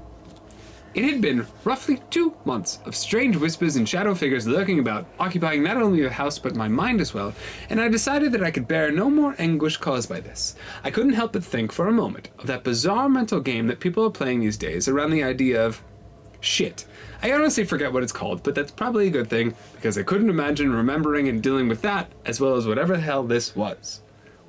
It 0.97 1.05
had 1.05 1.21
been 1.21 1.45
roughly 1.63 2.01
two 2.09 2.35
months 2.43 2.79
of 2.85 2.95
strange 2.95 3.35
whispers 3.35 3.75
and 3.75 3.87
shadow 3.87 4.15
figures 4.15 4.47
lurking 4.47 4.79
about, 4.79 5.05
occupying 5.19 5.61
not 5.61 5.77
only 5.77 6.01
the 6.01 6.09
house 6.09 6.39
but 6.39 6.55
my 6.55 6.67
mind 6.67 7.01
as 7.01 7.13
well, 7.13 7.35
and 7.69 7.79
I 7.79 7.87
decided 7.87 8.31
that 8.31 8.43
I 8.43 8.49
could 8.49 8.67
bear 8.67 8.91
no 8.91 9.07
more 9.07 9.35
anguish 9.37 9.77
caused 9.77 10.09
by 10.09 10.21
this. 10.21 10.55
I 10.83 10.89
couldn't 10.89 11.13
help 11.13 11.33
but 11.33 11.43
think 11.43 11.71
for 11.71 11.87
a 11.87 11.91
moment 11.91 12.29
of 12.39 12.47
that 12.47 12.63
bizarre 12.63 13.09
mental 13.09 13.39
game 13.39 13.67
that 13.67 13.79
people 13.79 14.05
are 14.05 14.09
playing 14.09 14.39
these 14.39 14.57
days 14.57 14.87
around 14.87 15.11
the 15.11 15.21
idea 15.23 15.63
of 15.63 15.83
shit. 16.39 16.87
I 17.21 17.31
honestly 17.31 17.63
forget 17.63 17.93
what 17.93 18.01
it's 18.01 18.11
called, 18.11 18.41
but 18.41 18.55
that's 18.55 18.71
probably 18.71 19.05
a 19.05 19.11
good 19.11 19.29
thing 19.29 19.53
because 19.75 19.99
I 19.99 20.03
couldn't 20.03 20.31
imagine 20.31 20.73
remembering 20.73 21.27
and 21.27 21.43
dealing 21.43 21.67
with 21.67 21.83
that 21.83 22.11
as 22.25 22.41
well 22.41 22.55
as 22.55 22.65
whatever 22.65 22.95
the 22.95 23.01
hell 23.01 23.21
this 23.21 23.55
was. 23.55 24.01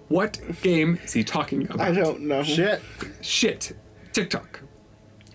What 0.09 0.41
game 0.62 0.99
is 1.05 1.12
he 1.12 1.25
talking 1.25 1.65
about? 1.65 1.81
I 1.81 1.93
don't 1.93 2.20
know. 2.20 2.43
Shit. 2.43 2.81
Shit. 3.20 3.77
TikTok. 4.15 4.62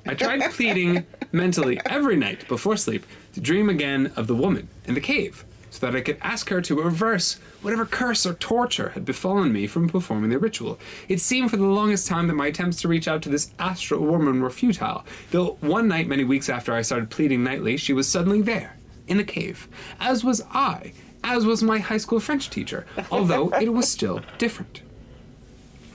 I 0.05 0.15
tried 0.15 0.51
pleading 0.51 1.05
mentally 1.31 1.79
every 1.85 2.17
night 2.17 2.47
before 2.47 2.75
sleep 2.75 3.05
to 3.33 3.41
dream 3.41 3.69
again 3.69 4.11
of 4.15 4.27
the 4.27 4.35
woman 4.35 4.67
in 4.85 4.95
the 4.95 5.01
cave 5.01 5.45
so 5.69 5.85
that 5.85 5.95
I 5.95 6.01
could 6.01 6.17
ask 6.21 6.49
her 6.49 6.61
to 6.61 6.83
reverse 6.83 7.39
whatever 7.61 7.85
curse 7.85 8.25
or 8.25 8.33
torture 8.33 8.89
had 8.89 9.05
befallen 9.05 9.51
me 9.51 9.65
from 9.65 9.89
performing 9.89 10.29
the 10.29 10.37
ritual. 10.37 10.77
It 11.07 11.19
seemed 11.19 11.49
for 11.49 11.57
the 11.57 11.65
longest 11.65 12.05
time 12.05 12.27
that 12.27 12.35
my 12.35 12.47
attempts 12.47 12.81
to 12.81 12.87
reach 12.87 13.07
out 13.07 13.23
to 13.23 13.29
this 13.29 13.51
astral 13.57 14.01
woman 14.01 14.41
were 14.41 14.49
futile, 14.49 15.05
though 15.31 15.57
one 15.61 15.87
night, 15.87 16.07
many 16.07 16.25
weeks 16.25 16.49
after 16.49 16.73
I 16.73 16.83
started 16.83 17.09
pleading 17.09 17.43
nightly, 17.43 17.77
she 17.77 17.93
was 17.93 18.07
suddenly 18.07 18.41
there, 18.41 18.77
in 19.07 19.17
the 19.17 19.23
cave, 19.23 19.67
as 19.99 20.23
was 20.23 20.43
I, 20.51 20.93
as 21.23 21.45
was 21.45 21.63
my 21.63 21.79
high 21.79 21.97
school 21.97 22.19
French 22.19 22.49
teacher, 22.49 22.85
although 23.09 23.49
it 23.59 23.73
was 23.73 23.89
still 23.89 24.21
different. 24.37 24.81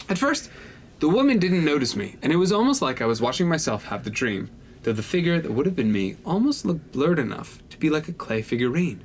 At 0.09 0.18
first, 0.18 0.51
the 1.01 1.09
woman 1.09 1.39
didn't 1.39 1.65
notice 1.65 1.95
me, 1.95 2.16
and 2.23 2.33
it 2.33 2.37
was 2.37 2.51
almost 2.51 2.83
like 2.83 3.01
I 3.01 3.07
was 3.07 3.20
watching 3.20 3.49
myself 3.49 3.85
have 3.85 4.03
the 4.03 4.11
dream, 4.11 4.51
though 4.83 4.93
the 4.93 5.03
figure 5.03 5.41
that 5.41 5.53
would 5.53 5.65
have 5.65 5.77
been 5.77 5.93
me 5.93 6.16
almost 6.27 6.65
looked 6.65 6.91
blurred 6.91 7.20
enough 7.20 7.62
to 7.69 7.79
be 7.79 7.89
like 7.89 8.09
a 8.09 8.12
clay 8.12 8.43
figurine. 8.43 9.01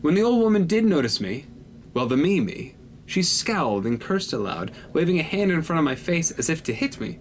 When 0.00 0.14
the 0.14 0.22
old 0.22 0.40
woman 0.40 0.66
did 0.66 0.84
notice 0.84 1.20
me, 1.20 1.44
well, 1.92 2.06
the 2.06 2.16
me 2.16 2.40
me, 2.40 2.74
she 3.04 3.22
scowled 3.22 3.84
and 3.84 4.00
cursed 4.00 4.32
aloud, 4.32 4.72
waving 4.94 5.20
a 5.20 5.22
hand 5.22 5.50
in 5.50 5.60
front 5.60 5.78
of 5.78 5.84
my 5.84 5.94
face 5.94 6.30
as 6.30 6.48
if 6.48 6.62
to 6.64 6.72
hit 6.72 6.98
me. 6.98 7.18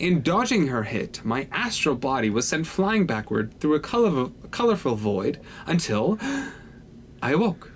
In 0.00 0.22
dodging 0.22 0.66
her 0.66 0.82
hit, 0.82 1.20
my 1.24 1.46
astral 1.52 1.94
body 1.94 2.30
was 2.30 2.48
sent 2.48 2.66
flying 2.66 3.06
backward 3.06 3.58
through 3.60 3.74
a 3.74 3.80
color- 3.80 4.30
colorful 4.50 4.96
void 4.96 5.38
until 5.66 6.18
I 7.22 7.32
awoke 7.32 7.70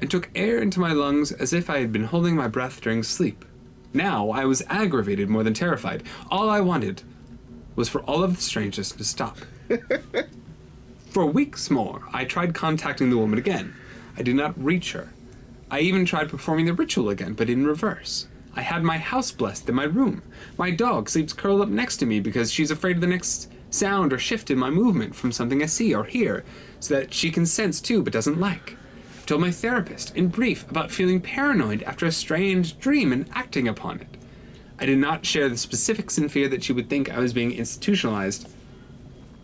and 0.00 0.10
took 0.10 0.30
air 0.34 0.58
into 0.58 0.80
my 0.80 0.92
lungs 0.92 1.30
as 1.30 1.52
if 1.52 1.70
I 1.70 1.78
had 1.78 1.92
been 1.92 2.04
holding 2.04 2.34
my 2.34 2.48
breath 2.48 2.80
during 2.80 3.04
sleep. 3.04 3.44
Now 3.92 4.30
I 4.30 4.44
was 4.44 4.62
aggravated 4.68 5.28
more 5.28 5.42
than 5.42 5.54
terrified. 5.54 6.02
All 6.30 6.50
I 6.50 6.60
wanted 6.60 7.02
was 7.74 7.88
for 7.88 8.02
all 8.02 8.22
of 8.22 8.36
the 8.36 8.42
strangeness 8.42 8.92
to 8.92 9.04
stop. 9.04 9.38
for 11.10 11.26
weeks 11.26 11.70
more, 11.70 12.02
I 12.12 12.24
tried 12.24 12.54
contacting 12.54 13.10
the 13.10 13.18
woman 13.18 13.38
again. 13.38 13.74
I 14.16 14.22
did 14.22 14.34
not 14.34 14.62
reach 14.62 14.92
her. 14.92 15.10
I 15.70 15.80
even 15.80 16.04
tried 16.04 16.28
performing 16.28 16.66
the 16.66 16.72
ritual 16.72 17.08
again, 17.08 17.34
but 17.34 17.48
in 17.48 17.66
reverse. 17.66 18.26
I 18.54 18.62
had 18.62 18.82
my 18.82 18.98
house 18.98 19.30
blessed 19.30 19.68
in 19.68 19.74
my 19.74 19.84
room. 19.84 20.22
My 20.56 20.70
dog 20.70 21.08
sleeps 21.08 21.32
curled 21.32 21.60
up 21.60 21.68
next 21.68 21.98
to 21.98 22.06
me 22.06 22.20
because 22.20 22.50
she's 22.50 22.70
afraid 22.70 22.96
of 22.96 23.00
the 23.00 23.06
next 23.06 23.50
sound 23.70 24.12
or 24.12 24.18
shift 24.18 24.50
in 24.50 24.58
my 24.58 24.70
movement 24.70 25.14
from 25.14 25.30
something 25.30 25.62
I 25.62 25.66
see 25.66 25.94
or 25.94 26.04
hear, 26.04 26.44
so 26.80 26.94
that 26.94 27.14
she 27.14 27.30
can 27.30 27.46
sense 27.46 27.80
too 27.80 28.02
but 28.02 28.12
doesn't 28.12 28.40
like. 28.40 28.76
Told 29.28 29.42
my 29.42 29.50
therapist, 29.50 30.16
in 30.16 30.28
brief, 30.28 30.66
about 30.70 30.90
feeling 30.90 31.20
paranoid 31.20 31.82
after 31.82 32.06
a 32.06 32.12
strange 32.12 32.78
dream 32.78 33.12
and 33.12 33.28
acting 33.34 33.68
upon 33.68 34.00
it. 34.00 34.16
I 34.78 34.86
did 34.86 34.96
not 34.96 35.26
share 35.26 35.50
the 35.50 35.58
specifics 35.58 36.16
in 36.16 36.30
fear 36.30 36.48
that 36.48 36.64
she 36.64 36.72
would 36.72 36.88
think 36.88 37.10
I 37.10 37.18
was 37.18 37.34
being 37.34 37.52
institutionalized. 37.52 38.48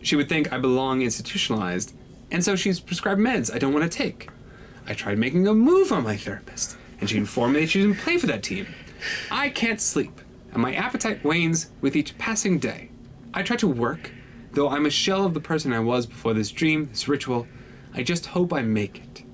She 0.01 0.15
would 0.15 0.27
think 0.27 0.51
I 0.51 0.57
belong 0.57 1.03
institutionalized, 1.03 1.93
and 2.31 2.43
so 2.43 2.55
she's 2.55 2.79
prescribed 2.79 3.21
meds 3.21 3.53
I 3.53 3.59
don't 3.59 3.73
want 3.73 3.83
to 3.83 3.95
take. 3.95 4.27
I 4.87 4.95
tried 4.95 5.19
making 5.19 5.47
a 5.47 5.53
move 5.53 5.91
on 5.91 6.03
my 6.03 6.17
therapist, 6.17 6.77
and 6.99 7.07
she 7.07 7.17
informed 7.17 7.53
me 7.53 7.59
that 7.59 7.69
she 7.69 7.81
didn't 7.83 7.99
play 7.99 8.17
for 8.17 8.25
that 8.25 8.41
team. 8.41 8.65
I 9.29 9.49
can't 9.49 9.79
sleep, 9.79 10.19
and 10.51 10.63
my 10.63 10.73
appetite 10.73 11.23
wanes 11.23 11.69
with 11.81 11.95
each 11.95 12.17
passing 12.17 12.57
day. 12.57 12.89
I 13.35 13.43
try 13.43 13.57
to 13.57 13.67
work, 13.67 14.09
though 14.53 14.69
I'm 14.69 14.87
a 14.87 14.89
shell 14.89 15.27
of 15.27 15.35
the 15.35 15.39
person 15.41 15.71
I 15.73 15.79
was 15.79 16.07
before 16.07 16.33
this 16.33 16.49
dream, 16.49 16.87
this 16.89 17.07
ritual. 17.07 17.45
I 17.93 18.01
just 18.01 18.25
hope 18.25 18.51
I 18.51 18.63
make 18.63 18.97
it. 18.97 19.24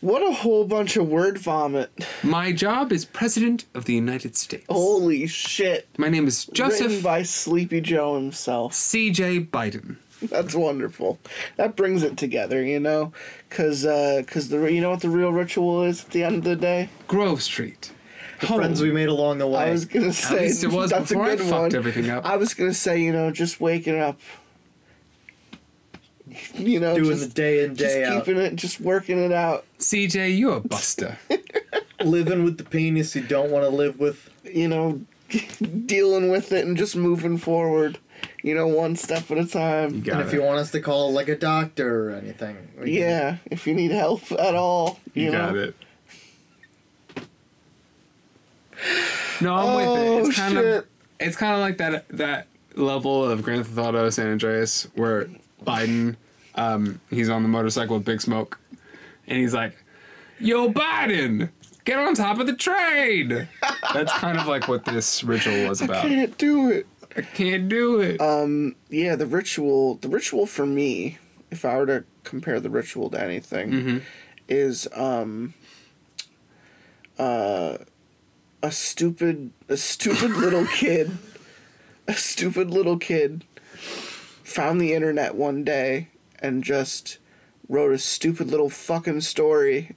What 0.00 0.22
a 0.22 0.32
whole 0.32 0.64
bunch 0.64 0.96
of 0.96 1.08
word 1.08 1.38
vomit. 1.38 1.90
My 2.22 2.52
job 2.52 2.92
is 2.92 3.04
President 3.04 3.64
of 3.74 3.84
the 3.86 3.94
United 3.94 4.36
States. 4.36 4.64
Holy 4.68 5.26
shit. 5.26 5.88
My 5.98 6.08
name 6.08 6.28
is 6.28 6.44
Joseph. 6.46 6.72
Written 6.80 6.88
Joseph 6.90 7.02
by 7.04 7.22
Sleepy 7.24 7.80
Joe 7.80 8.14
himself. 8.14 8.74
C.J. 8.74 9.40
Biden. 9.40 9.96
That's 10.22 10.54
wonderful. 10.54 11.18
That 11.56 11.74
brings 11.76 12.02
it 12.04 12.16
together, 12.16 12.62
you 12.62 12.78
know, 12.80 13.12
cause, 13.50 13.84
uh, 13.84 14.22
cause 14.26 14.48
the 14.48 14.60
you 14.72 14.80
know 14.80 14.90
what 14.90 15.00
the 15.00 15.10
real 15.10 15.32
ritual 15.32 15.82
is 15.84 16.04
at 16.04 16.10
the 16.10 16.22
end 16.24 16.36
of 16.38 16.44
the 16.44 16.56
day. 16.56 16.90
Grove 17.08 17.42
Street. 17.42 17.92
the 18.40 18.46
Friends 18.48 18.80
we 18.80 18.90
made 18.92 19.08
along 19.08 19.38
the 19.38 19.46
way. 19.48 19.58
I 19.64 19.70
was 19.70 19.84
gonna 19.84 20.12
say 20.12 20.46
least 20.46 20.64
it 20.64 20.70
was 20.72 20.90
that's 20.90 21.08
before 21.10 21.24
I 21.24 21.30
a 21.32 21.36
good 21.36 21.46
fucked 21.46 21.52
one. 21.72 21.74
everything 21.76 22.10
up. 22.10 22.24
I 22.24 22.36
was 22.36 22.54
gonna 22.54 22.74
say 22.74 23.00
you 23.00 23.12
know 23.12 23.30
just 23.30 23.60
waking 23.60 23.98
up, 24.00 24.20
you 26.54 26.80
know, 26.80 26.94
Doing 26.94 27.10
just, 27.18 27.28
the 27.28 27.34
day 27.34 27.64
in, 27.64 27.74
day 27.74 28.00
just 28.02 28.12
out. 28.12 28.24
keeping 28.24 28.40
it, 28.40 28.56
just 28.56 28.80
working 28.80 29.18
it 29.18 29.32
out. 29.32 29.64
CJ, 29.78 30.36
you're 30.38 30.56
a 30.56 30.60
buster. 30.60 31.18
Living 32.04 32.44
with 32.44 32.58
the 32.58 32.64
penis 32.64 33.14
you 33.16 33.22
don't 33.22 33.50
want 33.50 33.64
to 33.64 33.70
live 33.70 33.98
with. 33.98 34.30
You 34.44 34.68
know, 34.68 35.00
dealing 35.86 36.30
with 36.30 36.52
it 36.52 36.66
and 36.66 36.76
just 36.76 36.96
moving 36.96 37.38
forward. 37.38 37.98
You 38.42 38.54
know, 38.54 38.66
one 38.66 38.96
step 38.96 39.30
at 39.30 39.38
a 39.38 39.46
time. 39.46 40.00
Got 40.00 40.12
and 40.20 40.20
if 40.26 40.32
it. 40.32 40.36
you 40.36 40.42
want 40.42 40.58
us 40.58 40.70
to 40.72 40.80
call 40.80 41.12
like 41.12 41.28
a 41.28 41.36
doctor 41.36 42.08
or 42.10 42.14
anything. 42.14 42.56
we 42.78 42.84
can- 42.86 42.94
Yeah, 42.94 43.36
if 43.50 43.66
you 43.66 43.74
need 43.74 43.90
help 43.90 44.30
at 44.32 44.54
all, 44.54 44.98
you, 45.14 45.24
You 45.24 45.30
know. 45.32 45.38
got 45.52 45.56
it. 45.56 45.74
No, 49.40 49.54
I'm 49.54 49.76
with 49.76 49.86
Oh, 49.86 50.18
it. 50.18 50.20
It's 50.20 50.38
oh, 50.38 50.42
kind 50.42 50.54
shit. 50.54 50.64
of 50.76 50.84
it's 51.20 51.36
kind 51.36 51.54
of 51.54 51.60
like 51.60 51.78
that 51.78 52.08
that 52.10 52.46
level 52.74 53.24
of 53.24 53.42
Grand 53.42 53.66
Theft 53.66 53.78
Auto 53.78 54.08
San 54.10 54.28
Andreas 54.28 54.88
where 54.94 55.28
Biden, 55.68 56.16
um, 56.54 57.00
he's 57.10 57.28
on 57.28 57.42
the 57.42 57.48
motorcycle 57.48 57.96
with 57.96 58.04
Big 58.04 58.20
Smoke, 58.20 58.58
and 59.26 59.38
he's 59.38 59.54
like, 59.54 59.76
"Yo, 60.40 60.72
Biden, 60.72 61.50
get 61.84 61.98
on 61.98 62.14
top 62.14 62.38
of 62.38 62.46
the 62.46 62.54
train." 62.54 63.48
That's 63.94 64.12
kind 64.14 64.38
of 64.38 64.46
like 64.46 64.68
what 64.68 64.84
this 64.84 65.22
ritual 65.24 65.68
was 65.68 65.80
about. 65.80 66.04
I 66.04 66.08
can't 66.08 66.38
do 66.38 66.70
it. 66.70 66.86
I 67.16 67.22
can't 67.22 67.68
do 67.68 68.00
it. 68.00 68.20
Um, 68.20 68.76
yeah 68.90 69.16
the 69.16 69.26
ritual 69.26 69.94
the 69.96 70.08
ritual 70.08 70.46
for 70.46 70.66
me 70.66 71.18
if 71.50 71.64
i 71.64 71.76
were 71.76 71.86
to 71.86 72.04
compare 72.24 72.60
the 72.60 72.70
ritual 72.70 73.10
to 73.10 73.22
anything 73.22 74.02
is 74.48 74.88
um 74.94 75.54
uh 77.18 77.78
a 78.62 78.70
stupid 78.72 79.50
a 79.68 79.76
stupid 79.76 80.30
little 80.32 80.66
kid 80.74 81.16
a 82.06 82.14
stupid 82.14 82.70
little 82.70 82.98
kid 82.98 83.44
found 84.48 84.80
the 84.80 84.92
internet 84.94 85.34
one 85.34 85.62
day 85.64 86.08
and 86.40 86.64
just 86.64 87.18
wrote 87.68 87.92
a 87.92 87.98
stupid 87.98 88.48
little 88.48 88.70
fucking 88.70 89.20
story 89.20 89.94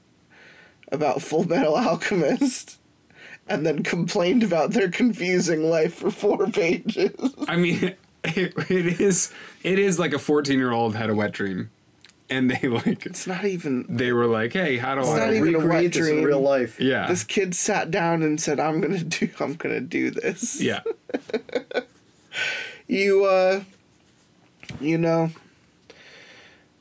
about 0.91 1.17
Fullmetal 1.19 1.77
Alchemist 1.85 2.77
and 3.47 3.65
then 3.65 3.81
complained 3.83 4.43
about 4.43 4.71
their 4.71 4.89
confusing 4.89 5.63
life 5.69 5.95
for 5.95 6.11
four 6.11 6.47
pages. 6.47 7.11
I 7.47 7.55
mean, 7.55 7.95
it, 8.23 8.53
it 8.69 9.01
is 9.01 9.31
it 9.63 9.79
is 9.79 9.97
like 9.99 10.13
a 10.13 10.19
14 10.19 10.57
year 10.59 10.71
old 10.71 10.95
had 10.95 11.09
a 11.09 11.15
wet 11.15 11.31
dream, 11.31 11.69
and 12.29 12.51
they 12.51 12.67
like 12.67 13.05
It's 13.05 13.25
not 13.25 13.45
even. 13.45 13.85
they 13.89 14.11
were 14.11 14.27
like, 14.27 14.53
hey, 14.53 14.77
how 14.77 14.95
do 14.95 15.01
It's 15.01 15.09
I? 15.09 15.17
not 15.25 15.33
even 15.33 15.55
a 15.55 15.59
wet 15.59 15.67
Recreate 15.67 15.93
this 15.93 16.07
in 16.09 16.23
real 16.23 16.41
life. 16.41 16.79
yeah, 16.79 17.07
This 17.07 17.23
kid 17.23 17.55
sat 17.55 17.89
down 17.89 18.21
and 18.21 18.39
said, 18.39 18.59
"I'm 18.59 18.79
gonna 18.81 19.03
do. 19.03 19.29
I'm 19.39 19.55
gonna 19.55 19.81
do 19.81 20.11
this." 20.11 20.61
yeah. 20.61 20.81
You, 22.87 23.23
uh, 23.25 23.63
you 24.79 24.97
know, 24.97 25.31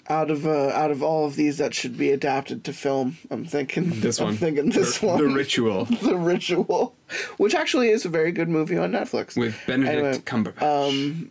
out 0.08 0.30
of 0.30 0.46
uh, 0.46 0.68
out 0.70 0.90
of 0.90 1.02
all 1.02 1.26
of 1.26 1.36
these 1.36 1.58
that 1.58 1.74
should 1.74 1.96
be 1.96 2.10
adapted 2.10 2.64
to 2.64 2.72
film, 2.72 3.18
I'm 3.30 3.44
thinking 3.44 4.00
This 4.00 4.18
I'm 4.20 4.26
one. 4.28 4.36
thinking 4.36 4.70
this 4.70 4.98
the, 4.98 5.06
one, 5.06 5.18
The 5.18 5.28
ritual 5.28 5.84
The 6.02 6.16
Ritual, 6.16 6.94
which 7.36 7.54
actually 7.54 7.90
is 7.90 8.04
a 8.04 8.08
very 8.08 8.32
good 8.32 8.48
movie 8.48 8.76
on 8.76 8.92
Netflix. 8.92 9.36
with 9.36 9.56
Benedict 9.66 9.94
Anyway, 9.94 10.18
Cumberbatch. 10.18 10.62
um, 10.88 11.30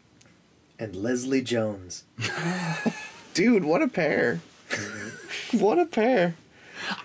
And 0.79 0.95
Leslie 0.95 1.41
Jones. 1.41 2.03
dude, 3.33 3.63
what 3.65 3.81
a 3.81 3.87
pair! 3.87 4.41
what 5.51 5.79
a 5.79 5.85
pair! 5.85 6.35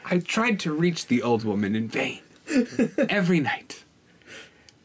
I 0.05 0.19
tried 0.19 0.61
to 0.61 0.73
reach 0.73 1.07
the 1.09 1.23
old 1.23 1.45
woman 1.45 1.75
in 1.75 1.89
vain 1.89 2.21
every 3.09 3.41
night. 3.41 3.84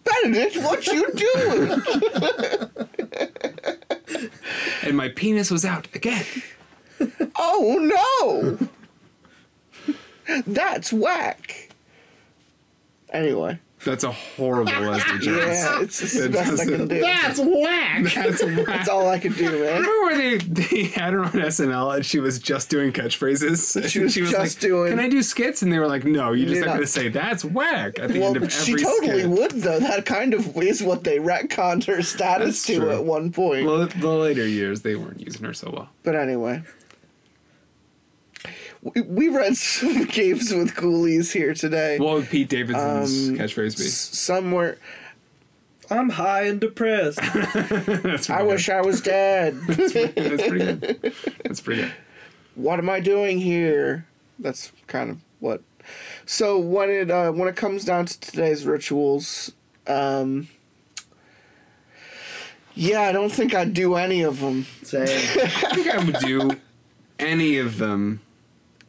Benedict, 0.04 0.58
what 0.58 0.88
you 0.88 1.12
doing? 1.14 1.82
And 4.84 4.98
my 4.98 5.10
penis 5.10 5.52
was 5.52 5.66
out 5.66 5.88
again. 5.94 6.26
oh 7.38 8.58
no! 9.88 9.96
That's 10.48 10.92
whack. 10.92 11.70
Anyway, 13.12 13.60
That's 13.86 14.04
a 14.04 14.12
horrible 14.12 14.72
Leslie 14.74 15.20
Jones. 15.20 15.38
yeah, 15.38 15.82
it's 15.82 16.00
just 16.02 16.20
the 16.22 16.30
best 16.30 16.60
I 16.60 16.66
can 16.66 16.88
do. 16.88 17.00
That's 17.00 17.40
whack! 17.40 18.04
That's 18.14 18.44
whack. 18.46 18.66
That's 18.66 18.90
all 18.90 19.08
I 19.08 19.20
could 19.20 19.36
do, 19.38 19.46
man. 19.50 19.82
Remember 19.82 19.90
where 20.04 20.18
they, 20.18 20.38
they 20.38 20.84
had 20.86 21.14
her 21.14 21.22
on 21.24 21.32
SNL 21.32 21.96
and 21.96 22.06
she 22.06 22.20
was 22.20 22.40
just 22.40 22.70
doing 22.70 22.92
catchphrases? 22.92 23.90
She 23.90 24.00
was 24.02 24.14
just 24.16 24.34
like, 24.34 24.60
doing- 24.60 24.92
Can 24.92 25.00
I 25.00 25.08
do 25.08 25.24
skits? 25.24 25.62
And 25.62 25.72
they 25.72 25.80
were 25.80 25.88
like, 25.88 26.04
No, 26.04 26.34
you're 26.34 26.48
just 26.48 26.58
You're 26.58 26.66
not 26.66 26.72
not- 26.72 26.76
going 26.76 26.86
to 26.88 26.92
say 26.92 27.08
that's 27.10 27.46
whack 27.46 28.00
at 28.00 28.10
the 28.10 28.20
Well, 28.20 28.28
end 28.30 28.38
of 28.38 28.44
every 28.44 28.76
she 28.78 28.84
totally 28.84 29.20
skit. 29.22 29.30
would, 29.30 29.52
though. 29.52 29.80
That 29.80 30.06
kind 30.06 30.34
of 30.34 30.58
is 30.58 30.84
what 30.84 31.04
they 31.04 31.18
retconned 31.20 31.86
her 31.86 32.02
status 32.02 32.64
That's 32.64 32.66
to 32.68 32.80
true. 32.80 32.92
at 32.92 33.06
one 33.06 33.32
point. 33.32 33.66
Well, 33.66 33.88
the 33.88 34.08
later 34.10 34.46
years 34.46 34.82
they 34.82 34.96
weren't 34.96 35.22
using 35.22 35.46
her 35.46 35.54
so 35.54 35.72
well. 35.72 35.90
but 36.04 36.16
anyway, 36.16 36.64
we, 38.82 39.02
we 39.02 39.28
read 39.30 39.56
some 39.58 40.06
games 40.06 40.54
with 40.54 40.74
Ghoulies 40.76 41.32
here 41.32 41.54
today. 41.54 42.00
What 42.00 42.16
would 42.16 42.30
Pete 42.30 42.50
Davidson's 42.50 43.30
Um, 43.30 43.36
catchphrase 43.38 43.74
S- 43.74 44.10
be? 44.10 44.16
somewhere, 44.16 44.78
I'm 45.90 46.10
high 46.10 46.44
and 46.44 46.60
depressed. 46.60 47.18
That's 47.34 48.30
I 48.30 48.36
pretty 48.38 48.50
wish 48.50 48.70
I 48.70 48.82
was 48.82 49.02
dead. 49.02 49.60
good. 49.68 50.16
That's 50.16 50.48
pretty 50.48 50.66
good. 50.76 51.14
That's 51.44 51.62
pretty 51.62 51.82
good. 51.84 51.94
what 52.56 52.80
am 52.80 52.90
I 52.90 53.00
doing 53.00 53.40
here? 53.40 54.06
That's 54.38 54.72
kind 54.88 55.10
of 55.10 55.18
what. 55.40 55.62
So 56.26 56.60
when 56.60 56.90
it 56.90 57.10
uh, 57.10 57.32
when 57.32 57.48
it 57.50 57.56
comes 57.56 57.84
down 57.84 58.06
to 58.06 58.20
today's 58.20 58.66
rituals, 58.66 59.52
um, 59.88 60.48
yeah, 62.76 63.02
I 63.02 63.12
don't 63.12 63.32
think 63.32 63.54
I'd 63.56 63.74
do 63.74 63.96
any 63.96 64.22
of 64.22 64.40
them. 64.40 64.68
Same. 64.84 65.04
I 65.04 65.48
think 65.76 65.88
I 65.88 65.98
would 66.04 66.20
do 66.20 66.52
any 67.18 67.58
of 67.58 67.78
them. 67.80 68.22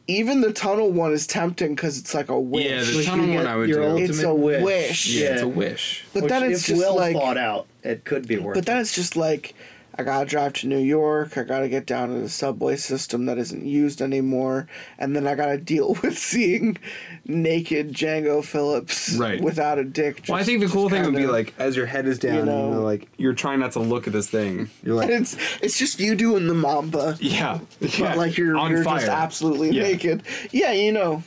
Even 0.07 0.41
the 0.41 0.51
tunnel 0.51 0.91
one 0.91 1.13
is 1.13 1.25
tempting 1.27 1.75
because 1.75 1.97
it's 1.97 2.13
like 2.13 2.29
a 2.29 2.39
wish. 2.39 2.65
Yeah, 2.65 2.83
the 2.83 2.97
Like, 2.97 3.05
tunnel 3.05 3.25
you 3.27 3.33
one 3.35 3.43
get 3.43 3.51
I 3.51 3.55
would 3.55 3.69
your 3.69 3.79
do. 3.83 3.89
ultimate 3.89 4.09
It's 4.09 4.23
a 4.23 4.33
wish. 4.33 4.63
wish. 4.63 5.07
yeah, 5.15 5.27
it's 5.33 5.41
a 5.41 5.47
wish. 5.47 6.05
But 6.13 6.23
Which, 6.23 6.29
then 6.29 6.43
it's 6.51 6.61
if 6.61 6.67
just 6.67 6.81
well 6.81 6.95
like, 6.95 7.15
thought 7.15 7.37
out, 7.37 7.67
it 7.83 8.03
could 8.03 8.27
be 8.27 8.37
worth 8.37 8.55
but 8.55 8.65
then 8.65 8.77
it. 8.77 8.81
it's 8.81 8.93
just 8.95 9.15
like, 9.15 9.53
I 9.97 10.03
gotta 10.03 10.25
drive 10.25 10.53
to 10.53 10.67
New 10.67 10.77
York. 10.79 11.37
I 11.37 11.43
gotta 11.43 11.67
get 11.67 11.85
down 11.85 12.09
to 12.09 12.15
the 12.19 12.29
subway 12.29 12.77
system 12.77 13.25
that 13.25 13.37
isn't 13.37 13.65
used 13.65 14.01
anymore, 14.01 14.67
and 14.97 15.15
then 15.15 15.27
I 15.27 15.35
gotta 15.35 15.57
deal 15.73 15.97
with 16.01 16.17
seeing 16.17 16.77
naked 17.25 17.93
Django 17.93 18.43
Phillips 18.43 19.15
Right. 19.17 19.41
without 19.41 19.79
a 19.79 19.83
dick. 19.83 20.23
Well, 20.29 20.37
I 20.39 20.43
think 20.43 20.61
the 20.61 20.67
cool 20.67 20.89
just 20.89 20.93
thing 21.01 21.11
would 21.13 21.19
be 21.19 21.27
like 21.27 21.53
as 21.59 21.75
your 21.75 21.85
head 21.87 22.07
is 22.07 22.19
down, 22.19 22.35
you 22.35 22.45
know- 22.45 22.73
know, 22.73 22.81
like 22.81 23.07
you're 23.17 23.33
trying 23.33 23.59
not 23.59 23.73
to 23.73 23.79
look 23.79 24.07
at 24.07 24.13
this 24.13 24.29
thing. 24.29 24.69
You're 24.83 24.95
like, 24.95 25.09
it's 25.09 25.35
it's 25.61 25.77
just 25.77 25.99
you 25.99 26.15
doing 26.15 26.47
the 26.47 26.53
mamba, 26.53 27.17
yeah, 27.19 27.59
but 27.79 28.17
like 28.17 28.37
you're 28.37 28.57
on 28.57 28.71
you're 28.71 28.83
fire. 28.83 28.99
just 28.99 29.11
absolutely 29.11 29.71
Yeah. 29.71 29.83
naked. 29.83 30.23
Yeah, 30.51 30.71
you 30.71 30.91
know, 30.93 31.23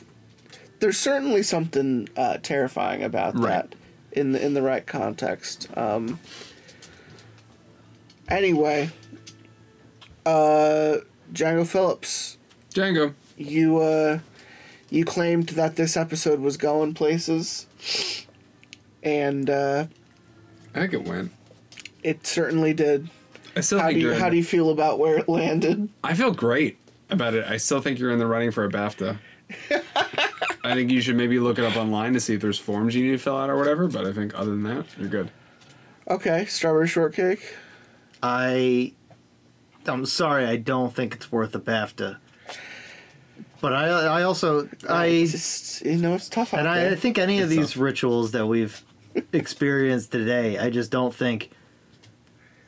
there's 0.79 0.97
certainly 0.97 1.43
something 1.43 2.09
uh, 2.17 2.37
terrifying 2.41 3.03
about 3.03 3.35
Right. 3.37 3.49
that 3.49 3.75
in 4.11 4.31
the 4.31 4.43
in 4.43 4.53
the 4.55 4.61
right 4.63 4.85
context. 4.85 5.67
Um, 5.77 6.19
anyway, 8.29 8.89
uh, 10.25 10.97
Django 11.33 11.65
Phillips, 11.65 12.37
Django. 12.73 13.13
you 13.37 13.79
uh, 13.79 14.19
you 14.89 15.05
claimed 15.05 15.49
that 15.49 15.75
this 15.75 15.97
episode 15.97 16.39
was 16.39 16.57
going 16.57 16.93
places, 16.93 17.67
and 19.03 19.49
uh, 19.49 19.85
I 20.73 20.79
think 20.79 20.93
it 20.93 21.03
went. 21.07 21.31
it 22.03 22.25
certainly 22.25 22.73
did. 22.73 23.09
I 23.55 23.61
still 23.61 23.79
How 23.79 23.87
think 23.87 23.99
do 23.99 24.07
you 24.07 24.13
how 24.13 24.29
do 24.29 24.35
you 24.37 24.43
feel 24.43 24.69
about 24.69 24.99
where 24.99 25.17
it 25.17 25.29
landed? 25.29 25.87
I 26.03 26.13
feel 26.13 26.31
great 26.31 26.77
about 27.09 27.33
it. 27.35 27.45
I 27.45 27.57
still 27.57 27.81
think 27.81 27.99
you're 27.99 28.11
in 28.11 28.19
the 28.19 28.27
running 28.27 28.51
for 28.51 28.65
a 28.65 28.69
BAFTA. 28.69 29.17
I 30.63 30.73
think 30.73 30.89
you 30.91 30.99
should 30.99 31.15
maybe 31.15 31.37
look 31.39 31.59
it 31.59 31.63
up 31.63 31.77
online 31.77 32.13
to 32.13 32.19
see 32.19 32.33
if 32.33 32.41
there's 32.41 32.57
forms 32.57 32.95
you 32.95 33.05
need 33.05 33.11
to 33.11 33.17
fill 33.19 33.37
out 33.37 33.49
or 33.51 33.55
whatever. 33.57 33.87
But 33.87 34.05
I 34.05 34.11
think 34.11 34.33
other 34.33 34.49
than 34.49 34.63
that, 34.63 34.85
you're 34.97 35.07
good. 35.07 35.29
Okay, 36.09 36.45
strawberry 36.45 36.87
shortcake. 36.87 37.55
I. 38.21 38.93
I'm 39.87 40.05
sorry, 40.05 40.45
I 40.45 40.55
don't 40.55 40.95
think 40.95 41.13
it's 41.13 41.31
worth 41.31 41.53
a 41.53 41.59
BAFTA. 41.59 42.17
But 43.61 43.73
I, 43.73 43.87
I 43.87 44.23
also, 44.23 44.65
uh, 44.87 44.93
I, 44.93 45.05
It's 45.05 45.31
just, 45.31 45.85
you 45.85 45.97
know, 45.97 46.15
it's 46.15 46.29
tough 46.29 46.53
and. 46.53 46.67
I, 46.67 46.91
I 46.91 46.95
think 46.95 47.17
any 47.17 47.39
of 47.39 47.51
It's 47.51 47.55
these 47.55 47.77
rituals 47.77 48.31
that 48.31 48.47
we've 48.47 48.83
experienced 49.31 50.11
today, 50.11 50.57
I 50.57 50.69
just 50.69 50.91
don't 50.91 51.13
think. 51.13 51.51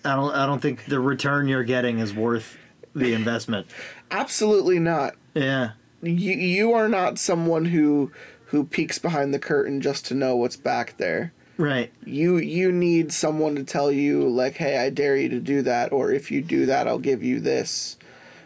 I 0.06 0.16
don't. 0.16 0.34
I 0.34 0.46
don't 0.46 0.62
think 0.62 0.86
the 0.86 1.00
return 1.00 1.48
you're 1.48 1.64
getting 1.64 2.00
is 2.00 2.14
worth 2.14 2.58
the 2.96 3.14
investment. 3.14 3.68
Absolutely 4.12 4.80
not. 4.80 5.16
Yeah. 5.34 5.72
You 6.02 6.34
you 6.34 6.74
are 6.74 6.88
not 6.88 7.20
someone 7.20 7.66
who 7.66 8.12
who 8.46 8.64
peeks 8.64 8.98
behind 8.98 9.34
the 9.34 9.40
curtain 9.40 9.82
just 9.82 10.06
to 10.08 10.14
know 10.14 10.36
what's 10.36 10.56
back 10.56 10.98
there. 10.98 11.34
Right. 11.58 11.92
You 12.06 12.38
you 12.38 12.72
need 12.72 13.12
someone 13.12 13.56
to 13.56 13.64
tell 13.64 13.92
you 13.92 14.28
like, 14.28 14.58
"Hey, 14.58 14.78
I 14.78 14.90
dare 14.90 15.18
you 15.18 15.30
to 15.30 15.40
do 15.40 15.62
that," 15.64 15.92
or 15.92 16.12
"If 16.12 16.30
you 16.32 16.42
do 16.42 16.66
that, 16.68 16.88
I'll 16.88 17.00
give 17.00 17.24
you 17.24 17.40
this," 17.40 17.98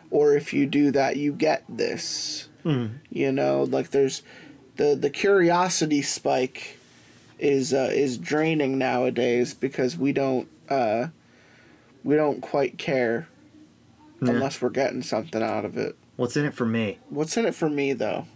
or 0.09 0.35
"If 0.35 0.53
you 0.53 0.65
do 0.65 0.91
that, 0.91 1.17
you 1.17 1.33
get 1.33 1.63
this." 1.67 2.47
You 2.63 3.31
know, 3.31 3.63
like 3.63 3.89
there's 3.89 4.21
the 4.77 4.95
the 4.95 5.09
curiosity 5.09 6.01
spike 6.01 6.77
is 7.39 7.73
uh, 7.73 7.89
is 7.91 8.17
draining 8.17 8.77
nowadays 8.77 9.53
because 9.55 9.97
we 9.97 10.13
don't 10.13 10.47
uh, 10.69 11.07
we 12.03 12.15
don't 12.15 12.39
quite 12.39 12.77
care 12.77 13.27
Yeah. 14.21 14.29
unless 14.33 14.61
we're 14.61 14.69
getting 14.69 15.01
something 15.01 15.41
out 15.41 15.65
of 15.65 15.75
it. 15.75 15.95
What's 16.17 16.37
in 16.37 16.45
it 16.45 16.53
for 16.53 16.65
me? 16.67 16.99
What's 17.09 17.35
in 17.35 17.45
it 17.45 17.55
for 17.55 17.69
me 17.69 17.93
though? 17.93 18.27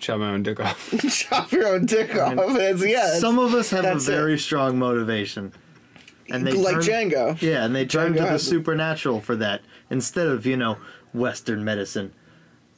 Chop 0.00 0.18
my 0.20 0.30
own 0.30 0.42
dick 0.42 0.58
off. 0.60 0.92
Chop 1.10 1.52
your 1.52 1.68
own 1.68 1.86
dick 1.86 2.14
off. 2.16 2.34
It's, 2.38 2.84
yeah, 2.84 3.10
it's 3.12 3.20
Some 3.20 3.38
of 3.38 3.54
us 3.54 3.70
have 3.70 3.80
a 3.80 3.88
that's 3.88 4.08
it. 4.08 4.12
very 4.12 4.38
strong 4.38 4.78
motivation. 4.78 5.52
And 6.28 6.46
they 6.46 6.52
like 6.52 6.76
turn- 6.82 7.10
Django. 7.10 7.40
Yeah, 7.42 7.64
and 7.64 7.74
they 7.74 7.84
turn 7.86 8.12
Django 8.12 8.16
to 8.16 8.22
the 8.22 8.28
has- 8.28 8.42
supernatural 8.46 9.20
for 9.20 9.36
that 9.36 9.62
instead 9.90 10.26
of 10.28 10.46
you 10.46 10.56
know 10.56 10.78
Western 11.12 11.64
medicine. 11.64 12.12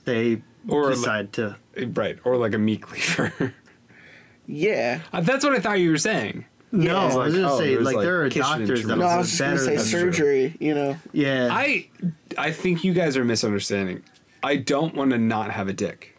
They 0.05 0.43
Or 0.69 0.87
like- 0.87 0.95
decide 0.95 1.33
to. 1.35 1.57
right, 1.95 2.19
or 2.25 2.37
like 2.37 2.55
a 2.55 2.59
meat 2.59 2.83
cleaver. 2.83 3.55
Yeah. 4.47 5.01
Uh, 5.13 5.21
That's 5.21 5.45
what 5.45 5.55
I 5.55 5.61
thought 5.61 5.79
you 5.79 5.91
were 5.91 5.99
saying. 5.99 6.45
No, 6.73 6.97
I 6.97 7.05
was 7.07 7.15
like, 7.17 7.33
gonna 7.33 7.53
oh, 7.53 7.59
say 7.59 7.75
there's, 7.75 7.85
like, 7.85 7.97
like, 7.97 8.05
there 8.05 8.23
are 8.23 8.29
kitchen 8.31 8.43
doctors 8.61 8.85
that 8.85 8.97
No, 8.97 9.07
I 9.07 9.13
are 9.15 9.19
was 9.19 9.29
just 9.29 9.39
gonna 9.41 9.55
better 9.55 9.65
say 9.67 9.77
than 9.77 9.85
surgery. 9.85 10.57
You 10.59 10.75
know. 10.75 10.97
Yeah, 11.13 11.49
I 11.53 11.89
I 12.39 12.51
think 12.51 12.83
you 12.83 12.95
guys 12.95 13.17
are 13.19 13.25
misunderstanding. 13.25 14.03
I 14.43 14.57
don't 14.57 14.95
want 14.95 15.11
to 15.11 15.19
not 15.19 15.51
have 15.51 15.69
a 15.69 15.73
dick. 15.75 16.12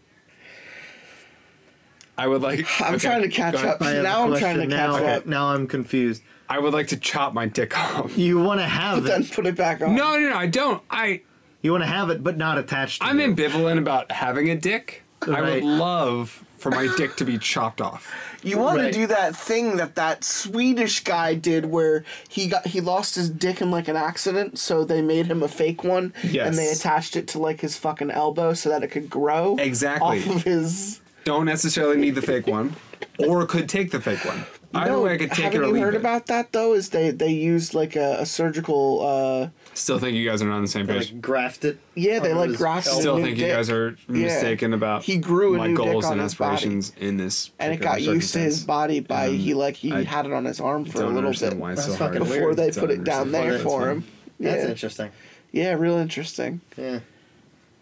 I 2.17 2.27
would 2.27 2.41
like. 2.41 2.65
I'm 2.81 2.95
okay, 2.95 3.07
trying 3.07 3.21
to 3.23 3.27
catch 3.29 3.53
go 3.53 3.59
ahead. 3.59 3.69
up. 3.75 3.81
I 3.81 3.91
have 3.91 4.03
now 4.03 4.21
a 4.21 4.33
I'm 4.33 4.39
trying 4.39 4.57
to 4.59 4.67
question. 4.67 4.69
catch 4.71 5.01
now, 5.01 5.05
up. 5.17 5.25
Now 5.25 5.45
I'm 5.47 5.67
confused. 5.67 6.21
I 6.49 6.59
would 6.59 6.73
like 6.73 6.87
to 6.89 6.97
chop 6.97 7.33
my 7.33 7.47
dick 7.47 7.77
off. 7.77 8.15
You 8.17 8.39
want 8.39 8.59
to 8.59 8.67
have 8.67 8.99
it. 8.99 9.01
Then 9.01 9.21
it. 9.23 9.31
put 9.31 9.45
it 9.47 9.55
back 9.55 9.81
on. 9.81 9.95
No, 9.95 10.17
no, 10.19 10.29
no, 10.29 10.35
I 10.35 10.47
don't. 10.47 10.83
I 10.91 11.21
You 11.61 11.71
want 11.71 11.83
to 11.83 11.87
have 11.89 12.09
it, 12.11 12.23
but 12.23 12.37
not 12.37 12.57
attached. 12.57 13.01
to 13.01 13.07
I'm 13.07 13.19
you. 13.19 13.27
ambivalent 13.33 13.77
about 13.79 14.11
having 14.11 14.49
a 14.49 14.55
dick. 14.55 15.03
I 15.23 15.29
Right. 15.39 15.53
would 15.55 15.63
love 15.63 16.43
for 16.57 16.69
my 16.69 16.87
dick 16.97 17.15
to 17.17 17.25
be 17.25 17.37
chopped 17.37 17.81
off. 17.81 18.13
You 18.43 18.57
want 18.57 18.79
Right. 18.79 18.91
to 18.93 18.99
do 18.99 19.07
that 19.07 19.35
thing 19.35 19.77
that 19.77 19.95
that 19.95 20.23
Swedish 20.25 20.99
guy 21.03 21.33
did, 21.33 21.65
where 21.65 22.03
he 22.27 22.47
got 22.47 22.67
he 22.67 22.81
lost 22.81 23.15
his 23.15 23.29
dick 23.29 23.61
in 23.61 23.71
like 23.71 23.87
an 23.87 23.95
accident, 23.95 24.59
so 24.59 24.83
they 24.83 25.01
made 25.01 25.27
him 25.27 25.41
a 25.41 25.47
fake 25.47 25.83
one, 25.83 26.13
Yes. 26.23 26.47
and 26.47 26.57
they 26.57 26.67
attached 26.69 27.15
it 27.15 27.27
to 27.29 27.39
like 27.39 27.61
his 27.61 27.77
fucking 27.77 28.11
elbow 28.11 28.53
so 28.53 28.69
that 28.69 28.83
it 28.83 28.89
could 28.89 29.09
grow 29.09 29.55
Exactly. 29.57 30.19
off 30.19 30.27
of 30.35 30.43
his. 30.43 30.99
Don't 31.23 31.45
necessarily 31.45 31.97
need 31.97 32.15
the 32.15 32.21
fake 32.21 32.47
one, 32.47 32.75
or 33.17 33.45
could 33.45 33.69
take 33.69 33.91
the 33.91 34.01
fake 34.01 34.23
one. 34.25 34.45
Either 34.75 34.91
No, 34.93 35.01
way, 35.03 35.13
I 35.13 35.17
could 35.17 35.29
take 35.29 35.53
haven't 35.53 35.61
it 35.61 35.63
or 35.63 35.67
you 35.67 35.73
leave 35.75 35.83
heard 35.83 35.93
it. 35.93 35.97
about 35.99 36.25
that 36.27 36.51
though? 36.51 36.73
Is 36.73 36.89
they 36.89 37.11
they 37.11 37.29
used 37.29 37.75
like 37.75 37.95
a, 37.95 38.17
a 38.21 38.25
surgical. 38.25 39.01
uh 39.05 39.49
Still 39.75 39.99
think 39.99 40.15
you 40.17 40.27
guys 40.27 40.41
are 40.41 40.45
not 40.47 40.55
on 40.55 40.61
the 40.63 40.67
same 40.67 40.87
page. 40.87 41.11
Like 41.11 41.21
graft 41.21 41.63
it. 41.63 41.79
Yeah, 41.93 42.19
they 42.19 42.33
like 42.33 42.49
his 42.49 42.57
grafted. 42.57 42.93
Still 42.93 43.17
new 43.17 43.23
think 43.25 43.37
you 43.37 43.45
dick, 43.45 43.55
guys 43.55 43.69
are 43.69 43.95
Yeah. 44.09 44.23
mistaken 44.23 44.73
about 44.73 45.03
He 45.03 45.17
grew 45.17 45.53
a 45.53 45.57
my 45.59 45.67
new 45.67 45.77
dick 45.77 45.85
goals 45.85 46.05
on 46.05 46.13
and 46.13 46.21
his 46.21 46.33
body. 46.33 46.53
aspirations 46.55 46.91
in 46.99 47.17
this. 47.17 47.51
and 47.59 47.71
it 47.73 47.81
got 47.81 48.01
used 48.01 48.33
to 48.33 48.39
his 48.39 48.63
body 48.65 48.99
by 48.99 49.25
And 49.25 49.39
he 49.39 49.53
like 49.53 49.75
he 49.75 49.93
I 49.93 50.03
had 50.03 50.25
it 50.25 50.33
on 50.33 50.45
his 50.45 50.59
arm 50.59 50.85
for 50.85 51.03
a 51.03 51.07
little 51.07 51.31
bit 51.33 51.55
why 51.55 51.73
it's 51.73 51.85
so 51.85 51.95
hard. 51.95 52.13
before 52.17 52.27
weird. 52.47 52.57
they 52.57 52.71
Don't 52.71 52.79
put 52.87 52.89
it 52.91 53.03
down 53.03 53.31
there 53.31 53.59
for 53.59 53.91
him. 53.91 54.05
That's 54.39 54.63
Yeah, 54.63 54.69
interesting. 54.71 55.11
yeah, 55.51 55.73
real 55.73 55.97
interesting. 55.97 56.61
Yeah. 56.77 56.99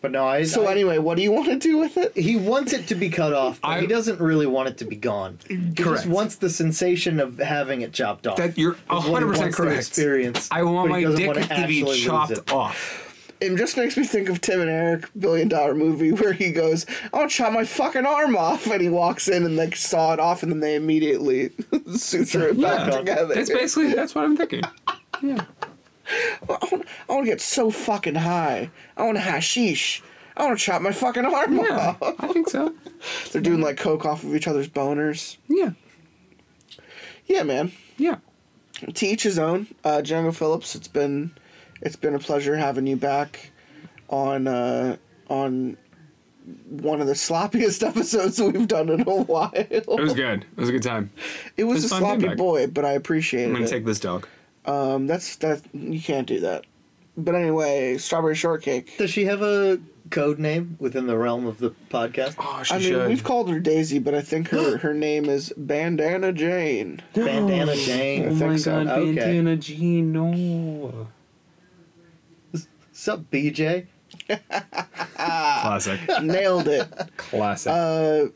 But 0.02 0.12
no, 0.12 0.26
I. 0.26 0.44
So 0.44 0.66
I- 0.66 0.72
anyway, 0.72 0.98
what 0.98 1.16
do 1.16 1.22
you 1.24 1.32
want 1.32 1.48
to 1.48 1.56
do 1.58 1.78
with 1.78 1.96
it? 1.98 2.16
he 2.18 2.36
wants 2.36 2.74
it 2.74 2.88
to 2.88 2.96
be 2.96 3.10
cut 3.10 3.34
off, 3.34 3.62
but 3.62 3.68
I- 3.70 3.82
he 3.82 3.88
doesn't 3.88 4.20
really 4.20 4.48
want 4.48 4.68
it 4.70 4.78
to 4.80 4.86
be 4.86 4.96
gone. 4.96 5.38
He 5.48 5.56
Correct. 5.58 5.76
just 5.78 6.08
wants 6.08 6.36
the 6.38 6.50
sensation 6.50 7.20
of 7.20 7.38
having 7.38 7.82
it 7.82 7.94
chopped 7.94 8.26
off. 8.26 8.38
That 8.38 8.58
you're 8.58 8.74
is 8.74 8.80
what 8.90 9.22
he 9.22 9.28
100% 9.30 9.54
correct. 9.54 9.78
experience. 9.78 10.48
I 10.52 10.64
want 10.64 10.90
my 10.90 11.04
dick 11.04 11.28
wanna 11.28 11.48
to 11.48 11.68
be 11.68 11.84
chopped 12.02 12.52
off. 12.52 13.08
It 13.40 13.56
just 13.58 13.76
makes 13.76 13.98
me 13.98 14.04
think 14.04 14.30
of 14.30 14.40
Tim 14.40 14.62
and 14.62 14.70
Eric 14.70 15.10
billion 15.20 15.48
dollar 15.48 15.74
movie 15.74 16.12
where 16.12 16.34
he 16.34 16.52
goes, 16.52 16.86
"I'll 17.12 17.28
chop 17.28 17.52
my 17.54 17.64
fucking 17.66 18.06
arm 18.06 18.36
off," 18.36 18.68
and 18.68 18.80
he 18.82 18.90
walks 18.90 19.28
in 19.28 19.44
and 19.46 19.58
they 19.58 19.72
saw 19.72 20.14
it 20.14 20.20
off, 20.20 20.44
and 20.44 20.52
then 20.52 20.60
they 20.60 20.76
immediately 20.76 21.50
suture 21.96 22.50
it 22.50 22.62
back 22.62 22.92
Yeah. 22.92 22.98
together. 23.00 23.34
That's 23.36 23.50
basically 23.50 23.94
that's 23.94 24.14
what 24.16 24.26
I'm 24.26 24.36
thinking. 24.38 24.62
Yeah. 25.24 25.44
I 26.50 26.68
want, 26.72 26.86
I 27.10 27.14
want 27.14 27.26
to 27.26 27.32
get 27.32 27.42
so 27.42 27.72
fucking 27.72 28.16
high. 28.16 28.70
I 28.98 29.04
want 29.06 29.18
to 29.18 29.22
hashish. 29.22 30.02
I 30.38 30.46
want 30.46 30.58
to 30.58 30.64
chop 30.66 30.82
my 30.82 30.92
fucking 30.92 31.26
arm 31.26 31.58
Yeah, 31.58 31.96
off. 32.02 32.16
I 32.20 32.28
think 32.28 32.50
so. 32.50 32.74
They're 33.32 33.42
doing 33.42 33.62
like 33.62 33.78
coke 33.78 34.06
off 34.06 34.24
of 34.24 34.36
each 34.36 34.48
other's 34.48 34.70
boners. 34.70 35.38
Yeah. 35.48 35.72
Yeah, 37.26 37.44
man. 37.44 37.72
Yeah. 37.98 38.18
to 38.94 39.06
each 39.06 39.24
his 39.24 39.38
own. 39.40 39.68
Uh, 39.84 40.02
Django 40.04 40.34
Phillips, 40.34 40.76
it's 40.76 40.88
been 40.88 41.32
it's 41.82 41.96
been 41.96 42.16
a 42.16 42.20
pleasure 42.20 42.58
having 42.58 42.88
you 42.88 42.96
back 42.96 43.52
on 44.10 44.48
uh, 44.48 44.98
on 45.30 45.78
one 46.70 47.00
of 47.02 47.08
the 47.08 47.14
sloppiest 47.14 47.86
episodes 47.88 48.40
we've 48.42 48.68
done 48.68 48.90
in 48.90 49.02
a 49.02 49.04
while. 49.24 49.52
It 49.54 49.86
was 49.88 50.14
good. 50.14 50.44
It 50.44 50.58
was 50.58 50.70
a 50.70 50.72
good 50.72 50.84
time. 50.84 51.12
It 51.58 51.66
was, 51.66 51.84
it 51.84 51.84
was 51.84 51.92
a 51.92 51.96
sloppy 51.98 52.36
boy, 52.36 52.68
but 52.68 52.84
I 52.86 52.94
appreciate 52.94 53.44
it. 53.44 53.48
I'm 53.48 53.54
gonna 53.54 53.66
it. 53.66 53.70
take 53.70 53.86
this 53.86 54.00
dog. 54.00 54.28
Um, 54.66 55.08
that's 55.08 55.36
that 55.38 55.62
you 55.74 56.02
can't 56.02 56.28
do 56.28 56.40
that. 56.42 56.66
But 57.18 57.36
anyway, 57.36 57.98
strawberry 57.98 58.36
shortcake. 58.36 58.98
Does 58.98 59.10
she 59.10 59.26
have 59.26 59.42
a 59.42 59.80
code 60.10 60.40
name 60.40 60.78
within 60.80 61.08
the 61.08 61.18
realm 61.18 61.46
of 61.46 61.60
the 61.60 61.72
podcast? 61.90 62.36
Oh, 62.38 62.64
she 62.64 62.74
I 62.74 62.78
mean, 62.78 62.88
should. 62.88 63.08
we've 63.10 63.24
called 63.24 63.50
her 63.50 63.60
Daisy, 63.60 64.00
but 64.00 64.14
I 64.14 64.22
think 64.22 64.50
her 64.50 64.78
her 64.78 64.94
name 64.94 65.26
is 65.26 65.54
Bandana 65.58 66.32
Jane. 66.32 67.02
Bandana 67.14 67.76
Jane. 67.76 68.30
I 68.30 68.36
think 68.36 68.60
so. 68.60 68.80
Okay. 68.80 69.16
Bandana 69.16 69.58
Jean, 69.58 70.12
no. 70.12 71.08
Sup, 72.92 73.22
BJ? 73.32 73.88
Classic. 75.16 76.00
Nailed 76.22 76.68
it. 76.68 76.88
Classic. 77.18 77.72
Uh, 77.72 78.28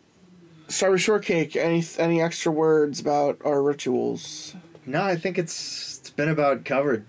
strawberry 0.68 1.00
shortcake. 1.00 1.56
Any 1.56 1.84
any 1.98 2.22
extra 2.22 2.52
words 2.52 3.00
about 3.00 3.40
our 3.46 3.62
rituals? 3.62 4.56
No, 4.86 5.02
I 5.02 5.16
think 5.16 5.38
it's 5.38 5.95
it's 5.95 5.95
been 6.16 6.30
about 6.30 6.66
covered. 6.66 7.06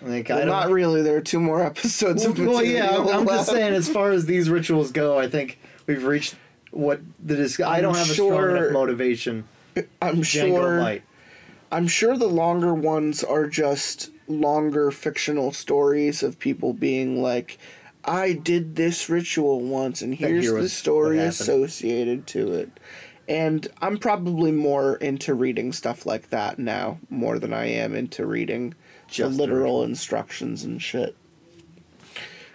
Like 0.00 0.30
I 0.30 0.44
Well, 0.44 0.62
don't. 0.62 0.72
really. 0.72 1.02
There 1.02 1.16
are 1.16 1.20
two 1.22 1.40
more 1.40 1.62
episodes 1.62 2.22
well, 2.22 2.32
of 2.32 2.38
well, 2.38 2.64
yeah, 2.64 2.96
I'm, 2.96 3.08
I'm 3.08 3.26
just 3.26 3.50
saying. 3.50 3.74
As 3.74 3.88
far 3.88 4.10
as 4.12 4.26
these 4.26 4.48
rituals 4.48 4.92
go, 4.92 5.18
I 5.18 5.28
think 5.28 5.58
we've 5.86 6.04
reached 6.04 6.36
what 6.70 7.00
the 7.24 7.36
dis- 7.36 7.58
I 7.60 7.80
don't 7.80 7.96
have 7.96 8.08
a 8.08 8.12
strong 8.12 8.56
enough 8.56 8.72
motivation. 8.72 9.48
I'm 10.00 10.22
sure. 10.22 10.80
might. 10.80 11.02
I'm 11.70 11.88
sure 11.88 12.16
the 12.16 12.28
longer 12.28 12.72
ones 12.74 13.22
are 13.24 13.46
just 13.46 14.10
longer 14.28 14.90
fictional 14.90 15.52
stories 15.52 16.22
of 16.22 16.38
people 16.38 16.72
being 16.72 17.20
like, 17.20 17.58
"I 18.04 18.32
did 18.32 18.76
this 18.76 19.08
ritual 19.08 19.60
once, 19.60 20.00
and 20.00 20.14
here's 20.14 20.44
here 20.44 20.60
the 20.60 20.68
story 20.68 21.18
associated 21.18 22.26
to 22.28 22.52
it." 22.52 22.70
And 23.28 23.68
I'm 23.82 23.98
probably 23.98 24.52
more 24.52 24.96
into 24.96 25.34
reading 25.34 25.72
stuff 25.72 26.06
like 26.06 26.30
that 26.30 26.58
now, 26.58 26.98
more 27.10 27.38
than 27.38 27.52
I 27.52 27.66
am 27.66 27.94
into 27.94 28.24
reading 28.24 28.74
Just 29.06 29.32
the 29.36 29.42
literal 29.42 29.82
instructions 29.84 30.64
and 30.64 30.80
shit. 30.80 31.14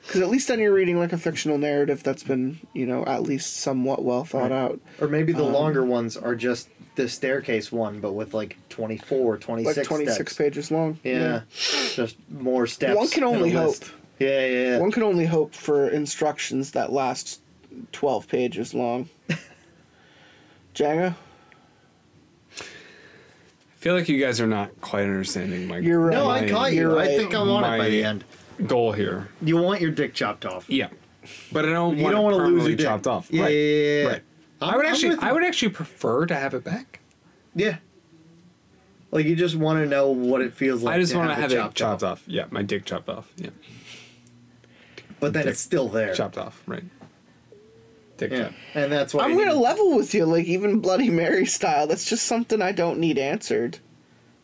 Because 0.06 0.22
at 0.22 0.30
least 0.30 0.48
then 0.50 0.60
you're 0.60 0.74
reading 0.74 0.98
like 1.00 1.14
a 1.14 1.18
fictional 1.18 1.58
narrative 1.58 2.04
that's 2.04 2.24
been, 2.24 2.60
you 2.74 2.86
know, 2.86 3.06
at 3.06 3.24
least 3.24 3.56
somewhat 3.58 4.04
well 4.04 4.26
thought 4.26 4.52
out. 4.52 4.80
Or 5.00 5.08
maybe 5.08 5.32
the 5.32 5.46
Um, 5.46 5.54
longer 5.54 5.86
ones 5.86 6.18
are 6.18 6.36
just 6.36 6.68
the 6.96 7.08
staircase 7.08 7.72
one, 7.72 8.00
but 8.00 8.14
with 8.14 8.34
like 8.34 8.58
24, 8.70 9.38
26 9.38 9.78
Like 9.78 9.86
26 9.88 10.16
steps. 10.16 10.34
pages 10.36 10.72
long. 10.72 11.00
Yeah. 11.04 11.42
just 11.96 12.18
more 12.30 12.68
steps. 12.68 12.98
One 12.98 13.08
can 13.08 13.24
only 13.24 13.52
hope. 13.52 13.76
Yeah, 14.20 14.46
yeah, 14.46 14.48
yeah. 14.72 14.80
One 14.80 14.92
can 14.92 15.04
only 15.04 15.26
hope 15.28 15.54
for 15.54 15.88
instructions 15.88 16.72
that 16.72 16.92
last 16.92 17.42
12 17.92 18.28
pages 18.28 18.74
long. 18.74 19.10
Django? 20.74 21.16
I 22.60 22.64
feel 23.84 23.96
like 23.96 24.08
you 24.08 24.20
guys 24.20 24.40
are 24.40 24.48
not 24.48 24.80
quite 24.82 25.04
understanding 25.04 25.68
my 25.68 25.78
You're 25.80 26.00
right. 26.00 26.14
no, 26.14 26.30
I 26.30 26.42
my- 26.42 26.50
caught 26.50 26.72
you. 26.74 26.80
You're 26.82 26.94
I 26.94 27.08
right. 27.08 27.18
think 27.18 27.36
I'm 27.36 27.50
on 27.50 27.64
it 27.66 27.78
by 27.78 27.90
the 27.90 28.04
end. 28.04 28.24
goal 28.66 28.92
here. 28.94 29.28
You 29.42 29.58
want 29.58 29.82
your 29.82 29.92
dick 29.92 30.14
chopped 30.14 30.46
off. 30.46 30.70
Yeah. 30.70 30.88
But 31.52 31.66
I 31.66 31.70
don't 31.74 31.98
You 31.98 32.04
want 32.04 32.16
don't 32.16 32.24
want 32.24 32.34
to 32.34 32.38
lose 32.38 32.46
permanently 32.48 32.70
your 32.72 32.78
dick. 32.78 32.86
chopped 32.86 33.08
off. 33.08 33.28
Yeah, 33.32 33.44
right. 33.44 33.50
yeah, 33.54 33.58
yeah, 33.60 34.02
yeah. 34.04 34.08
Right. 34.08 34.22
I'm- 34.62 34.70
I 34.70 34.78
would 34.78 34.86
I'm 34.86 34.92
actually. 34.94 35.18
I 35.20 35.32
would 35.34 35.44
actually 35.44 35.70
prefer 35.72 36.26
to 36.26 36.36
have 36.36 36.54
it 36.54 36.64
back. 36.64 37.00
Yeah. 37.56 37.78
Like 39.12 39.26
you 39.26 39.36
just 39.36 39.56
want 39.58 39.80
to 39.80 39.86
know 39.86 40.10
what 40.10 40.42
it 40.42 40.54
feels 40.54 40.82
like. 40.82 40.96
I 40.96 41.00
just 41.00 41.14
want 41.14 41.28
want 41.28 41.32
to 41.32 41.36
to 41.36 41.42
have 41.42 41.52
it 41.72 41.76
chopped 41.76 42.04
off. 42.04 42.24
Yeah, 42.26 42.46
my 42.50 42.62
dick 42.64 42.86
chopped 42.86 43.10
off. 43.10 43.30
Yeah. 43.36 43.50
but 45.20 45.34
then 45.34 45.44
dick 45.44 45.52
it's 45.52 45.60
still 45.62 45.88
there. 45.90 46.14
Chopped 46.16 46.38
off, 46.38 46.64
right. 46.66 46.84
Dick 48.30 48.40
Yeah, 48.40 48.52
and 48.82 48.92
that's 48.92 49.14
why 49.14 49.24
I'm 49.24 49.34
going 49.36 49.48
to 49.50 49.54
need- 49.56 49.60
level 49.62 49.96
with 49.96 50.14
you, 50.14 50.26
like 50.26 50.46
even 50.46 50.80
Bloody 50.80 51.10
Mary 51.10 51.46
style. 51.46 51.88
That's 51.88 52.06
just 52.06 52.26
something 52.26 52.62
I 52.62 52.72
don't 52.72 53.00
need 53.00 53.18
answered. 53.18 53.80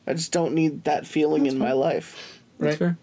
I 0.08 0.14
just 0.14 0.32
don't 0.32 0.54
need 0.54 0.84
that 0.86 1.06
feeling 1.08 1.46
in 1.46 1.58
my 1.58 1.72
life. 1.72 2.42
That's 2.60 2.80
Right. 2.82 2.90
fair. 2.96 2.98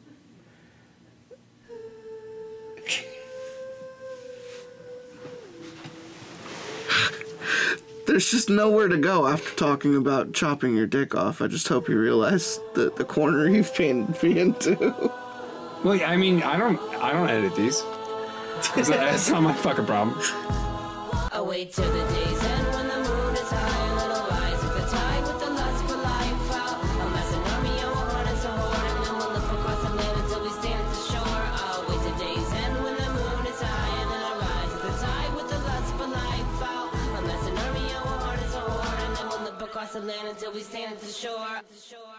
There's 8.06 8.30
just 8.30 8.48
nowhere 8.48 8.86
to 8.88 8.96
go 8.96 9.26
after 9.26 9.50
talking 9.56 9.96
about 9.96 10.32
chopping 10.32 10.76
your 10.76 10.86
dick 10.86 11.14
off. 11.16 11.42
I 11.42 11.48
just 11.48 11.66
hope 11.66 11.88
you 11.88 11.98
realize 11.98 12.60
the, 12.74 12.92
the 12.96 13.04
corner 13.04 13.48
you've 13.48 13.74
been, 13.76 14.04
been 14.20 14.36
into. 14.38 14.76
Well, 15.84 16.00
I 16.04 16.16
mean, 16.16 16.42
I 16.42 16.56
don't 16.56 16.80
I 17.02 17.12
don't 17.12 17.28
edit 17.28 17.54
these. 17.56 17.82
That's 18.74 18.88
that's 18.90 19.28
not 19.30 19.42
my 19.42 19.52
fucking 19.52 19.86
problem. 19.86 20.18
I 21.36 21.40
wait 21.42 21.70
till 21.70 21.84
the 21.84 22.04
day's 22.14 22.42
end 22.44 22.66
when 22.72 22.88
the 22.88 22.96
moon 22.96 23.34
is 23.36 23.50
high 23.52 23.84
and 23.88 24.00
it'll 24.08 24.24
rise 24.24 24.56
with 24.64 24.72
the 24.80 24.86
tide 24.88 25.22
with 25.28 25.38
the 25.44 25.50
lust 25.52 25.84
for 25.84 25.98
life 26.00 26.48
out. 26.56 26.80
A 26.80 27.06
massive 27.12 27.44
army 27.52 27.76
of 27.84 27.92
a 27.92 28.04
heart 28.08 28.26
and 28.26 28.38
so 28.40 28.48
hard 28.48 28.88
and 28.96 29.04
then 29.04 29.14
we'll 29.20 29.32
look 29.36 29.48
across 29.52 29.80
the 29.84 29.92
land 30.00 30.16
until 30.16 30.40
we 30.40 30.48
stand 30.56 30.80
at 30.80 30.88
the 30.88 31.02
shore. 31.12 31.44
I'll 31.60 31.84
wait 31.92 32.00
till 32.08 32.16
day's 32.16 32.52
end 32.56 32.74
when 32.80 32.96
the 32.96 33.10
moon 33.20 33.44
is 33.52 33.60
high 33.60 33.92
and 34.00 34.08
it'll 34.16 34.38
rise 34.48 34.72
with 34.72 34.84
the 34.88 34.94
tide 34.96 35.32
with 35.36 35.48
the 35.52 35.60
lust 35.60 35.90
for 36.00 36.08
life 36.08 36.56
out. 36.72 36.88
A 36.96 37.20
massive 37.28 37.56
army 37.68 37.84
of 37.84 38.04
a 38.08 38.16
heart 38.24 38.40
and 38.40 38.50
so 38.56 38.62
hard 38.64 38.98
and 39.04 39.12
then 39.20 39.26
we'll 39.28 39.44
look 39.44 39.60
across 39.60 39.92
the 39.92 40.00
land 40.00 40.28
until 40.32 40.52
we 40.56 40.60
stand 40.64 40.96
at. 40.96 41.00
The 41.04 41.12
shore. 41.12 42.15